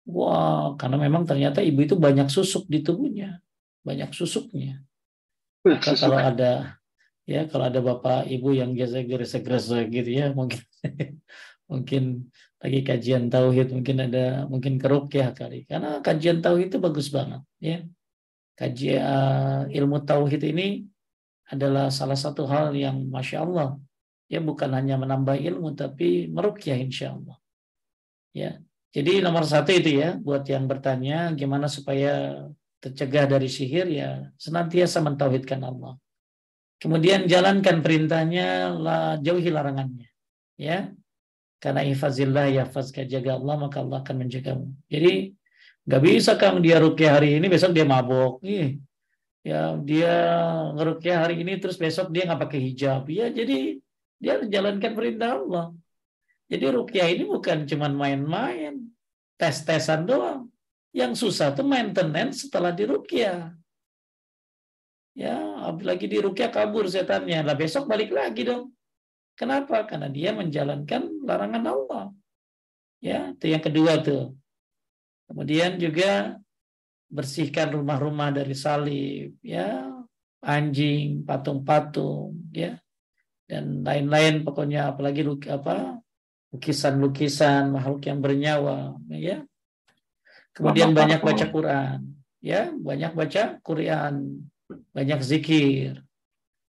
Wah, 0.03 0.75
karena 0.75 0.99
memang 0.99 1.23
ternyata 1.23 1.63
ibu 1.63 1.87
itu 1.87 1.95
banyak 1.95 2.27
susuk 2.27 2.67
di 2.67 2.83
tubuhnya, 2.83 3.39
banyak 3.87 4.11
susuknya. 4.11 4.83
Maka 5.63 5.95
kalau 5.95 6.19
ada 6.19 6.75
ya 7.23 7.47
kalau 7.47 7.71
ada 7.71 7.79
bapak 7.79 8.27
ibu 8.27 8.51
yang 8.51 8.75
biasa 8.75 9.07
gresek-gresek 9.07 9.95
gitu 9.95 10.11
ya 10.11 10.35
mungkin 10.35 10.59
mungkin 11.71 12.03
lagi 12.59 12.83
kajian 12.83 13.31
tauhid 13.31 13.71
mungkin 13.71 13.97
ada 14.11 14.51
mungkin 14.51 14.75
keruk 14.83 15.15
ya 15.15 15.31
kali. 15.31 15.63
Karena 15.71 16.03
kajian 16.03 16.43
tauhid 16.43 16.75
itu 16.75 16.79
bagus 16.83 17.09
banget 17.15 17.47
ya. 17.63 17.87
Kajian 18.59 19.01
uh, 19.03 19.63
ilmu 19.71 20.03
tauhid 20.03 20.43
ini 20.51 20.83
adalah 21.47 21.95
salah 21.95 22.19
satu 22.19 22.49
hal 22.51 22.75
yang 22.75 23.07
masya 23.07 23.47
Allah 23.47 23.79
ya 24.33 24.41
bukan 24.41 24.73
hanya 24.73 24.97
menambah 24.97 25.37
ilmu 25.37 25.77
tapi 25.77 26.33
merukyah 26.33 26.81
insya 26.81 27.13
Allah 27.13 27.37
ya 28.33 28.57
jadi 28.93 29.25
nomor 29.25 29.49
satu 29.49 29.73
itu 29.73 30.05
ya 30.05 30.21
buat 30.21 30.45
yang 30.45 30.69
bertanya 30.69 31.33
gimana 31.33 31.65
supaya 31.65 32.45
tercegah 32.77 33.25
dari 33.25 33.49
sihir 33.49 33.89
ya 33.89 34.29
senantiasa 34.37 35.01
mentauhidkan 35.01 35.65
Allah. 35.65 35.97
Kemudian 36.77 37.31
jalankan 37.31 37.79
perintahnya, 37.79 38.75
jauhi 39.23 39.55
larangannya. 39.55 40.11
Ya, 40.59 40.91
karena 41.63 41.87
ifazillah 41.87 42.51
ya 42.51 42.67
fazka 42.67 43.07
jaga 43.07 43.39
Allah 43.39 43.55
maka 43.55 43.81
Allah 43.81 44.03
akan 44.03 44.27
menjagamu. 44.27 44.67
Jadi 44.91 45.31
nggak 45.87 46.03
bisa 46.03 46.35
kang 46.35 46.59
dia 46.59 46.83
rukyah 46.83 47.23
hari 47.23 47.39
ini 47.39 47.47
besok 47.47 47.71
dia 47.71 47.87
mabok. 47.87 48.43
Ih, 48.43 48.83
ya 49.47 49.79
dia 49.79 50.15
ngerukyah 50.75 51.17
hari 51.23 51.47
ini 51.47 51.63
terus 51.63 51.79
besok 51.79 52.11
dia 52.11 52.27
nggak 52.27 52.51
pakai 52.51 52.61
hijab. 52.67 53.07
Ya 53.07 53.31
jadi 53.31 53.79
dia 54.19 54.43
jalankan 54.43 54.93
perintah 54.93 55.39
Allah. 55.39 55.71
Jadi 56.53 56.65
rukyah 56.69 57.09
ini 57.09 57.25
bukan 57.25 57.65
cuma 57.65 57.89
main-main, 57.89 58.77
tes-tesan 59.41 60.05
doang. 60.05 60.53
Yang 60.93 61.25
susah 61.25 61.57
tuh 61.57 61.65
maintenance 61.65 62.45
setelah 62.45 62.77
dirukyah. 62.77 63.57
Ya, 65.17 65.41
apalagi 65.65 66.05
dirukyah 66.05 66.53
kabur 66.53 66.85
setannya. 66.85 67.41
Lah 67.41 67.57
besok 67.57 67.89
balik 67.89 68.13
lagi 68.13 68.45
dong. 68.45 68.77
Kenapa? 69.33 69.89
Karena 69.89 70.13
dia 70.13 70.37
menjalankan 70.37 71.25
larangan 71.25 71.65
Allah. 71.65 72.05
Ya, 73.01 73.33
itu 73.33 73.49
yang 73.49 73.65
kedua 73.65 74.05
tuh. 74.05 74.37
Kemudian 75.25 75.81
juga 75.81 76.37
bersihkan 77.09 77.73
rumah-rumah 77.73 78.29
dari 78.29 78.53
salib, 78.53 79.41
ya, 79.41 79.89
anjing, 80.45 81.25
patung-patung, 81.25 82.53
ya, 82.53 82.77
dan 83.49 83.81
lain-lain 83.81 84.45
pokoknya 84.45 84.93
apalagi 84.93 85.25
apa 85.49 86.02
lukisan-lukisan 86.53 87.73
makhluk 87.73 88.05
yang 88.07 88.21
bernyawa, 88.21 89.01
ya, 89.09 89.41
Kemudian 90.53 90.93
banyak 90.93 91.25
baca 91.25 91.49
Quran, 91.49 92.13
ya, 92.45 92.69
banyak 92.77 93.17
baca 93.17 93.57
Quran, 93.65 94.45
banyak 94.93 95.25
zikir. 95.25 96.05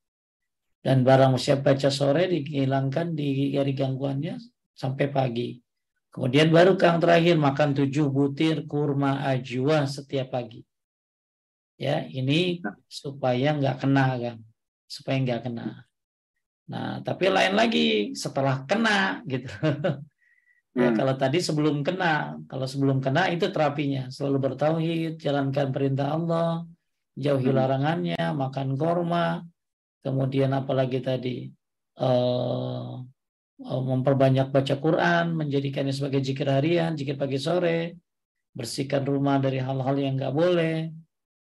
dan 0.85 1.01
barang 1.01 1.33
siap 1.41 1.65
baca 1.65 1.89
sore 1.89 2.29
dihilangkan 2.29 3.17
dari 3.17 3.73
gangguannya 3.73 4.37
sampai 4.77 5.09
pagi. 5.09 5.57
Kemudian 6.13 6.53
baru 6.53 6.77
kang 6.77 7.01
terakhir 7.01 7.41
makan 7.41 7.73
tujuh 7.73 8.13
butir 8.13 8.69
kurma 8.69 9.25
ajwa 9.25 9.89
setiap 9.89 10.37
pagi. 10.37 10.61
Ya, 11.81 12.05
ini 12.05 12.61
supaya 12.85 13.57
nggak 13.57 13.81
kena 13.81 14.05
kan, 14.13 14.37
supaya 14.85 15.17
nggak 15.25 15.41
kena. 15.49 15.89
Nah, 16.69 17.01
tapi 17.01 17.33
lain 17.33 17.57
lagi 17.57 18.13
setelah 18.13 18.61
kena 18.69 19.25
gitu. 19.25 19.49
ya, 20.77 20.93
hmm. 20.93 20.95
kalau 20.95 21.17
tadi 21.17 21.41
sebelum 21.41 21.81
kena, 21.81 22.37
kalau 22.45 22.69
sebelum 22.69 23.01
kena 23.01 23.33
itu 23.33 23.49
terapinya, 23.49 24.07
selalu 24.13 24.37
bertauhid, 24.53 25.17
jalankan 25.17 25.73
perintah 25.73 26.13
Allah, 26.13 26.63
jauhi 27.17 27.49
hmm. 27.49 27.57
larangannya, 27.57 28.23
makan 28.37 28.77
korma, 28.79 29.43
kemudian 30.05 30.53
apalagi 30.53 31.01
tadi 31.01 31.49
uh, 31.97 33.01
memperbanyak 33.65 34.53
baca 34.53 34.75
Quran, 34.77 35.33
menjadikannya 35.33 35.89
sebagai 35.89 36.21
zikir 36.21 36.45
harian, 36.45 36.93
zikir 36.93 37.17
pagi 37.17 37.41
sore, 37.41 37.97
bersihkan 38.53 39.01
rumah 39.01 39.41
dari 39.41 39.57
hal-hal 39.57 39.95
yang 39.97 40.13
nggak 40.13 40.35
boleh, 40.35 40.93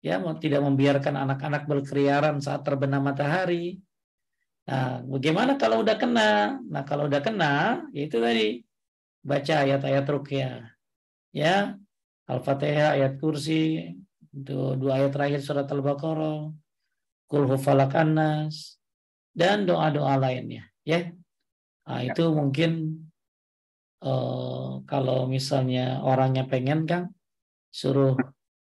ya 0.00 0.16
tidak 0.40 0.62
membiarkan 0.64 1.14
anak-anak 1.20 1.68
berkeliaran 1.68 2.40
saat 2.40 2.64
terbenam 2.64 3.04
matahari. 3.04 3.76
Nah, 4.66 5.02
bagaimana 5.04 5.54
kalau 5.60 5.84
udah 5.84 5.96
kena? 5.98 6.58
Nah, 6.64 6.82
kalau 6.82 7.06
udah 7.06 7.22
kena, 7.22 7.86
ya 7.94 8.02
itu 8.08 8.18
tadi 8.18 8.62
baca 9.22 9.54
ayat-ayat 9.62 10.04
rukyah. 10.06 10.54
Ya, 11.30 11.76
Al-Fatihah, 12.26 12.98
ayat 12.98 13.18
kursi, 13.22 13.94
itu 14.34 14.58
dua 14.78 15.02
ayat 15.02 15.14
terakhir 15.14 15.42
surat 15.42 15.66
Al-Baqarah, 15.70 16.50
kulhu 17.26 17.58
falak 17.58 17.94
anas 17.94 18.78
dan 19.34 19.66
doa-doa 19.66 20.16
lainnya 20.16 20.66
ya 20.86 21.10
nah, 21.84 22.00
ya. 22.02 22.14
itu 22.14 22.24
mungkin 22.30 23.02
uh, 24.02 24.82
kalau 24.86 25.26
misalnya 25.26 26.00
orangnya 26.02 26.46
pengen 26.46 26.86
kan 26.86 27.02
suruh 27.70 28.16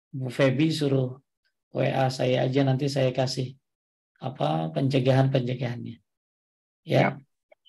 Bu 0.10 0.28
Febi 0.34 0.74
suruh 0.74 1.16
WA 1.70 2.10
saya 2.10 2.50
aja 2.50 2.66
nanti 2.66 2.90
saya 2.90 3.14
kasih 3.14 3.54
apa 4.20 4.74
pencegahan 4.74 5.30
pencegahannya 5.30 6.02
ya, 6.84 7.00
ya. 7.00 7.10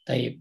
Taib. 0.08 0.40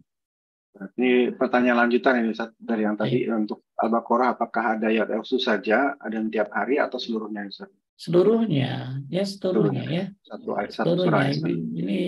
Ini 0.95 1.35
pertanyaan 1.35 1.85
lanjutan 1.85 2.23
ini 2.23 2.31
dari 2.55 2.87
yang 2.87 2.95
tadi 2.95 3.27
ya. 3.27 3.35
untuk 3.35 3.67
Al-Baqarah 3.75 4.39
apakah 4.39 4.79
ada 4.79 4.87
ayat 4.87 5.11
khusus 5.19 5.43
saja 5.43 5.99
ada 5.99 6.15
yang 6.15 6.31
tiap 6.31 6.55
hari 6.55 6.79
atau 6.79 6.95
seluruhnya 6.95 7.43
Ustaz? 7.51 7.67
Seluruhnya. 7.99 9.03
Ya 9.11 9.23
seluruhnya 9.27 9.83
ya. 9.83 10.05
Satu 10.23 10.49
ayat 10.55 10.71
satu 10.71 10.89
seluruhnya. 10.95 11.35
ini 11.75 11.99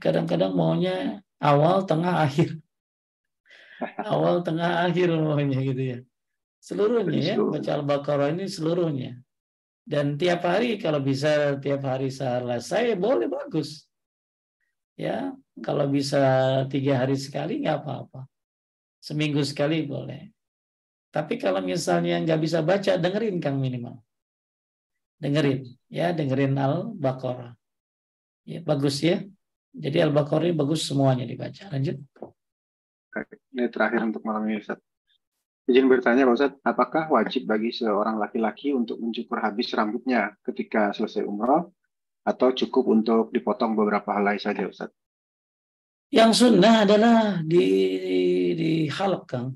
kadang-kadang 0.00 0.56
maunya 0.56 1.20
awal 1.36 1.84
tengah 1.84 2.24
akhir. 2.24 2.56
Awal 4.10 4.42
tengah 4.42 4.90
akhir 4.90 5.06
maunya 5.14 5.62
gitu 5.62 5.82
ya. 5.94 5.98
Seluruhnya 6.58 7.20
ya. 7.22 7.34
Baca 7.38 7.70
al-baqarah 7.78 8.34
ini 8.34 8.50
seluruhnya. 8.50 9.22
Dan 9.86 10.18
tiap 10.18 10.42
hari 10.42 10.82
kalau 10.82 10.98
bisa 10.98 11.54
tiap 11.62 11.86
hari 11.86 12.10
selesai 12.10 12.98
boleh 12.98 13.30
bagus. 13.30 13.86
Ya 14.98 15.30
kalau 15.62 15.86
bisa 15.86 16.18
tiga 16.66 17.06
hari 17.06 17.14
sekali 17.14 17.62
nggak 17.62 17.86
apa-apa. 17.86 18.26
Seminggu 18.98 19.46
sekali 19.46 19.86
boleh. 19.86 20.26
Tapi 21.14 21.38
kalau 21.38 21.62
misalnya 21.62 22.18
nggak 22.18 22.40
bisa 22.42 22.66
baca 22.66 22.98
dengerin 22.98 23.38
kang 23.38 23.62
minimal 23.62 24.02
dengerin 25.18 25.66
ya 25.90 26.14
dengerin 26.14 26.54
al-baqarah 26.54 27.52
ya 28.46 28.62
bagus 28.62 29.02
ya 29.02 29.22
jadi 29.74 30.08
al-baqarah 30.08 30.54
bagus 30.54 30.86
semuanya 30.86 31.26
dibaca 31.26 31.68
lanjut 31.74 31.98
ini 33.52 33.66
terakhir 33.68 34.00
untuk 34.06 34.22
malam 34.22 34.46
ini 34.46 34.62
Ustaz 34.62 34.78
izin 35.68 35.90
bertanya 35.90 36.24
Pak 36.24 36.34
Ustaz 36.38 36.52
apakah 36.62 37.04
wajib 37.10 37.50
bagi 37.50 37.74
seorang 37.74 38.16
laki-laki 38.16 38.70
untuk 38.70 39.02
mencukur 39.02 39.42
habis 39.42 39.68
rambutnya 39.74 40.38
ketika 40.46 40.94
selesai 40.94 41.26
umroh 41.26 41.74
atau 42.22 42.54
cukup 42.54 42.84
untuk 42.94 43.24
dipotong 43.34 43.74
beberapa 43.74 44.14
helai 44.14 44.38
saja 44.38 44.64
Ustaz 44.70 44.94
yang 46.08 46.32
sunnah 46.32 46.88
adalah 46.88 47.44
di, 47.44 47.64
dihalak 48.56 49.28
Kang. 49.28 49.52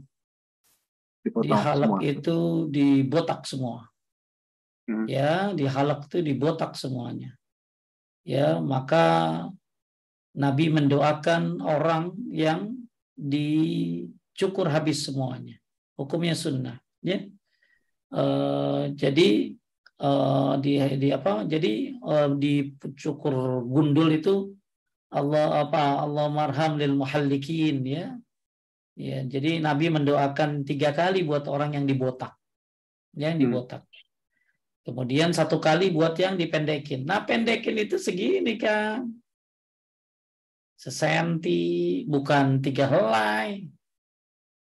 Dipotong 1.25 1.49
Dihalak 1.49 1.89
semua. 1.89 1.99
itu 2.05 2.39
dibotak 2.69 3.41
semua. 3.49 3.89
Hmm. 4.93 5.07
Ya, 5.09 5.57
dihalak 5.57 6.13
itu 6.13 6.21
dibotak 6.21 6.77
semuanya. 6.77 7.33
Ya, 8.29 8.61
maka 8.61 9.05
Nabi 10.37 10.69
mendoakan 10.69 11.65
orang 11.65 12.13
yang 12.29 12.77
dicukur 13.17 14.69
habis 14.69 15.09
semuanya. 15.09 15.57
Hukumnya 15.97 16.37
sunnah. 16.37 16.77
Ya. 17.01 17.25
Eh, 18.13 18.83
jadi 18.93 19.29
eh, 19.97 20.53
di, 20.61 20.73
di 21.01 21.09
apa? 21.09 21.49
Jadi 21.49 21.97
eh, 21.97 22.29
dicukur 22.37 23.65
gundul 23.65 24.13
itu 24.13 24.53
Allah 25.13 25.69
apa 25.69 26.01
Allah 26.05 26.33
marham 26.33 26.81
lil 26.81 26.97
muhallikin 26.97 27.85
ya. 27.85 28.17
Ya, 28.93 29.25
jadi 29.25 29.57
Nabi 29.65 29.89
mendoakan 29.89 30.69
tiga 30.69 30.93
kali 30.93 31.25
buat 31.25 31.49
orang 31.49 31.81
yang 31.81 31.89
dibotak. 31.89 32.37
Ya, 33.17 33.33
yang 33.33 33.41
Hmm. 33.41 33.85
Kemudian 34.83 35.31
satu 35.31 35.63
kali 35.63 35.95
buat 35.95 36.19
yang 36.19 36.35
dipendekin. 36.35 37.07
Nah, 37.07 37.23
pendekin 37.23 37.79
itu 37.79 38.03
segini 38.03 38.59
kan. 38.59 39.07
Sesenti, 40.75 42.03
bukan 42.11 42.59
tiga 42.59 42.91
helai. 42.91 43.71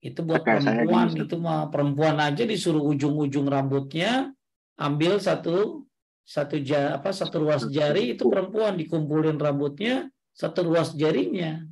Itu 0.02 0.26
buat 0.26 0.42
gini, 0.42 0.58
perempuan. 0.58 1.06
Itu 1.14 1.36
mah 1.38 1.70
perempuan 1.70 2.18
aja 2.18 2.42
disuruh 2.42 2.82
ujung-ujung 2.82 3.46
rambutnya 3.46 4.34
ambil 4.78 5.18
satu 5.22 5.86
satu 6.22 6.60
ja, 6.60 6.98
apa 6.98 7.10
satu 7.10 7.46
ruas 7.46 7.66
jari 7.70 8.14
itu 8.14 8.26
perempuan 8.28 8.78
dikumpulin 8.78 9.38
rambutnya 9.38 10.10
satu 10.34 10.66
ruas 10.66 10.94
jarinya. 10.94 11.62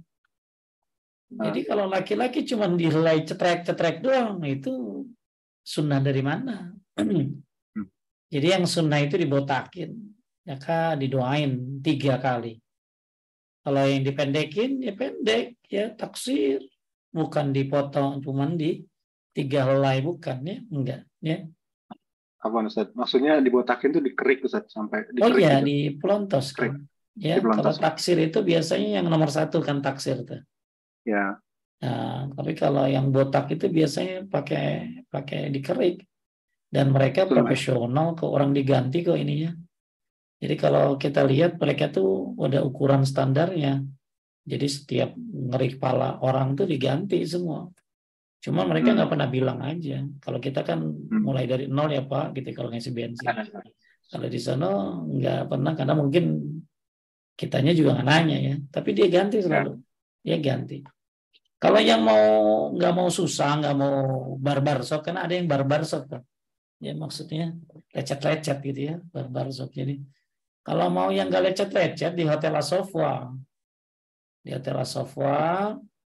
Jadi 1.26 1.66
kalau 1.66 1.90
laki-laki 1.90 2.46
cuma 2.46 2.70
dihelai 2.70 3.26
cetrek-cetrek 3.26 3.98
doang 3.98 4.38
itu 4.46 5.02
sunnah 5.66 5.98
dari 5.98 6.22
mana? 6.22 6.70
Jadi 8.26 8.46
yang 8.50 8.66
sunnah 8.66 8.98
itu 8.98 9.14
dibotakin, 9.14 9.90
ya 10.42 10.56
kan 10.58 10.98
didoain 10.98 11.78
tiga 11.78 12.18
kali. 12.18 12.58
Kalau 13.62 13.82
yang 13.86 14.02
dipendekin 14.02 14.82
ya 14.82 14.94
pendek 14.94 15.58
ya 15.66 15.94
taksir, 15.94 16.62
bukan 17.10 17.54
dipotong 17.54 18.22
cuman 18.22 18.58
di 18.58 18.82
tiga 19.30 19.66
helai 19.66 20.02
bukan 20.02 20.38
ya 20.42 20.58
enggak 20.70 21.02
ya. 21.22 21.38
Apa 22.42 22.62
Ustaz? 22.66 22.94
Maksudnya 22.94 23.42
dibotakin 23.42 23.90
tuh 23.94 24.02
dikerik 24.02 24.46
Ustaz 24.46 24.70
sampai 24.70 25.06
Oh 25.10 25.30
dikerik 25.30 25.42
iya 25.42 25.54
gitu. 25.62 25.66
di 25.66 25.78
pelontos 25.98 26.54
kan. 26.54 26.82
Ya 27.16 27.40
kalau 27.40 27.72
taksir 27.72 28.20
itu 28.20 28.38
biasanya 28.44 29.00
yang 29.00 29.06
nomor 29.08 29.32
satu 29.32 29.64
kan 29.64 29.80
taksir 29.80 30.22
tuh. 30.22 30.42
Ya. 31.02 31.40
Nah, 31.80 32.32
tapi 32.32 32.56
kalau 32.56 32.88
yang 32.88 33.12
botak 33.12 33.52
itu 33.52 33.68
biasanya 33.68 34.24
pakai 34.28 35.04
pakai 35.12 35.52
dikerik 35.52 36.06
dan 36.66 36.90
mereka 36.90 37.24
profesional 37.24 38.18
kok 38.18 38.28
orang 38.28 38.50
diganti 38.52 39.06
kok 39.06 39.16
ininya. 39.16 39.54
Jadi 40.36 40.54
kalau 40.60 41.00
kita 41.00 41.24
lihat 41.24 41.56
mereka 41.56 41.88
tuh 41.88 42.36
ada 42.42 42.60
ukuran 42.60 43.06
standarnya. 43.08 43.80
Jadi 44.46 44.66
setiap 44.70 45.10
ngerik 45.16 45.80
kepala 45.80 46.22
orang 46.22 46.54
tuh 46.54 46.68
diganti 46.68 47.24
semua. 47.26 47.66
Cuma 48.38 48.62
mereka 48.62 48.92
Hmm. 48.94 48.96
nggak 49.00 49.10
pernah 49.10 49.28
bilang 49.32 49.58
aja. 49.64 50.06
Kalau 50.22 50.38
kita 50.38 50.62
kan 50.62 50.78
mulai 51.10 51.50
dari 51.50 51.66
nol 51.66 51.90
ya 51.90 52.06
Pak, 52.06 52.36
gitu 52.36 52.54
kalau 52.54 52.70
ngisi 52.70 52.94
bensin. 52.94 53.26
Kalau 54.06 54.26
di 54.30 54.38
sana 54.38 55.02
nggak 55.02 55.50
pernah 55.50 55.72
karena 55.74 55.94
mungkin 55.98 56.24
kitanya 57.34 57.72
juga 57.74 57.98
nggak 57.98 58.06
nanya 58.06 58.36
ya. 58.38 58.54
Tapi 58.70 58.90
dia 58.94 59.06
ganti 59.10 59.42
selalu. 59.42 59.72
Dia 60.22 60.38
ganti. 60.38 60.78
Kalau 61.56 61.80
yang 61.80 62.04
mau 62.04 62.22
nggak 62.76 62.92
mau 62.92 63.08
susah, 63.08 63.64
nggak 63.64 63.74
mau 63.74 63.96
barbar 64.36 64.84
shop, 64.84 65.00
karena 65.02 65.24
ada 65.26 65.34
yang 65.34 65.48
barbar 65.48 65.82
shop 65.82 66.04
kan. 66.06 66.22
Ya 66.76 66.92
maksudnya 66.92 67.56
lecet-lecet 67.96 68.58
gitu 68.60 68.80
ya, 68.92 68.94
barbar 69.12 69.48
shop. 69.48 69.72
Jadi 69.72 69.96
kalau 70.60 70.92
mau 70.92 71.08
yang 71.08 71.32
nggak 71.32 71.44
lecet-lecet 71.52 72.12
di 72.12 72.24
Hotel 72.28 72.52
Asofwa, 72.52 73.32
di 74.44 74.50
Hotel 74.52 74.76
Asofwa 74.76 75.72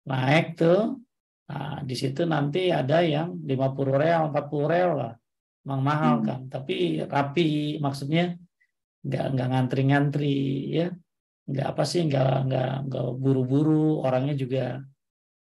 naik 0.09 0.59
tuh, 0.59 0.99
nah 1.47 1.79
di 1.85 1.95
situ 1.95 2.27
nanti 2.27 2.75
ada 2.75 3.05
yang 3.07 3.39
50 3.45 3.95
real, 3.95 4.33
40 4.35 4.67
real 4.67 4.93
lah, 4.99 5.13
emang 5.63 5.81
mahal 5.85 6.15
Hmm. 6.21 6.27
kan. 6.27 6.41
Tapi 6.51 7.07
rapi, 7.07 7.79
maksudnya 7.79 8.35
nggak 9.07 9.25
nggak 9.39 9.49
ngantri-ngantri 9.53 10.35
ya, 10.75 10.87
nggak 11.47 11.67
apa 11.71 11.83
sih, 11.87 12.03
nggak 12.09 12.51
nggak 12.51 12.71
nggak 12.91 13.05
buru-buru, 13.23 14.03
orangnya 14.03 14.35
juga 14.35 14.83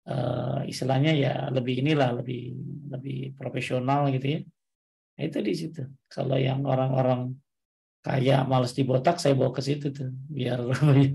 eh, 0.10 0.60
istilahnya 0.72 1.12
ya 1.16 1.34
lebih 1.56 1.86
inilah 1.86 2.10
lebih 2.20 2.42
lebih 2.94 3.18
profesional 3.40 4.10
gitu 4.12 4.28
ya. 4.36 4.40
Nah, 5.20 5.28
itu 5.28 5.44
di 5.44 5.52
situ. 5.52 5.84
Kalau 6.08 6.40
yang 6.40 6.64
orang-orang 6.64 7.36
kaya 8.00 8.48
males 8.48 8.72
dibotak, 8.72 9.20
saya 9.20 9.36
bawa 9.36 9.52
ke 9.52 9.60
situ 9.60 9.92
tuh 9.92 10.16
biar 10.32 10.64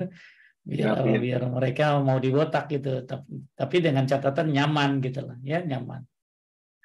biar 0.68 0.96
ya. 1.08 1.16
biar 1.16 1.42
mereka 1.48 1.96
mau 2.04 2.20
dibotak 2.20 2.68
gitu. 2.68 3.00
Tapi, 3.08 3.48
tapi 3.56 3.76
dengan 3.80 4.04
catatan 4.04 4.52
nyaman 4.52 5.00
gitu 5.00 5.24
lah, 5.24 5.40
ya 5.40 5.64
nyaman. 5.64 6.04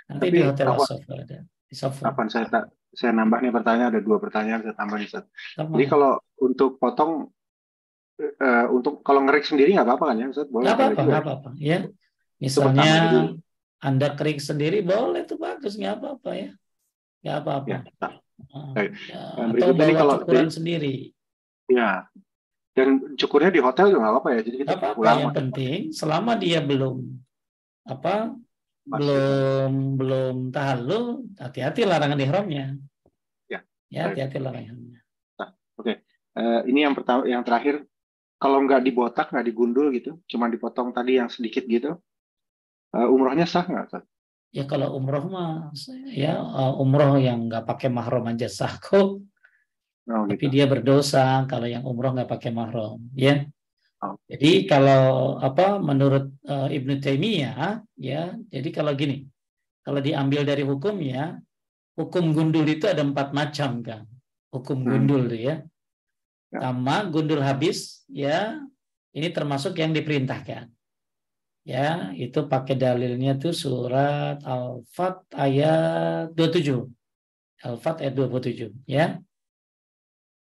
Nanti 0.08 0.32
Tapi 0.32 0.36
di 0.40 0.42
hotel 0.48 0.68
Asofra 0.72 1.16
ada. 1.20 1.40
Di 1.44 1.76
Sofra. 1.76 2.08
Kapan 2.08 2.28
saya 2.32 2.46
tak 2.48 2.64
saya 2.96 3.12
nambah 3.12 3.40
nih 3.44 3.52
pertanyaan 3.52 3.92
ada 3.92 4.02
dua 4.02 4.18
pertanyaan 4.24 4.64
saya 4.64 4.76
tambah 4.80 4.96
nih. 4.96 5.10
Jadi 5.12 5.86
kalau 5.92 6.24
untuk 6.40 6.80
potong 6.80 7.28
eh, 8.16 8.66
untuk 8.72 9.04
kalau 9.04 9.28
ngerik 9.28 9.44
sendiri 9.44 9.76
nggak 9.76 9.86
apa-apa 9.92 10.16
kan 10.16 10.24
ya 10.24 10.26
Ustaz? 10.32 10.48
Boleh 10.48 10.72
Nggak 10.72 10.78
apa-apa, 10.80 11.02
nggak 11.04 11.24
apa-apa. 11.28 11.50
Ya, 11.60 11.84
misalnya. 12.40 13.36
Anda 13.80 14.12
kerik 14.12 14.44
sendiri 14.44 14.84
boleh 14.84 15.24
tuh 15.24 15.40
bagus, 15.40 15.80
nggak 15.80 16.04
apa-apa 16.04 16.32
ya, 16.36 16.52
nggak 17.24 17.38
apa-apa. 17.44 17.68
Ya, 17.68 17.80
tak. 18.00 18.14
Ah, 18.50 18.72
Baik. 18.74 18.92
ya, 19.06 19.22
atau 19.36 19.70
bawa 19.76 19.94
kalau 20.00 20.16
cukuran 20.24 20.48
di- 20.48 20.56
sendiri, 20.56 20.96
ya. 21.68 22.08
Dan 22.74 22.88
cukurnya 23.20 23.52
di 23.52 23.60
hotel 23.60 23.92
juga 23.92 24.00
nggak 24.08 24.14
apa-apa 24.16 24.30
ya. 24.32 24.42
Jadi 24.48 24.58
kita 24.64 24.74
apa-apa. 24.80 24.96
pulang 24.96 25.20
Yang 25.20 25.36
penting 25.36 25.80
selama 25.92 26.32
dia 26.40 26.60
belum 26.64 26.98
apa 27.84 28.32
Masih. 28.88 28.96
belum 28.96 29.72
belum 30.00 30.36
tahallul, 30.56 31.06
hati-hati 31.36 31.84
larangan 31.84 32.20
ihramnya. 32.20 32.66
Ya, 33.52 33.60
Ya, 33.92 34.10
hati-hati 34.10 34.40
larangan 34.40 34.66
ihramnya. 34.66 35.00
Eh, 36.40 36.62
ini 36.72 36.88
yang 36.88 36.96
pertama, 36.96 37.28
yang 37.28 37.44
terakhir, 37.44 37.84
kalau 38.40 38.64
nggak 38.64 38.80
dibotak, 38.86 39.28
nggak 39.34 39.46
digundul 39.52 39.92
gitu, 39.92 40.16
cuma 40.32 40.48
dipotong 40.48 40.96
tadi 40.96 41.20
yang 41.20 41.28
sedikit 41.28 41.68
gitu, 41.68 42.00
eh, 42.96 43.08
umrohnya 43.12 43.44
sah 43.44 43.68
nggak? 43.68 43.86
Ustaz? 43.92 44.04
Ya 44.50 44.66
kalau 44.66 44.98
umroh 44.98 45.30
mah 45.30 45.70
ya 46.10 46.42
uh, 46.42 46.74
umroh 46.82 47.22
yang 47.22 47.46
nggak 47.48 47.70
pakai 47.70 47.90
mahram 47.94 48.26
aja 48.34 48.50
sah 48.50 48.76
kok. 48.82 49.22
Oh, 50.10 50.26
tapi 50.26 50.50
gitu. 50.50 50.54
dia 50.58 50.66
berdosa 50.66 51.46
kalau 51.46 51.70
yang 51.70 51.86
umroh 51.86 52.10
nggak 52.18 52.30
pakai 52.30 52.50
mahram 52.50 52.98
ya 53.14 53.46
Oh. 54.00 54.16
jadi 54.32 54.64
kalau 54.64 55.36
apa 55.44 55.76
menurut 55.76 56.32
uh, 56.48 56.72
Ibnu 56.72 57.04
Taimiyah 57.04 57.84
ya 58.00 58.32
jadi 58.48 58.70
kalau 58.72 58.96
gini 58.96 59.28
kalau 59.84 60.00
diambil 60.00 60.48
dari 60.48 60.64
hukum 60.64 60.96
ya 61.04 61.36
hukum 62.00 62.32
gundul 62.32 62.64
itu 62.64 62.88
ada 62.88 63.04
empat 63.04 63.36
macam 63.36 63.84
kan 63.84 64.08
hukum 64.56 64.82
Hmm. 64.82 64.90
gundul 65.04 65.28
tuh 65.28 65.42
ya 65.44 65.56
Ya. 66.48 66.60
sama 66.72 67.12
gundul 67.12 67.44
habis 67.44 68.08
ya 68.08 68.64
ini 69.12 69.30
termasuk 69.36 69.76
yang 69.76 69.92
diperintahkan 69.92 70.72
ya 71.64 72.12
itu 72.16 72.40
pakai 72.48 72.76
dalilnya 72.80 73.36
tuh 73.38 73.54
surat 73.54 74.40
Al-Fat 74.42 75.28
ayat 75.36 76.32
27 76.34 76.88
Al-Fat 77.66 77.96
ayat 78.04 78.14
27 78.16 78.74
ya 78.88 79.20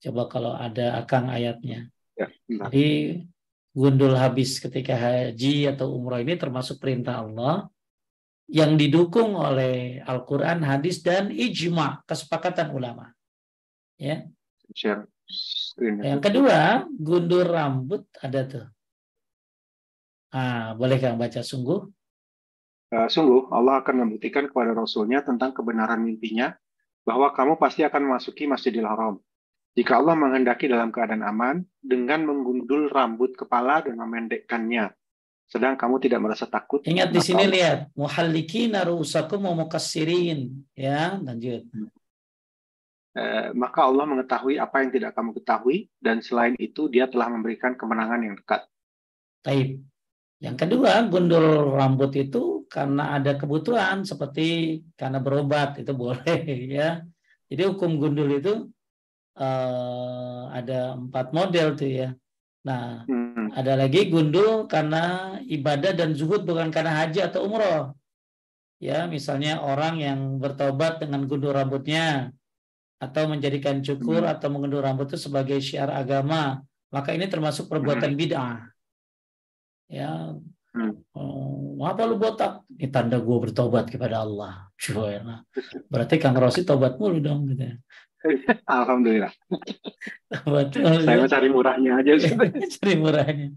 Coba 0.04 0.28
kalau 0.28 0.52
ada 0.52 1.00
akang 1.00 1.32
ayatnya. 1.32 1.88
Ya. 2.12 2.28
Jadi 2.44 3.24
gundul 3.72 4.12
habis 4.12 4.60
ketika 4.60 4.92
haji 4.92 5.72
atau 5.72 5.96
umroh 5.96 6.20
ini 6.20 6.36
termasuk 6.36 6.76
perintah 6.76 7.24
Allah 7.24 7.72
yang 8.44 8.76
didukung 8.76 9.32
oleh 9.32 10.04
Al-Quran, 10.04 10.60
hadis, 10.60 11.00
dan 11.00 11.32
ijma, 11.32 12.04
kesepakatan 12.04 12.76
ulama. 12.76 13.16
Ya. 13.96 14.28
Share 14.76 15.08
screen. 15.24 16.04
Yang 16.04 16.20
kedua, 16.28 16.84
gundul 16.92 17.48
rambut 17.48 18.04
ada 18.20 18.44
tuh. 18.44 18.66
Ah, 20.34 20.74
boleh 20.74 20.98
Kang 20.98 21.14
baca 21.14 21.46
sungguh? 21.46 21.86
Eh, 22.90 23.08
sungguh, 23.10 23.54
Allah 23.54 23.78
akan 23.86 24.02
membuktikan 24.02 24.50
kepada 24.50 24.74
Rasulnya 24.74 25.22
tentang 25.22 25.54
kebenaran 25.54 26.02
mimpinya 26.02 26.50
bahwa 27.06 27.30
kamu 27.30 27.54
pasti 27.54 27.86
akan 27.86 28.10
memasuki 28.10 28.50
Masjidil 28.50 28.82
Haram. 28.82 29.22
Jika 29.78 29.98
Allah 30.02 30.18
menghendaki 30.18 30.66
dalam 30.66 30.90
keadaan 30.90 31.22
aman, 31.22 31.62
dengan 31.78 32.26
menggundul 32.26 32.90
rambut 32.90 33.34
kepala 33.34 33.82
dan 33.82 33.98
memendekkannya. 33.98 34.90
Sedang 35.46 35.78
kamu 35.78 36.02
tidak 36.02 36.20
merasa 36.22 36.46
takut. 36.50 36.82
Ingat 36.82 37.14
di 37.14 37.20
sini 37.22 37.46
lihat, 37.46 37.94
muhallikina 37.94 38.82
ru'usakum 38.86 39.38
wa 39.46 39.66
mukassirin. 39.66 40.50
Ya, 40.74 41.18
lanjut. 41.18 41.66
Eh, 43.14 43.48
maka 43.54 43.86
Allah 43.86 44.06
mengetahui 44.06 44.58
apa 44.58 44.82
yang 44.82 44.90
tidak 44.90 45.14
kamu 45.14 45.30
ketahui, 45.38 45.86
dan 46.02 46.18
selain 46.22 46.58
itu 46.58 46.90
dia 46.90 47.06
telah 47.06 47.30
memberikan 47.30 47.78
kemenangan 47.78 48.18
yang 48.22 48.34
dekat. 48.34 48.66
Taib. 49.42 49.82
Yang 50.42 50.56
kedua, 50.66 51.06
gundul 51.06 51.74
rambut 51.74 52.12
itu 52.18 52.66
karena 52.66 53.14
ada 53.16 53.38
kebutuhan 53.38 54.02
seperti 54.02 54.80
karena 54.98 55.22
berobat 55.22 55.78
itu 55.78 55.92
boleh 56.02 56.40
ya. 56.68 57.00
Jadi 57.46 57.62
hukum 57.70 58.00
gundul 58.00 58.28
itu 58.34 58.66
uh, 59.38 60.50
ada 60.50 60.98
empat 60.98 61.30
model 61.30 61.78
tuh 61.78 61.90
ya. 61.90 62.08
Nah, 62.64 63.04
hmm. 63.04 63.52
ada 63.52 63.76
lagi 63.76 64.08
gundul 64.08 64.64
karena 64.64 65.36
ibadah 65.44 65.92
dan 65.92 66.16
zuhud 66.16 66.48
bukan 66.48 66.72
karena 66.72 67.04
haji 67.04 67.20
atau 67.20 67.44
umroh. 67.44 67.92
Ya, 68.80 69.04
misalnya 69.06 69.60
orang 69.60 70.00
yang 70.00 70.20
bertobat 70.40 70.98
dengan 70.98 71.28
gundul 71.28 71.52
rambutnya 71.54 72.32
atau 72.98 73.28
menjadikan 73.28 73.84
cukur 73.84 74.24
hmm. 74.24 74.32
atau 74.32 74.48
mengundul 74.48 74.80
rambut 74.80 75.12
itu 75.12 75.20
sebagai 75.28 75.60
syiar 75.60 75.92
agama, 75.92 76.64
maka 76.88 77.12
ini 77.12 77.28
termasuk 77.28 77.68
perbuatan 77.68 78.16
hmm. 78.16 78.20
bid'ah. 78.20 78.73
Ya, 79.88 80.32
hmm. 80.74 80.92
oh, 81.14 81.80
apa 81.84 82.08
lu 82.08 82.16
botak? 82.16 82.64
Ini 82.74 82.88
tanda 82.88 83.20
gue 83.20 83.38
bertobat 83.38 83.92
kepada 83.92 84.24
Allah. 84.24 84.68
Cuy, 84.74 85.20
berarti 85.86 86.16
Kang 86.18 86.36
Rosi 86.36 86.66
tobat 86.66 86.98
mulu 86.98 87.22
dong 87.22 87.46
gitu. 87.52 87.62
Ya. 87.62 87.74
Alhamdulillah. 88.80 89.32
Betul. 90.44 91.04
Saya 91.04 91.28
cari 91.28 91.48
murahnya 91.52 92.00
aja. 92.00 92.12
cari 92.80 92.94
murahnya. 92.96 93.48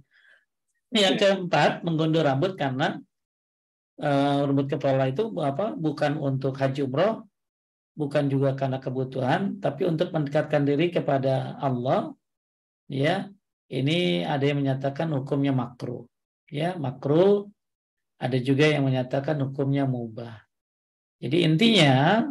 Yang 0.91 1.15
keempat, 1.19 1.83
menggundur 1.83 2.23
rambut 2.23 2.55
karena 2.55 2.99
uh, 3.99 4.39
rambut 4.47 4.67
kepala 4.71 5.11
itu 5.11 5.27
apa? 5.39 5.75
Bukan 5.75 6.15
untuk 6.19 6.55
haji 6.55 6.87
umroh, 6.87 7.27
bukan 7.95 8.31
juga 8.31 8.55
karena 8.55 8.79
kebutuhan, 8.79 9.59
tapi 9.59 9.83
untuk 9.83 10.11
mendekatkan 10.15 10.63
diri 10.63 10.91
kepada 10.91 11.59
Allah. 11.59 12.15
Ya, 12.87 13.27
ini 13.67 14.23
ada 14.23 14.47
yang 14.47 14.63
menyatakan 14.63 15.11
hukumnya 15.11 15.51
makruh. 15.51 16.07
Ya, 16.51 16.75
makruh. 16.79 17.49
Ada 18.17 18.41
juga 18.41 18.65
yang 18.65 18.89
menyatakan 18.89 19.37
hukumnya 19.45 19.85
mubah. 19.85 20.41
Jadi 21.21 21.45
intinya 21.45 22.25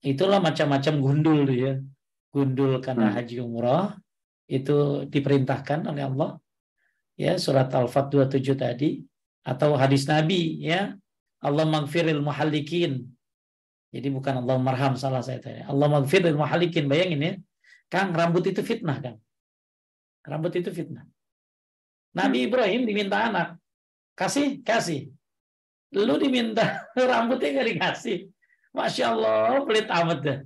itulah 0.00 0.40
macam-macam 0.40 0.94
gundul 1.00 1.44
ya. 1.52 1.76
Gundul 2.32 2.80
karena 2.80 3.12
hmm. 3.12 3.16
haji 3.16 3.36
umroh 3.44 3.92
itu 4.48 5.04
diperintahkan 5.08 5.84
oleh 5.88 6.08
Allah. 6.08 6.30
Ya, 7.16 7.36
surat 7.36 7.72
Al-Fat 7.72 8.12
27 8.12 8.56
tadi 8.56 9.04
atau 9.44 9.76
hadis 9.76 10.08
Nabi 10.08 10.64
ya. 10.64 10.96
Allah 11.44 11.68
magfiril 11.68 12.24
muhallikin 12.24 13.16
jadi 13.96 14.08
bukan 14.12 14.44
Allah 14.44 14.56
marham 14.60 14.92
salah 14.98 15.24
saya 15.24 15.40
tadi. 15.40 15.64
Allah 15.64 15.88
maghfir 15.88 16.20
dan 16.20 16.36
muhalikin. 16.36 16.84
Bayangin 16.84 17.20
ya. 17.22 17.32
Kang, 17.88 18.12
rambut 18.12 18.44
itu 18.44 18.60
fitnah, 18.60 19.00
Kang. 19.00 19.16
Rambut 20.26 20.52
itu 20.52 20.68
fitnah. 20.68 21.08
Nabi. 22.16 22.48
Ibrahim 22.48 22.88
diminta 22.88 23.28
anak. 23.28 23.60
Kasih, 24.16 24.64
kasih. 24.64 25.12
Lu 25.92 26.16
diminta 26.16 26.88
rambutnya 26.96 27.60
gak 27.60 27.68
dikasih. 27.68 28.18
Masya 28.72 29.04
Allah, 29.12 29.60
pelit 29.64 29.88
amat 29.88 30.18
deh. 30.24 30.38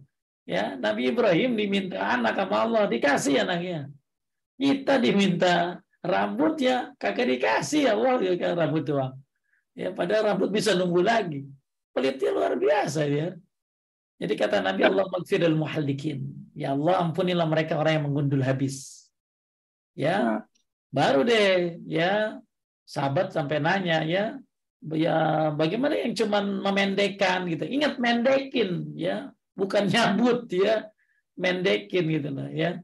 Ya, 0.46 0.74
Nabi 0.74 1.14
Ibrahim 1.14 1.54
diminta 1.54 1.98
anak 1.98 2.34
sama 2.34 2.56
Allah, 2.66 2.84
dikasih 2.90 3.46
anaknya. 3.46 3.86
Kita 4.58 4.98
diminta 4.98 5.78
rambutnya, 6.02 6.94
kagak 6.98 7.26
dikasih 7.26 7.86
ya 7.86 7.92
Allah, 7.94 8.18
ya, 8.22 8.54
rambut 8.54 8.82
doang. 8.86 9.14
Ya, 9.78 9.94
padahal 9.94 10.34
rambut 10.34 10.50
bisa 10.50 10.74
nunggu 10.74 11.02
lagi. 11.02 11.46
Pelitnya 11.94 12.30
luar 12.34 12.54
biasa 12.54 13.06
ya. 13.06 13.34
Jadi 14.20 14.34
kata 14.36 14.60
Nabi 14.60 14.84
Allah 14.84 15.06
magfirul 15.08 15.56
muhallikin. 15.56 16.28
Ya 16.52 16.76
Allah 16.76 17.00
ampunilah 17.00 17.48
mereka 17.48 17.80
orang 17.80 17.98
yang 17.98 18.04
menggundul 18.10 18.44
habis. 18.44 19.08
Ya. 19.96 20.44
Baru 20.90 21.22
deh 21.22 21.78
ya 21.86 22.42
sahabat 22.82 23.30
sampai 23.30 23.62
nanya 23.62 24.02
ya 24.02 24.34
ya 24.90 25.16
bagaimana 25.54 25.94
yang 25.94 26.16
cuman 26.16 26.64
memendekkan 26.64 27.46
gitu. 27.46 27.68
Ingat 27.68 28.00
mendekin 28.00 28.96
ya, 28.96 29.30
bukan 29.54 29.86
nyabut 29.86 30.48
ya. 30.50 30.88
Mendekin 31.38 32.04
gitu 32.10 32.28
nah 32.34 32.50
ya. 32.50 32.80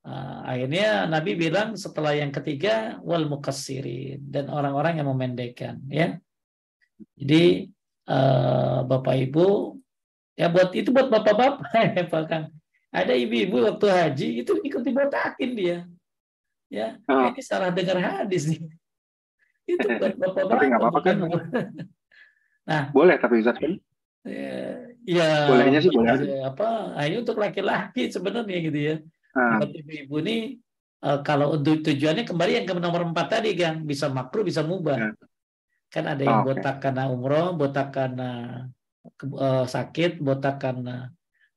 Uh, 0.00 0.40
akhirnya 0.48 1.04
Nabi 1.04 1.36
bilang 1.36 1.76
setelah 1.76 2.16
yang 2.16 2.32
ketiga 2.32 2.96
wal 3.04 3.28
mukassirin 3.28 4.16
dan 4.32 4.48
orang-orang 4.48 4.96
yang 4.96 5.12
memendekkan 5.12 5.76
ya. 5.92 6.16
Jadi 7.20 7.68
uh, 8.08 8.80
Bapak 8.88 9.16
Ibu 9.28 9.76
ya 10.40 10.48
buat 10.48 10.72
itu 10.72 10.88
buat 10.88 11.12
bapak-bapak 11.12 11.68
ya 12.00 12.04
Pak. 12.08 12.48
Ada 12.90 13.14
ibu-ibu 13.14 13.62
waktu 13.62 13.86
haji 13.86 14.28
itu 14.42 14.58
ikut 14.66 14.82
dibotakin 14.82 15.50
dia. 15.54 15.78
Ya, 16.70 17.02
oh. 17.10 17.34
ini 17.34 17.42
salah 17.42 17.74
dengar 17.74 17.98
hadis 17.98 18.46
nih. 18.46 18.62
Itu 19.74 19.86
buat 19.98 20.14
bapak-bapak. 20.14 20.54
Tapi 20.54 20.64
nggak 20.70 20.80
apa-apa 20.80 21.00
kan? 21.02 21.16
nah, 22.70 22.82
boleh 22.94 23.18
tapi 23.18 23.42
Ustaz 23.42 23.58
kan? 23.58 23.74
Ya, 24.22 24.86
ya 25.02 25.28
bolehnya 25.50 25.82
sih 25.82 25.90
boleh. 25.90 26.46
Apa? 26.46 26.94
Hanya 26.94 27.26
untuk 27.26 27.42
laki-laki 27.42 28.06
sebenarnya 28.06 28.58
gitu 28.62 28.78
ya. 28.78 28.96
Ah. 29.34 29.58
Buat 29.58 29.74
ibu-ibu 29.74 30.16
ini 30.22 30.36
uh, 31.02 31.18
kalau 31.26 31.58
untuk 31.58 31.82
tujuannya 31.82 32.22
kembali 32.22 32.52
yang 32.62 32.66
ke 32.70 32.74
nomor 32.78 33.02
empat 33.02 33.40
tadi 33.40 33.50
kan 33.58 33.82
bisa 33.82 34.06
makruh 34.06 34.46
bisa 34.46 34.62
mubah. 34.62 34.98
Ya. 34.98 35.10
Kan 35.90 36.06
ada 36.06 36.22
yang 36.22 36.46
oh, 36.46 36.54
botak 36.54 36.78
karena 36.78 37.10
umroh, 37.10 37.50
botak 37.58 37.90
karena 37.90 38.62
uh, 39.26 39.66
sakit, 39.66 40.22
botak 40.22 40.62
karena 40.62 41.10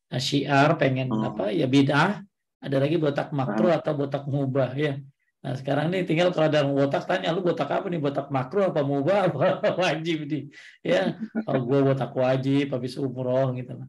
syiar, 0.10 0.74
pengen 0.82 1.14
oh. 1.14 1.30
apa 1.30 1.54
ya 1.54 1.70
bid'ah. 1.70 2.26
Ada 2.64 2.78
lagi 2.80 2.96
botak 2.96 3.36
makruh 3.36 3.76
oh. 3.76 3.78
atau 3.78 3.94
botak 3.94 4.24
mubah 4.24 4.72
ya. 4.72 5.04
Nah 5.44 5.54
sekarang 5.60 5.92
nih 5.92 6.08
tinggal 6.08 6.32
kalau 6.32 6.48
ada 6.48 6.64
botak 6.64 7.04
tanya 7.04 7.36
lu 7.36 7.44
botak 7.44 7.68
apa 7.68 7.92
nih 7.92 8.00
botak 8.00 8.32
makruh 8.32 8.72
apa 8.72 8.80
mubah 8.80 9.20
apa 9.28 9.76
wajib 9.76 10.24
nih 10.32 10.48
ya 10.80 11.20
oh, 11.44 11.60
gue 11.60 11.80
botak 11.84 12.16
wajib 12.16 12.72
habis 12.72 12.96
umroh 12.96 13.52
gitu 13.52 13.76
lah. 13.76 13.88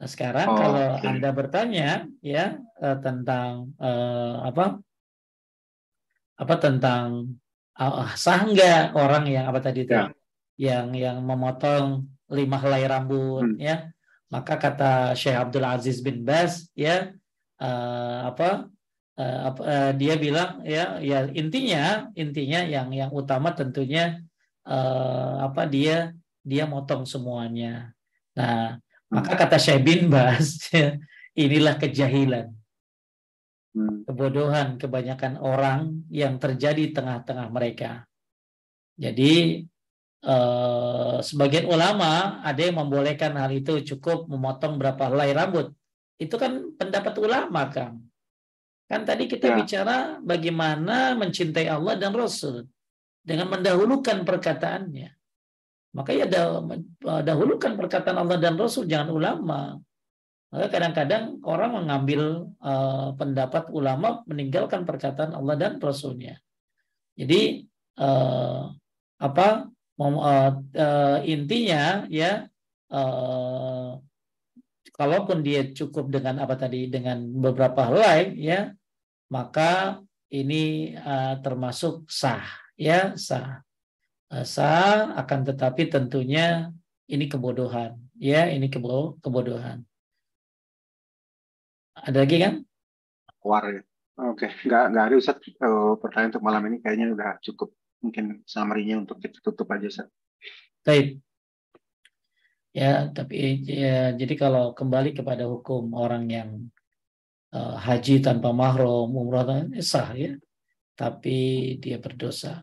Nah 0.00 0.08
sekarang 0.08 0.48
oh, 0.48 0.56
kalau 0.56 0.86
okay. 0.96 1.06
anda 1.12 1.30
bertanya 1.36 2.08
ya 2.24 2.56
uh, 2.80 2.96
tentang 3.04 3.76
uh, 3.76 4.48
apa 4.48 4.80
apa 6.40 6.54
tentang 6.56 7.36
uh, 7.76 8.08
sah 8.16 8.40
nggak 8.48 8.96
orang 8.96 9.28
yang 9.28 9.44
apa 9.44 9.60
tadi 9.60 9.84
itu 9.84 9.92
ya. 9.92 10.08
yang 10.56 10.96
yang 10.96 11.20
memotong 11.20 12.08
lima 12.32 12.56
helai 12.64 12.88
rambut 12.88 13.44
hmm. 13.44 13.60
ya 13.60 13.92
maka 14.32 14.56
kata 14.56 15.12
Syekh 15.16 15.36
Abdul 15.36 15.68
Aziz 15.68 16.00
bin 16.00 16.24
Bas 16.24 16.68
ya 16.72 17.12
uh, 17.62 18.32
apa 18.34 18.70
uh, 19.18 19.40
uh, 19.54 19.90
dia 19.94 20.14
bilang 20.16 20.62
ya 20.62 20.98
ya 21.02 21.26
intinya 21.30 22.08
intinya 22.14 22.60
yang 22.64 22.88
yang 22.94 23.10
utama 23.12 23.54
tentunya 23.54 24.22
uh, 24.66 25.46
apa 25.46 25.66
dia 25.66 26.14
dia 26.42 26.64
motong 26.64 27.04
semuanya 27.04 27.92
nah 28.32 28.78
hmm. 28.78 29.14
maka 29.14 29.32
kata 29.34 29.56
Syekh 29.58 29.82
bin 29.84 30.00
Bas 30.08 30.58
ya, 30.74 30.96
inilah 31.34 31.76
kejahilan 31.76 32.58
Hmm. 33.78 34.02
kebodohan 34.02 34.74
kebanyakan 34.74 35.38
orang 35.38 36.02
yang 36.10 36.40
terjadi 36.42 36.90
tengah-tengah 36.90 37.46
mereka. 37.46 38.10
Jadi 38.98 39.62
eh, 40.24 41.16
sebagian 41.22 41.70
ulama 41.70 42.42
ada 42.42 42.58
yang 42.58 42.82
membolehkan 42.82 43.38
hal 43.38 43.54
itu 43.54 43.78
cukup 43.94 44.26
memotong 44.26 44.82
berapa 44.82 45.14
helai 45.14 45.30
rambut. 45.30 45.70
Itu 46.18 46.34
kan 46.34 46.74
pendapat 46.74 47.14
ulama, 47.22 47.70
Kang. 47.70 48.02
Kan 48.90 49.06
tadi 49.06 49.30
kita 49.30 49.52
ya. 49.52 49.56
bicara 49.56 49.96
bagaimana 50.18 51.14
mencintai 51.14 51.68
Allah 51.70 51.94
dan 51.94 52.12
Rasul 52.16 52.66
dengan 53.22 53.52
mendahulukan 53.52 54.26
perkataannya. 54.26 55.14
Maka 55.92 56.10
ya 56.12 56.26
dahulukan 57.24 57.76
perkataan 57.76 58.18
Allah 58.20 58.36
dan 58.40 58.56
Rasul, 58.60 58.84
jangan 58.90 59.08
ulama. 59.12 59.76
Maka 60.48 60.66
kadang-kadang 60.72 61.44
orang 61.44 61.84
mengambil 61.84 62.48
uh, 62.64 63.12
pendapat 63.20 63.68
ulama 63.68 64.24
meninggalkan 64.24 64.88
perkataan 64.88 65.36
Allah 65.36 65.60
dan 65.60 65.76
Rasulnya. 65.76 66.40
Jadi 67.20 67.68
uh, 68.00 68.72
apa 69.20 69.68
uh, 70.00 70.50
uh, 70.56 71.18
intinya 71.28 72.08
ya 72.08 72.48
uh, 72.88 73.77
kalaupun 74.98 75.46
dia 75.46 75.70
cukup 75.70 76.10
dengan 76.10 76.42
apa 76.42 76.58
tadi 76.58 76.90
dengan 76.90 77.22
beberapa 77.22 77.86
helai 77.86 78.34
ya 78.34 78.74
maka 79.30 80.02
ini 80.34 80.92
uh, 80.98 81.38
termasuk 81.40 82.10
sah 82.10 82.42
ya 82.74 83.14
sah 83.14 83.62
uh, 84.34 84.44
sah 84.44 85.14
akan 85.14 85.40
tetapi 85.54 85.88
tentunya 85.88 86.68
ini 87.08 87.30
kebodohan 87.30 87.96
ya 88.18 88.50
ini 88.50 88.66
kebo 88.66 89.16
kebodohan 89.22 89.86
ada 92.04 92.18
lagi 92.22 92.36
kan? 92.38 92.54
War 93.42 93.64
ya. 93.66 93.82
Oke, 94.18 94.50
nggak 94.50 94.84
nggak 94.94 95.04
ada 95.10 95.14
Ustaz 95.14 95.38
uh, 95.62 95.94
pertanyaan 95.98 96.34
untuk 96.34 96.44
malam 96.44 96.62
ini 96.66 96.82
kayaknya 96.82 97.14
udah 97.14 97.30
cukup 97.38 97.70
mungkin 98.02 98.42
summary-nya 98.46 98.98
untuk 98.98 99.22
kita 99.22 99.38
tutup 99.42 99.70
aja 99.70 99.86
Ustaz. 99.86 100.08
Baik. 100.82 101.22
Ya, 102.78 103.10
tapi 103.10 103.66
ya, 103.66 104.14
jadi 104.14 104.34
kalau 104.38 104.70
kembali 104.70 105.10
kepada 105.18 105.50
hukum 105.50 105.98
orang 105.98 106.30
yang 106.30 106.50
uh, 107.50 107.74
haji 107.74 108.22
tanpa 108.22 108.54
mahram, 108.54 109.10
umrah 109.10 109.66
sah 109.82 110.14
ya, 110.14 110.38
tapi 110.94 111.74
dia 111.82 111.98
berdosa. 111.98 112.62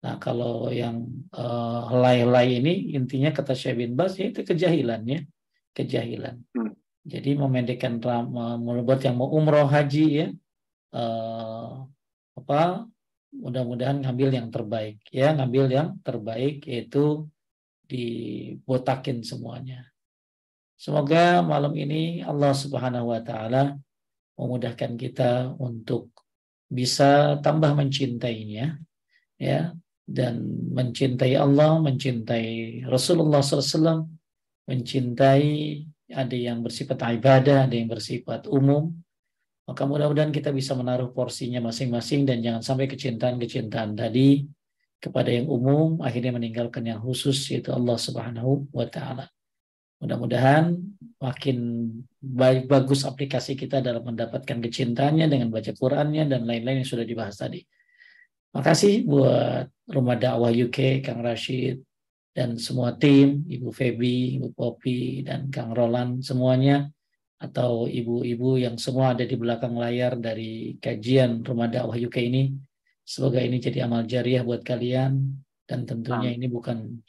Nah, 0.00 0.16
kalau 0.16 0.72
yang 0.72 1.04
uh, 1.36 1.92
helai-helai 1.92 2.56
ini 2.56 2.96
intinya 2.96 3.36
kata 3.36 3.52
Syekh 3.52 3.84
bin 3.84 3.92
Bas 4.00 4.16
ya 4.16 4.32
itu 4.32 4.40
kejahilan 4.40 5.04
ya, 5.04 5.20
kejahilan. 5.76 6.40
Hmm. 6.56 6.72
Jadi 7.04 7.36
memendekkan 7.36 8.00
membuat 8.64 9.04
yang 9.04 9.20
mau 9.20 9.28
umroh 9.28 9.68
haji 9.68 10.24
ya, 10.24 10.28
uh, 10.96 11.84
apa 12.32 12.88
mudah-mudahan 13.36 14.00
ngambil 14.08 14.40
yang 14.40 14.48
terbaik 14.48 15.04
ya, 15.12 15.36
ngambil 15.36 15.64
yang 15.68 15.88
terbaik 16.00 16.64
yaitu 16.64 17.28
dibotakin 17.90 19.26
semuanya. 19.26 19.90
Semoga 20.78 21.42
malam 21.42 21.74
ini 21.74 22.22
Allah 22.22 22.54
Subhanahu 22.54 23.10
wa 23.10 23.20
taala 23.20 23.76
memudahkan 24.38 24.96
kita 24.96 25.52
untuk 25.58 26.14
bisa 26.70 27.36
tambah 27.42 27.74
mencintainya 27.74 28.78
ya 29.36 29.74
dan 30.06 30.40
mencintai 30.72 31.34
Allah, 31.36 31.78
mencintai 31.82 32.82
Rasulullah 32.86 33.42
SAW, 33.42 34.08
mencintai 34.66 35.46
ada 36.10 36.34
yang 36.34 36.62
bersifat 36.64 36.98
ibadah, 37.18 37.70
ada 37.70 37.74
yang 37.74 37.90
bersifat 37.90 38.50
umum. 38.50 38.90
Maka 39.70 39.86
mudah-mudahan 39.86 40.34
kita 40.34 40.50
bisa 40.50 40.74
menaruh 40.74 41.14
porsinya 41.14 41.62
masing-masing 41.62 42.26
dan 42.26 42.42
jangan 42.42 42.62
sampai 42.64 42.90
kecintaan-kecintaan 42.90 43.94
tadi 43.94 44.42
kepada 45.00 45.32
yang 45.32 45.48
umum 45.48 46.04
akhirnya 46.04 46.36
meninggalkan 46.36 46.84
yang 46.84 47.00
khusus 47.00 47.40
yaitu 47.50 47.72
Allah 47.72 47.96
Subhanahu 47.96 48.68
wa 48.70 48.86
taala. 48.86 49.26
Mudah-mudahan 50.00 50.76
makin 51.20 51.88
baik 52.20 52.68
bagus 52.68 53.04
aplikasi 53.04 53.52
kita 53.56 53.84
dalam 53.84 54.00
mendapatkan 54.04 54.56
kecintaannya 54.60 55.28
dengan 55.28 55.52
baca 55.52 55.72
Qurannya 55.76 56.24
dan 56.24 56.48
lain-lain 56.48 56.84
yang 56.84 56.88
sudah 56.88 57.04
dibahas 57.04 57.36
tadi. 57.36 57.60
Makasih 58.56 59.04
buat 59.04 59.68
Rumah 59.86 60.16
Dakwah 60.16 60.50
UK, 60.50 61.04
Kang 61.04 61.20
Rashid, 61.20 61.84
dan 62.32 62.56
semua 62.56 62.96
tim, 62.96 63.44
Ibu 63.44 63.70
Feby, 63.70 64.40
Ibu 64.40 64.48
Popi, 64.56 65.22
dan 65.22 65.52
Kang 65.52 65.76
Roland 65.76 66.24
semuanya, 66.24 66.88
atau 67.40 67.88
ibu-ibu 67.88 68.56
yang 68.60 68.80
semua 68.80 69.12
ada 69.16 69.24
di 69.24 69.36
belakang 69.36 69.76
layar 69.76 70.16
dari 70.16 70.80
kajian 70.80 71.44
Rumah 71.44 71.68
Dakwah 71.68 71.96
UK 71.96 72.16
ini. 72.26 72.52
Semoga 73.10 73.42
ini 73.42 73.58
jadi 73.58 73.90
amal 73.90 74.06
jariah 74.06 74.46
buat 74.46 74.62
kalian, 74.62 75.34
dan 75.66 75.82
tentunya 75.82 76.30
ini 76.30 76.46
bukan 76.46 77.02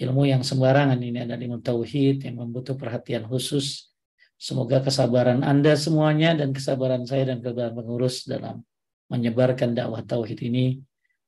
ilmu 0.00 0.24
yang 0.24 0.40
sembarangan 0.40 0.96
ini 0.96 1.28
adalah 1.28 1.36
ilmu 1.36 1.60
tauhid 1.60 2.24
yang 2.24 2.40
membutuhkan 2.40 2.80
perhatian 2.80 3.28
khusus. 3.28 3.92
Semoga 4.40 4.80
kesabaran 4.80 5.44
Anda 5.44 5.76
semuanya 5.76 6.32
dan 6.32 6.56
kesabaran 6.56 7.04
saya 7.04 7.28
dan 7.28 7.44
kesabaran 7.44 7.76
pengurus 7.76 8.24
dalam 8.24 8.64
menyebarkan 9.12 9.76
dakwah 9.76 10.00
tauhid 10.00 10.40
ini 10.40 10.80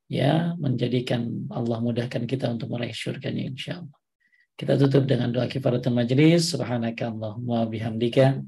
ya 0.08 0.56
menjadikan 0.56 1.44
Allah 1.52 1.84
mudahkan 1.84 2.24
kita 2.24 2.48
untuk 2.48 2.72
meraih 2.72 2.96
syurganya 2.96 3.44
insya 3.44 3.84
Allah. 3.84 3.98
Kita 4.56 4.80
tutup 4.80 5.04
dengan 5.04 5.34
doa 5.36 5.50
kifaratul 5.50 5.92
majlis. 5.92 6.48
Subhanaka 6.48 7.12
Allahumma 7.12 7.68
bihamdika. 7.68 8.40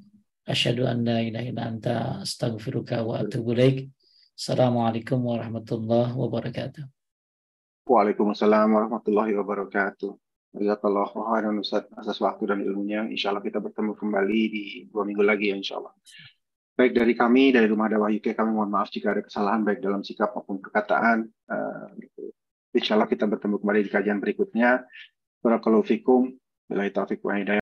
Asyhadu 0.46 0.86
an 0.86 1.02
la 1.02 1.18
ilaha 1.20 1.46
illa 1.46 1.62
anta 1.66 1.94
astaghfiruka 2.22 3.02
wa 3.02 3.20
atubu 3.20 3.52
ilaik. 3.58 3.90
Assalamualaikum 4.36 5.16
warahmatullahi 5.16 6.12
wabarakatuh. 6.12 6.84
Waalaikumsalam 7.88 8.68
warahmatullahi 8.68 9.32
wabarakatuh. 9.32 10.12
Jazakallah 10.60 11.08
khairan 11.08 11.56
Ustaz 11.56 11.88
atas 11.96 12.20
waktu 12.20 12.44
dan 12.44 12.60
ilmunya. 12.60 13.08
Insya 13.08 13.32
Allah 13.32 13.40
kita 13.40 13.64
bertemu 13.64 13.96
kembali 13.96 14.40
di 14.52 14.64
dua 14.92 15.08
minggu 15.08 15.24
lagi 15.24 15.48
ya 15.48 15.56
insya 15.56 15.80
Allah. 15.80 15.96
Baik 16.76 16.92
dari 16.92 17.16
kami, 17.16 17.48
dari 17.48 17.64
Rumah 17.64 17.88
Dakwah 17.88 18.12
UK, 18.12 18.36
kami 18.36 18.52
mohon 18.52 18.68
maaf 18.68 18.92
jika 18.92 19.16
ada 19.16 19.24
kesalahan 19.24 19.64
baik 19.64 19.80
dalam 19.80 20.04
sikap 20.04 20.36
maupun 20.36 20.60
perkataan. 20.60 21.24
Uh, 21.48 21.96
insya 22.76 23.00
Allah 23.00 23.08
kita 23.08 23.24
bertemu 23.24 23.56
kembali 23.56 23.88
di 23.88 23.90
kajian 23.90 24.20
berikutnya. 24.20 24.84
Barakallahu 25.40 25.80
fikum. 25.80 26.28
Bila 26.68 26.84
taufiq 26.92 27.24
wa. 27.24 27.40